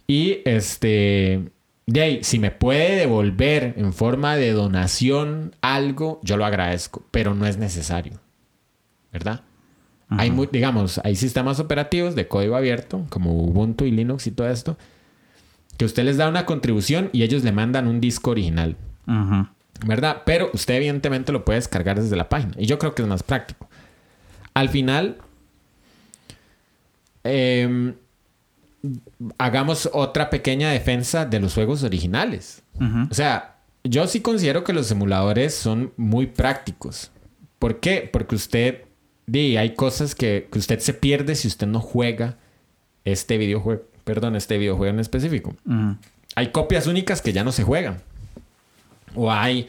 Y 0.07 0.37
este. 0.45 1.49
De 1.85 2.01
ahí, 2.01 2.19
si 2.23 2.39
me 2.39 2.51
puede 2.51 2.95
devolver 2.97 3.73
en 3.77 3.93
forma 3.93 4.35
de 4.35 4.51
donación 4.53 5.55
algo, 5.61 6.19
yo 6.23 6.35
lo 6.37 6.45
agradezco, 6.45 7.05
pero 7.11 7.33
no 7.35 7.45
es 7.45 7.57
necesario. 7.57 8.19
¿Verdad? 9.13 9.41
Hay, 10.09 10.31
mu- 10.31 10.45
digamos, 10.49 10.99
hay 11.03 11.15
sistemas 11.17 11.59
operativos 11.59 12.15
de 12.15 12.27
código 12.29 12.55
abierto, 12.55 13.05
como 13.09 13.33
Ubuntu 13.43 13.83
y 13.85 13.91
Linux 13.91 14.25
y 14.27 14.31
todo 14.31 14.49
esto, 14.49 14.77
que 15.77 15.83
usted 15.85 16.03
les 16.05 16.15
da 16.17 16.29
una 16.29 16.45
contribución 16.45 17.09
y 17.11 17.23
ellos 17.23 17.43
le 17.43 17.51
mandan 17.51 17.87
un 17.87 17.99
disco 17.99 18.31
original, 18.31 18.77
Ajá. 19.05 19.51
¿Verdad? 19.85 20.23
Pero 20.25 20.49
usted 20.53 20.75
evidentemente 20.75 21.31
lo 21.31 21.45
puede 21.45 21.59
descargar 21.59 22.01
desde 22.01 22.15
la 22.15 22.29
página 22.29 22.53
y 22.57 22.65
yo 22.65 22.79
creo 22.79 22.95
que 22.95 23.01
es 23.01 23.07
más 23.07 23.23
práctico. 23.23 23.69
Al 24.53 24.69
final, 24.69 25.17
em, 27.23 27.93
hagamos 29.37 29.89
otra 29.93 30.29
pequeña 30.29 30.71
defensa 30.71 31.25
de 31.25 31.39
los 31.39 31.53
juegos 31.53 31.83
originales. 31.83 32.63
O 33.09 33.13
sea, 33.13 33.57
yo 33.83 34.07
sí 34.07 34.21
considero 34.21 34.63
que 34.63 34.73
los 34.73 34.89
emuladores 34.91 35.53
son 35.53 35.93
muy 35.97 36.27
prácticos. 36.27 37.11
¿Por 37.59 37.79
qué? 37.79 38.07
Porque 38.11 38.35
usted, 38.35 38.83
di, 39.25 39.57
hay 39.57 39.75
cosas 39.75 40.15
que, 40.15 40.47
que 40.51 40.59
usted 40.59 40.79
se 40.79 40.93
pierde 40.93 41.35
si 41.35 41.47
usted 41.47 41.67
no 41.67 41.79
juega 41.79 42.37
este 43.03 43.37
videojuego, 43.37 43.83
perdón, 44.03 44.35
este 44.35 44.57
videojuego 44.57 44.93
en 44.93 44.99
específico. 44.99 45.55
Hay 46.35 46.51
copias 46.51 46.87
únicas 46.87 47.21
que 47.21 47.33
ya 47.33 47.43
no 47.43 47.51
se 47.51 47.63
juegan. 47.63 47.97
O 49.15 49.31
hay 49.31 49.67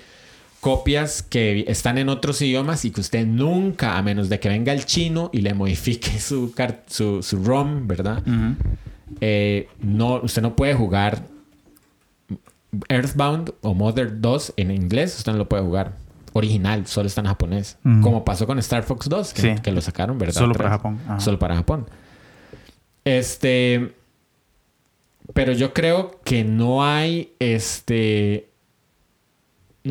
copias 0.60 1.22
que 1.22 1.64
están 1.68 1.98
en 1.98 2.08
otros 2.08 2.42
idiomas 2.42 2.84
y 2.84 2.90
que 2.90 3.00
usted 3.00 3.24
nunca, 3.26 3.96
a 3.96 4.02
menos 4.02 4.28
de 4.28 4.40
que 4.40 4.48
venga 4.48 4.72
el 4.72 4.84
chino 4.84 5.30
y 5.32 5.40
le 5.42 5.54
modifique 5.54 6.10
su, 6.20 6.52
su, 6.86 7.22
su 7.22 7.44
ROM, 7.44 7.86
¿verdad? 7.86 8.22
Eh, 9.20 9.68
no, 9.80 10.16
usted 10.22 10.42
no 10.42 10.54
puede 10.56 10.74
jugar 10.74 11.22
Earthbound 12.88 13.52
o 13.62 13.74
Mother 13.74 14.20
2 14.20 14.54
en 14.56 14.70
inglés, 14.70 15.16
usted 15.16 15.32
no 15.32 15.38
lo 15.38 15.48
puede 15.48 15.62
jugar. 15.62 15.92
Original, 16.34 16.86
solo 16.86 17.06
está 17.06 17.22
en 17.22 17.26
japonés. 17.28 17.78
Como 18.02 18.24
pasó 18.24 18.46
con 18.46 18.58
Star 18.58 18.82
Fox 18.82 19.08
2, 19.08 19.32
que, 19.32 19.40
Sí. 19.40 19.62
que 19.62 19.72
lo 19.72 19.80
sacaron, 19.80 20.18
¿verdad? 20.18 20.34
Solo 20.34 20.54
para 20.54 20.68
Japón. 20.68 20.98
Ajá. 21.06 21.20
Solo 21.20 21.38
para 21.38 21.56
Japón. 21.56 21.86
Este. 23.04 23.94
Pero 25.32 25.52
yo 25.52 25.72
creo 25.72 26.20
que 26.24 26.44
no 26.44 26.84
hay 26.84 27.32
este. 27.38 28.47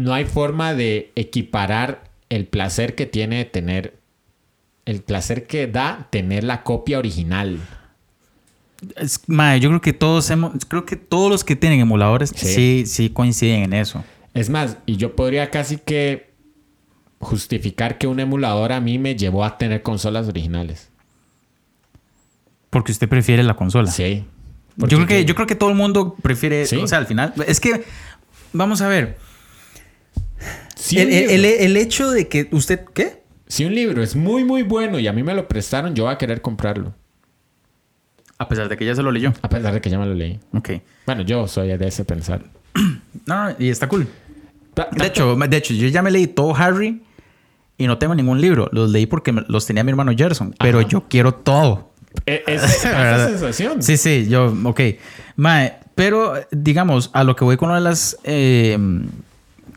No 0.01 0.13
hay 0.13 0.25
forma 0.25 0.73
de 0.73 1.11
equiparar 1.15 2.03
el 2.29 2.45
placer 2.45 2.95
que 2.95 3.05
tiene 3.05 3.37
de 3.37 3.45
tener. 3.45 3.97
El 4.85 5.01
placer 5.01 5.47
que 5.47 5.67
da 5.67 6.07
tener 6.11 6.43
la 6.43 6.63
copia 6.63 6.99
original. 6.99 7.59
Es- 8.95 9.22
mae, 9.27 9.59
yo 9.59 9.69
creo 9.69 9.81
que 9.81 9.93
todos 9.93 10.30
hemos, 10.30 10.53
creo 10.67 10.85
que 10.85 10.95
todos 10.95 11.30
los 11.31 11.43
que 11.43 11.55
tienen 11.55 11.80
emuladores 11.80 12.31
Sí. 12.35 12.45
sí, 12.47 12.84
sí, 12.85 13.09
coinciden 13.09 13.63
en 13.63 13.73
eso. 13.73 14.03
Es 14.34 14.49
más, 14.49 14.77
y 14.85 14.97
yo 14.97 15.15
podría 15.15 15.49
casi 15.49 15.77
que 15.77 16.30
justificar 17.19 17.97
que 17.97 18.05
un 18.05 18.19
emulador 18.19 18.72
a 18.72 18.80
mí 18.80 18.99
me 18.99 19.15
llevó 19.15 19.43
a 19.43 19.57
tener 19.57 19.81
consolas 19.81 20.27
originales. 20.27 20.89
Porque 22.69 22.91
usted 22.91 23.09
prefiere 23.09 23.43
la 23.43 23.55
consola. 23.55 23.89
Sí. 23.89 24.26
Yo 24.76 24.88
creo 24.88 25.07
que, 25.07 25.26
yo 25.26 25.34
creo 25.34 25.47
que 25.47 25.55
todo 25.55 25.69
el 25.72 25.76
mundo 25.76 26.15
prefiere, 26.22 26.67
Sí. 26.67 26.76
o 26.77 26.88
sea, 26.88 26.99
al 26.99 27.07
final, 27.07 27.34
es 27.47 27.59
que, 27.59 27.84
vamos 28.53 28.81
a 28.81 28.88
ver, 28.88 29.17
Si 30.76 30.99
el, 30.99 31.07
un, 31.07 31.14
el- 31.14 31.19
libro, 31.19 31.34
el- 31.35 31.45
el 31.45 31.77
hecho 31.77 32.11
de 32.11 32.27
que 32.27 32.47
usted, 32.51 32.85
¿qué? 32.93 33.23
si 33.47 33.65
un 33.65 33.73
libro 33.73 34.03
es 34.03 34.15
muy, 34.15 34.43
muy 34.43 34.64
bueno 34.64 34.99
y 34.99 35.07
a 35.07 35.14
mí 35.14 35.23
me 35.23 35.34
lo 35.34 35.47
prestaron, 35.47 35.95
yo 35.95 36.03
voy 36.05 36.14
a 36.14 36.18
querer 36.18 36.41
comprarlo. 36.41 36.93
A 38.38 38.47
pesar 38.47 38.69
de 38.69 38.77
que 38.77 38.85
ya 38.85 38.93
se 38.93 39.01
lo 39.01 39.11
leyó. 39.11 39.34
A 39.41 39.49
pesar 39.49 39.73
de 39.73 39.81
que 39.81 39.89
ya 39.89 39.97
me 39.97 40.05
lo 40.05 40.14
leí. 40.14 40.39
Ok. 40.53 40.69
Bueno, 41.07 41.23
yo 41.23 41.47
soy 41.47 41.76
de 41.76 41.88
ese 41.88 42.05
pensar. 42.05 42.41
No, 43.26 43.49
no, 43.49 43.55
y 43.59 43.69
está 43.69 43.89
cool. 43.89 44.07
Ta- 44.73 44.88
De 44.91 45.07
hecho, 45.07 45.35
de 45.35 45.57
hecho, 45.57 45.73
yo 45.73 45.88
ya 45.89 46.01
me 46.01 46.11
leí 46.11 46.27
todo 46.27 46.55
Harry 46.55 47.01
y 47.77 47.88
no 47.88 47.97
tengo 47.97 48.15
ningún 48.15 48.39
libro. 48.39 48.69
Los 48.72 48.89
leí 48.91 49.05
porque 49.05 49.34
los 49.49 49.65
tenía 49.65 49.84
mi 49.84 49.89
hermano 49.89 50.14
Gerson. 50.15 50.55
Pero 50.59 50.80
Ajá. 50.80 50.88
yo 50.88 51.03
quiero 51.09 51.34
todo. 51.34 51.91
E- 52.26 52.43
es- 52.47 52.64
esa 52.77 52.91
¿Verdad? 52.91 53.30
sensación. 53.30 53.81
Sí, 53.84 53.97
sí, 53.97 54.27
yo, 54.30 54.55
ok. 54.64 54.80
Mae, 55.35 55.73
pero 55.95 56.35
digamos, 56.51 57.09
a 57.14 57.23
lo 57.26 57.35
que 57.35 57.43
voy 57.43 57.57
con 57.57 57.68
lo 57.69 57.76
de 57.76 57.81
las 57.81 58.18
eh, 58.23 58.77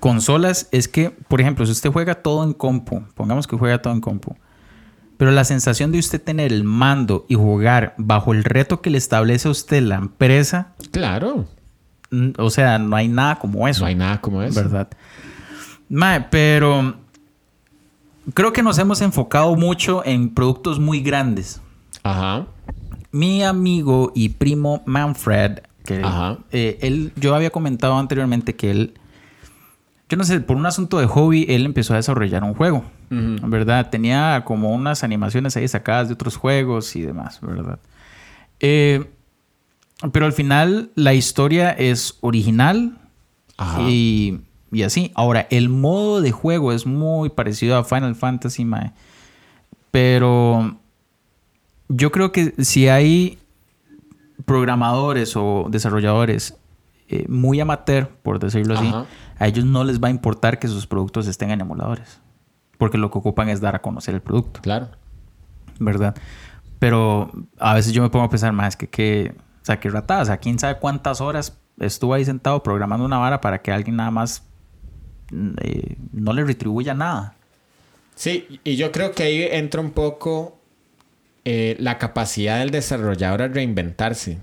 consolas 0.01 0.69
es 0.73 0.89
que, 0.89 1.11
por 1.11 1.41
ejemplo, 1.41 1.65
si 1.67 1.73
usted 1.73 1.91
juega 1.93 2.17
todo 2.17 2.43
en 2.45 2.53
compu, 2.53 3.03
pongamos 3.15 3.47
que 3.47 3.57
juega 3.57 3.81
todo 3.83 3.93
en 3.93 4.01
compu, 4.01 4.35
pero 5.17 5.31
la 5.31 5.45
sensación 5.45 5.93
de 5.93 5.99
usted 5.99 6.21
tener 6.21 6.53
el 6.53 6.65
mando 6.65 7.27
y 7.29 7.35
jugar 7.35 7.95
bajo 7.99 8.33
el 8.33 8.43
reto 8.43 8.81
que 8.81 8.91
le 8.91 8.99
establece 8.99 9.49
a 9.49 9.51
usted 9.51 9.83
la 9.83 9.97
empresa, 9.97 10.73
Claro. 10.91 11.47
o 12.39 12.51
sea, 12.51 12.79
no 12.79 12.97
hay 12.97 13.09
nada 13.09 13.39
como 13.39 13.69
eso. 13.69 13.81
No 13.83 13.87
hay 13.87 13.95
nada 13.95 14.21
como 14.21 14.43
eso. 14.43 14.55
¿Verdad? 14.61 14.89
Mae, 15.89 16.23
pero 16.31 16.95
creo 18.35 18.53
que 18.53 18.63
nos 18.63 18.79
hemos 18.79 19.01
enfocado 19.03 19.55
mucho 19.57 20.03
en 20.05 20.31
productos 20.31 20.79
muy 20.81 21.01
grandes. 21.01 21.61
Ajá. 22.03 22.47
Mi 23.13 23.43
amigo 23.43 24.13
y 24.15 24.31
primo 24.31 24.83
Manfred, 24.87 25.59
que 25.85 26.01
Ajá. 26.03 26.39
eh, 26.53 26.79
él, 26.83 27.13
yo 27.17 27.35
había 27.35 27.51
comentado 27.51 27.99
anteriormente 27.99 28.55
que 28.57 28.71
él 28.71 28.95
yo 30.11 30.17
no 30.17 30.25
sé, 30.25 30.41
por 30.41 30.57
un 30.57 30.67
asunto 30.67 30.99
de 30.99 31.07
hobby, 31.07 31.47
él 31.49 31.65
empezó 31.65 31.93
a 31.95 31.97
desarrollar 31.97 32.43
un 32.43 32.55
juego, 32.55 32.85
¿verdad? 33.11 33.91
Tenía 33.91 34.43
como 34.45 34.75
unas 34.75 35.05
animaciones 35.05 35.57
ahí 35.57 35.69
sacadas 35.69 36.09
de 36.09 36.15
otros 36.15 36.37
juegos 36.37 36.97
y 36.97 37.03
demás, 37.03 37.39
¿verdad? 37.41 37.79
Eh, 38.59 39.09
pero 40.13 40.27
al 40.27 40.33
final 40.33 40.91
la 40.97 41.15
historia 41.15 41.71
es 41.71 42.19
original 42.23 42.99
y, 43.87 44.41
y, 44.73 44.83
así. 44.83 45.13
Ahora, 45.15 45.47
el 45.49 45.69
modo 45.69 46.21
de 46.21 46.33
juego 46.33 46.73
es 46.73 46.87
muy 46.87 47.29
parecido 47.29 47.77
a 47.77 47.85
Final 47.85 48.17
Fantasy, 48.17 48.65
mae. 48.65 48.91
Pero 49.93 50.77
yo 51.89 52.11
creo 52.11 52.33
que 52.33 52.53
si 52.65 52.89
hay 52.89 53.39
programadores 54.45 55.37
o 55.37 55.69
desarrolladores 55.71 56.57
eh, 57.13 57.27
muy 57.29 57.59
amateur, 57.59 58.09
por 58.23 58.39
decirlo 58.39 58.79
así, 58.79 58.93
a 59.37 59.49
ellos 59.49 59.65
no 59.65 59.83
les 59.83 60.01
va 60.01 60.07
a 60.07 60.11
importar 60.13 60.61
que 60.61 60.69
sus 60.69 60.87
productos 60.87 61.27
estén 61.27 61.51
en 61.51 61.61
emuladores. 61.61 62.21
Porque 62.79 62.99
lo 62.99 63.11
que 63.11 63.19
ocupan 63.19 63.49
es 63.49 63.61
dar 63.61 63.75
a 63.75 63.83
conocer 63.83 64.15
el 64.15 64.23
producto. 64.23 64.61
Claro. 64.61 64.91
¿Verdad? 65.81 66.15
Pero 66.79 67.33
a 67.59 67.75
veces 67.75 67.93
yo 67.93 68.03
me 68.03 68.11
pongo 68.11 68.27
a 68.27 68.31
pensar 68.31 68.53
más 68.53 68.77
que, 68.77 68.89
que 68.89 69.35
o 69.61 69.65
sea, 69.65 69.81
que 69.81 69.91
ratadas. 69.91 70.23
O 70.23 70.27
sea, 70.27 70.37
quién 70.37 70.61
sabe 70.61 70.79
cuántas 70.79 71.21
horas 71.21 71.59
estuvo 71.81 72.15
ahí 72.15 72.25
sentado 72.25 72.63
programando 72.63 73.05
una 73.05 73.19
vara 73.19 73.41
para 73.41 73.61
que 73.61 73.73
alguien 73.73 73.97
nada 73.97 74.13
más 74.13 74.45
eh, 75.33 75.97
no 76.13 76.33
le 76.33 76.45
retribuya 76.45 76.95
nada. 76.95 77.35
Sí, 78.15 78.61
y 78.63 78.77
yo 78.77 78.93
creo 78.93 79.13
que 79.13 79.25
ahí 79.25 79.43
entra 79.51 79.81
un 79.81 79.91
poco 79.91 80.61
eh, 81.45 81.77
la 81.81 81.99
capacidad 81.99 82.61
del 82.61 82.71
desarrollador 82.71 83.43
a 83.43 83.49
reinventarse. 83.49 84.39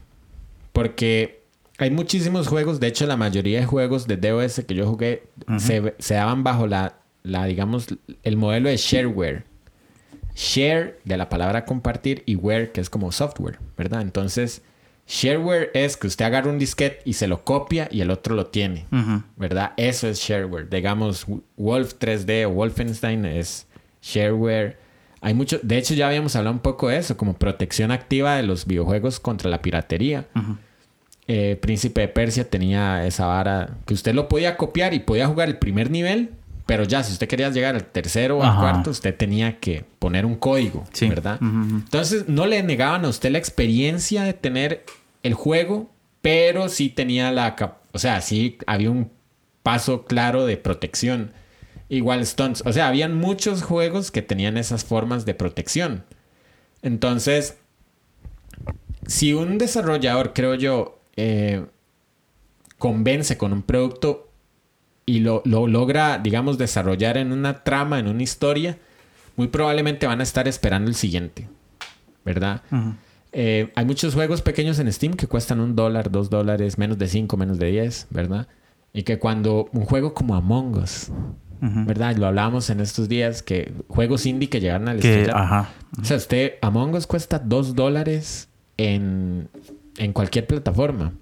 Porque 0.73 1.46
hay 1.77 1.91
muchísimos 1.91 2.47
juegos, 2.47 2.79
de 2.79 2.87
hecho 2.87 3.05
la 3.05 3.17
mayoría 3.17 3.59
de 3.59 3.65
juegos 3.65 4.07
de 4.07 4.17
DOS 4.17 4.63
que 4.67 4.73
yo 4.73 4.87
jugué 4.87 5.23
se, 5.59 5.93
se, 5.99 6.15
daban 6.15 6.43
bajo 6.43 6.65
la, 6.65 6.97
la, 7.23 7.45
digamos, 7.45 7.87
el 8.23 8.37
modelo 8.37 8.69
de 8.69 8.77
shareware. 8.77 9.43
Share 10.35 10.99
de 11.03 11.17
la 11.17 11.29
palabra 11.29 11.65
compartir 11.65 12.21
y 12.25 12.35
ware 12.35 12.71
que 12.71 12.79
es 12.81 12.89
como 12.89 13.11
software, 13.11 13.59
¿verdad? 13.75 14.01
Entonces, 14.01 14.61
shareware 15.07 15.71
es 15.73 15.97
que 15.97 16.07
usted 16.07 16.25
agarra 16.25 16.51
un 16.51 16.59
disquete 16.59 17.01
y 17.05 17.13
se 17.13 17.27
lo 17.27 17.43
copia 17.43 17.87
y 17.91 18.01
el 18.01 18.11
otro 18.11 18.35
lo 18.35 18.47
tiene, 18.47 18.85
¿verdad? 19.35 19.73
Eso 19.77 20.07
es 20.07 20.19
shareware. 20.19 20.69
Digamos, 20.69 21.25
Wolf 21.57 21.95
3D 21.99 22.45
o 22.45 22.51
Wolfenstein 22.51 23.25
es 23.25 23.67
shareware. 24.01 24.77
Hay 25.21 25.33
mucho, 25.33 25.59
de 25.63 25.77
hecho 25.77 25.95
ya 25.95 26.07
habíamos 26.07 26.35
hablado 26.35 26.55
un 26.55 26.61
poco 26.61 26.89
de 26.89 26.97
eso, 26.97 27.17
como 27.17 27.33
protección 27.33 27.91
activa 27.91 28.35
de 28.35 28.43
los 28.43 28.67
videojuegos 28.67 29.19
contra 29.19 29.49
la 29.49 29.63
piratería. 29.63 30.27
Eh, 31.27 31.57
Príncipe 31.61 32.01
de 32.01 32.07
Persia 32.07 32.49
tenía 32.49 33.05
esa 33.05 33.25
vara 33.25 33.77
que 33.85 33.93
usted 33.93 34.13
lo 34.13 34.29
podía 34.29 34.55
copiar 34.55 34.93
y 34.93 34.99
podía 34.99 35.27
jugar 35.27 35.49
el 35.49 35.57
primer 35.57 35.91
nivel, 35.91 36.31
pero 36.65 36.83
ya 36.83 37.03
si 37.03 37.11
usted 37.11 37.27
quería 37.27 37.49
llegar 37.49 37.75
al 37.75 37.83
tercero 37.83 38.37
o 38.37 38.43
al 38.43 38.57
cuarto, 38.57 38.91
usted 38.91 39.15
tenía 39.15 39.59
que 39.59 39.83
poner 39.99 40.25
un 40.25 40.35
código, 40.35 40.85
¿verdad? 41.01 41.37
Entonces 41.41 42.29
no 42.29 42.45
le 42.45 42.63
negaban 42.63 43.03
a 43.05 43.09
usted 43.09 43.31
la 43.31 43.37
experiencia 43.37 44.23
de 44.23 44.33
tener 44.33 44.85
el 45.23 45.33
juego, 45.33 45.89
pero 46.21 46.69
sí 46.69 46.89
tenía 46.89 47.31
la... 47.31 47.55
O 47.91 47.99
sea, 47.99 48.21
sí 48.21 48.57
había 48.67 48.91
un 48.91 49.11
paso 49.63 50.05
claro 50.05 50.45
de 50.45 50.55
protección. 50.55 51.31
Igual 51.89 52.21
Stones. 52.21 52.63
O 52.65 52.73
sea, 52.73 52.87
habían 52.87 53.15
muchos 53.15 53.63
juegos 53.63 54.11
que 54.11 54.21
tenían 54.21 54.57
esas 54.57 54.85
formas 54.85 55.25
de 55.25 55.33
protección. 55.33 56.05
Entonces, 56.81 57.57
si 59.05 59.33
un 59.33 59.57
desarrollador, 59.57 60.33
creo 60.33 60.55
yo, 60.55 60.96
eh, 61.17 61.65
convence 62.77 63.37
con 63.37 63.51
un 63.53 63.63
producto 63.63 64.29
y 65.05 65.19
lo, 65.19 65.41
logra, 65.45 66.19
digamos, 66.19 66.57
desarrollar 66.57 67.17
en 67.17 67.31
una 67.31 67.63
trama, 67.63 67.97
en 67.97 68.07
una 68.07 68.23
historia, 68.23 68.77
muy 69.35 69.47
probablemente 69.47 70.05
van 70.05 70.19
a 70.19 70.23
estar 70.23 70.47
esperando 70.47 70.89
el 70.89 70.95
siguiente. 70.95 71.47
¿Verdad? 72.25 72.61
Eh, 73.31 73.71
hay 73.75 73.85
muchos 73.85 74.13
juegos 74.13 74.41
pequeños 74.41 74.79
en 74.79 74.91
Steam 74.91 75.13
que 75.13 75.27
cuestan 75.27 75.61
un 75.61 75.75
dólar, 75.75 76.11
dos 76.11 76.29
dólares, 76.29 76.77
menos 76.77 76.97
de 76.97 77.07
cinco, 77.07 77.37
menos 77.37 77.57
de 77.57 77.67
diez, 77.67 78.07
¿verdad? 78.09 78.47
Y 78.93 79.03
que 79.03 79.17
cuando 79.17 79.69
un 79.71 79.85
juego 79.85 80.13
como 80.13 80.35
Among 80.35 80.77
Us, 80.77 81.09
¿verdad? 81.61 82.17
Lo 82.17 82.27
hablábamos 82.27 82.69
en 82.69 82.81
estos 82.81 83.07
días 83.07 83.41
que 83.41 83.73
juegos 83.87 84.25
indie 84.25 84.49
que 84.49 84.59
llegaron 84.59 84.89
al 84.89 84.99
que, 84.99 85.29
ajá. 85.33 85.69
O 86.01 86.03
sea, 86.03 86.17
usted, 86.17 86.55
Among 86.61 86.95
Us 86.95 87.07
cuesta 87.07 87.39
dos 87.39 87.75
dólares 87.75 88.49
en, 88.75 89.49
en 89.97 90.13
cualquier 90.13 90.47
plataforma. 90.47 91.13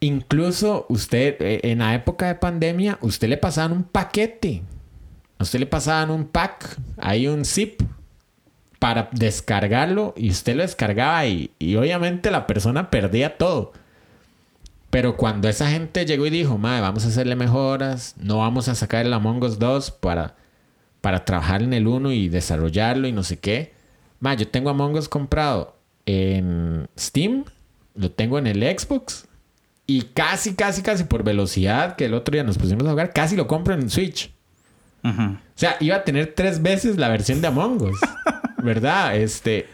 Incluso 0.00 0.86
usted, 0.88 1.36
eh, 1.40 1.60
en 1.64 1.78
la 1.78 1.94
época 1.94 2.26
de 2.26 2.34
pandemia, 2.34 2.98
usted 3.02 3.28
le 3.28 3.36
pasaban 3.36 3.72
un 3.72 3.84
paquete. 3.84 4.62
A 5.38 5.44
usted 5.44 5.60
le 5.60 5.66
pasaban 5.66 6.10
un 6.10 6.24
pack, 6.24 6.76
hay 6.98 7.28
un 7.28 7.44
zip 7.44 7.82
para 8.78 9.08
descargarlo 9.12 10.12
y 10.16 10.30
usted 10.30 10.56
lo 10.56 10.62
descargaba 10.62 11.24
y, 11.26 11.52
y 11.58 11.76
obviamente 11.76 12.30
la 12.30 12.46
persona 12.46 12.90
perdía 12.90 13.38
todo. 13.38 13.72
Pero 14.90 15.16
cuando 15.16 15.48
esa 15.48 15.70
gente 15.70 16.04
llegó 16.04 16.26
y 16.26 16.30
dijo, 16.30 16.58
madre, 16.58 16.82
vamos 16.82 17.04
a 17.04 17.08
hacerle 17.08 17.36
mejoras, 17.36 18.14
no 18.18 18.38
vamos 18.38 18.68
a 18.68 18.74
sacar 18.74 19.06
el 19.06 19.12
Among 19.12 19.42
Us 19.44 19.58
2 19.58 19.92
para, 19.92 20.34
para 21.00 21.24
trabajar 21.24 21.62
en 21.62 21.72
el 21.72 21.86
1 21.86 22.12
y 22.12 22.28
desarrollarlo 22.28 23.06
y 23.06 23.12
no 23.12 23.22
sé 23.22 23.38
qué. 23.38 23.72
Madre, 24.18 24.44
yo 24.44 24.48
tengo 24.48 24.68
Among 24.68 24.96
Us 24.96 25.08
comprado 25.08 25.76
en 26.06 26.88
Steam, 26.98 27.44
lo 27.94 28.10
tengo 28.10 28.38
en 28.38 28.46
el 28.46 28.62
Xbox 28.62 29.26
y 29.86 30.02
casi, 30.02 30.54
casi, 30.54 30.82
casi 30.82 31.04
por 31.04 31.24
velocidad 31.24 31.96
que 31.96 32.06
el 32.06 32.14
otro 32.14 32.32
día 32.32 32.44
nos 32.44 32.58
pusimos 32.58 32.86
a 32.86 32.90
jugar, 32.90 33.12
casi 33.12 33.36
lo 33.36 33.46
compro 33.46 33.74
en 33.74 33.90
Switch. 33.90 34.32
O 35.04 35.38
sea, 35.56 35.76
iba 35.80 35.96
a 35.96 36.04
tener 36.04 36.32
tres 36.34 36.62
veces 36.62 36.96
la 36.96 37.08
versión 37.08 37.40
de 37.40 37.48
Among 37.48 37.82
Us, 37.82 37.98
¿verdad? 38.62 39.16
Este. 39.16 39.66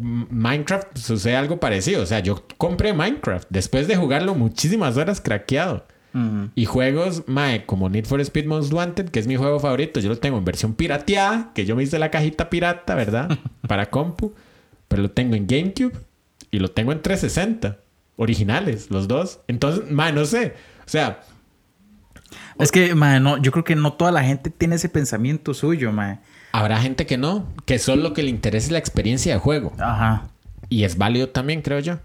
Minecraft 0.00 0.96
sucede 0.96 1.36
algo 1.36 1.58
parecido. 1.58 2.02
O 2.02 2.06
sea, 2.06 2.20
yo 2.20 2.44
compré 2.56 2.92
Minecraft 2.92 3.48
después 3.50 3.88
de 3.88 3.96
jugarlo 3.96 4.34
muchísimas 4.34 4.96
horas 4.96 5.20
craqueado. 5.20 5.84
Y 6.56 6.64
juegos, 6.64 7.24
mae, 7.26 7.64
como 7.64 7.88
Need 7.88 8.06
for 8.06 8.20
Speed 8.20 8.46
Most 8.46 8.72
Wanted, 8.72 9.10
que 9.10 9.20
es 9.20 9.28
mi 9.28 9.36
juego 9.36 9.60
favorito, 9.60 10.00
yo 10.00 10.08
lo 10.08 10.18
tengo 10.18 10.36
en 10.36 10.44
versión 10.44 10.74
pirateada, 10.74 11.52
que 11.54 11.64
yo 11.64 11.76
me 11.76 11.84
hice 11.84 11.96
la 12.00 12.10
cajita 12.10 12.50
pirata, 12.50 12.96
¿verdad? 12.96 13.38
Para 13.68 13.90
compu. 13.90 14.34
Pero 14.88 15.02
lo 15.02 15.10
tengo 15.10 15.36
en 15.36 15.46
GameCube 15.46 15.92
y 16.50 16.58
lo 16.58 16.70
tengo 16.70 16.92
en 16.92 17.02
360. 17.02 17.78
Originales, 18.16 18.90
los 18.90 19.06
dos. 19.06 19.40
Entonces, 19.46 19.90
mae, 19.90 20.12
no 20.12 20.24
sé. 20.24 20.54
O 20.84 20.88
sea. 20.88 21.20
Es 22.58 22.72
que, 22.72 22.94
mae, 22.94 23.20
no, 23.20 23.40
yo 23.40 23.52
creo 23.52 23.64
que 23.64 23.76
no 23.76 23.92
toda 23.92 24.10
la 24.10 24.24
gente 24.24 24.50
tiene 24.50 24.74
ese 24.74 24.88
pensamiento 24.88 25.54
suyo, 25.54 25.92
mae. 25.92 26.18
Habrá 26.52 26.80
gente 26.80 27.06
que 27.06 27.16
no, 27.16 27.52
que 27.66 27.78
solo 27.78 28.02
lo 28.02 28.14
que 28.14 28.22
le 28.22 28.30
interesa 28.30 28.66
es 28.66 28.72
la 28.72 28.78
experiencia 28.78 29.34
de 29.34 29.38
juego. 29.38 29.72
Ajá. 29.78 30.28
Y 30.68 30.84
es 30.84 30.98
válido 30.98 31.28
también, 31.28 31.62
creo 31.62 31.78
yo. 31.78 31.98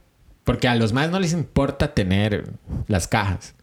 Porque 0.44 0.68
a 0.68 0.76
los 0.76 0.94
más 0.94 1.10
no 1.10 1.20
les 1.20 1.34
importa 1.34 1.94
tener 1.94 2.52
las 2.88 3.08
cajas. 3.08 3.56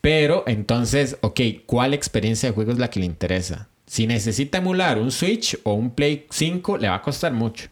Pero 0.00 0.44
entonces, 0.46 1.16
ok, 1.22 1.40
¿cuál 1.66 1.94
experiencia 1.94 2.48
de 2.48 2.54
juego 2.54 2.72
es 2.72 2.78
la 2.78 2.90
que 2.90 3.00
le 3.00 3.06
interesa? 3.06 3.67
Si 3.88 4.06
necesita 4.06 4.58
emular 4.58 4.98
un 4.98 5.10
Switch 5.10 5.58
o 5.64 5.72
un 5.72 5.90
Play 5.90 6.26
5, 6.28 6.76
le 6.76 6.90
va 6.90 6.96
a 6.96 7.02
costar 7.02 7.32
mucho. 7.32 7.70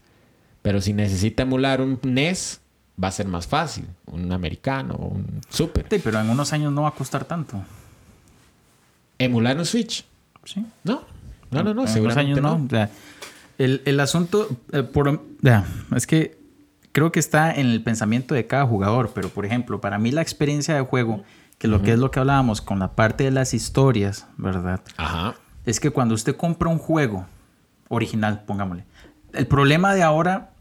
Pero 0.63 0.81
si 0.81 0.91
necesita 0.91 1.43
emular 1.43 1.79
un 1.79 1.99
NES, 2.01 2.59
va 3.01 3.09
a 3.09 3.11
ser 3.11 3.27
más 3.27 3.45
fácil. 3.45 3.85
Un 4.07 4.31
americano 4.31 4.95
o 4.95 5.09
un 5.09 5.41
Super. 5.47 5.85
Sí, 5.87 6.01
pero 6.03 6.19
en 6.19 6.27
unos 6.27 6.51
años 6.53 6.73
no 6.73 6.81
va 6.81 6.89
a 6.89 6.95
costar 6.95 7.25
tanto. 7.25 7.63
¿Emular 9.19 9.57
un 9.57 9.65
Switch? 9.65 10.05
Sí. 10.43 10.65
No. 10.83 11.03
No, 11.51 11.61
no, 11.61 11.75
no, 11.75 11.85
en 11.85 12.01
unos 12.01 12.17
años 12.17 12.41
no. 12.41 12.55
O 12.55 12.67
sea, 12.67 12.89
el, 13.59 13.83
el, 13.85 13.99
asunto, 13.99 14.49
eh, 14.71 14.81
por, 14.81 15.21
es 15.95 16.07
que 16.07 16.39
creo 16.93 17.11
que 17.11 17.19
está 17.19 17.53
en 17.53 17.67
el 17.67 17.83
pensamiento 17.83 18.33
de 18.33 18.47
cada 18.47 18.65
jugador, 18.65 19.11
pero 19.13 19.29
por 19.29 19.45
ejemplo, 19.45 19.79
para 19.79 19.99
mí 19.99 20.09
la 20.09 20.23
experiencia 20.23 20.73
de 20.73 20.81
juego, 20.81 21.23
que 21.59 21.67
lo 21.67 21.83
que 21.83 21.93
es 21.93 21.99
lo 21.99 22.09
que 22.09 22.19
hablábamos 22.19 22.59
con 22.59 22.79
la 22.79 22.95
parte 22.95 23.23
de 23.23 23.31
las 23.31 23.53
historias, 23.53 24.25
¿verdad? 24.37 24.81
Ajá. 24.97 25.35
Es 25.67 25.81
que 25.81 25.91
cuando 25.91 26.15
usted 26.15 26.35
compra 26.35 26.69
un 26.69 26.77
juego 26.77 27.25
original, 27.89 28.43
pongámosle, 28.47 28.85
el 29.33 29.47
problema 29.47 29.93
de 29.93 30.01
ahora, 30.01 30.51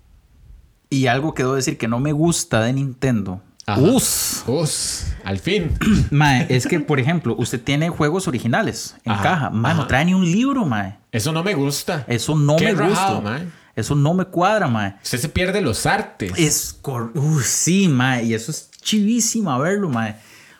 y 0.90 1.06
algo 1.06 1.32
que 1.32 1.44
debo 1.44 1.54
decir 1.54 1.78
que 1.78 1.86
no 1.86 2.00
me 2.00 2.10
gusta 2.12 2.60
de 2.60 2.72
Nintendo, 2.72 3.40
Us. 3.78 4.44
Us. 4.46 5.06
Al 5.24 5.38
fin. 5.38 5.76
Mae, 6.10 6.46
es 6.48 6.66
que, 6.66 6.78
por 6.78 7.00
ejemplo, 7.00 7.34
usted 7.38 7.60
tiene 7.60 7.88
juegos 7.88 8.28
originales 8.28 8.94
en 9.04 9.14
caja. 9.14 9.50
Mae, 9.50 9.74
no 9.74 9.86
trae 9.86 10.04
ni 10.04 10.14
un 10.14 10.24
libro, 10.24 10.64
mae. 10.64 10.98
Eso 11.10 11.32
no 11.32 11.42
me 11.42 11.54
gusta. 11.54 12.04
Eso 12.06 12.36
no 12.36 12.56
me 12.58 12.74
gusta. 12.74 13.42
Eso 13.74 13.94
no 13.96 14.14
me 14.14 14.24
cuadra, 14.24 14.68
mae. 14.68 14.94
Usted 15.02 15.18
se 15.18 15.28
pierde 15.28 15.60
los 15.60 15.84
artes. 15.84 16.32
Es... 16.36 16.80
Uh, 16.84 17.40
sí, 17.40 17.88
mae. 17.88 18.24
Y 18.24 18.34
eso 18.34 18.52
es 18.52 18.70
chivísimo 18.82 19.50
a 19.50 19.58
verlo, 19.58 19.88
mae. 19.88 20.14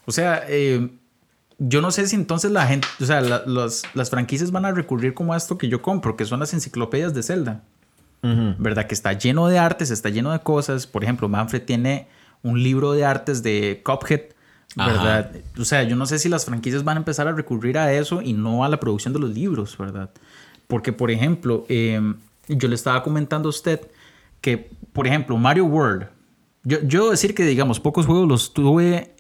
O 0.05 0.11
sea, 0.11 0.43
eh, 0.49 0.89
yo 1.59 1.81
no 1.81 1.91
sé 1.91 2.07
si 2.07 2.17
entonces 2.17 2.51
la 2.51 2.67
gente... 2.67 2.87
O 3.01 3.05
sea, 3.05 3.21
las 3.21 4.11
franquicias 4.11 4.51
van 4.51 4.65
a 4.65 4.73
recurrir 4.73 5.15
como 5.15 5.33
a 5.33 5.37
esto 5.37 5.57
que 5.59 5.69
yo 5.69 5.83
compro, 5.83 6.17
que 6.17 6.25
son 6.25 6.41
las 6.41 6.53
enciclopedias 6.55 7.15
de 7.15 7.23
Zelda. 7.23 7.63
¿Verdad? 8.23 8.89
Que 8.89 8.95
está 8.95 9.13
lleno 9.13 9.47
de 9.47 9.61
artes, 9.61 9.93
está 9.93 10.09
lleno 10.09 10.33
de 10.33 10.41
cosas. 10.41 10.89
Por 10.89 11.05
ejemplo, 11.05 11.29
Manfred 11.29 11.63
tiene 11.63 12.09
un 12.43 12.61
libro 12.61 12.93
de 12.93 13.05
artes 13.05 13.43
de 13.45 13.83
Cuphead, 13.85 14.23
¿verdad? 14.75 15.31
O 15.59 15.65
sea, 15.65 15.85
yo 15.85 15.95
no 15.95 16.07
sé 16.07 16.19
si 16.19 16.29
las 16.29 16.45
franquicias 16.45 16.83
van 16.83 16.97
a 16.97 17.01
empezar 17.01 17.29
a 17.29 17.33
recurrir 17.33 17.79
a 17.79 17.93
eso 17.93 18.23
y 18.23 18.33
no 18.33 18.65
a 18.65 18.69
la 18.69 18.81
producción 18.81 19.13
de 19.13 19.21
los 19.21 19.31
libros, 19.31 19.79
¿verdad? 19.79 20.11
Porque, 20.67 20.93
por 20.93 21.13
ejemplo, 21.13 21.67
em, 21.69 22.17
yo 22.49 22.69
le 22.69 22.75
estaba 22.75 23.03
comentando 23.03 23.49
a 23.49 23.51
usted 23.51 23.81
que, 24.41 24.71
por 24.93 25.07
ejemplo, 25.07 25.37
Mario 25.37 25.67
World, 25.67 26.09
yo, 26.65 26.83
yo 26.83 27.11
decir 27.11 27.33
que, 27.33 27.45
digamos, 27.45 27.79
pocos 27.79 28.07
juegos 28.07 28.27
los 28.27 28.53
tuve 28.53 29.16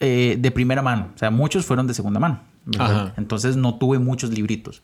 eh, 0.00 0.36
de 0.38 0.50
primera 0.50 0.82
mano, 0.82 1.10
o 1.14 1.18
sea, 1.18 1.30
muchos 1.30 1.66
fueron 1.66 1.86
de 1.86 1.94
segunda 1.94 2.20
mano. 2.20 2.40
Entonces 3.16 3.56
no 3.56 3.76
tuve 3.76 3.98
muchos 3.98 4.30
libritos. 4.30 4.82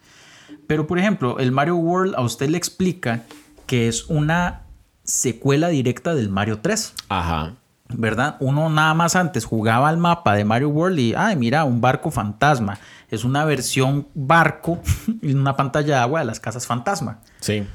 Pero, 0.66 0.86
por 0.86 0.98
ejemplo, 0.98 1.38
el 1.38 1.52
Mario 1.52 1.76
World 1.76 2.14
a 2.16 2.22
usted 2.22 2.48
le 2.48 2.56
explica 2.56 3.24
que 3.66 3.88
es 3.88 4.06
una 4.06 4.62
secuela 5.02 5.68
directa 5.68 6.14
del 6.14 6.30
Mario 6.30 6.60
3. 6.60 6.94
Ajá. 7.10 7.54
¿verdad? 7.88 8.36
Uno 8.40 8.70
nada 8.70 8.94
más 8.94 9.16
antes 9.16 9.44
jugaba 9.44 9.88
al 9.88 9.98
mapa 9.98 10.34
de 10.34 10.44
Mario 10.44 10.68
World 10.70 10.98
y, 10.98 11.14
ay, 11.14 11.36
mira, 11.36 11.64
un 11.64 11.80
barco 11.80 12.10
fantasma. 12.10 12.78
Es 13.10 13.24
una 13.24 13.44
versión 13.44 14.08
barco 14.14 14.80
en 15.22 15.38
una 15.38 15.56
pantalla 15.56 15.96
de 15.96 16.00
agua 16.00 16.20
de 16.20 16.26
las 16.26 16.40
casas 16.40 16.66
fantasma. 16.66 17.20
Sí. 17.40 17.66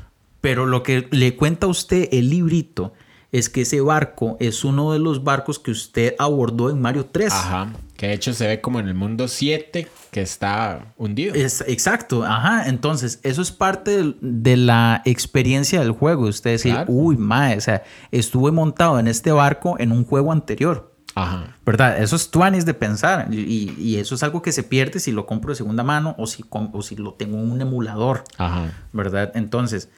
Pero 0.41 0.65
lo 0.65 0.83
que 0.83 1.07
le 1.11 1.35
cuenta 1.35 1.67
a 1.67 1.69
usted 1.69 2.09
el 2.11 2.29
librito 2.29 2.93
es 3.31 3.49
que 3.49 3.61
ese 3.61 3.79
barco 3.81 4.37
es 4.39 4.63
uno 4.63 4.91
de 4.91 4.99
los 4.99 5.23
barcos 5.23 5.59
que 5.59 5.71
usted 5.71 6.15
abordó 6.17 6.69
en 6.69 6.81
Mario 6.81 7.05
3. 7.05 7.31
Ajá. 7.31 7.73
Que 7.95 8.07
de 8.07 8.13
hecho 8.13 8.33
se 8.33 8.47
ve 8.47 8.61
como 8.61 8.79
en 8.79 8.87
el 8.87 8.93
mundo 8.95 9.27
7 9.27 9.87
que 10.09 10.21
está 10.21 10.93
hundido. 10.97 11.35
Es, 11.35 11.63
exacto, 11.67 12.23
ajá. 12.23 12.67
Entonces, 12.67 13.19
eso 13.23 13.41
es 13.41 13.51
parte 13.51 14.15
de, 14.21 14.57
la 14.57 15.01
experiencia 15.05 15.81
del 15.81 15.91
juego. 15.91 16.27
Usted 16.27 16.51
decir, 16.51 16.75
uy, 16.87 17.17
mae, 17.17 17.57
o 17.57 17.61
sea, 17.61 17.83
estuve 18.11 18.51
montado 18.51 18.99
en 18.99 19.07
este 19.07 19.31
barco 19.31 19.75
en 19.79 19.91
un 19.91 20.05
juego 20.05 20.31
anterior. 20.31 20.95
Ajá. 21.13 21.57
¿Verdad? 21.65 22.01
Eso 22.01 22.15
es 22.15 22.31
tuanis 22.31 22.65
de 22.65 22.73
pensar. 22.73 23.27
Y, 23.31 23.75
y, 23.77 23.97
eso 23.97 24.15
es 24.15 24.23
algo 24.23 24.41
que 24.41 24.53
se 24.53 24.63
pierde 24.63 24.99
si 24.99 25.11
lo 25.11 25.25
compro 25.25 25.51
de 25.51 25.57
segunda 25.57 25.83
mano 25.83 26.15
o 26.17 26.25
si, 26.25 26.45
o 26.49 26.81
si 26.81 26.95
lo 26.95 27.13
tengo 27.13 27.37
en 27.37 27.51
un 27.51 27.61
emulador. 27.61 28.23
Ajá. 28.37 28.71
¿Verdad? 28.93 29.33
Entonces, 29.35 29.89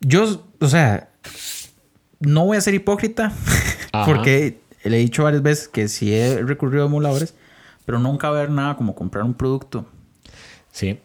yo, 0.00 0.44
o 0.60 0.68
sea, 0.68 1.10
no 2.20 2.44
voy 2.44 2.56
a 2.56 2.60
ser 2.60 2.74
hipócrita 2.74 3.32
porque 4.06 4.60
le 4.84 4.96
he 4.96 5.00
dicho 5.00 5.24
varias 5.24 5.42
veces 5.42 5.68
que 5.68 5.88
sí 5.88 6.14
he 6.14 6.42
recurrido 6.42 6.84
a 6.84 6.86
emuladores, 6.86 7.34
pero 7.84 7.98
nunca 7.98 8.30
va 8.30 8.36
a 8.36 8.38
haber 8.40 8.50
nada 8.50 8.76
como 8.76 8.94
comprar 8.94 9.24
un 9.24 9.34
producto. 9.34 9.86
Sí, 10.72 11.00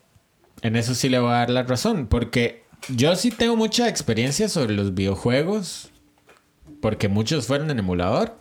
en 0.62 0.76
eso 0.76 0.96
sí 0.96 1.10
le 1.10 1.20
voy 1.20 1.32
a 1.32 1.38
dar 1.38 1.50
la 1.50 1.64
razón, 1.64 2.08
porque 2.08 2.64
yo 2.90 3.16
sí 3.16 3.32
tengo 3.32 3.56
mucha 3.56 3.88
experiencia 3.88 4.50
sobre 4.50 4.74
los 4.74 4.94
videojuegos, 4.94 5.92
porque 6.82 7.08
muchos 7.08 7.48
fueron 7.48 7.72
en 7.72 7.80
emulador, 7.80 8.38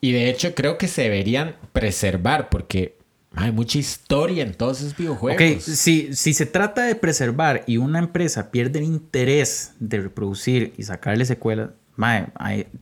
y 0.00 0.12
de 0.12 0.30
hecho 0.30 0.54
creo 0.54 0.78
que 0.78 0.88
se 0.88 1.02
deberían 1.02 1.56
preservar, 1.72 2.48
porque 2.48 2.93
hay 3.36 3.52
mucha 3.52 3.78
historia 3.78 4.42
en 4.44 4.54
todos 4.54 4.80
esos 4.80 4.96
videojuegos. 4.96 5.42
Ok, 5.42 5.60
si, 5.60 6.14
si 6.14 6.34
se 6.34 6.46
trata 6.46 6.82
de 6.84 6.94
preservar 6.94 7.64
y 7.66 7.76
una 7.76 7.98
empresa 7.98 8.50
pierde 8.50 8.78
el 8.78 8.84
interés 8.86 9.72
de 9.80 10.00
reproducir 10.00 10.72
y 10.76 10.82
sacarle 10.84 11.24
secuelas, 11.24 11.70
Mae, 11.96 12.26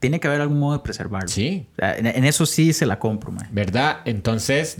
tiene 0.01 0.21
que 0.21 0.29
haber 0.29 0.41
algún 0.41 0.59
modo 0.59 0.79
de 0.79 0.83
preservarlo. 0.83 1.29
Sí. 1.29 1.67
en, 1.77 2.25
eso 2.25 2.47
sí 2.47 2.73
se 2.73 2.87
la 2.87 2.99
compro, 2.99 3.31
mae. 3.31 3.47
¿Verdad? 3.53 3.99
Entonces, 4.07 4.77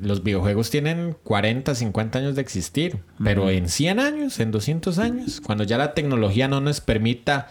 los 0.00 0.22
videojuegos 0.22 0.70
tienen 0.70 1.16
40, 1.22 1.74
50 1.74 2.18
años 2.18 2.34
de 2.34 2.40
existir, 2.40 3.00
pero 3.22 3.50
en 3.50 3.68
100 3.68 4.00
años, 4.00 4.40
en 4.40 4.50
200 4.52 4.98
años, 4.98 5.42
cuando 5.42 5.64
ya 5.64 5.76
la 5.76 5.92
tecnología 5.92 6.48
no 6.48 6.62
nos 6.62 6.80
permita, 6.80 7.48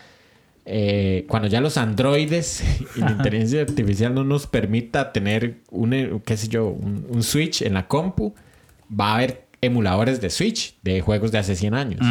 eh, 0.70 1.26
cuando 1.30 1.48
ya 1.48 1.62
los 1.62 1.78
androides 1.78 2.62
y 2.96 3.00
la 3.00 3.12
inteligencia 3.12 3.62
artificial 3.62 4.14
no 4.14 4.26
nos 4.26 4.48
permita 4.48 5.14
tener 5.14 5.62
un, 5.72 6.22
qué 6.26 6.36
sé 6.36 6.50
yo, 6.50 6.68
un, 6.68 7.24
Switch 7.24 7.62
en 7.62 7.74
la 7.74 7.88
compu, 7.88 8.36
va 8.88 9.12
a 9.12 9.16
haber 9.16 9.48
emuladores 9.62 10.20
de 10.20 10.30
Switch 10.30 10.76
de 10.84 11.00
juegos 11.00 11.32
de 11.32 11.38
hace 11.38 11.56
100 11.56 11.74
años. 11.74 12.02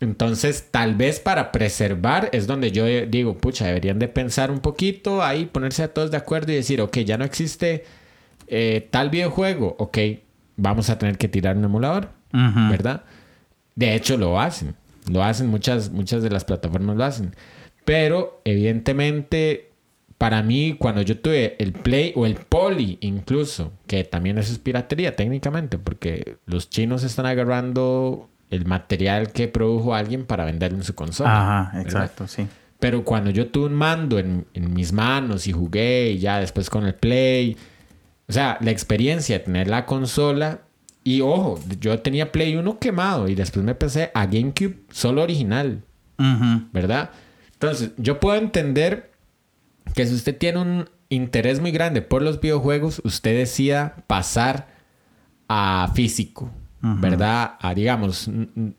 Entonces, 0.00 0.68
tal 0.70 0.96
vez 0.96 1.18
para 1.18 1.50
preservar 1.50 2.28
es 2.32 2.46
donde 2.46 2.70
yo 2.72 2.84
digo, 2.84 3.38
pucha, 3.38 3.66
deberían 3.66 3.98
de 3.98 4.08
pensar 4.08 4.50
un 4.50 4.60
poquito 4.60 5.22
ahí, 5.22 5.46
ponerse 5.46 5.82
a 5.82 5.94
todos 5.94 6.10
de 6.10 6.18
acuerdo 6.18 6.52
y 6.52 6.56
decir, 6.56 6.82
ok, 6.82 6.98
ya 6.98 7.16
no 7.16 7.24
existe 7.24 7.84
eh, 8.48 8.86
tal 8.90 9.08
videojuego, 9.08 9.76
ok, 9.78 9.98
vamos 10.56 10.90
a 10.90 10.98
tener 10.98 11.16
que 11.16 11.28
tirar 11.28 11.56
un 11.56 11.64
emulador, 11.64 12.10
¿verdad? 12.30 13.04
De 13.74 13.94
hecho, 13.94 14.18
lo 14.18 14.38
hacen, 14.38 14.74
lo 15.10 15.22
hacen, 15.22 15.48
muchas, 15.48 15.90
muchas 15.90 16.22
de 16.22 16.30
las 16.30 16.44
plataformas 16.44 16.96
lo 16.96 17.04
hacen. 17.04 17.34
Pero, 17.84 18.40
evidentemente, 18.44 19.70
para 20.18 20.42
mí, 20.42 20.76
cuando 20.78 21.02
yo 21.02 21.18
tuve 21.18 21.56
el 21.58 21.72
Play 21.72 22.12
o 22.16 22.26
el 22.26 22.34
Poly 22.34 22.98
incluso, 23.00 23.72
que 23.86 24.04
también 24.04 24.38
eso 24.38 24.52
es 24.52 24.58
piratería 24.58 25.14
técnicamente, 25.14 25.78
porque 25.78 26.38
los 26.46 26.70
chinos 26.70 27.04
están 27.04 27.26
agarrando 27.26 28.28
el 28.50 28.64
material 28.64 29.32
que 29.32 29.48
produjo 29.48 29.94
alguien 29.94 30.24
para 30.24 30.44
venderlo 30.44 30.78
en 30.78 30.84
su 30.84 30.94
consola. 30.94 31.66
Ajá, 31.66 31.80
exacto, 31.80 32.26
sí. 32.26 32.46
Pero 32.78 33.04
cuando 33.04 33.30
yo 33.30 33.48
tuve 33.48 33.66
un 33.66 33.74
mando 33.74 34.18
en, 34.18 34.46
mis 34.54 34.92
manos 34.92 35.46
y 35.46 35.52
jugué 35.52 36.10
y 36.10 36.18
ya 36.18 36.40
después 36.40 36.70
con 36.70 36.86
el 36.86 36.94
Play, 36.94 37.56
o 38.28 38.32
sea, 38.32 38.58
la 38.60 38.70
experiencia 38.70 39.38
de 39.38 39.44
tener 39.44 39.68
la 39.68 39.86
consola 39.86 40.60
y 41.06 41.20
ojo, 41.20 41.60
yo 41.80 42.00
tenía 42.00 42.32
Play 42.32 42.56
1 42.56 42.80
quemado 42.80 43.28
y 43.28 43.36
después 43.36 43.64
me 43.64 43.76
pasé 43.76 44.10
a 44.12 44.26
GameCube 44.26 44.80
solo 44.90 45.22
original, 45.22 45.84
¿verdad? 46.72 47.10
Entonces, 47.52 47.92
yo 47.96 48.18
puedo 48.18 48.36
entender 48.36 49.12
que 49.94 50.04
si 50.04 50.14
usted 50.14 50.36
tiene 50.36 50.58
un 50.58 50.90
interés 51.08 51.60
muy 51.60 51.70
grande 51.70 52.02
por 52.02 52.22
los 52.22 52.40
videojuegos, 52.40 53.00
usted 53.04 53.36
decida 53.38 53.94
pasar 54.08 54.66
a 55.46 55.92
físico. 55.94 56.50
¿verdad? 56.80 57.52
Ah, 57.60 57.72
digamos, 57.72 58.28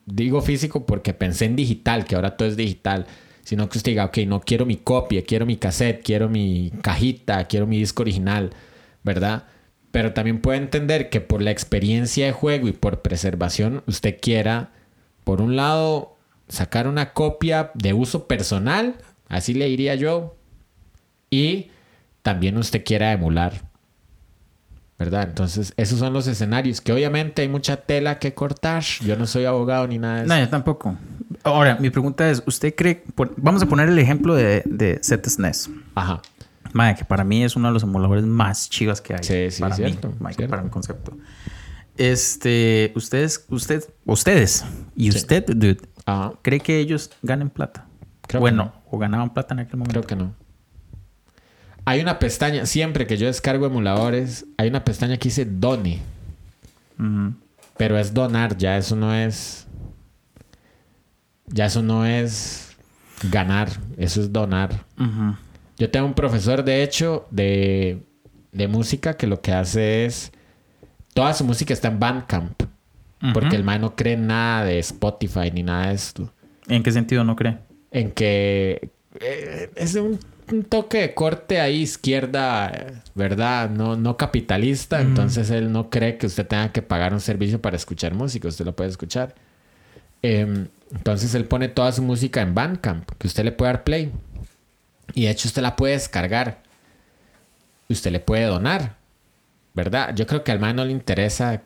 digo 0.06 0.42
físico 0.42 0.86
porque 0.86 1.14
pensé 1.14 1.46
en 1.46 1.56
digital, 1.56 2.04
que 2.04 2.16
ahora 2.16 2.36
todo 2.36 2.50
es 2.50 2.58
digital, 2.58 3.06
sino 3.42 3.70
que 3.70 3.78
usted 3.78 3.94
diga, 3.94 4.04
ok, 4.04 4.18
no 4.28 4.42
quiero 4.42 4.66
mi 4.66 4.76
copia, 4.76 5.24
quiero 5.24 5.46
mi 5.46 5.56
cassette, 5.56 6.04
quiero 6.04 6.28
mi 6.28 6.74
cajita, 6.82 7.46
quiero 7.46 7.68
mi 7.68 7.80
disco 7.80 8.04
original, 8.04 8.52
¿verdad? 9.04 9.46
Pero 9.98 10.14
también 10.14 10.42
puede 10.42 10.60
entender 10.60 11.10
que 11.10 11.22
por 11.22 11.42
la 11.42 11.50
experiencia 11.50 12.28
de 12.28 12.32
juego 12.32 12.68
y 12.68 12.72
por 12.72 13.02
preservación, 13.02 13.82
usted 13.88 14.18
quiera, 14.22 14.70
por 15.24 15.42
un 15.42 15.56
lado, 15.56 16.18
sacar 16.48 16.88
una 16.88 17.14
copia 17.14 17.72
de 17.74 17.94
uso 17.94 18.28
personal, 18.28 18.98
así 19.28 19.56
le 19.56 19.66
diría 19.66 19.96
yo, 19.96 20.36
y 21.32 21.72
también 22.22 22.60
usted 22.60 22.84
quiera 22.84 23.12
emular 23.12 23.66
¿verdad? 25.00 25.24
Entonces, 25.30 25.74
esos 25.78 25.98
son 25.98 26.14
los 26.14 26.28
escenarios, 26.28 26.80
que 26.80 26.92
obviamente 26.92 27.42
hay 27.42 27.48
mucha 27.48 27.78
tela 27.78 28.20
que 28.20 28.36
cortar. 28.36 28.84
Yo 29.02 29.16
no 29.16 29.26
soy 29.26 29.46
abogado 29.46 29.88
ni 29.88 29.98
nada 29.98 30.18
de 30.18 30.26
eso. 30.26 30.34
No, 30.34 30.40
yo 30.40 30.50
tampoco. 30.50 30.96
Ahora, 31.44 31.78
mi 31.80 31.90
pregunta 31.90 32.30
es, 32.30 32.44
¿usted 32.46 32.74
cree, 32.76 33.04
vamos 33.38 33.64
a 33.64 33.66
poner 33.66 33.90
el 33.90 33.98
ejemplo 33.98 34.36
de, 34.36 34.62
de 34.66 35.00
ZSNES. 35.04 35.70
Ajá. 35.96 36.22
Madre, 36.74 36.96
que 36.96 37.06
para 37.06 37.24
mí 37.24 37.44
es 37.44 37.56
uno 37.56 37.68
de 37.68 37.74
los 37.74 37.84
emuladores 37.84 38.26
más 38.26 38.70
chivas 38.70 39.02
que 39.02 39.14
hay. 39.14 39.24
Sí, 39.24 39.52
sí, 39.52 39.62
para 39.62 39.76
cierto, 39.76 40.10
mí, 40.10 40.48
para 40.48 40.62
mi 40.62 40.70
concepto. 40.70 41.18
Este, 41.98 42.92
ustedes, 42.96 43.46
usted, 43.50 43.84
ustedes 44.06 44.66
y 44.96 45.10
usted, 45.10 45.46
dude, 45.48 45.80
¿cree 46.42 46.60
que 46.60 46.80
ellos 46.80 47.10
ganen 47.24 47.50
plata? 47.50 47.88
Creo 48.28 48.42
bueno, 48.42 48.74
o 48.92 48.98
ganaban 48.98 49.34
plata 49.34 49.54
en 49.54 49.62
aquel 49.62 49.78
momento. 49.78 50.02
Creo 50.02 50.08
que 50.08 50.16
no. 50.16 50.36
Hay 51.86 52.02
una 52.02 52.20
pestaña, 52.20 52.66
siempre 52.66 53.08
que 53.08 53.18
yo 53.18 53.28
descargo 53.28 53.66
emuladores, 53.66 54.46
hay 54.58 54.68
una 54.68 54.84
pestaña 54.84 55.18
que 55.18 55.30
dice 55.30 55.46
Done. 55.46 56.02
Pero 57.78 57.98
es 57.98 58.14
donar, 58.14 58.58
ya 58.58 58.78
eso 58.78 58.96
no 58.96 59.14
es. 59.14 59.68
Ya 61.48 61.66
eso 61.66 61.82
no 61.82 62.06
es 62.06 62.76
ganar, 63.32 63.70
eso 63.98 64.22
es 64.22 64.34
donar. 64.34 64.84
Yo 65.78 65.90
tengo 65.90 66.06
un 66.06 66.14
profesor, 66.14 66.64
de 66.64 66.84
hecho, 66.84 67.28
de, 67.32 68.04
de, 68.52 68.68
música 68.68 69.16
que 69.16 69.28
lo 69.28 69.42
que 69.42 69.52
hace 69.52 70.06
es. 70.06 70.32
Toda 71.14 71.34
su 71.34 71.44
música 71.44 71.74
está 71.74 71.88
en 71.88 72.00
Bandcamp. 72.00 72.64
Porque 73.34 73.56
el 73.56 73.64
man 73.64 73.82
no 73.82 73.96
cree 73.96 74.16
nada 74.16 74.64
de 74.64 74.78
Spotify 74.78 75.50
ni 75.52 75.64
nada 75.64 75.88
de 75.88 75.96
esto. 75.96 76.32
¿En 76.68 76.84
qué 76.84 76.92
sentido 76.92 77.24
no 77.24 77.36
cree? 77.36 77.58
En 77.90 78.12
que 78.12 78.92
eh, 79.20 79.72
es 79.76 79.96
un 79.96 80.20
un 80.52 80.64
toque 80.64 81.00
de 81.02 81.14
corte 81.14 81.60
ahí 81.60 81.82
izquierda, 81.82 83.02
¿verdad? 83.16 83.70
No, 83.70 83.96
no 83.96 84.18
capitalista. 84.18 85.02
Entonces 85.02 85.50
él 85.50 85.72
no 85.72 85.90
cree 85.90 86.18
que 86.18 86.28
usted 86.28 86.48
tenga 86.48 86.72
que 86.72 86.82
pagar 86.82 87.14
un 87.14 87.20
servicio 87.20 87.62
para 87.62 87.76
escuchar 87.76 88.14
música. 88.14 88.48
Usted 88.48 88.66
lo 88.66 88.76
puede 88.76 88.90
escuchar. 88.90 89.36
Em, 90.22 90.68
entonces 90.92 91.36
él 91.36 91.46
pone 91.46 91.68
toda 91.68 91.92
su 91.92 92.02
música 92.02 92.42
en 92.42 92.56
Bandcamp, 92.56 93.10
que 93.18 93.28
usted 93.28 93.44
le 93.44 93.52
puede 93.52 93.74
dar 93.74 93.84
play. 93.84 94.12
Y 95.14 95.26
de 95.26 95.32
hecho 95.32 95.48
usted 95.48 95.62
la 95.62 95.76
puede 95.76 95.94
descargar. 95.94 96.62
Usted 97.90 98.12
le 98.12 98.20
puede 98.20 98.46
donar, 98.46 98.98
¿verdad? 99.74 100.14
Yo 100.16 100.28
creo 100.28 100.44
que 100.44 100.52
al 100.52 100.60
man 100.60 100.76
no 100.76 100.86
le 100.86 100.92
interesa 100.92 101.62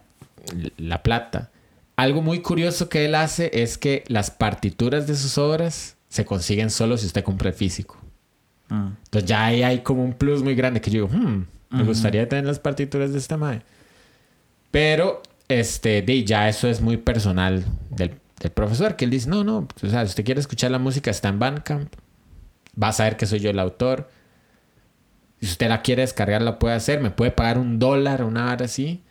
la 0.78 1.04
plata. 1.04 1.50
Algo 1.96 2.22
muy 2.22 2.42
curioso 2.42 2.90
que 2.90 3.06
él 3.06 3.16
hace 3.16 3.52
es 3.54 3.78
que 3.78 4.04
las 4.08 4.32
partituras 4.32 5.08
de 5.08 5.16
sus 5.16 5.38
obras 5.38 5.98
se 6.10 6.26
consiguen 6.26 6.70
solo 6.70 6.98
si 6.98 7.08
usted 7.08 7.24
compra 7.24 7.50
el 7.50 7.56
físico. 7.56 7.98
Entonces 8.70 9.26
ya 9.30 9.46
ahí 9.46 9.64
hay 9.64 9.80
como 9.80 10.04
un 10.04 10.14
plus 10.14 10.44
muy 10.44 10.56
grande 10.56 10.80
que 10.80 10.90
yo 10.90 11.06
digo, 11.06 11.18
hmm, 11.18 11.46
me 11.72 11.84
gustaría 11.84 12.28
tener 12.30 12.46
las 12.46 12.60
partituras 12.60 13.12
de 13.12 13.18
esta 13.18 13.36
madre. 13.36 13.64
Pero, 14.72 15.22
este, 15.50 16.06
ya 16.24 16.48
eso 16.48 16.70
es 16.70 16.80
muy 16.80 16.96
personal 16.96 17.66
del, 17.90 18.14
del 18.40 18.52
profesor, 18.52 18.96
que 18.96 19.04
él 19.04 19.12
dice, 19.12 19.30
no, 19.30 19.44
no, 19.44 19.68
o 19.84 19.90
sea, 19.90 20.06
si 20.06 20.12
usted 20.12 20.24
quiere 20.24 20.40
escuchar 20.40 20.72
la 20.72 20.80
música, 20.80 21.12
está 21.12 21.28
en 21.28 21.40
Bandcamp, 21.40 21.94
va 22.82 22.90
a 22.90 22.94
saber 22.94 23.18
que 23.18 23.26
soy 23.26 23.40
yo 23.40 23.50
el 23.50 23.60
autor. 23.60 24.10
Si 25.40 25.48
usted 25.48 25.70
la 25.70 25.82
quiere 25.82 26.02
descargar, 26.04 26.42
la 26.42 26.60
puede 26.60 26.76
hacer, 26.76 27.02
me 27.02 27.10
puede 27.12 27.32
pagar 27.32 27.58
un 27.58 27.80
dólar 27.80 28.24
una 28.24 28.52
hora 28.52 28.66
así. 28.66 29.04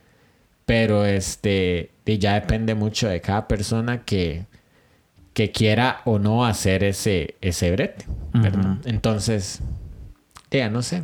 Pero 0.66 1.04
este, 1.04 1.90
ya 2.06 2.34
depende 2.34 2.74
mucho 2.76 3.08
de 3.08 3.20
cada 3.20 3.48
persona 3.48 4.04
que, 4.04 4.46
que 5.32 5.50
quiera 5.50 6.00
o 6.04 6.18
no 6.20 6.44
hacer 6.46 6.84
ese, 6.84 7.34
ese 7.40 7.72
brete. 7.72 8.04
¿verdad? 8.32 8.76
Entonces, 8.84 9.60
ya 10.52 10.68
no 10.70 10.82
sé. 10.82 11.02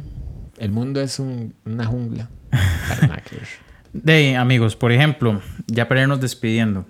El 0.58 0.70
mundo 0.70 1.00
es 1.00 1.18
un- 1.18 1.54
una 1.64 1.84
jungla. 1.84 2.28
De 3.92 4.12
ahí, 4.12 4.34
amigos, 4.34 4.76
por 4.76 4.92
ejemplo, 4.92 5.40
ya 5.66 5.88
para 5.88 6.02
irnos 6.02 6.20
despidiendo. 6.20 6.84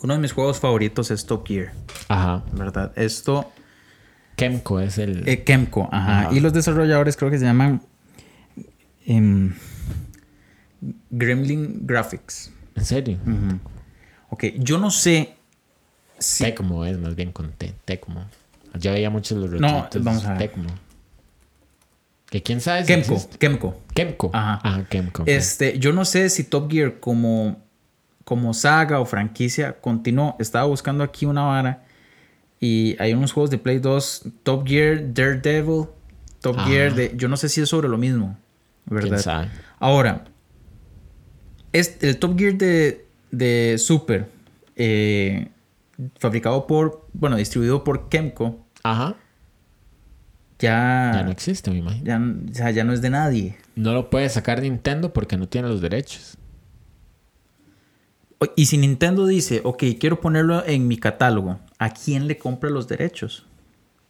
Uno 0.00 0.14
de 0.14 0.20
mis 0.20 0.32
juegos 0.32 0.58
favoritos 0.60 1.10
es 1.10 1.24
Top 1.26 1.46
Gear, 1.46 1.72
Ajá. 2.08 2.44
¿verdad? 2.52 2.92
Esto, 2.96 3.50
Kemco 4.38 4.78
es 4.78 4.98
el. 4.98 5.28
eh, 5.28 5.42
Kemco, 5.42 5.88
ajá. 5.90 6.20
Ajá. 6.20 6.34
Y 6.34 6.38
los 6.38 6.52
desarrolladores 6.52 7.16
creo 7.16 7.28
que 7.30 7.38
se 7.38 7.44
llaman 7.44 7.82
em, 9.04 9.52
Gremlin 11.10 11.80
Graphics. 11.86 12.52
¿En 12.76 12.84
serio? 12.84 13.18
Ujú. 13.26 13.58
Ok, 14.30 14.44
yo 14.58 14.78
no 14.78 14.92
sé 14.92 15.34
si... 16.18 16.44
Tecmo 16.44 16.84
es 16.84 16.98
más 16.98 17.16
bien 17.16 17.32
con 17.32 17.50
T. 17.50 17.74
Tecmo. 17.84 18.24
Yo 18.78 18.92
veía 18.92 19.10
muchos 19.10 19.38
los 19.38 19.60
No, 19.60 19.88
vamos 20.00 20.24
a 20.24 20.34
ver. 20.34 20.38
Tecmo. 20.38 20.68
Que 22.30 22.42
quién 22.42 22.60
sabe 22.60 22.82
si 22.82 22.88
Kemco, 22.88 23.14
existe? 23.14 23.38
Kemco. 23.38 23.80
Kemco. 23.92 24.30
Ajá. 24.32 24.60
Ajá, 24.62 24.84
Kemco. 24.88 25.24
Este, 25.26 25.78
yo 25.80 25.92
no 25.92 26.04
sé 26.04 26.30
si 26.30 26.44
Top 26.44 26.70
Gear 26.70 27.00
como, 27.00 27.60
como 28.24 28.54
saga 28.54 29.00
o 29.00 29.04
franquicia 29.04 29.80
continuó. 29.80 30.36
Estaba 30.38 30.66
buscando 30.66 31.02
aquí 31.02 31.26
una 31.26 31.42
vara 31.42 31.87
y 32.60 32.96
hay 33.00 33.12
unos 33.14 33.32
juegos 33.32 33.50
de 33.50 33.58
Play 33.58 33.78
2, 33.78 34.22
Top 34.42 34.66
Gear, 34.66 35.12
Daredevil, 35.14 35.86
Top. 36.40 36.56
Gear, 36.66 36.94
de, 36.94 37.12
yo 37.16 37.28
no 37.28 37.36
sé 37.36 37.48
si 37.48 37.60
es 37.60 37.68
sobre 37.68 37.88
lo 37.88 37.98
mismo, 37.98 38.36
¿Quién 38.88 39.10
¿verdad? 39.10 39.48
Ahora, 39.78 40.24
este, 41.72 42.08
el 42.10 42.18
Top 42.18 42.38
Gear 42.38 42.54
de, 42.54 43.06
de 43.30 43.76
Super, 43.78 44.28
eh, 44.76 45.48
fabricado 46.18 46.66
por, 46.66 47.06
bueno, 47.12 47.36
distribuido 47.36 47.84
por 47.84 48.08
Kemco, 48.08 48.64
Ajá. 48.82 49.16
ya, 50.58 51.12
Ya 51.14 51.22
no 51.24 51.30
existe, 51.30 51.70
me 51.70 51.78
imagino. 51.78 52.04
ya, 52.04 52.18
o 52.50 52.54
sea, 52.54 52.70
ya 52.70 52.84
no 52.84 52.92
es 52.92 53.02
de 53.02 53.10
nadie. 53.10 53.56
No 53.76 53.92
lo 53.92 54.10
puede 54.10 54.28
sacar 54.28 54.62
Nintendo 54.62 55.12
porque 55.12 55.36
no 55.36 55.48
tiene 55.48 55.68
los 55.68 55.80
derechos. 55.80 56.36
Y 58.54 58.66
si 58.66 58.78
Nintendo 58.78 59.26
dice, 59.26 59.60
ok, 59.64 59.82
quiero 59.98 60.20
ponerlo 60.20 60.64
en 60.64 60.86
mi 60.86 60.96
catálogo, 60.96 61.58
¿a 61.78 61.90
quién 61.90 62.26
le 62.26 62.38
compra 62.38 62.70
los 62.70 62.88
derechos? 62.88 63.46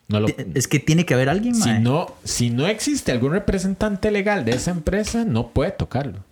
No 0.08 0.20
lo, 0.20 0.26
Ti- 0.26 0.34
Es 0.54 0.66
que 0.68 0.78
tiene 0.78 1.04
que 1.04 1.14
haber 1.14 1.28
alguien, 1.28 1.54
si, 1.54 1.68
mae. 1.68 1.80
no, 1.80 2.14
si 2.24 2.50
no 2.50 2.66
existe 2.66 3.12
algún 3.12 3.32
representante 3.32 4.10
legal 4.10 4.44
de 4.44 4.52
esa 4.52 4.70
empresa, 4.70 5.24
no 5.24 5.48
puede 5.48 5.70
tocarlo. 5.72 6.24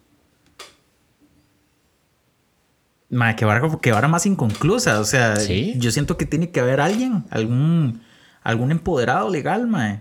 Mae, 3.09 3.37
que 3.37 3.45
vara, 3.45 3.63
que 3.81 3.93
vara 3.93 4.09
más 4.09 4.27
inconclusa. 4.27 4.99
O 5.01 5.05
sea, 5.05 5.37
Sí. 5.37 5.75
yo 5.77 5.91
siento 5.91 6.17
que 6.17 6.27
tiene 6.27 6.51
que 6.51 6.61
haber 6.61 6.81
alguien, 6.81 7.25
algún, 7.31 8.01
algún 8.43 8.73
empoderado 8.73 9.31
legal, 9.31 9.67
mae. 9.69 10.01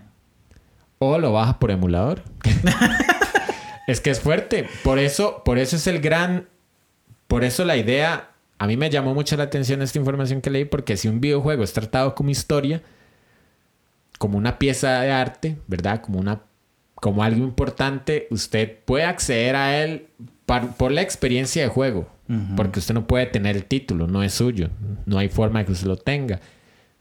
O 0.98 1.18
lo 1.18 1.32
baja 1.32 1.58
por 1.58 1.70
emulador. 1.70 2.22
es 3.86 4.00
que 4.00 4.10
es 4.10 4.20
fuerte. 4.20 4.68
Por 4.82 4.98
eso, 4.98 5.42
por 5.44 5.58
eso 5.58 5.76
es 5.76 5.86
el 5.86 6.00
gran. 6.00 6.48
Por 7.28 7.44
eso 7.44 7.64
la 7.64 7.76
idea. 7.76 8.30
A 8.58 8.66
mí 8.66 8.76
me 8.76 8.88
llamó 8.90 9.14
mucho 9.14 9.36
la 9.36 9.44
atención 9.44 9.82
esta 9.82 9.98
información 9.98 10.40
que 10.40 10.50
leí. 10.50 10.64
Porque 10.64 10.96
si 10.96 11.08
un 11.08 11.20
videojuego 11.20 11.62
es 11.64 11.72
tratado 11.72 12.14
como 12.14 12.30
historia, 12.30 12.82
como 14.18 14.38
una 14.38 14.58
pieza 14.58 15.00
de 15.00 15.10
arte, 15.12 15.58
¿verdad? 15.66 16.00
Como 16.00 16.18
una. 16.18 16.42
Como 16.94 17.22
algo 17.22 17.44
importante, 17.44 18.26
usted 18.30 18.78
puede 18.86 19.04
acceder 19.04 19.54
a 19.54 19.82
él 19.84 20.06
par- 20.46 20.74
por 20.78 20.90
la 20.92 21.02
experiencia 21.02 21.62
de 21.62 21.68
juego. 21.68 22.08
Porque 22.56 22.78
usted 22.80 22.94
no 22.94 23.06
puede 23.06 23.26
tener 23.26 23.54
el 23.54 23.64
título, 23.66 24.06
no 24.06 24.22
es 24.22 24.32
suyo. 24.32 24.70
No 25.04 25.18
hay 25.18 25.28
forma 25.28 25.58
de 25.60 25.66
que 25.66 25.72
usted 25.72 25.86
lo 25.86 25.96
tenga. 25.98 26.40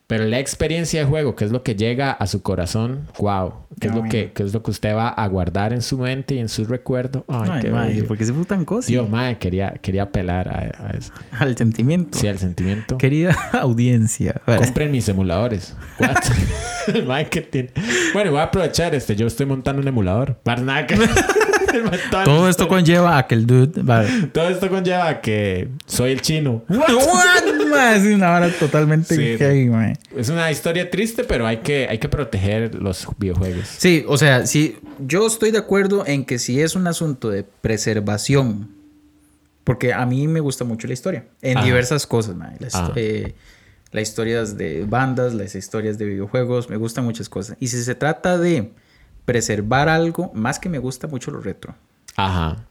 Pero 0.07 0.26
la 0.26 0.38
experiencia 0.40 0.99
de 0.99 1.06
juego, 1.07 1.36
que 1.36 1.45
es 1.45 1.52
lo 1.52 1.64
que 1.64 1.76
llega 1.76 2.11
a 2.11 2.27
su 2.27 2.44
corazón, 2.44 3.07
wow, 3.18 3.53
que 3.80 3.88
es 3.88 3.95
lo 3.95 4.03
que, 4.03 4.32
que 4.34 4.44
es 4.44 4.53
lo 4.53 4.61
que 4.61 4.69
usted 4.69 4.95
va 4.95 5.10
a 5.10 5.27
guardar 5.27 5.73
en 5.73 5.82
su 5.82 5.98
mente 5.98 6.36
y 6.36 6.40
en 6.40 6.48
su 6.48 6.64
recuerdo. 6.65 7.26
Ay, 7.27 7.49
Ay, 7.52 7.61
qué 7.64 7.72
mae, 7.72 7.90
bello. 7.90 8.07
¿por 8.07 8.15
qué 8.18 8.26
se 8.26 8.32
fue 8.34 8.45
tan 8.45 8.65
cosa? 8.65 8.88
Dios, 8.88 9.10
madre, 9.10 9.40
quería, 9.40 9.73
quería 9.82 10.03
apelar 10.03 10.48
a, 10.48 10.88
a 10.88 10.91
eso. 10.91 11.11
Al 11.32 11.57
sentimiento. 11.57 12.19
Sí, 12.19 12.27
al 12.27 12.38
sentimiento. 12.38 12.99
Querida 12.99 13.36
audiencia. 13.53 14.41
Compren 14.45 14.91
mis 14.91 15.10
emuladores. 15.10 15.76
El 16.88 17.30
tiene- 17.49 17.72
Bueno, 18.14 18.30
voy 18.32 18.40
a 18.41 18.44
aprovechar 18.44 18.94
este. 18.94 19.15
Yo 19.15 19.26
estoy 19.26 19.48
montando 19.48 19.82
un 19.82 19.88
emulador. 19.88 20.36
Para 20.44 20.61
nada 20.61 20.86
que- 20.86 20.95
Todo 22.26 22.50
esto 22.50 22.68
conlleva 22.68 23.18
a 23.18 23.28
que 23.28 23.36
el 23.36 23.46
dude. 23.46 23.82
vale. 23.82 24.28
Todo 24.28 24.50
esto 24.50 24.70
conlleva 24.70 25.08
a 25.10 25.22
que 25.22 25.70
soy 25.86 26.12
el 26.12 26.22
chino. 26.22 26.64
What? 26.70 26.86
Es 27.96 28.04
una 28.06 28.30
vara 28.30 28.50
totalmente 28.52 29.16
Sí. 29.16 29.70
Es 30.16 30.30
una 30.30 30.50
historia 30.50 30.90
triste, 30.90 31.24
pero 31.26 31.46
hay 31.46 31.58
que, 31.58 31.88
hay 31.90 31.98
que 31.98 32.08
proteger 32.08 32.74
los 32.76 33.06
videojuegos. 33.18 33.68
Sí, 33.68 34.06
o 34.08 34.18
sea, 34.18 34.46
sí, 34.48 34.78
yo 35.00 35.28
estoy 35.28 35.52
de 35.52 35.58
acuerdo 35.58 36.06
en 36.08 36.24
que 36.26 36.40
si 36.40 36.62
es 36.62 36.76
un 36.76 36.88
asunto 36.88 37.30
de 37.30 37.44
preservación, 37.44 38.70
porque 39.64 39.94
a 39.94 40.06
mí 40.06 40.28
me 40.28 40.40
gusta 40.40 40.64
mucho 40.64 40.88
la 40.88 40.94
historia, 40.94 41.26
en 41.42 41.58
Ajá. 41.58 41.66
diversas 41.66 42.08
cosas, 42.08 42.36
mae. 42.36 42.56
Las, 42.60 42.76
Ajá. 42.76 42.94
eh, 42.96 43.36
las 43.92 44.04
historias 44.08 44.58
de 44.58 44.86
bandas, 44.86 45.34
las 45.34 45.56
historias 45.56 45.98
de 45.98 46.06
videojuegos, 46.06 46.70
me 46.70 46.78
gustan 46.78 47.04
muchas 47.04 47.28
cosas. 47.30 47.58
Y 47.60 47.68
si 47.68 47.82
se 47.84 47.96
trata 47.96 48.38
de 48.38 48.72
preservar 49.26 49.90
algo, 49.90 50.32
más 50.34 50.60
que 50.60 50.70
me 50.70 50.80
gusta 50.80 51.08
mucho 51.08 51.32
lo 51.32 51.42
retro, 51.42 51.76
Ajá, 52.16 52.66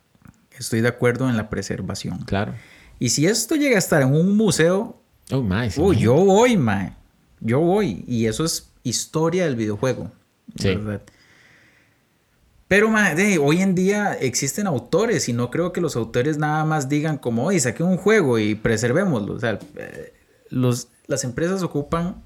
estoy 0.58 0.80
de 0.80 0.88
acuerdo 0.88 1.28
en 1.28 1.36
la 1.36 1.50
preservación. 1.50 2.18
claro. 2.24 2.54
Y 3.00 3.08
si 3.08 3.26
esto 3.26 3.56
llega 3.56 3.74
a 3.74 3.78
estar 3.80 4.02
en 4.02 4.14
un 4.14 4.36
museo, 4.36 5.00
Oh, 5.32 5.36
sí, 5.68 5.80
Uy, 5.80 5.96
mae. 5.96 5.96
yo 5.98 6.14
voy, 6.14 6.56
mae. 6.56 6.92
Yo 7.40 7.58
voy. 7.60 8.04
Y 8.06 8.26
eso 8.26 8.44
es 8.44 8.70
historia 8.82 9.44
del 9.44 9.56
videojuego. 9.56 10.12
Sí. 10.56 10.74
¿verdad? 10.76 11.00
Pero, 12.68 12.88
mae, 12.88 13.14
de, 13.14 13.38
hoy 13.38 13.60
en 13.62 13.74
día 13.74 14.14
existen 14.14 14.66
autores 14.66 15.28
y 15.28 15.32
no 15.32 15.50
creo 15.50 15.72
que 15.72 15.80
los 15.80 15.96
autores 15.96 16.38
nada 16.38 16.64
más 16.64 16.88
digan 16.88 17.18
como, 17.18 17.44
oye, 17.46 17.58
saqué 17.60 17.82
un 17.82 17.96
juego 17.96 18.38
y 18.38 18.54
preservémoslo. 18.54 19.34
O 19.34 19.40
sea, 19.40 19.58
eh, 19.76 20.12
los, 20.50 20.88
las 21.06 21.24
empresas 21.24 21.62
ocupan... 21.62 22.22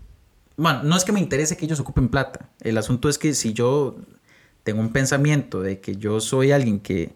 Bueno, 0.57 0.83
no 0.83 0.97
es 0.97 1.05
que 1.05 1.13
me 1.13 1.21
interese 1.21 1.57
que 1.57 1.65
ellos 1.67 1.81
ocupen 1.81 2.09
plata. 2.09 2.49
El 2.61 2.77
asunto 2.79 3.09
es 3.09 3.17
que 3.17 3.33
si 3.35 3.53
yo 3.53 3.97
tengo 4.63 4.81
un 4.81 4.93
pensamiento 4.93 5.61
de 5.63 5.81
que 5.81 5.97
yo 5.97 6.21
soy 6.21 6.53
alguien 6.53 6.81
que, 6.81 7.13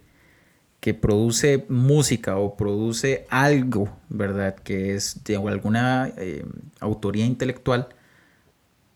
que 0.81 0.95
produce 0.95 1.65
música 1.69 2.37
o 2.39 2.57
produce 2.57 3.27
algo, 3.31 3.89
¿verdad? 4.09 4.55
Que 4.57 4.95
es 4.95 5.23
de 5.25 5.37
alguna 5.37 6.11
eh, 6.17 6.45
autoría 6.81 7.25
intelectual, 7.27 7.89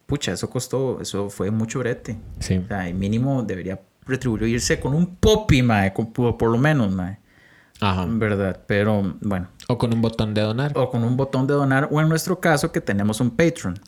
pucha, 0.06 0.32
eso 0.32 0.48
costó, 0.50 1.00
eso 1.00 1.30
fue 1.30 1.50
mucho 1.50 1.80
brete. 1.80 2.16
Sí. 2.40 2.58
O 2.58 2.66
sea, 2.66 2.88
y 2.88 2.94
mínimo 2.94 3.42
debería 3.42 3.80
retribuirse 4.06 4.78
con 4.80 4.94
un 4.94 5.16
popi, 5.16 5.62
mae, 5.62 5.92
con- 5.92 6.12
por, 6.12 6.36
por 6.38 6.50
lo 6.50 6.58
menos, 6.58 6.90
mae. 6.92 7.18
Ajá. 7.80 8.06
¿Verdad? 8.08 8.62
Pero, 8.66 9.16
bueno. 9.20 9.48
O 9.68 9.76
con 9.76 9.92
un 9.92 10.00
botón 10.00 10.32
de 10.32 10.40
donar. 10.40 10.72
O 10.76 10.88
con 10.90 11.04
un 11.04 11.16
botón 11.16 11.46
de 11.46 11.54
donar, 11.54 11.88
o 11.90 12.00
en 12.00 12.08
nuestro 12.08 12.40
caso 12.40 12.72
que 12.72 12.80
tenemos 12.80 13.20
un 13.20 13.30
Patreon. 13.30 13.78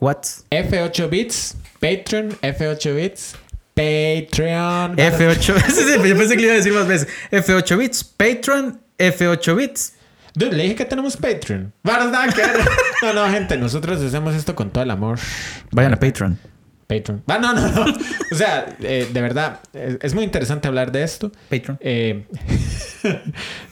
What? 0.00 0.18
F8 0.50 1.08
bits, 1.08 1.56
Patreon, 1.80 2.30
F8 2.42 2.96
bits, 2.96 3.36
Patreon. 3.76 4.96
F8, 4.96 5.62
Sí, 5.68 5.82
sí, 5.82 6.08
yo 6.08 6.16
pensé 6.16 6.34
que 6.34 6.40
le 6.40 6.42
iba 6.44 6.52
a 6.54 6.56
decir 6.56 6.72
más 6.72 6.88
veces. 6.88 7.08
F8 7.30 7.76
bits, 7.78 8.04
Patreon, 8.04 8.80
F8 8.98 9.54
bits. 9.56 9.92
Dude, 10.34 10.56
le 10.56 10.62
dije 10.64 10.74
que 10.76 10.84
tenemos 10.86 11.16
Patreon. 11.16 11.72
¿Verdad? 11.82 12.34
que- 12.34 12.42
No, 13.06 13.12
no, 13.12 13.30
gente, 13.30 13.56
nosotros 13.58 14.00
hacemos 14.02 14.34
esto 14.34 14.54
con 14.54 14.70
todo 14.70 14.82
el 14.82 14.90
amor. 14.90 15.18
Vayan 15.72 15.92
a 15.94 16.00
Patreon. 16.00 16.38
Patreon. 16.86 17.22
Ah, 17.26 17.38
no, 17.38 17.52
no, 17.52 17.68
no. 17.68 17.94
O 18.30 18.34
sea, 18.34 18.76
eh, 18.80 19.08
de 19.12 19.20
verdad, 19.20 19.60
es, 19.74 19.98
es 20.00 20.14
muy 20.14 20.24
interesante 20.24 20.68
hablar 20.68 20.90
de 20.92 21.02
esto. 21.02 21.30
Patreon. 21.50 21.78
Eh, 21.80 22.26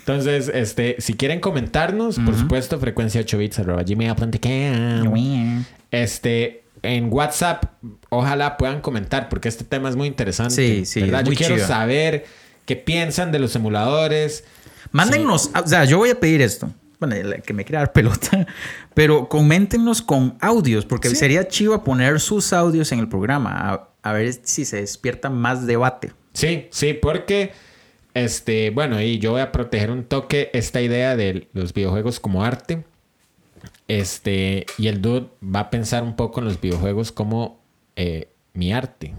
entonces, 0.01 0.51
este, 0.53 0.97
si 0.99 1.15
quieren 1.15 1.41
comentarnos, 1.41 2.19
por 2.19 2.37
supuesto, 2.37 2.79
frecuencia 2.79 3.21
8 3.23 3.39
bits 3.39 3.59
arroba 3.61 3.83
gmail.com. 3.85 4.35
Este, 5.91 6.64
en 6.85 7.13
WhatsApp, 7.13 7.65
ojalá 8.11 8.57
puedan 8.57 8.81
comentar, 8.81 9.29
porque 9.29 9.49
este 9.49 9.65
tema 9.65 9.89
es 9.89 9.97
muy 9.97 10.07
interesante. 10.09 10.55
Sí, 10.55 10.85
sí, 10.87 11.01
¿verdad? 11.03 11.25
Yo 11.25 11.33
quiero 11.35 11.57
chido. 11.57 11.67
saber 11.67 12.25
qué 12.67 12.77
piensan 12.77 13.33
de 13.33 13.39
los 13.39 13.55
emuladores. 13.57 14.45
Mándennos, 14.93 15.51
o 15.55 15.67
sea, 15.67 15.85
yo 15.85 15.99
voy 15.99 16.11
a 16.11 16.21
pedir 16.21 16.41
esto. 16.43 16.71
Bueno, 17.01 17.17
que 17.45 17.53
me 17.53 17.65
quiera 17.65 17.81
dar 17.81 17.93
pelota. 17.93 18.47
Pero 18.95 19.29
coméntenos 19.29 20.01
con 20.01 20.39
audios, 20.41 20.87
porque 20.87 21.11
Sí. 21.11 21.17
sería 21.17 21.49
chivo 21.49 21.83
poner 21.85 22.21
sus 22.21 22.53
audios 22.53 22.93
en 22.93 23.01
el 23.01 23.09
programa. 23.09 23.51
A- 23.73 23.89
a 24.03 24.13
ver 24.13 24.33
si 24.45 24.65
se 24.65 24.77
despierta 24.77 25.31
más 25.31 25.67
debate. 25.67 26.13
Sí, 26.35 26.69
sí, 26.71 26.93
porque, 26.95 27.53
este, 28.13 28.71
bueno, 28.71 29.01
y 29.01 29.19
yo 29.19 29.33
voy 29.33 29.41
a 29.41 29.51
proteger 29.51 29.91
un 29.91 30.05
toque 30.05 30.51
esta 30.53 30.81
idea 30.81 31.17
de 31.17 31.49
los 31.53 31.73
videojuegos 31.75 32.21
como 32.21 32.45
arte. 32.45 32.85
Este, 33.89 34.65
y 34.79 34.89
el 34.89 35.03
dude 35.03 35.29
va 35.43 35.61
a 35.61 35.71
pensar 35.71 36.03
un 36.03 36.17
poco 36.17 36.41
en 36.41 36.47
los 36.47 36.61
videojuegos 36.61 37.13
como 37.13 37.61
eh, 37.97 38.29
mi 38.55 38.73
arte. 38.73 39.15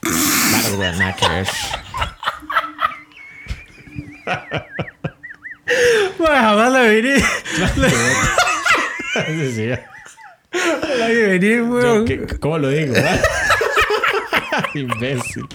Claro, 0.00 0.76
güey, 0.76 0.98
nada 0.98 1.16
que 1.16 1.28
ver. 1.28 1.46
Bueno, 6.18 6.34
jamás 6.34 6.72
la 6.72 6.80
venir. 6.80 7.22
Sí, 9.26 9.52
sí. 9.52 9.66
La 10.98 11.06
venir, 11.08 11.62
weón. 11.62 12.04
¿qué- 12.04 12.26
¿Cómo 12.38 12.58
lo 12.58 12.68
digo? 12.68 12.92
verdad? 12.92 13.20
Imbécil. 14.74 15.46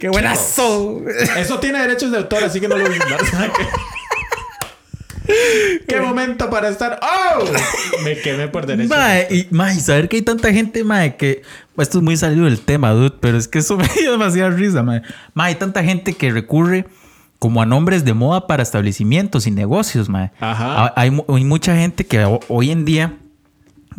¡Qué 0.00 0.08
buenazo! 0.08 1.02
Eso 1.36 1.60
tiene 1.60 1.80
derechos 1.80 2.10
de 2.10 2.18
autor, 2.18 2.44
así 2.44 2.60
que 2.60 2.66
no 2.68 2.76
lo 2.76 2.84
voy 2.88 2.96
a 2.98 3.50
¿Qué 5.94 6.00
momento 6.00 6.50
para 6.50 6.68
estar? 6.68 6.98
¡Oh! 7.02 7.44
Me 8.04 8.16
quemé 8.18 8.48
por 8.48 8.66
derechos. 8.66 8.90
de 8.90 8.96
Mae, 8.96 9.26
y, 9.30 9.46
mae, 9.50 9.78
saber 9.80 10.08
que 10.08 10.16
hay 10.16 10.22
tanta 10.22 10.52
gente, 10.52 10.84
mae, 10.84 11.16
que... 11.16 11.42
Esto 11.78 11.98
es 11.98 12.04
muy 12.04 12.16
salido 12.16 12.44
del 12.44 12.60
tema, 12.60 12.90
dude, 12.90 13.14
pero 13.20 13.36
es 13.36 13.48
que 13.48 13.58
eso 13.58 13.76
me 13.78 13.88
dio 13.98 14.12
demasiada 14.12 14.50
risa, 14.50 14.82
mae. 14.82 15.02
Mae, 15.34 15.48
hay 15.50 15.54
tanta 15.56 15.82
gente 15.82 16.12
que 16.14 16.30
recurre 16.30 16.86
como 17.38 17.60
a 17.60 17.66
nombres 17.66 18.04
de 18.04 18.14
moda 18.14 18.46
para 18.46 18.62
establecimientos 18.62 19.46
y 19.46 19.50
negocios, 19.50 20.08
mae. 20.08 20.30
Ajá. 20.40 20.84
Ha- 20.86 20.92
Hay, 20.96 21.10
mu- 21.10 21.24
hay 21.28 21.44
mucha 21.44 21.76
gente 21.76 22.06
que 22.06 22.24
ho- 22.24 22.40
hoy 22.48 22.70
en 22.70 22.84
día 22.84 23.14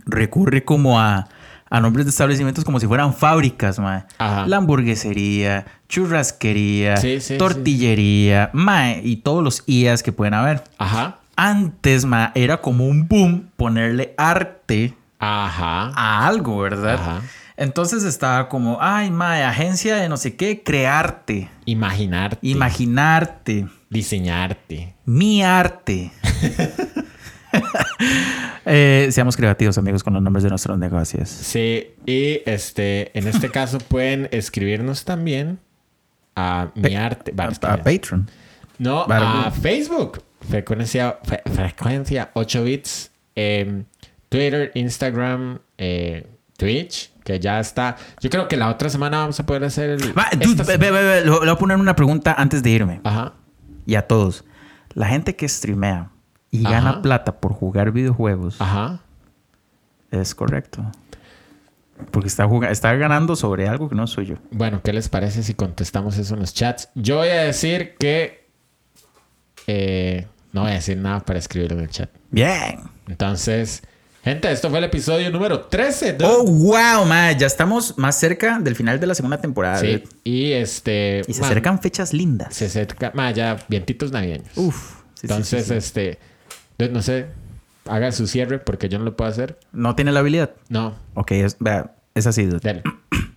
recurre 0.05 0.63
como 0.63 0.99
a, 0.99 1.27
a 1.69 1.79
nombres 1.81 2.05
de 2.05 2.09
establecimientos 2.11 2.63
como 2.63 2.79
si 2.79 2.87
fueran 2.87 3.13
fábricas, 3.13 3.77
mae. 3.79 4.03
Ajá. 4.17 4.47
La 4.47 4.57
hamburguesería, 4.57 5.65
churrasquería, 5.89 6.97
Sí, 6.97 7.19
sí, 7.19 7.33
sí. 7.33 7.37
tortillería, 7.37 8.49
mae, 8.53 9.01
y 9.03 9.17
todos 9.17 9.43
los 9.43 9.63
IAs 9.67 10.01
que 10.03 10.11
pueden 10.11 10.33
haber. 10.33 10.63
Ajá. 10.77 11.17
Antes, 11.35 12.05
ma, 12.05 12.31
era 12.35 12.61
como 12.61 12.87
un 12.87 13.07
boom 13.07 13.49
ponerle 13.57 14.13
arte 14.17 14.93
Ajá. 15.19 15.91
a 15.95 16.27
algo, 16.27 16.57
¿verdad? 16.59 16.93
Ajá. 16.95 17.21
Entonces 17.57 18.03
estaba 18.03 18.49
como, 18.49 18.77
ay, 18.81 19.11
ma, 19.11 19.47
agencia 19.47 19.95
de 19.95 20.09
no 20.09 20.17
sé 20.17 20.35
qué, 20.35 20.61
crearte, 20.63 21.49
Imaginarte. 21.65 22.37
imaginarte, 22.41 23.67
diseñarte. 23.89 24.95
mi 25.05 25.41
arte. 25.43 26.11
Eh, 28.65 29.09
seamos 29.11 29.37
creativos, 29.37 29.77
amigos, 29.77 30.03
con 30.03 30.13
los 30.13 30.21
nombres 30.21 30.43
de 30.43 30.49
nuestros 30.49 30.77
negocios. 30.77 31.29
Sí, 31.29 31.93
y 32.05 32.41
este, 32.45 33.17
en 33.17 33.27
este 33.27 33.49
caso 33.51 33.77
pueden 33.87 34.27
escribirnos 34.31 35.05
también 35.05 35.59
a 36.35 36.69
mi 36.75 36.81
Pe- 36.81 36.97
arte. 36.97 37.31
A, 37.31 37.35
Vale, 37.35 37.49
a 37.49 37.51
escriben. 37.53 37.77
Patreon. 37.83 38.29
No, 38.79 39.05
Vale, 39.07 39.25
a. 39.47 39.51
Facebook. 39.51 40.21
Frecuencia, 40.49 41.19
fre- 41.23 41.41
frecuencia 41.51 42.31
8 42.33 42.63
bits. 42.63 43.11
Twitter, 44.29 44.71
Instagram, 44.75 45.59
eh, 45.77 46.27
Twitch, 46.57 47.11
que 47.23 47.39
ya 47.39 47.59
está. 47.59 47.95
Yo 48.21 48.29
creo 48.29 48.47
que 48.47 48.57
la 48.57 48.69
otra 48.69 48.89
semana 48.89 49.17
vamos 49.19 49.39
a 49.39 49.45
poder 49.45 49.63
hacer 49.65 49.89
el. 49.91 49.99
Dude, 49.99 50.77
le 51.23 51.29
voy 51.29 51.49
a 51.49 51.55
poner 51.55 51.77
una 51.77 51.95
pregunta 51.95 52.33
antes 52.37 52.63
de 52.63 52.69
irme. 52.69 53.01
Ajá. 53.03 53.33
Y 53.85 53.95
a 53.95 54.07
todos. 54.07 54.43
La 54.93 55.07
gente 55.07 55.35
que 55.35 55.47
streamea 55.47 56.09
y 56.51 56.65
Ajá. 56.65 56.75
gana 56.75 57.01
plata 57.01 57.39
por 57.39 57.51
jugar 57.53 57.91
videojuegos, 57.91 58.61
Ajá. 58.61 59.01
es 60.11 60.33
correcto. 60.33 60.83
Porque 62.11 62.27
está, 62.27 62.45
jugando, 62.45 62.71
está 62.73 62.93
ganando 62.95 63.35
sobre 63.37 63.67
algo 63.69 63.87
que 63.89 63.95
no 63.95 64.03
es 64.03 64.09
suyo. 64.09 64.37
Bueno, 64.51 64.81
¿qué 64.83 64.91
les 64.91 65.07
parece 65.09 65.43
si 65.43 65.53
contestamos 65.53 66.17
eso 66.17 66.33
en 66.33 66.41
los 66.41 66.53
chats? 66.53 66.89
Yo 66.95 67.17
voy 67.17 67.29
a 67.29 67.43
decir 67.43 67.95
que. 67.97 68.47
eh, 69.67 70.27
no 70.55 70.61
voy 70.61 70.71
a 70.71 70.75
decir 70.75 70.97
nada 70.97 71.19
para 71.19 71.37
escribirlo 71.37 71.77
en 71.77 71.83
el 71.83 71.89
chat. 71.89 72.09
Bien. 72.31 72.79
Entonces, 73.09 73.83
gente, 74.23 74.49
esto 74.49 74.69
fue 74.69 74.77
el 74.79 74.85
episodio 74.85 75.29
número 75.29 75.65
13. 75.65 76.13
dude. 76.13 76.25
Oh, 76.25 76.45
wow, 76.45 77.05
ma, 77.05 77.33
ya 77.33 77.45
estamos 77.45 77.97
más 77.97 78.17
cerca 78.17 78.57
del 78.59 78.73
final 78.73 78.97
de 78.97 79.05
la 79.05 79.15
segunda 79.15 79.41
temporada. 79.41 79.79
Sí, 79.79 80.01
y 80.23 80.53
este. 80.53 81.23
Y 81.27 81.33
se 81.33 81.41
man, 81.41 81.51
acercan 81.51 81.81
fechas 81.81 82.13
lindas. 82.13 82.55
Se 82.55 82.67
acerca. 82.67 83.11
ma, 83.13 83.31
ya, 83.31 83.57
vientitos 83.67 84.13
navideños. 84.13 84.47
Uf. 84.55 84.93
sí, 85.15 85.23
Entonces, 85.23 85.65
sí, 85.65 85.71
sí. 85.71 85.75
este. 85.75 86.19
No 86.89 87.01
sé. 87.01 87.25
Haga 87.87 88.13
su 88.13 88.25
cierre 88.25 88.57
porque 88.57 88.87
yo 88.87 88.97
no 88.97 89.03
lo 89.03 89.17
puedo 89.17 89.29
hacer. 89.29 89.59
¿No 89.73 89.93
tiene 89.95 90.13
la 90.13 90.21
habilidad? 90.21 90.51
No. 90.69 90.95
Ok, 91.15 91.31
es, 91.33 91.57
vea, 91.59 91.95
es 92.15 92.27
así. 92.27 92.45
Dale. 92.45 92.81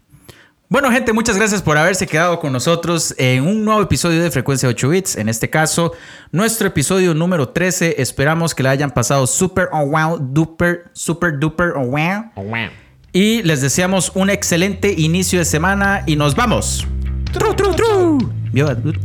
Bueno, 0.71 0.93
gente, 0.93 1.15
muchas 1.15 1.39
gracias 1.39 1.63
por 1.63 1.79
haberse 1.79 2.07
quedado 2.07 2.41
con 2.41 2.53
nosotros 2.53 3.15
en 3.17 3.47
un 3.47 3.65
nuevo 3.65 3.81
episodio 3.81 4.23
de 4.23 4.31
Frecuencia 4.31 4.69
8 4.69 4.89
Bits. 4.91 5.17
En 5.17 5.31
este 5.31 5.49
caso, 5.49 5.95
nuestro 6.31 6.69
episodio 6.69 7.15
número 7.15 7.49
13. 7.49 8.03
Esperamos 8.03 8.55
que 8.55 8.63
la 8.63 8.69
hayan 8.69 8.91
pasado 8.91 9.27
super 9.27 9.71
oh 9.73 9.87
wow, 9.87 10.19
duper, 10.21 10.91
super 10.93 11.39
duper 11.39 11.73
oh 11.75 11.87
wow. 11.87 12.31
Oh, 12.35 12.43
wow. 12.43 12.69
Y 13.15 13.43
les 13.45 13.63
deseamos 13.63 14.13
un 14.15 14.29
excelente 14.29 14.93
inicio 14.93 15.39
de 15.39 15.47
semana 15.47 16.03
y 16.05 16.17
nos 16.17 16.37
vamos. 16.37 16.87
Tru, 17.33 17.55
tru, 17.55 17.75
tru. 17.75 18.19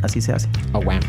Así 0.01 0.19
se 0.19 0.33
hace. 0.33 0.49
Oh, 0.73 0.81
wow. 0.81 0.99